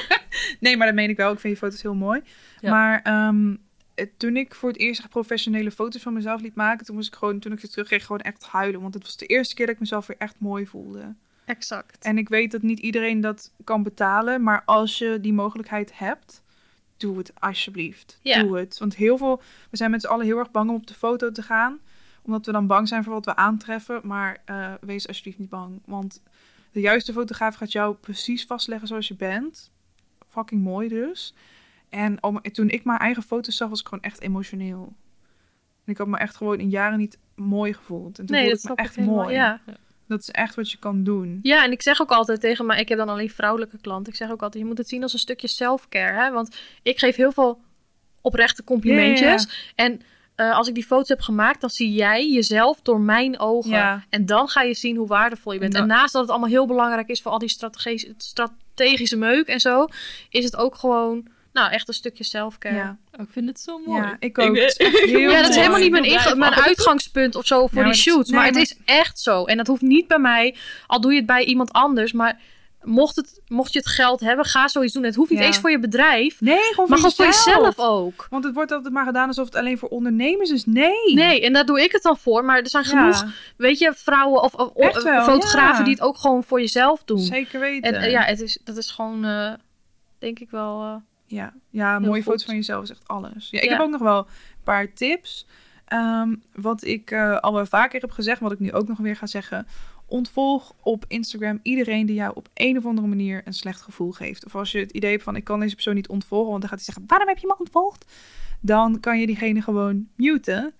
nee, 0.60 0.76
maar 0.76 0.86
dat 0.86 0.96
meen 0.96 1.10
ik 1.10 1.16
wel. 1.16 1.32
Ik 1.32 1.40
vind 1.40 1.52
je 1.52 1.58
foto's 1.58 1.82
heel 1.82 1.94
mooi. 1.94 2.22
Ja. 2.60 2.70
Maar 2.70 3.02
ehm, 3.02 3.54
eh, 3.94 4.06
toen 4.16 4.36
ik 4.36 4.54
voor 4.54 4.68
het 4.68 4.78
eerst 4.78 5.00
echt 5.00 5.08
professionele 5.08 5.70
foto's 5.70 6.02
van 6.02 6.12
mezelf 6.12 6.40
liet 6.40 6.54
maken, 6.54 6.86
toen 6.86 6.94
moest 6.94 7.08
ik 7.08 7.14
gewoon, 7.14 7.38
toen 7.38 7.52
ik 7.52 7.60
ze 7.60 7.68
terugkreeg, 7.68 8.06
gewoon 8.06 8.20
echt 8.20 8.44
huilen. 8.44 8.80
Want 8.80 8.94
het 8.94 9.02
was 9.02 9.16
de 9.16 9.26
eerste 9.26 9.54
keer 9.54 9.66
dat 9.66 9.74
ik 9.74 9.80
mezelf 9.80 10.06
weer 10.06 10.18
echt 10.18 10.34
mooi 10.38 10.66
voelde. 10.66 11.14
exact. 11.44 12.04
En 12.04 12.18
ik 12.18 12.28
weet 12.28 12.50
dat 12.50 12.62
niet 12.62 12.78
iedereen 12.78 13.20
dat 13.20 13.52
kan 13.64 13.82
betalen, 13.82 14.42
maar 14.42 14.62
als 14.64 14.98
je 14.98 15.18
die 15.20 15.32
mogelijkheid 15.32 15.98
hebt, 15.98 16.42
doe 16.96 17.18
het 17.18 17.32
alsjeblieft. 17.38 18.18
Ja. 18.22 18.42
Doe 18.42 18.58
het. 18.58 18.78
Want 18.78 18.96
heel 18.96 19.16
veel, 19.16 19.42
we 19.70 19.76
zijn 19.76 19.90
met 19.90 20.00
z'n 20.00 20.08
allen 20.08 20.26
heel 20.26 20.38
erg 20.38 20.50
bang 20.50 20.70
om 20.70 20.76
op 20.76 20.86
de 20.86 20.94
foto 20.94 21.32
te 21.32 21.42
gaan, 21.42 21.80
omdat 22.22 22.46
we 22.46 22.52
dan 22.52 22.66
bang 22.66 22.88
zijn 22.88 23.04
voor 23.04 23.12
wat 23.12 23.24
we 23.24 23.36
aantreffen. 23.36 24.00
Maar 24.04 24.38
eh, 24.44 24.72
wees 24.80 25.08
alsjeblieft 25.08 25.38
niet 25.38 25.48
bang, 25.48 25.82
want 25.84 26.22
de 26.72 26.80
juiste 26.80 27.12
fotograaf 27.12 27.54
gaat 27.54 27.72
jou 27.72 27.94
precies 27.94 28.44
vastleggen 28.44 28.88
zoals 28.88 29.08
je 29.08 29.14
bent. 29.14 29.70
Fucking 30.28 30.62
mooi 30.62 30.88
dus. 30.88 31.34
En 31.88 32.22
om, 32.22 32.42
toen 32.42 32.68
ik 32.68 32.84
mijn 32.84 32.98
eigen 32.98 33.22
foto's 33.22 33.56
zag, 33.56 33.68
was 33.68 33.80
ik 33.80 33.86
gewoon 33.88 34.04
echt 34.04 34.20
emotioneel. 34.20 34.92
En 35.84 35.92
ik 35.92 35.98
had 35.98 36.06
me 36.06 36.18
echt 36.18 36.36
gewoon 36.36 36.58
in 36.58 36.68
jaren 36.70 36.98
niet 36.98 37.18
mooi 37.34 37.72
gevoeld. 37.74 38.18
En 38.18 38.26
toen 38.26 38.36
Nee, 38.36 38.44
voelde 38.50 38.62
dat 38.62 38.70
ik 38.70 38.76
me 38.76 38.82
ik 38.82 38.88
echt 38.88 38.96
helemaal. 38.96 39.22
mooi. 39.22 39.34
Ja. 39.34 39.60
Dat 40.06 40.20
is 40.20 40.30
echt 40.30 40.54
wat 40.54 40.70
je 40.70 40.78
kan 40.78 41.04
doen. 41.04 41.38
Ja, 41.42 41.64
en 41.64 41.72
ik 41.72 41.82
zeg 41.82 42.00
ook 42.00 42.10
altijd 42.10 42.40
tegen 42.40 42.66
mij, 42.66 42.80
ik 42.80 42.88
heb 42.88 42.98
dan 42.98 43.08
alleen 43.08 43.30
vrouwelijke 43.30 43.78
klanten. 43.80 44.12
Ik 44.12 44.18
zeg 44.18 44.30
ook 44.30 44.42
altijd, 44.42 44.62
je 44.62 44.68
moet 44.68 44.78
het 44.78 44.88
zien 44.88 45.02
als 45.02 45.12
een 45.12 45.18
stukje 45.18 45.48
self-care. 45.48 46.20
Hè? 46.22 46.30
Want 46.30 46.56
ik 46.82 46.98
geef 46.98 47.16
heel 47.16 47.32
veel 47.32 47.60
oprechte 48.20 48.64
complimentjes. 48.64 49.72
En 49.74 50.00
uh, 50.42 50.56
als 50.56 50.68
ik 50.68 50.74
die 50.74 50.84
foto's 50.84 51.08
heb 51.08 51.20
gemaakt, 51.20 51.60
dan 51.60 51.70
zie 51.70 51.92
jij 51.92 52.30
jezelf 52.30 52.80
door 52.82 53.00
mijn 53.00 53.38
ogen. 53.38 53.70
Ja. 53.70 54.04
En 54.08 54.26
dan 54.26 54.48
ga 54.48 54.62
je 54.62 54.74
zien 54.74 54.96
hoe 54.96 55.06
waardevol 55.06 55.52
je 55.52 55.58
bent. 55.58 55.74
En 55.74 55.86
naast 55.86 56.12
dat 56.12 56.22
het 56.22 56.30
allemaal 56.30 56.48
heel 56.48 56.66
belangrijk 56.66 57.08
is 57.08 57.22
voor 57.22 57.32
al 57.32 57.38
die 57.38 57.48
strategische, 57.48 58.14
strategische 58.16 59.16
meuk 59.16 59.46
en 59.46 59.60
zo, 59.60 59.86
is 60.30 60.44
het 60.44 60.56
ook 60.56 60.74
gewoon, 60.74 61.26
nou, 61.52 61.70
echt 61.70 61.88
een 61.88 61.94
stukje 61.94 62.24
self-care. 62.24 62.74
Ja. 62.74 62.96
Oh, 63.16 63.20
ik 63.20 63.32
vind 63.32 63.48
het 63.48 63.60
zo 63.60 63.78
mooi. 63.78 64.02
Ja, 64.02 64.16
ik 64.18 64.38
ook. 64.38 64.52
ben- 64.52 64.74
heel 64.76 65.30
Ja, 65.30 65.40
dat 65.40 65.50
is 65.50 65.56
helemaal 65.56 65.78
niet 65.80 65.90
mijn, 65.90 66.04
inge- 66.04 66.36
mijn 66.36 66.54
uitgangspunt 66.54 67.34
of 67.34 67.46
zo 67.46 67.66
voor 67.66 67.84
die 67.84 68.12
nee, 68.14 68.24
maar 68.30 68.46
het 68.46 68.56
is 68.56 68.76
echt 68.84 69.18
zo. 69.20 69.44
En 69.44 69.56
dat 69.56 69.66
hoeft 69.66 69.82
niet 69.82 70.06
bij 70.06 70.18
mij, 70.18 70.56
al 70.86 71.00
doe 71.00 71.10
je 71.10 71.16
het 71.16 71.26
bij 71.26 71.44
iemand 71.44 71.72
anders. 71.72 72.12
Maar 72.12 72.40
mocht, 72.82 73.16
het, 73.16 73.40
mocht 73.48 73.72
je 73.72 73.78
het 73.78 73.88
geld 73.88 74.20
hebben, 74.20 74.44
ga 74.44 74.68
zoiets 74.68 74.92
doen. 74.92 75.02
Het 75.02 75.14
hoeft 75.14 75.30
niet 75.30 75.38
Ja. 75.38 75.44
eens 75.44 75.58
voor 75.58 75.70
je 75.70 75.78
bedrijf, 75.78 76.40
Nee, 76.40 76.58
gewoon 76.58 76.90
maar 76.90 76.98
voor 76.98 77.24
jezelf 77.24 77.78
ook. 77.78 78.26
Want 78.30 78.44
het 78.44 78.54
wordt 78.54 78.72
altijd 78.72 78.92
maar 78.94 79.04
gedaan 79.04 79.28
alsof 79.28 79.44
het 79.44 79.54
alleen 79.54 79.78
voor 79.78 79.88
ondernemers 79.88 80.50
is. 80.50 80.64
Nee. 80.66 81.14
Nee, 81.14 81.40
en 81.44 81.52
daar 81.52 81.64
doe 81.64 81.82
ik 81.82 81.92
het 81.92 82.02
dan 82.02 82.16
voor. 82.18 82.44
Maar 82.44 82.58
er 82.58 82.68
zijn 82.68 82.84
Ja, 82.84 82.90
genoeg, 83.12 83.34
weet 83.56 83.78
je, 83.78 83.92
vrouwen 83.96 84.42
of, 84.42 84.52
wel, 84.56 85.22
fotografen 85.22 85.78
ja. 85.78 85.82
die 85.84 85.92
het 85.94 86.02
ook 86.02 86.16
gewoon 86.16 86.44
voor 86.44 86.60
jezelf 86.60 87.04
doen. 87.04 87.18
Zeker 87.18 87.60
weten. 87.60 87.94
En 87.94 88.00
eh, 88.02 88.10
ja, 88.10 88.22
het 88.22 88.40
is, 88.40 88.58
dat 88.64 88.76
is 88.76 88.90
gewoon, 88.90 89.24
eh, 89.24 89.52
denk 90.18 90.38
ik 90.38 90.50
wel... 90.50 90.82
eh, 90.82 90.94
Ja, 91.26 91.52
ja 91.70 91.98
mooie 91.98 92.22
foto's 92.22 92.44
van 92.44 92.54
jezelf 92.54 92.82
is 92.82 92.90
echt 92.90 93.08
alles. 93.08 93.48
Ja, 93.50 93.60
ik 93.60 93.68
heb 93.70 93.80
ook 93.80 93.90
nog 93.90 94.00
wel 94.02 94.18
een 94.18 94.62
paar 94.64 94.92
tips. 94.92 95.46
Ehm, 95.86 96.34
wat 96.54 96.84
ik 96.84 97.10
eh, 97.10 97.38
al 97.38 97.52
wel 97.54 97.66
vaker 97.66 98.00
heb 98.00 98.10
gezegd, 98.10 98.40
wat 98.40 98.52
ik 98.52 98.58
nu 98.60 98.72
ook 98.72 98.88
nog 98.88 98.98
weer 98.98 99.16
ga 99.16 99.26
zeggen. 99.26 99.66
Ontvolg 100.12 100.74
op 100.82 101.04
Instagram 101.08 101.58
iedereen 101.62 102.06
die 102.06 102.14
jou 102.14 102.32
op 102.34 102.48
een 102.54 102.76
of 102.76 102.86
andere 102.86 103.06
manier 103.06 103.42
een 103.44 103.52
slecht 103.52 103.80
gevoel 103.80 104.12
geeft. 104.12 104.44
Of 104.44 104.54
als 104.54 104.72
je 104.72 104.78
het 104.78 104.90
idee 104.90 105.10
hebt 105.10 105.22
van 105.22 105.36
ik 105.36 105.44
kan 105.44 105.60
deze 105.60 105.74
persoon 105.74 105.94
niet 105.94 106.08
ontvolgen, 106.08 106.50
want 106.50 106.60
dan 106.60 106.70
gaat 106.70 106.78
hij 106.78 106.86
zeggen 106.86 107.04
waarom 107.06 107.28
heb 107.28 107.38
je 107.38 107.46
me 107.46 107.58
ontvolgd? 107.58 108.12
Dan 108.60 109.00
kan 109.00 109.20
je 109.20 109.26
diegene 109.26 109.62
gewoon 109.62 110.08
muten. 110.16 110.74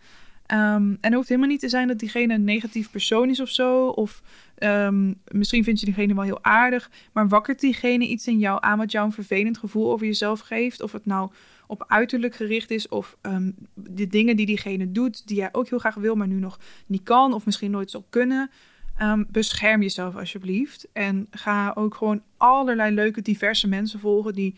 Ehm, 0.47 0.91
en 0.91 0.99
het 1.01 1.15
hoeft 1.15 1.29
helemaal 1.29 1.51
niet 1.51 1.61
te 1.61 1.69
zijn 1.69 1.89
dat 1.89 1.99
diegene 1.99 2.35
een 2.35 2.45
negatief 2.45 2.91
persoon 2.91 3.29
is 3.29 3.41
of 3.41 3.49
zo. 3.49 3.87
Of 3.87 4.23
ehm, 4.55 5.13
misschien 5.29 5.65
vind 5.65 5.81
je 5.81 5.87
diegene 5.87 6.15
wel 6.15 6.25
heel 6.25 6.45
aardig. 6.45 6.91
Maar 7.13 7.29
wakkert 7.29 7.61
diegene 7.61 8.07
iets 8.07 8.27
in 8.27 8.39
jou 8.39 8.59
aan 8.61 8.79
wat 8.79 8.93
jou 8.93 9.07
een 9.07 9.13
vervelend 9.13 9.59
gevoel 9.59 9.93
over 9.93 10.07
jezelf 10.07 10.41
geeft? 10.41 10.83
Of 10.83 10.93
het 10.93 11.07
nou 11.07 11.31
op 11.67 11.85
uiterlijk 11.87 12.35
gericht 12.35 12.71
is 12.71 12.89
of 12.89 13.17
ehm, 13.21 13.51
de 13.75 14.07
dingen 14.07 14.37
die 14.37 14.47
diegene 14.47 14.93
doet, 14.93 15.27
die 15.27 15.37
jij 15.37 15.49
ook 15.53 15.69
heel 15.69 15.79
graag 15.79 15.95
wil, 15.95 16.15
maar 16.15 16.29
nu 16.29 16.39
nog 16.39 16.59
niet 16.87 17.03
kan 17.03 17.33
of 17.33 17.45
misschien 17.45 17.71
nooit 17.71 17.91
zal 17.91 18.07
kunnen. 18.11 18.51
Ehm, 18.97 19.25
bescherm 19.29 19.83
jezelf 19.83 20.17
alsjeblieft. 20.17 20.89
En 20.93 21.27
ga 21.31 21.73
ook 21.75 21.95
gewoon 21.95 22.23
allerlei 22.37 22.95
leuke, 22.95 23.23
diverse 23.23 23.69
mensen 23.69 24.01
volgen 24.01 24.33
die 24.33 24.57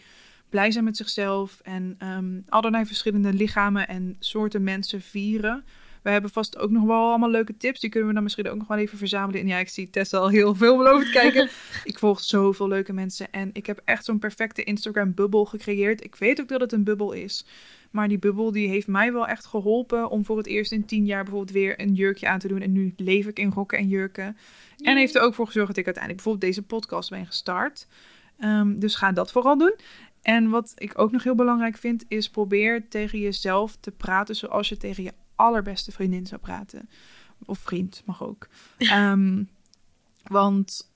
blij 0.48 0.70
zijn 0.70 0.84
met 0.84 0.96
zichzelf 0.96 1.60
en 1.62 1.94
ehm, 1.98 2.40
allerlei 2.48 2.86
verschillende 2.86 3.32
lichamen 3.32 3.88
en 3.88 4.16
soorten 4.18 4.62
mensen 4.62 5.00
vieren. 5.00 5.64
We 6.04 6.10
hebben 6.10 6.30
vast 6.30 6.58
ook 6.58 6.70
nog 6.70 6.84
wel 6.84 7.08
allemaal 7.08 7.30
leuke 7.30 7.56
tips. 7.56 7.80
Die 7.80 7.90
kunnen 7.90 8.08
we 8.08 8.14
dan 8.14 8.22
misschien 8.22 8.48
ook 8.48 8.56
nog 8.56 8.66
wel 8.66 8.78
even 8.78 8.98
verzamelen. 8.98 9.40
En 9.40 9.46
ja, 9.46 9.58
ik 9.58 9.68
zie 9.68 9.90
Tessa 9.90 10.18
al 10.18 10.28
heel 10.28 10.54
veelbelovend 10.54 11.10
kijken. 11.20 11.48
ik 11.84 11.98
volg 11.98 12.20
zoveel 12.20 12.68
leuke 12.68 12.92
mensen. 12.92 13.32
En 13.32 13.50
ik 13.52 13.66
heb 13.66 13.80
echt 13.84 14.04
zo'n 14.04 14.18
perfecte 14.18 14.64
Instagram-bubbel 14.64 15.44
gecreëerd. 15.44 16.04
Ik 16.04 16.14
weet 16.14 16.40
ook 16.40 16.48
dat 16.48 16.60
het 16.60 16.72
een 16.72 16.84
bubbel 16.84 17.12
is. 17.12 17.46
Maar 17.94 18.08
die 18.08 18.18
bubbel 18.18 18.52
die 18.52 18.68
heeft 18.68 18.86
mij 18.86 19.12
wel 19.12 19.26
echt 19.26 19.46
geholpen 19.46 20.10
om 20.10 20.24
voor 20.24 20.36
het 20.36 20.46
eerst 20.46 20.72
in 20.72 20.84
tien 20.84 21.06
jaar 21.06 21.22
bijvoorbeeld 21.22 21.56
weer 21.56 21.80
een 21.80 21.94
jurkje 21.94 22.28
aan 22.28 22.38
te 22.38 22.48
doen. 22.48 22.60
En 22.60 22.72
nu 22.72 22.94
leef 22.96 23.26
ik 23.26 23.38
in 23.38 23.50
rokken 23.50 23.78
en 23.78 23.88
jurken. 23.88 24.36
En 24.78 24.96
heeft 24.96 25.14
er 25.14 25.22
ook 25.22 25.34
voor 25.34 25.46
gezorgd 25.46 25.68
dat 25.68 25.76
ik 25.76 25.84
uiteindelijk 25.84 26.24
bijvoorbeeld 26.24 26.54
deze 26.54 26.66
podcast 26.66 27.10
ben 27.10 27.26
gestart. 27.26 27.86
Ehm, 28.38 28.78
dus 28.78 28.94
ga 28.94 29.12
dat 29.12 29.32
vooral 29.32 29.58
doen. 29.58 29.74
En 30.22 30.48
wat 30.50 30.72
ik 30.76 30.98
ook 30.98 31.12
nog 31.12 31.22
heel 31.22 31.34
belangrijk 31.34 31.76
vind, 31.76 32.04
is 32.08 32.30
probeer 32.30 32.88
tegen 32.88 33.18
jezelf 33.18 33.76
te 33.80 33.90
praten 33.90 34.36
zoals 34.36 34.68
je 34.68 34.76
tegen 34.76 35.02
je 35.02 35.12
allerbeste 35.34 35.92
vriendin 35.92 36.26
zou 36.26 36.40
praten. 36.40 36.88
Of 37.44 37.58
vriend, 37.58 38.02
mag 38.04 38.22
ook. 38.22 38.48
Ehm, 38.78 39.42
want 40.22 40.90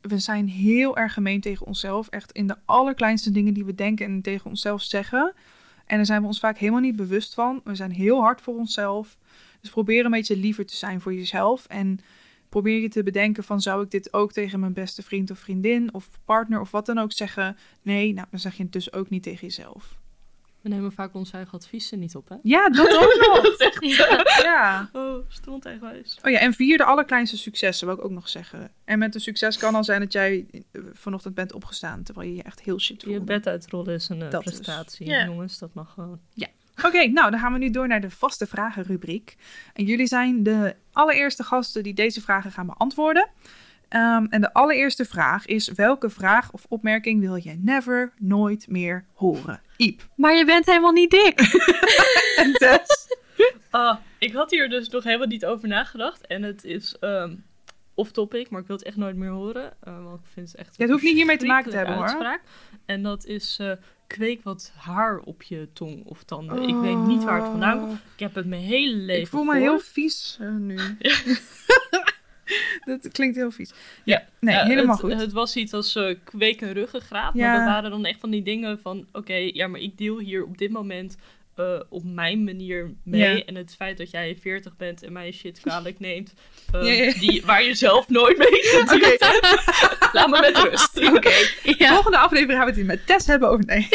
we 0.00 0.18
zijn 0.18 0.48
heel 0.48 0.96
erg 0.96 1.12
gemeen 1.12 1.40
tegen 1.40 1.66
onszelf. 1.66 2.08
Echt 2.08 2.32
in 2.32 2.46
de 2.46 2.56
allerkleinste 2.64 3.30
dingen 3.30 3.54
die 3.54 3.64
we 3.64 3.74
denken 3.74 4.06
en 4.06 4.22
tegen 4.22 4.50
onszelf 4.50 4.82
zeggen. 4.82 5.34
En 5.90 5.96
daar 5.96 6.06
zijn 6.06 6.20
we 6.20 6.26
ons 6.26 6.40
vaak 6.40 6.58
helemaal 6.58 6.80
niet 6.80 6.96
bewust 6.96 7.34
van. 7.34 7.60
We 7.64 7.74
zijn 7.74 7.90
heel 7.90 8.20
hard 8.20 8.40
voor 8.40 8.56
onszelf. 8.56 9.18
Dus 9.60 9.70
probeer 9.70 10.04
een 10.04 10.10
beetje 10.10 10.36
liever 10.36 10.66
te 10.66 10.76
zijn 10.76 11.00
voor 11.00 11.14
jezelf. 11.14 11.66
En 11.66 12.00
probeer 12.48 12.80
je 12.80 12.88
te 12.88 13.02
bedenken 13.02 13.44
van 13.44 13.60
zou 13.60 13.84
ik 13.84 13.90
dit 13.90 14.12
ook 14.12 14.32
tegen 14.32 14.60
mijn 14.60 14.72
beste 14.72 15.02
vriend 15.02 15.30
of 15.30 15.38
vriendin 15.38 15.94
of 15.94 16.10
partner 16.24 16.60
of 16.60 16.70
wat 16.70 16.86
dan 16.86 16.98
ook 16.98 17.12
zeggen. 17.12 17.56
Nee, 17.82 18.12
nou 18.12 18.26
dan 18.30 18.40
zeg 18.40 18.56
je 18.56 18.62
het 18.62 18.72
dus 18.72 18.92
ook 18.92 19.10
niet 19.10 19.22
tegen 19.22 19.46
jezelf. 19.46 19.99
We 20.60 20.68
nemen 20.68 20.92
vaak 20.92 21.14
onze 21.14 21.32
eigen 21.32 21.52
adviezen 21.58 21.98
niet 21.98 22.16
op, 22.16 22.28
hè? 22.28 22.36
Ja, 22.42 22.68
dat 22.68 22.88
ook 23.02 23.42
nog. 23.42 23.58
Ja. 23.80 24.24
Ja. 24.42 24.90
Oh, 24.92 25.24
stront 25.28 25.66
eigenwijs. 25.66 26.18
Oh 26.24 26.30
ja, 26.30 26.38
en 26.38 26.52
vier 26.52 26.76
de 26.76 26.84
allerkleinste 26.84 27.36
successen, 27.36 27.86
wil 27.86 27.96
ik 27.96 28.04
ook 28.04 28.10
nog 28.10 28.28
zeggen. 28.28 28.70
En 28.84 28.98
met 28.98 29.14
een 29.14 29.20
succes 29.20 29.56
kan 29.56 29.74
al 29.74 29.84
zijn 29.84 30.00
dat 30.00 30.12
jij 30.12 30.46
eh, 30.72 30.82
vanochtend 30.92 31.34
bent 31.34 31.52
opgestaan, 31.52 32.02
terwijl 32.02 32.28
je 32.28 32.36
je 32.36 32.42
echt 32.42 32.60
heel 32.60 32.80
shit 32.80 33.00
Je 33.00 33.06
voelde. 33.06 33.24
bed 33.24 33.46
uitrollen 33.46 33.94
is 33.94 34.08
een 34.08 34.22
eh, 34.22 34.30
Dat 34.30 34.44
prestatie. 34.44 35.06
Ja. 35.06 35.24
Jongens, 35.24 35.58
dat 35.58 35.74
mag 35.74 35.92
gewoon. 35.92 36.20
Oké, 36.84 37.06
nou 37.06 37.30
dan 37.30 37.40
gaan 37.40 37.52
we 37.52 37.58
nu 37.58 37.70
door 37.70 37.88
naar 37.88 38.00
de 38.00 38.10
vaste 38.10 38.46
vragenrubriek. 38.46 39.36
En 39.74 39.84
jullie 39.84 40.06
zijn 40.06 40.42
de 40.42 40.76
allereerste 40.92 41.42
gasten 41.42 41.82
die 41.82 41.94
deze 41.94 42.20
vragen 42.20 42.52
gaan 42.52 42.66
beantwoorden. 42.66 43.28
Ehm, 43.88 44.24
en 44.24 44.40
de 44.40 44.52
allereerste 44.52 45.04
vraag 45.04 45.46
is: 45.46 45.68
welke 45.68 46.10
vraag 46.10 46.52
of 46.52 46.66
opmerking 46.68 47.20
wil 47.20 47.34
je 47.34 47.54
never, 47.58 48.12
nooit 48.18 48.68
meer 48.68 49.04
horen? 49.14 49.60
Iep. 49.80 50.08
Maar 50.16 50.34
je 50.36 50.44
bent 50.44 50.66
helemaal 50.66 50.92
niet 50.92 51.10
dik. 51.10 51.40
En 52.36 52.52
Tess. 52.52 53.08
Ah, 53.70 53.96
ik 54.18 54.32
had 54.32 54.50
hier 54.50 54.68
dus 54.68 54.88
nog 54.88 55.04
helemaal 55.04 55.26
niet 55.26 55.44
over 55.46 55.68
nagedacht. 55.68 56.26
En 56.26 56.42
het 56.42 56.64
is 56.64 56.96
ehm 57.00 57.34
off-topic, 57.94 58.50
maar 58.50 58.60
ik 58.60 58.66
wil 58.66 58.76
het 58.76 58.84
echt 58.84 58.96
nooit 58.96 59.16
meer 59.16 59.30
horen. 59.30 59.72
eh, 59.80 60.04
want 60.04 60.20
ik 60.20 60.26
vind 60.32 60.48
het 60.50 60.56
echt... 60.56 60.76
Ja, 60.76 60.82
het 60.82 60.90
hoeft 60.90 61.02
niet 61.04 61.14
hiermee 61.14 61.36
te 61.36 61.46
maken 61.46 61.70
te 61.70 61.76
hebben, 61.76 61.94
hoor. 61.94 62.04
uitspraak. 62.04 62.42
En 62.86 63.02
dat 63.02 63.24
is 63.24 63.56
eh, 63.60 63.72
kweek 64.06 64.42
wat 64.42 64.72
haar 64.76 65.18
op 65.18 65.42
je 65.42 65.68
tong 65.72 66.04
of 66.04 66.22
tanden. 66.22 66.62
Ik 66.68 66.74
weet 66.74 66.96
niet 67.06 67.24
waar 67.24 67.40
het 67.40 67.50
vandaan 67.50 67.80
komt. 67.80 68.00
Ik 68.14 68.20
heb 68.20 68.34
het 68.34 68.46
mijn 68.46 68.62
hele 68.62 68.96
leven 68.96 69.22
Ik 69.22 69.28
voel 69.28 69.44
me 69.44 69.52
gehoord. 69.52 69.70
heel 69.70 69.80
vies 69.92 70.36
eh, 70.40 70.48
nu. 70.48 70.78
dat 72.84 73.08
klinkt 73.12 73.36
heel 73.36 73.50
vies. 73.50 73.72
Ja. 74.04 74.24
Nee, 74.40 74.54
Ja, 74.54 74.64
helemaal 74.64 74.96
het, 74.96 75.04
goed. 75.04 75.20
Het 75.20 75.32
was 75.32 75.56
iets 75.56 75.72
als 75.72 75.96
eh 75.96 76.14
kweek 76.24 76.60
en 76.60 76.72
ruggengraat. 76.72 77.34
Ja. 77.34 77.46
Maar 77.48 77.56
dat 77.58 77.68
waren 77.68 77.90
dan 77.90 78.04
echt 78.04 78.20
van 78.20 78.30
die 78.30 78.42
dingen 78.42 78.78
van... 78.82 79.06
Oké, 79.12 79.34
ja, 79.34 79.66
maar 79.66 79.80
ik 79.80 79.98
deel 79.98 80.18
hier 80.18 80.44
op 80.44 80.58
dit 80.58 80.70
moment 80.70 81.16
eh, 81.56 81.80
op 81.88 82.04
mijn 82.04 82.44
manier 82.44 82.90
mee. 83.04 83.20
Ja. 83.36 83.44
En 83.44 83.54
het 83.54 83.74
feit 83.76 83.98
dat 83.98 84.10
jij 84.10 84.36
40 84.40 84.76
bent 84.76 85.02
en 85.02 85.12
mij 85.12 85.32
shit 85.32 85.60
kwalijk 85.60 85.98
neemt... 86.08 86.34
eh, 86.72 86.82
Ja, 86.82 87.04
ja. 87.04 87.12
Die, 87.12 87.42
waar 87.44 87.62
je 87.62 87.74
zelf 87.74 88.08
nooit 88.08 88.38
mee 88.38 88.48
kunt 88.76 88.92
Oké, 88.92 89.16
Laat 90.12 90.28
me 90.30 90.38
met 90.40 90.58
rust. 90.58 91.08
oké. 91.16 91.30
Volgende 91.86 92.18
aflevering 92.18 92.52
gaan 92.52 92.60
we 92.60 92.66
het 92.66 92.76
hier 92.76 92.84
met 92.84 93.06
Tess 93.06 93.26
hebben 93.26 93.48
over... 93.48 93.64
Nee, 93.64 93.88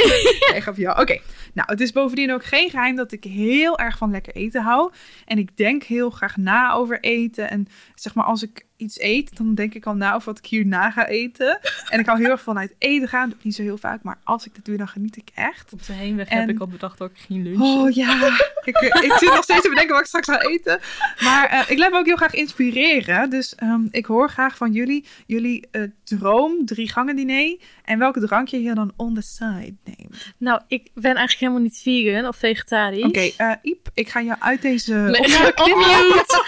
nee 0.52 0.62
grapje, 0.62 0.82
ja. 0.82 0.98
Oké, 1.00 1.20
nou, 1.56 1.72
het 1.72 1.82
is 1.82 1.92
bovendien 1.92 2.32
ook 2.32 2.44
geen 2.44 2.70
geheim 2.70 2.96
dat 2.96 3.12
ik 3.12 3.24
heel 3.24 3.80
erg 3.80 3.98
van 3.98 4.12
lekker 4.12 4.36
eten 4.36 4.62
hou. 4.62 4.92
En 5.26 5.38
ik 5.38 5.58
denk 5.58 5.84
heel 5.84 6.10
graag 6.10 6.38
na 6.38 6.72
over 6.72 7.00
eten. 7.00 7.50
En 7.50 7.68
zeg 7.96 8.16
maar, 8.16 8.26
als 8.26 8.44
ik 8.44 8.65
iets 8.78 9.00
eet, 9.00 9.38
dan 9.38 9.56
denk 9.56 9.74
ik 9.74 9.86
al 9.86 9.94
na 9.96 10.14
over 10.14 10.26
wat 10.28 10.38
ik 10.38 10.46
hierna 10.46 10.92
ga 10.92 11.08
eten. 11.08 11.60
En 11.90 12.00
ik 12.00 12.06
hou 12.06 12.20
heel 12.20 12.30
erg 12.30 12.42
van 12.42 12.58
uit 12.58 12.76
eten 12.78 13.08
gaan. 13.08 13.20
Dat 13.22 13.30
doe 13.30 13.38
ik 13.38 13.44
niet 13.46 13.56
zo 13.56 13.62
heel 13.62 13.78
vaak, 13.78 14.04
maar 14.04 14.18
als 14.24 14.46
ik 14.46 14.56
dat 14.56 14.66
doe, 14.66 14.78
dan 14.78 14.88
geniet 14.88 15.18
ik 15.18 15.30
echt. 15.34 15.74
Op 15.74 15.86
de 15.86 15.94
heenweg 15.94 16.28
En- 16.28 16.40
heb 16.40 16.50
ik 16.50 16.60
al 16.60 16.68
bedacht 16.68 16.98
dat 16.98 17.10
ik 17.10 17.18
ging 17.18 17.44
lunchen. 17.44 17.64
Oh 17.66 17.92
ja, 17.92 18.38
ik, 18.64 18.76
eh, 18.76 19.04
ik 19.04 19.14
zit 19.14 19.30
nog 19.30 19.44
steeds 19.44 19.62
te 19.62 19.70
bedenken 19.70 19.92
wat 19.94 20.02
ik 20.02 20.08
straks 20.08 20.28
ga 20.28 20.42
eten. 20.42 20.80
Maar 21.24 21.50
eh, 21.50 21.70
ik 21.70 21.78
laat 21.78 21.92
me 21.92 21.98
ook 21.98 22.06
heel 22.06 22.16
graag 22.16 22.34
inspireren. 22.34 23.30
Dus 23.30 23.56
ehm, 23.56 23.82
ik 23.92 24.06
hoor 24.06 24.30
graag 24.30 24.58
van 24.58 24.72
jullie, 24.72 25.06
jullie 25.26 25.68
eh, 25.72 25.82
droom, 26.04 26.66
drie 26.66 26.90
gangen 26.90 27.16
diner. 27.16 27.58
En 27.84 28.00
welke 28.00 28.20
drankje 28.20 28.62
je 28.62 28.74
dan 28.74 28.92
on 28.96 29.14
the 29.16 29.22
side 29.22 29.76
neemt. 29.84 30.34
Nou, 30.38 30.62
ik 30.68 30.82
ben 30.94 31.04
eigenlijk 31.16 31.40
helemaal 31.40 31.62
niet 31.62 31.80
vegan 31.84 32.28
of 32.28 32.36
vegetarisch. 32.38 33.04
Oké, 33.04 33.30
eh 33.38 33.52
Iep, 33.62 33.90
ik 33.94 34.10
ga 34.10 34.22
jou 34.22 34.38
uit 34.40 34.62
deze 34.62 34.94
Nee, 34.94 35.22
mute. 35.22 36.44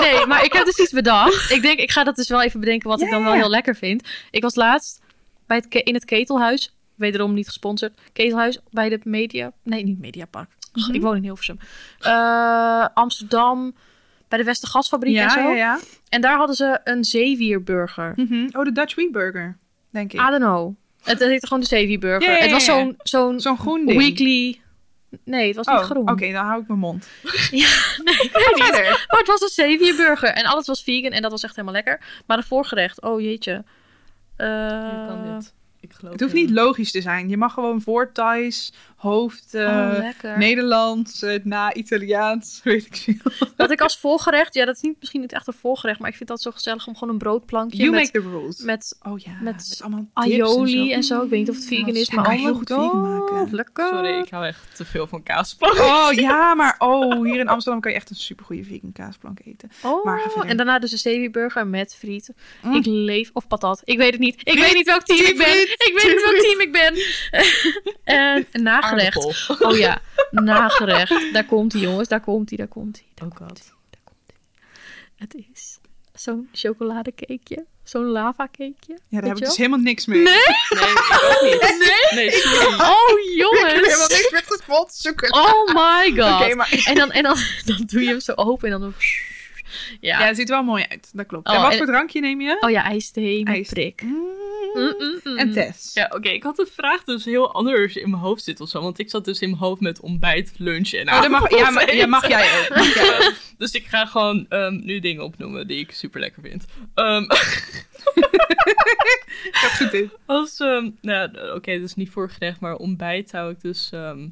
Nee, 0.00 0.26
maar 0.26 0.44
ik 0.44 0.52
heb 0.52 0.64
dus 0.64 0.78
iets 0.78 0.92
bedacht. 0.92 1.50
Ik 1.50 1.62
denk, 1.62 1.69
ik 1.78 1.90
ga 1.90 2.04
dat 2.04 2.16
dus 2.16 2.28
wel 2.28 2.42
even 2.42 2.60
bedenken 2.60 2.88
wat 2.88 3.00
ik 3.00 3.10
dan 3.10 3.22
wel 3.24 3.32
heel 3.32 3.50
lekker 3.50 3.76
vind. 3.76 4.08
Ik 4.30 4.42
was 4.42 4.54
laatst 4.54 5.00
bij 5.46 5.56
het 5.56 5.74
in 5.74 5.94
het 5.94 6.04
Ketelhuis. 6.04 6.74
Wederom 6.94 7.34
niet 7.34 7.46
gesponsord. 7.46 7.98
Ketelhuis 8.12 8.58
bij 8.70 8.88
de 8.88 9.00
Media... 9.04 9.52
Nee, 9.62 9.84
niet 9.84 9.98
Mediapark. 9.98 10.50
Mhm. 10.72 10.94
Ik 10.94 11.00
woon 11.02 11.16
in 11.16 11.22
Hilversum. 11.22 11.58
Eh, 12.00 12.86
Amsterdam. 12.94 13.74
Bij 14.28 14.38
de 14.38 14.44
Westergasfabriek 14.44 15.16
en 15.16 15.22
Ja, 15.22 15.30
zo. 15.30 15.40
ja, 15.40 15.54
ja. 15.54 15.78
En 16.08 16.20
daar 16.20 16.36
hadden 16.36 16.56
ze 16.56 16.80
een 16.84 17.04
zeewierburger. 17.04 18.12
Mhm. 18.16 18.48
Oh, 18.52 18.64
de 18.64 18.72
Dutch 18.72 18.94
Wheat 18.94 19.12
Burger, 19.12 19.58
denk 19.90 20.12
ik. 20.12 20.20
I 20.20 20.24
don't 20.24 20.36
know. 20.42 20.74
Het, 21.02 21.18
het 21.18 21.28
heette 21.28 21.46
gewoon 21.46 21.62
de 21.62 21.68
zeewierburger. 21.68 22.30
Ja, 22.32 22.36
Het 22.38 22.50
was 22.50 22.64
zo'n 22.64 22.94
zo'n 23.02 23.40
Zo'n 23.40 23.58
groen 23.58 23.86
ding. 23.86 23.98
weekly 23.98 24.60
Nee, 25.24 25.46
het 25.46 25.56
was 25.56 25.66
Oh, 25.66 25.72
niet 25.74 25.82
oké, 25.96 26.14
groen. 26.16 26.32
dan 26.32 26.44
hou 26.46 26.60
ik 26.60 26.66
mijn 26.68 26.78
mond. 26.80 27.08
Ja, 27.50 27.68
nee. 28.04 28.30
Verder. 28.32 28.82
Maar 29.08 29.18
het 29.18 29.26
was 29.26 29.40
een 29.40 29.48
Xavier 29.48 29.96
burger. 29.96 30.28
En 30.28 30.44
alles 30.44 30.66
was 30.66 30.82
vegan 30.82 31.10
en 31.10 31.22
dat 31.22 31.30
was 31.30 31.42
echt 31.42 31.54
helemaal 31.56 31.74
lekker. 31.82 32.22
Maar 32.26 32.36
de 32.36 32.42
voorgerecht, 32.42 33.00
oh 33.02 33.20
jeetje. 33.20 33.64
Eh, 34.36 34.46
Je 34.46 35.04
kan 35.08 35.34
dit. 35.38 35.52
Ik 35.80 35.92
geloof 35.92 36.12
Het 36.12 36.20
hoeft 36.22 36.34
in- 36.34 36.40
niet 36.40 36.50
logisch 36.50 36.90
te 36.90 37.00
zijn. 37.00 37.28
Je 37.28 37.36
mag 37.36 37.52
gewoon 37.52 37.80
voor 37.80 38.12
Thais, 38.12 38.72
hoofd, 39.00 39.54
eh, 39.54 39.62
oh, 39.62 39.98
lekker. 39.98 40.38
Nederlands, 40.38 41.22
eh, 41.22 41.44
na 41.44 41.74
Italiaans, 41.74 42.60
weet 42.64 42.86
ik 42.86 42.96
veel. 42.96 43.48
Dat 43.56 43.70
ik 43.70 43.80
als 43.80 43.98
voorgerecht, 43.98 44.54
ja, 44.54 44.64
dat 44.64 44.76
is 44.76 44.82
niet, 44.82 44.96
misschien 44.98 45.20
niet 45.20 45.32
echt 45.32 45.46
een 45.46 45.54
voorgerecht, 45.60 45.98
maar 45.98 46.08
ik 46.10 46.16
vind 46.16 46.28
dat 46.28 46.42
zo 46.42 46.50
gezellig 46.50 46.86
om 46.86 46.94
gewoon 46.96 47.12
een 47.14 47.18
broodplankje 47.18 47.76
You 47.76 47.90
met, 47.90 48.00
make 48.00 48.20
the 48.20 48.28
rules. 48.28 48.62
met 48.62 48.98
oh 49.02 49.18
ja, 49.18 49.30
met 49.40 49.54
met, 49.54 49.80
allemaal 49.82 50.06
aioli 50.12 50.92
en 50.92 51.00
en 51.00 51.02
zo. 51.06 51.22
Ik 51.22 51.30
weet 51.30 51.38
niet 51.38 51.50
of 51.50 51.56
het 51.56 51.64
vegan 51.64 51.94
Ja, 51.94 52.00
is, 52.00 52.10
maar 52.10 52.24
kan 52.24 52.34
oh 52.34 52.40
heel 52.40 52.54
goed 52.54 52.68
vegan 52.68 53.00
maken. 53.00 53.54
Lekker. 53.54 53.88
Sorry, 53.88 54.18
ik 54.18 54.30
hou 54.30 54.46
echt 54.46 54.76
te 54.76 54.84
veel 54.84 55.06
van 55.06 55.22
kaasplank. 55.22 55.78
Oh 55.78 56.12
ja, 56.12 56.54
maar 56.60 56.74
oh, 56.78 57.24
hier 57.24 57.40
in 57.40 57.48
Amsterdam 57.48 57.80
kan 57.80 57.90
je 57.90 57.96
echt 57.96 58.10
een 58.10 58.16
supergoeie 58.16 58.64
vegan 58.64 58.92
kaasplank 58.92 59.40
eten. 59.44 59.70
Oh, 59.82 60.04
Maar 60.04 60.20
en 60.46 60.56
daarna 60.56 60.78
dus 60.78 60.92
een 60.92 60.98
zeewierburger 60.98 61.66
met 61.66 61.94
friet. 61.98 62.32
Mm. 62.62 62.74
Ik 62.74 62.86
leef, 62.86 63.30
of 63.32 63.46
patat. 63.46 63.82
Ik 63.84 63.98
weet 63.98 64.10
het 64.10 64.20
niet. 64.20 64.34
Ik 64.34 64.48
Friet, 64.50 64.64
weet 64.64 64.74
niet 64.74 64.86
welk 64.86 65.02
team 65.02 65.26
ik 65.26 65.36
ben. 65.36 65.46
friet, 65.46 65.70
Ik 65.70 66.00
weet 66.02 66.12
niet 66.12 66.24
welk 66.24 66.40
team 66.40 66.60
ik 66.60 66.72
ben. 66.72 66.94
en 68.04 68.46
een 68.52 68.62
nagerecht. 68.90 69.48
Aardappel. 69.48 69.70
Oh 69.70 69.76
ja, 69.78 70.00
nagerecht. 70.30 71.32
Daar 71.32 71.44
komt 71.44 71.72
hij, 71.72 71.82
jongens. 71.82 72.08
Daar 72.08 72.20
komt 72.20 72.48
hij, 72.48 72.58
daar 72.58 72.68
komt 72.68 73.02
hij. 73.14 73.28
Oh 73.28 73.36
god. 73.36 73.72
Het 75.16 75.34
is 75.52 75.78
zo'n 76.14 76.48
chocoladecakeje. 76.52 77.64
Zo'n 77.84 78.04
lava 78.04 78.48
cakeje. 78.48 78.74
Ja, 79.08 79.20
daar 79.20 79.28
heb 79.28 79.38
ik 79.38 79.44
dus 79.44 79.56
helemaal 79.56 79.78
niks 79.78 80.06
mee. 80.06 80.22
Nee? 80.22 80.34
Nee, 80.70 81.52
niet. 81.52 82.08
Nee, 82.14 82.30
sorry. 82.30 82.66
Oh, 82.66 83.10
Ik 83.20 83.38
heb 83.38 83.50
helemaal 83.50 83.78
jongens. 83.78 84.08
niks 84.08 84.30
met 84.30 84.44
gespot 84.46 84.92
zoeken. 84.94 85.32
Oh 85.32 85.74
my 85.74 86.12
god. 86.16 86.42
Oké, 86.42 86.54
maar... 86.54 86.82
En, 86.84 86.94
dan, 86.94 87.12
en 87.12 87.22
dan, 87.22 87.36
dan 87.64 87.82
doe 87.86 88.02
je 88.02 88.08
hem 88.08 88.20
zo 88.20 88.32
open 88.34 88.72
en 88.72 88.80
dan... 88.80 88.94
Ja. 90.00 90.18
Ja, 90.20 90.26
het 90.26 90.36
ziet 90.36 90.48
er 90.48 90.54
wel 90.54 90.64
mooi 90.64 90.84
uit. 90.88 91.10
Dat 91.12 91.26
klopt. 91.26 91.48
Oh, 91.48 91.54
en 91.54 91.60
wat 91.62 91.70
en- 91.72 91.76
voor 91.76 91.86
drankje 91.86 92.20
neem 92.20 92.40
je? 92.40 92.56
Oh 92.60 92.70
ja, 92.70 92.84
ijsthee 92.84 93.44
met 93.44 93.54
IJs. 93.54 93.68
prik. 93.68 94.02
Mm. 94.02 94.38
Mm, 94.74 95.20
mm. 95.24 95.36
En 95.38 95.52
Tess. 95.52 95.94
Ja, 95.94 96.10
oké, 96.14 96.28
ik 96.28 96.42
had 96.42 96.56
de 96.56 96.66
vraag 96.74 97.04
dus 97.04 97.24
heel 97.24 97.52
anders 97.54 97.96
in 97.96 98.10
mijn 98.10 98.22
hoofd 98.22 98.44
zitten 98.44 98.64
of 98.64 98.70
zo. 98.70 98.80
Want 98.80 98.98
ik 98.98 99.10
zat 99.10 99.24
dus 99.24 99.40
in 99.40 99.48
mijn 99.48 99.60
hoofd 99.62 99.80
met 99.80 100.00
ontbijt, 100.00 100.52
lunch 100.56 100.90
en 100.92 101.08
Oh, 101.08 101.20
dat 101.22 101.30
mag, 101.30 101.50
ja, 101.50 101.70
maar, 101.70 101.94
ja, 101.94 102.06
mag 102.06 102.28
jij 102.28 102.60
ook. 102.62 102.68
Mag 102.76 102.94
jij 102.94 103.16
ook. 103.16 103.34
Dus 103.58 103.72
ik 103.72 103.86
ga 103.86 104.06
gewoon 104.06 104.46
ehm, 104.48 104.80
nu 104.84 105.00
dingen 105.00 105.24
opnoemen 105.24 105.66
die 105.66 105.78
ik 105.78 105.90
super 105.92 106.20
lekker 106.20 106.42
vind. 106.42 106.64
Ehm, 106.94 107.24
Gaat 109.50 109.76
goed 109.76 109.92
in. 109.94 110.10
als, 110.26 110.60
ehm, 110.60 110.90
nou, 111.00 111.52
oké, 111.54 111.78
dus 111.78 111.94
niet 111.94 112.10
voorgerecht, 112.10 112.60
maar 112.60 112.74
ontbijt 112.76 113.28
zou 113.28 113.50
ik 113.50 113.60
dus... 113.60 113.90
ehm, 113.92 114.28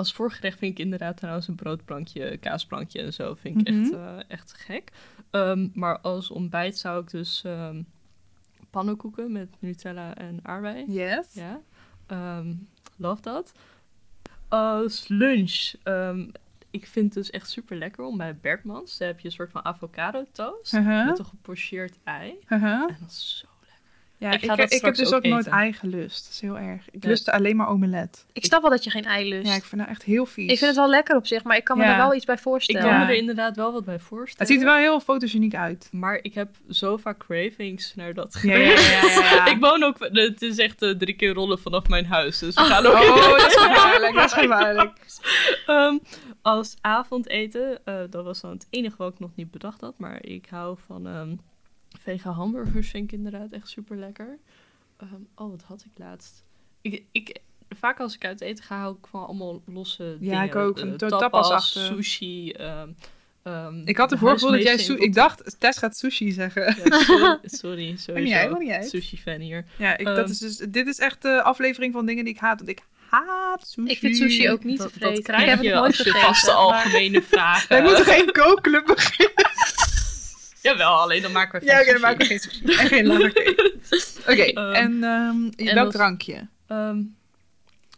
als 0.00 0.12
voorgerecht 0.12 0.58
vind 0.58 0.72
ik 0.72 0.84
inderdaad 0.84 1.16
trouwens 1.16 1.48
een 1.48 1.54
broodplankje, 1.54 2.36
kaasplankje 2.36 3.00
en 3.02 3.12
zo. 3.12 3.34
Vind 3.34 3.60
ik 3.60 3.66
echt, 3.68 3.76
Mhm. 3.76 3.94
eh, 3.94 4.18
echt 4.28 4.52
gek. 4.52 4.90
Ehm, 5.30 5.68
maar 5.74 5.98
als 6.00 6.30
ontbijt 6.30 6.78
zou 6.78 7.02
ik 7.02 7.10
dus 7.10 7.42
ehm, 7.44 7.82
pannenkoeken 8.70 9.32
met 9.32 9.48
Nutella 9.58 10.14
en 10.16 10.38
aardbei. 10.42 10.84
Yes. 10.88 11.34
Ja, 11.34 11.60
Ehm, 12.06 12.54
love 12.96 13.22
dat. 13.22 13.52
Als 14.48 15.08
lunch, 15.08 15.72
ik 16.70 16.86
vind 16.86 17.04
het 17.04 17.12
dus 17.14 17.30
echt 17.30 17.50
super 17.50 17.76
lekker 17.76 18.04
om 18.04 18.16
bij 18.16 18.36
Bergmans. 18.36 18.98
Daar 18.98 19.08
heb 19.08 19.20
je 19.20 19.26
een 19.26 19.32
soort 19.34 19.50
van 19.50 19.64
avocado 19.64 20.24
toast 20.32 20.72
Uh-huh. 20.74 21.06
met 21.06 21.18
een 21.18 21.24
gepocheerd 21.24 21.98
ei. 22.04 22.34
Uh-huh. 22.48 22.82
En 22.90 22.96
dat 23.00 23.10
is 23.10 23.38
zo. 23.38 23.46
Ja, 24.20 24.28
Ik 24.32 24.42
ik, 24.42 24.44
ga 24.48 24.52
ik, 24.56 24.70
dat 24.70 24.80
heb 24.80 24.94
dus 24.94 25.08
ook 25.08 25.14
ook 25.14 25.24
nooit 25.24 25.46
eten. 25.46 25.58
ei 25.58 25.72
gelust. 25.72 26.24
Dat 26.24 26.32
is 26.32 26.40
heel 26.40 26.58
erg. 26.58 26.82
Ik 26.90 27.02
Ja. 27.02 27.08
lustte 27.08 27.32
alleen 27.32 27.56
maar 27.56 27.68
omelet. 27.68 28.26
Ik 28.32 28.44
snap 28.44 28.60
wel 28.62 28.70
dat 28.70 28.84
je 28.84 28.90
geen 28.90 29.04
ei 29.04 29.28
lust. 29.28 29.46
Ja, 29.48 29.54
ik 29.54 29.64
vind 29.64 29.80
dat 29.80 29.90
echt 29.90 30.02
heel 30.02 30.26
vies. 30.26 30.50
Ik 30.52 30.58
vind 30.58 30.70
het 30.70 30.76
wel 30.76 30.88
lekker 30.88 31.16
op 31.16 31.26
zich, 31.26 31.42
maar 31.44 31.56
ik 31.56 31.64
kan 31.64 31.78
me 31.78 31.84
Ja. 31.84 31.90
er 31.90 31.96
wel 31.96 32.14
iets 32.14 32.24
bij 32.24 32.34
Ik 32.34 32.40
voorstellen. 32.40 32.82
kan 32.82 32.90
Ja. 32.90 32.98
me 32.98 33.04
er 33.12 33.16
inderdaad 33.18 33.56
wel 33.56 33.72
wat 33.72 33.84
bij 33.84 33.98
voorstellen. 33.98 34.38
Het 34.38 34.48
ziet 34.48 34.60
er 34.68 34.72
wel 34.74 34.82
heel 34.90 35.00
fotogeniek 35.00 35.54
uit. 35.54 35.88
Maar 35.92 36.18
ik 36.22 36.34
heb 36.34 36.48
zo 36.70 36.96
vaak 36.96 37.18
cravings 37.18 37.94
naar 37.94 38.14
dat 38.14 38.38
Ja, 38.42 38.56
ja, 38.56 38.58
ja, 38.58 38.80
ja, 38.80 39.34
ja. 39.34 39.46
ik 39.54 39.56
woon 39.60 39.82
ook... 39.82 39.96
Het 39.98 40.42
is 40.42 40.58
echt 40.58 40.82
eh, 40.82 40.90
drie 40.90 41.14
keer 41.14 41.32
rollen 41.32 41.58
vanaf 41.58 41.88
mijn 41.88 42.06
huis. 42.06 42.38
Dus 42.38 42.54
we 42.54 42.60
gaan 42.62 42.86
ook... 42.86 42.92
Oh, 42.94 43.30
dat 43.38 43.46
is 43.46 43.56
gevaarlijk. 43.56 44.14
Dat 44.14 44.24
is 44.24 44.32
gevaarlijk. 44.32 44.92
Ehm, 45.66 45.98
als 46.42 46.76
avondeten, 46.80 47.78
eh, 47.84 47.94
dat 48.10 48.24
was 48.24 48.40
dan 48.40 48.50
het 48.50 48.66
enige 48.70 48.94
wat 48.96 49.12
ik 49.12 49.18
nog 49.18 49.30
niet 49.34 49.50
bedacht 49.50 49.80
had. 49.80 49.94
Maar 49.98 50.24
ik 50.24 50.46
hou 50.50 50.76
van 50.86 51.06
ehm 51.06 51.34
vega 52.02 52.30
hamburgers, 52.30 52.90
vind 52.90 53.04
ik 53.04 53.12
inderdaad 53.12 53.52
echt 53.52 53.68
super 53.68 53.96
lekker. 53.96 54.38
oh, 55.34 55.50
wat 55.50 55.62
had 55.62 55.84
ik 55.84 55.90
laatst? 55.98 56.44
Ik, 56.80 57.02
ik, 57.12 57.36
vaak 57.68 58.00
als 58.00 58.14
ik 58.14 58.24
uit 58.24 58.40
eten 58.40 58.64
ga, 58.64 58.78
hou 58.78 58.96
ik 59.00 59.06
van 59.06 59.26
allemaal 59.26 59.62
losse 59.66 60.16
dingen. 60.20 60.34
Ja, 60.34 60.42
ik 60.42 60.54
ook. 60.56 60.78
To- 60.78 61.08
tapas, 61.18 61.72
sushi. 61.86 62.50
ehm, 62.50 62.88
ehm, 63.42 63.82
Ik 63.84 63.96
had 63.96 64.12
ervoor 64.12 64.30
gevoeld 64.30 64.52
dat 64.52 64.62
jij... 64.62 64.96
ik 64.96 65.14
dacht, 65.14 65.56
Tess 65.60 65.78
gaat 65.78 65.96
sushi 65.96 66.30
zeggen. 66.32 66.62
Ja, 66.84 67.38
sorry, 67.42 67.96
sorry 68.06 68.22
niet 68.22 68.32
uit, 68.32 68.58
niet 68.58 68.70
uit. 68.70 68.88
Sushi-fan 68.88 69.40
hier. 69.40 69.64
Ja, 69.78 69.96
ik, 69.98 70.06
Ehm. 70.06 70.16
dat 70.16 70.28
is 70.28 70.38
dus, 70.38 70.56
dit 70.56 70.86
is 70.86 70.98
echt 70.98 71.22
de 71.22 71.42
aflevering 71.42 71.92
van 71.92 72.06
dingen 72.06 72.24
die 72.24 72.34
ik 72.34 72.40
haat. 72.40 72.56
Want 72.58 72.68
ik 72.70 72.82
haat 73.08 73.68
sushi. 73.68 73.90
Ik 73.90 73.98
vind 73.98 74.16
sushi 74.16 74.50
ook 74.50 74.64
niet 74.64 74.78
dat, 74.78 74.92
te 74.92 74.98
dat 74.98 75.08
vreten. 75.08 75.24
krijg 75.24 75.42
ik 75.42 75.48
heb 75.48 75.62
je 75.62 75.66
het 75.68 75.76
nooit 75.78 75.98
als 75.98 76.06
je 76.06 76.12
vaste 76.12 76.52
algemene 76.52 77.22
vragen... 77.32 77.68
Wij 77.68 77.82
moeten 77.82 78.04
geen 78.04 78.32
kookclub 78.32 78.86
beginnen. 78.94 79.48
Jawel, 80.62 81.00
alleen 81.00 81.22
dan 81.22 81.32
maken 81.32 81.60
we 81.60 81.66
geen 81.66 81.76
Ja, 81.76 81.82
oké, 81.82 81.92
dan 81.92 82.00
maken 82.00 82.18
we 82.18 82.24
geen 82.24 82.38
sushi. 82.38 82.64
En 82.64 82.86
geen 82.88 83.06
lagercake. 83.06 83.74
Oké, 84.32 84.42
Ehm, 84.42 84.72
en 84.74 85.04
ehm 85.04 85.48
en 85.68 85.74
welk 85.74 85.86
als- 85.86 85.94
drankje? 85.94 86.48
Ehm, 86.66 87.02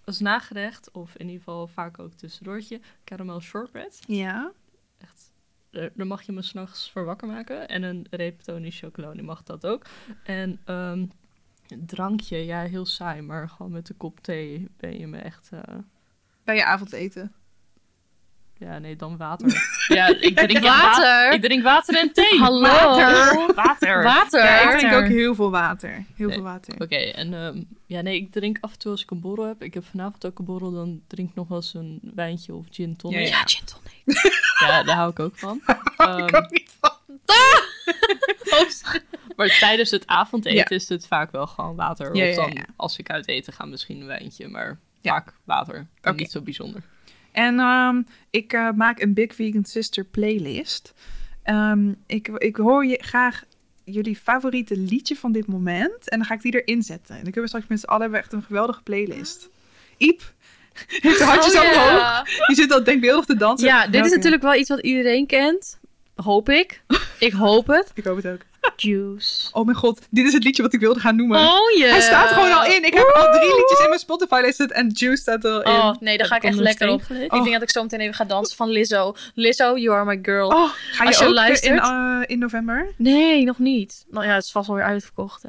als 0.04 0.18
nagerecht, 0.20 0.90
of 0.90 1.14
in 1.16 1.24
ieder 1.26 1.38
geval 1.42 1.66
vaak 1.66 1.98
ook 1.98 2.12
tussendoortje, 2.12 2.80
caramel 3.04 3.40
shortbread. 3.40 3.98
Ja. 4.06 4.52
Echt, 4.98 5.32
daar, 5.70 5.90
daar 5.94 6.06
mag 6.06 6.22
je 6.22 6.32
me 6.32 6.42
s'nachts 6.42 6.90
voor 6.90 7.04
wakker 7.04 7.28
maken. 7.28 7.68
En 7.68 7.82
een 7.82 8.06
reep 8.10 8.40
Tony 8.40 8.70
chocolade 8.70 9.22
mag 9.22 9.42
dat 9.42 9.66
ook. 9.66 9.84
En 10.24 10.60
ehm, 10.64 11.06
een 11.68 11.86
drankje, 11.86 12.36
ja, 12.36 12.60
heel 12.62 12.86
saai, 12.86 13.20
maar 13.22 13.48
gewoon 13.48 13.72
met 13.72 13.88
een 13.88 13.96
kop 13.96 14.20
thee 14.20 14.68
ben 14.76 14.98
je 14.98 15.06
me 15.06 15.18
echt... 15.18 15.48
eh, 15.52 15.74
Bij 16.44 16.56
je 16.56 16.64
avondeten. 16.64 17.32
Ja, 18.62 18.78
nee, 18.78 18.96
dan 18.96 19.16
water. 19.16 19.70
ja, 19.96 20.06
ik 20.20 20.36
drink 20.36 20.64
Water? 20.64 21.02
wa- 21.02 21.30
ik 21.30 21.42
drink 21.42 21.62
water 21.62 21.96
en 21.98 22.12
thee. 22.12 22.38
Hallo? 22.38 22.60
Water. 22.60 23.54
Water. 23.54 24.02
Water. 24.02 24.44
Ja, 24.44 24.70
ik 24.72 24.78
drink 24.78 24.94
ook 24.94 25.06
heel 25.06 25.34
veel 25.34 25.50
water. 25.50 26.04
Heel 26.16 26.26
Nee. 26.26 26.34
veel 26.36 26.44
water. 26.44 26.74
Oké, 26.78 26.96
en 26.96 27.34
ehm, 27.34 27.62
ja, 27.86 28.00
nee, 28.00 28.16
ik 28.16 28.32
drink 28.32 28.58
af 28.60 28.72
en 28.72 28.78
toe 28.78 28.90
als 28.90 29.02
ik 29.02 29.10
een 29.10 29.20
borrel 29.20 29.46
heb. 29.46 29.62
Ik 29.62 29.74
heb 29.74 29.84
vanavond 29.90 30.26
ook 30.26 30.38
een 30.38 30.44
borrel, 30.44 30.72
dan 30.72 31.00
drink 31.06 31.28
ik 31.28 31.34
nog 31.34 31.48
wel 31.48 31.58
eens 31.58 31.74
een 31.74 32.00
wijntje 32.14 32.54
of 32.54 32.64
gin 32.70 32.96
tonic. 32.96 33.16
Ja, 33.18 33.22
Ja, 33.24 33.30
ja. 33.30 33.36
Ja, 33.38 33.42
gin 33.46 33.64
tonic. 33.64 34.86
daar 34.86 34.96
hou 34.96 35.10
ik 35.10 35.18
ook 35.18 35.38
van. 35.38 35.60
Ehm, 35.96 36.18
ik 36.26 36.36
ook 36.36 36.50
niet 36.50 36.70
van. 36.80 36.90
maar 39.36 39.56
tijdens 39.60 39.90
het 39.90 40.06
avondeten 40.06 40.58
Ja. 40.58 40.68
is 40.68 40.88
het 40.88 41.06
vaak 41.06 41.32
wel 41.32 41.46
gewoon 41.46 41.76
water. 41.76 42.16
Ja, 42.16 42.28
of 42.28 42.34
ja, 42.34 42.40
dan, 42.42 42.52
ja. 42.52 42.64
als 42.76 42.98
ik 42.98 43.10
uit 43.10 43.28
eten 43.28 43.52
ga, 43.52 43.64
misschien 43.64 44.00
een 44.00 44.06
wijntje. 44.06 44.48
Maar 44.48 44.78
Ja. 45.00 45.12
vaak 45.12 45.32
water. 45.44 45.86
Niet 46.16 46.30
zo 46.30 46.40
bijzonder. 46.40 46.82
En 47.32 47.58
ehm, 47.58 48.02
ik 48.30 48.52
eh, 48.52 48.70
maak 48.70 49.00
een 49.00 49.14
Big 49.14 49.34
Vegan 49.34 49.64
Sister 49.64 50.04
playlist. 50.04 50.94
Ehm, 51.42 51.92
ik, 52.06 52.28
ik 52.28 52.56
hoor 52.56 52.86
je 52.86 52.98
graag 53.02 53.44
jullie 53.84 54.16
favoriete 54.16 54.76
liedje 54.76 55.16
van 55.16 55.32
dit 55.32 55.46
moment. 55.46 56.08
En 56.08 56.18
dan 56.18 56.26
ga 56.26 56.34
ik 56.34 56.42
die 56.42 56.62
erin 56.62 56.82
zetten. 56.82 57.16
En 57.16 57.22
dan 57.22 57.32
kunnen 57.32 57.42
we 57.42 57.48
straks 57.48 57.66
met 57.66 57.80
z'n 57.80 57.86
allen 57.86 58.14
echt 58.14 58.32
een 58.32 58.42
geweldige 58.42 58.82
playlist. 58.82 59.48
Iep, 59.96 60.22
heeft 60.86 61.18
de 61.18 61.24
handjes 61.24 61.54
Oh, 61.54 61.60
omhoog. 61.60 61.90
ja. 61.98 62.24
Die 62.46 62.56
zit 62.56 62.72
al 62.72 62.84
denkbeeldig 62.84 63.24
te 63.24 63.36
dansen. 63.36 63.68
Ja, 63.68 63.86
dit 63.86 64.04
is 64.04 64.10
natuurlijk 64.10 64.42
wel 64.42 64.54
iets 64.54 64.68
wat 64.68 64.80
iedereen 64.80 65.26
kent. 65.26 65.80
Hoop 66.14 66.48
ik. 66.48 66.82
Ik 67.18 67.32
hoop 67.32 67.66
het. 67.66 67.90
Ik 67.94 68.04
hoop 68.04 68.16
het 68.16 68.26
ook. 68.26 68.40
Juice. 68.76 69.48
Oh 69.52 69.64
mijn 69.64 69.76
god, 69.76 70.00
dit 70.10 70.26
is 70.26 70.32
het 70.32 70.44
liedje 70.44 70.62
wat 70.62 70.72
ik 70.72 70.80
wilde 70.80 71.00
gaan 71.00 71.16
noemen. 71.16 71.38
Oh 71.40 71.70
ja. 71.78 71.86
Hij 71.88 72.00
staat 72.00 72.28
er 72.28 72.34
gewoon 72.34 72.52
al 72.52 72.64
in. 72.64 72.84
Ik 72.84 72.94
heb 72.94 73.06
al 73.14 73.32
drie 73.38 73.56
liedjes 73.56 73.80
in 73.80 73.88
mijn 73.88 73.98
Spotify-lijst 74.00 74.56
zitten 74.56 74.76
en 74.76 74.88
Juice 74.92 75.22
staat 75.22 75.44
er 75.44 75.50
al 75.50 75.62
in. 75.62 75.80
Oh, 75.80 76.00
nee, 76.00 76.18
daar 76.18 76.26
ga 76.26 76.36
ik 76.36 76.42
echt 76.42 76.58
lekker 76.58 76.88
op. 76.88 77.02
Ik 77.02 77.32
Oh. 77.32 77.40
denk 77.42 77.52
dat 77.52 77.62
ik 77.62 77.70
zo 77.70 77.82
meteen 77.82 78.00
even 78.00 78.14
ga 78.14 78.24
dansen 78.24 78.56
van 78.56 78.68
Lizzo. 78.68 79.14
Lizzo, 79.34 79.76
you 79.78 79.96
are 79.96 80.04
my 80.04 80.18
girl. 80.22 80.48
Oh, 80.48 80.70
ga 80.92 81.02
je, 81.02 81.08
Als 81.08 81.18
je 81.18 81.24
ook 81.26 81.32
luistert. 81.34 81.72
in, 81.72 81.78
eh, 81.78 82.20
in 82.26 82.38
november? 82.38 82.92
Nee, 82.96 83.44
nog 83.44 83.58
niet. 83.58 84.04
Nou 84.10 84.26
ja, 84.26 84.34
het 84.34 84.44
is 84.44 84.50
vast 84.50 84.68
alweer 84.68 84.84
uitverkocht, 84.84 85.42
hè. 85.42 85.48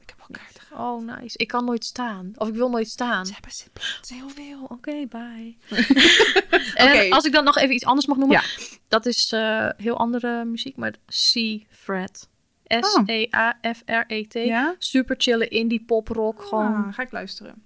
Ik 0.00 0.08
heb 0.08 0.16
al 0.20 0.26
kaarten. 0.30 0.78
Oh, 0.84 1.16
nice. 1.20 1.38
Ik 1.38 1.48
kan 1.48 1.64
nooit 1.64 1.84
staan. 1.84 2.32
Of 2.36 2.48
ik 2.48 2.54
wil 2.54 2.68
nooit 2.70 2.88
staan. 2.88 3.26
Ze 3.26 3.32
hebben 3.32 3.52
zitplaatsen, 3.52 4.16
heel 4.16 4.28
veel. 4.34 4.64
Oké, 4.68 5.06
bye. 5.08 5.56
en 6.74 7.12
als 7.12 7.24
ik 7.24 7.32
dan 7.32 7.44
nog 7.44 7.56
even 7.58 7.74
iets 7.74 7.84
anders 7.84 8.06
mag 8.06 8.16
noemen. 8.16 8.36
Ja. 8.56 8.64
Dat 8.88 9.06
is 9.06 9.32
eh, 9.32 9.68
heel 9.76 9.96
andere 9.98 10.44
muziek, 10.44 10.76
maar 10.76 10.92
C-Fred. 11.06 12.10
Oh. 12.22 12.29
S-E-A-F-R-E-T. 12.78 14.32
Ja? 14.32 14.74
Super 14.78 15.14
chille 15.18 15.48
indie 15.48 15.84
pop 15.84 16.08
rock. 16.08 16.42
Gewoon. 16.42 16.74
Ah, 16.74 16.94
ga 16.94 17.02
ik 17.02 17.12
luisteren. 17.12 17.62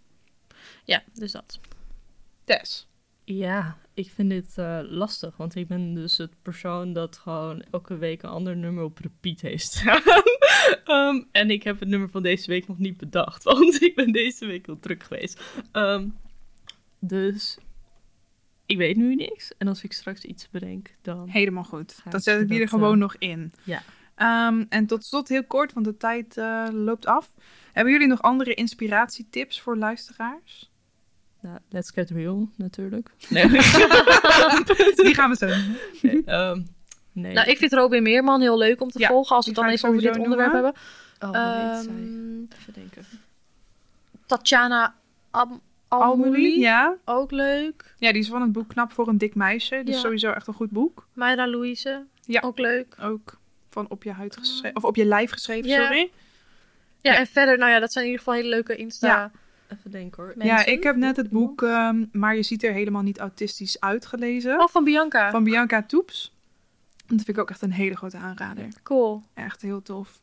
Ja, 0.85 1.03
dus 1.13 1.33
dat. 1.33 1.61
Tess. 2.45 2.89
Ja, 3.25 3.76
ik 3.95 4.11
vind 4.11 4.31
dit 4.31 4.59
eh, 4.59 4.79
lastig. 4.83 5.37
Want 5.37 5.55
ik 5.55 5.68
ben 5.68 5.95
dus 5.95 6.17
het 6.18 6.43
persoon 6.43 6.93
dat 6.93 7.17
gewoon 7.17 7.63
elke 7.71 7.97
week 7.97 8.22
een 8.22 8.31
ander 8.31 8.57
nummer 8.57 8.85
op 8.85 8.99
repeat 8.99 9.41
heeft 9.41 9.64
staan. 9.64 10.03
Ehm, 10.85 11.22
en 11.33 11.51
ik 11.51 11.63
heb 11.63 11.81
het 11.81 11.89
nummer 11.89 12.09
van 12.09 12.22
deze 12.22 12.47
week 12.47 12.68
nog 12.68 12.79
niet 12.79 12.97
bedacht. 12.97 13.43
Want 13.53 13.83
ik 13.83 13.95
ben 13.95 14.13
deze 14.13 14.47
week 14.47 14.67
heel 14.67 14.79
druk 14.81 15.03
geweest. 15.03 15.43
Ehm, 15.72 16.09
dus 16.99 17.59
ik 18.67 18.76
weet 18.76 18.97
nu 18.97 19.14
niks. 19.14 19.53
En 19.59 19.68
als 19.68 19.85
ik 19.85 19.93
straks 19.93 20.25
iets 20.25 20.51
bedenk, 20.51 20.95
dan... 21.03 21.29
Helemaal 21.29 21.64
goed. 21.64 22.01
Dan 22.11 22.21
zet 22.21 22.41
ik 22.41 22.49
die 22.49 22.61
er 22.61 22.68
gewoon 22.68 22.93
eh, 22.93 23.01
nog 23.01 23.17
in. 23.18 23.53
Ja. 23.63 23.83
Ehm, 24.14 24.64
en 24.68 24.86
tot 24.86 25.04
slot 25.04 25.28
heel 25.28 25.45
kort, 25.45 25.72
want 25.72 25.86
de 25.86 25.96
tijd 25.96 26.36
eh, 26.36 26.66
loopt 26.72 27.07
af. 27.07 27.32
Hebben 27.72 27.92
jullie 27.92 28.08
nog 28.08 28.22
andere 28.22 28.54
inspiratietips 28.54 29.61
voor 29.61 29.76
luisteraars? 29.76 30.70
Nou, 31.41 31.58
let's 31.68 31.91
get 31.91 32.11
real, 32.11 32.49
natuurlijk. 32.57 33.11
Nee. 33.28 33.49
Die 35.04 35.14
gaan 35.14 35.30
we 35.30 35.36
zo 35.36 35.46
nee, 36.03 36.22
ehm, 36.24 36.62
nee. 37.12 37.32
Nou, 37.32 37.49
ik 37.50 37.58
vind 37.58 37.72
Robin 37.72 38.03
Meerman 38.03 38.41
heel 38.41 38.58
leuk 38.58 38.80
om 38.80 38.91
te 38.91 38.99
Ja, 38.99 39.08
volgen 39.08 39.36
als 39.36 39.45
we 39.46 39.50
het 39.53 39.61
dan 39.61 39.70
even 39.70 39.88
over 39.88 40.00
dit 40.03 40.18
onderwerp 40.18 40.53
noemen. 40.53 40.72
hebben. 41.20 41.38
Oh? 41.41 41.46
Ehm, 41.46 42.42
Even 42.58 42.72
denken. 42.72 43.04
Tatjana 44.26 44.95
Am 45.30 45.61
ja. 46.58 46.96
ook 47.04 47.30
leuk. 47.30 47.95
Ja, 47.99 48.12
die 48.12 48.20
is 48.20 48.28
van 48.28 48.41
het 48.42 48.53
boek 48.53 48.68
Knap 48.68 48.92
voor 48.92 49.08
een 49.08 49.18
dik 49.18 49.34
meisje. 49.34 49.82
Dus 49.84 49.95
Ja. 49.95 50.00
sowieso 50.00 50.30
echt 50.30 50.46
een 50.46 50.54
goed 50.54 50.70
boek. 50.70 51.07
Mayra 51.12 51.49
Louise, 51.49 52.04
Ja. 52.20 52.41
ook 52.41 52.58
leuk. 52.58 52.96
Ook 53.03 53.38
van 53.75 53.88
op 53.91 54.03
je 54.03 54.13
huid 54.13 54.37
geschreven, 54.37 54.76
of 54.76 54.84
op 54.84 54.96
je 54.96 55.05
lijf 55.05 55.30
geschreven, 55.30 55.68
Ja. 55.71 55.83
sorry. 55.84 56.11
Ja, 57.01 57.13
Ja. 57.13 57.18
en 57.18 57.26
verder, 57.26 57.59
nou 57.59 57.71
ja, 57.71 57.79
dat 57.79 57.92
zijn 57.92 58.05
in 58.05 58.11
ieder 58.11 58.25
geval 58.26 58.41
hele 58.42 58.55
leuke 58.55 58.76
Insta. 58.76 59.07
Ja. 59.07 59.30
Even 59.79 59.91
denken 59.91 60.22
hoor. 60.22 60.33
Mensen? 60.37 60.57
Ja, 60.57 60.64
ik 60.64 60.83
heb 60.83 60.96
net 60.96 61.17
het 61.17 61.30
boek, 61.30 61.63
ehm, 61.63 62.05
maar 62.13 62.37
je 62.37 62.42
ziet 62.42 62.64
er 62.64 62.72
helemaal 62.72 63.03
niet 63.03 63.18
autistisch 63.18 63.80
uitgelezen. 63.80 64.61
Oh, 64.61 64.68
van 64.68 64.84
Bianca. 64.84 65.30
Van 65.30 65.45
Bianca 65.45 65.83
Toeps. 65.83 66.33
Dat 67.07 67.17
vind 67.17 67.29
ik 67.29 67.38
ook 67.38 67.51
echt 67.51 67.63
een 67.63 67.72
hele 67.72 67.96
grote 67.96 68.17
aanrader. 68.17 68.68
Cool. 68.83 69.22
Echt 69.34 69.63
heel 69.63 69.83
tof. 69.83 70.21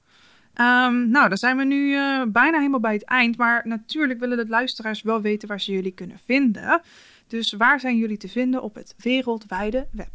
Ehm, 0.54 1.10
nou, 1.10 1.28
dan 1.30 1.38
zijn 1.38 1.58
we 1.58 1.64
nu 1.64 1.96
eh, 1.96 2.22
bijna 2.28 2.58
helemaal 2.58 2.80
bij 2.80 2.94
het 2.94 3.04
eind. 3.04 3.38
Maar 3.38 3.62
natuurlijk 3.68 4.20
willen 4.20 4.38
de 4.38 4.48
luisteraars 4.48 5.02
wel 5.02 5.22
weten 5.22 5.48
waar 5.48 5.62
ze 5.62 5.72
jullie 5.72 5.92
kunnen 5.92 6.20
vinden. 6.26 6.82
Dus 7.28 7.52
waar 7.54 7.80
zijn 7.80 7.98
jullie 7.98 8.18
te 8.18 8.28
vinden 8.30 8.62
op 8.62 8.76
het 8.76 8.96
wereldwijde 8.98 9.88
web? 9.92 10.12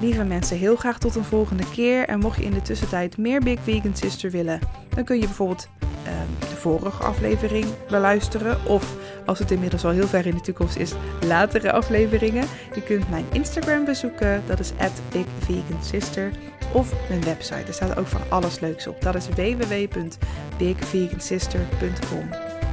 Lieve 0.00 0.24
mensen, 0.24 0.56
heel 0.56 0.76
graag 0.76 0.98
tot 0.98 1.14
een 1.14 1.24
volgende 1.24 1.70
keer. 1.70 2.08
En 2.08 2.18
mocht 2.18 2.36
je 2.36 2.44
in 2.44 2.52
de 2.52 2.62
tussentijd 2.62 3.18
meer 3.18 3.40
Big 3.40 3.58
Vegan 3.62 3.96
Sister 3.96 4.30
willen, 4.30 4.60
dan 4.94 5.04
kun 5.04 5.16
je 5.16 5.24
bijvoorbeeld 5.24 5.68
um, 6.06 6.12
de 6.40 6.56
vorige 6.56 7.02
aflevering 7.02 7.66
beluisteren. 7.88 8.66
Of 8.66 8.96
als 9.26 9.38
het 9.38 9.50
inmiddels 9.50 9.84
al 9.84 9.90
heel 9.90 10.06
ver 10.06 10.26
in 10.26 10.34
de 10.34 10.40
toekomst 10.40 10.76
is, 10.76 10.92
latere 11.26 11.72
afleveringen. 11.72 12.46
Je 12.74 12.82
kunt 12.82 13.10
mijn 13.10 13.26
Instagram 13.32 13.84
bezoeken, 13.84 14.42
dat 14.46 14.58
is 14.58 14.72
@bigvegansister. 15.12 16.30
Of 16.72 16.92
mijn 17.08 17.24
website, 17.24 17.64
er 17.66 17.74
staat 17.74 17.98
ook 17.98 18.06
van 18.06 18.20
alles 18.28 18.60
leuks 18.60 18.86
op. 18.86 19.02
Dat 19.02 19.14
is 19.14 19.28
www.bigvegansister.com. 19.28 22.28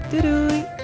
Doei 0.09 0.21
doei! 0.21 0.76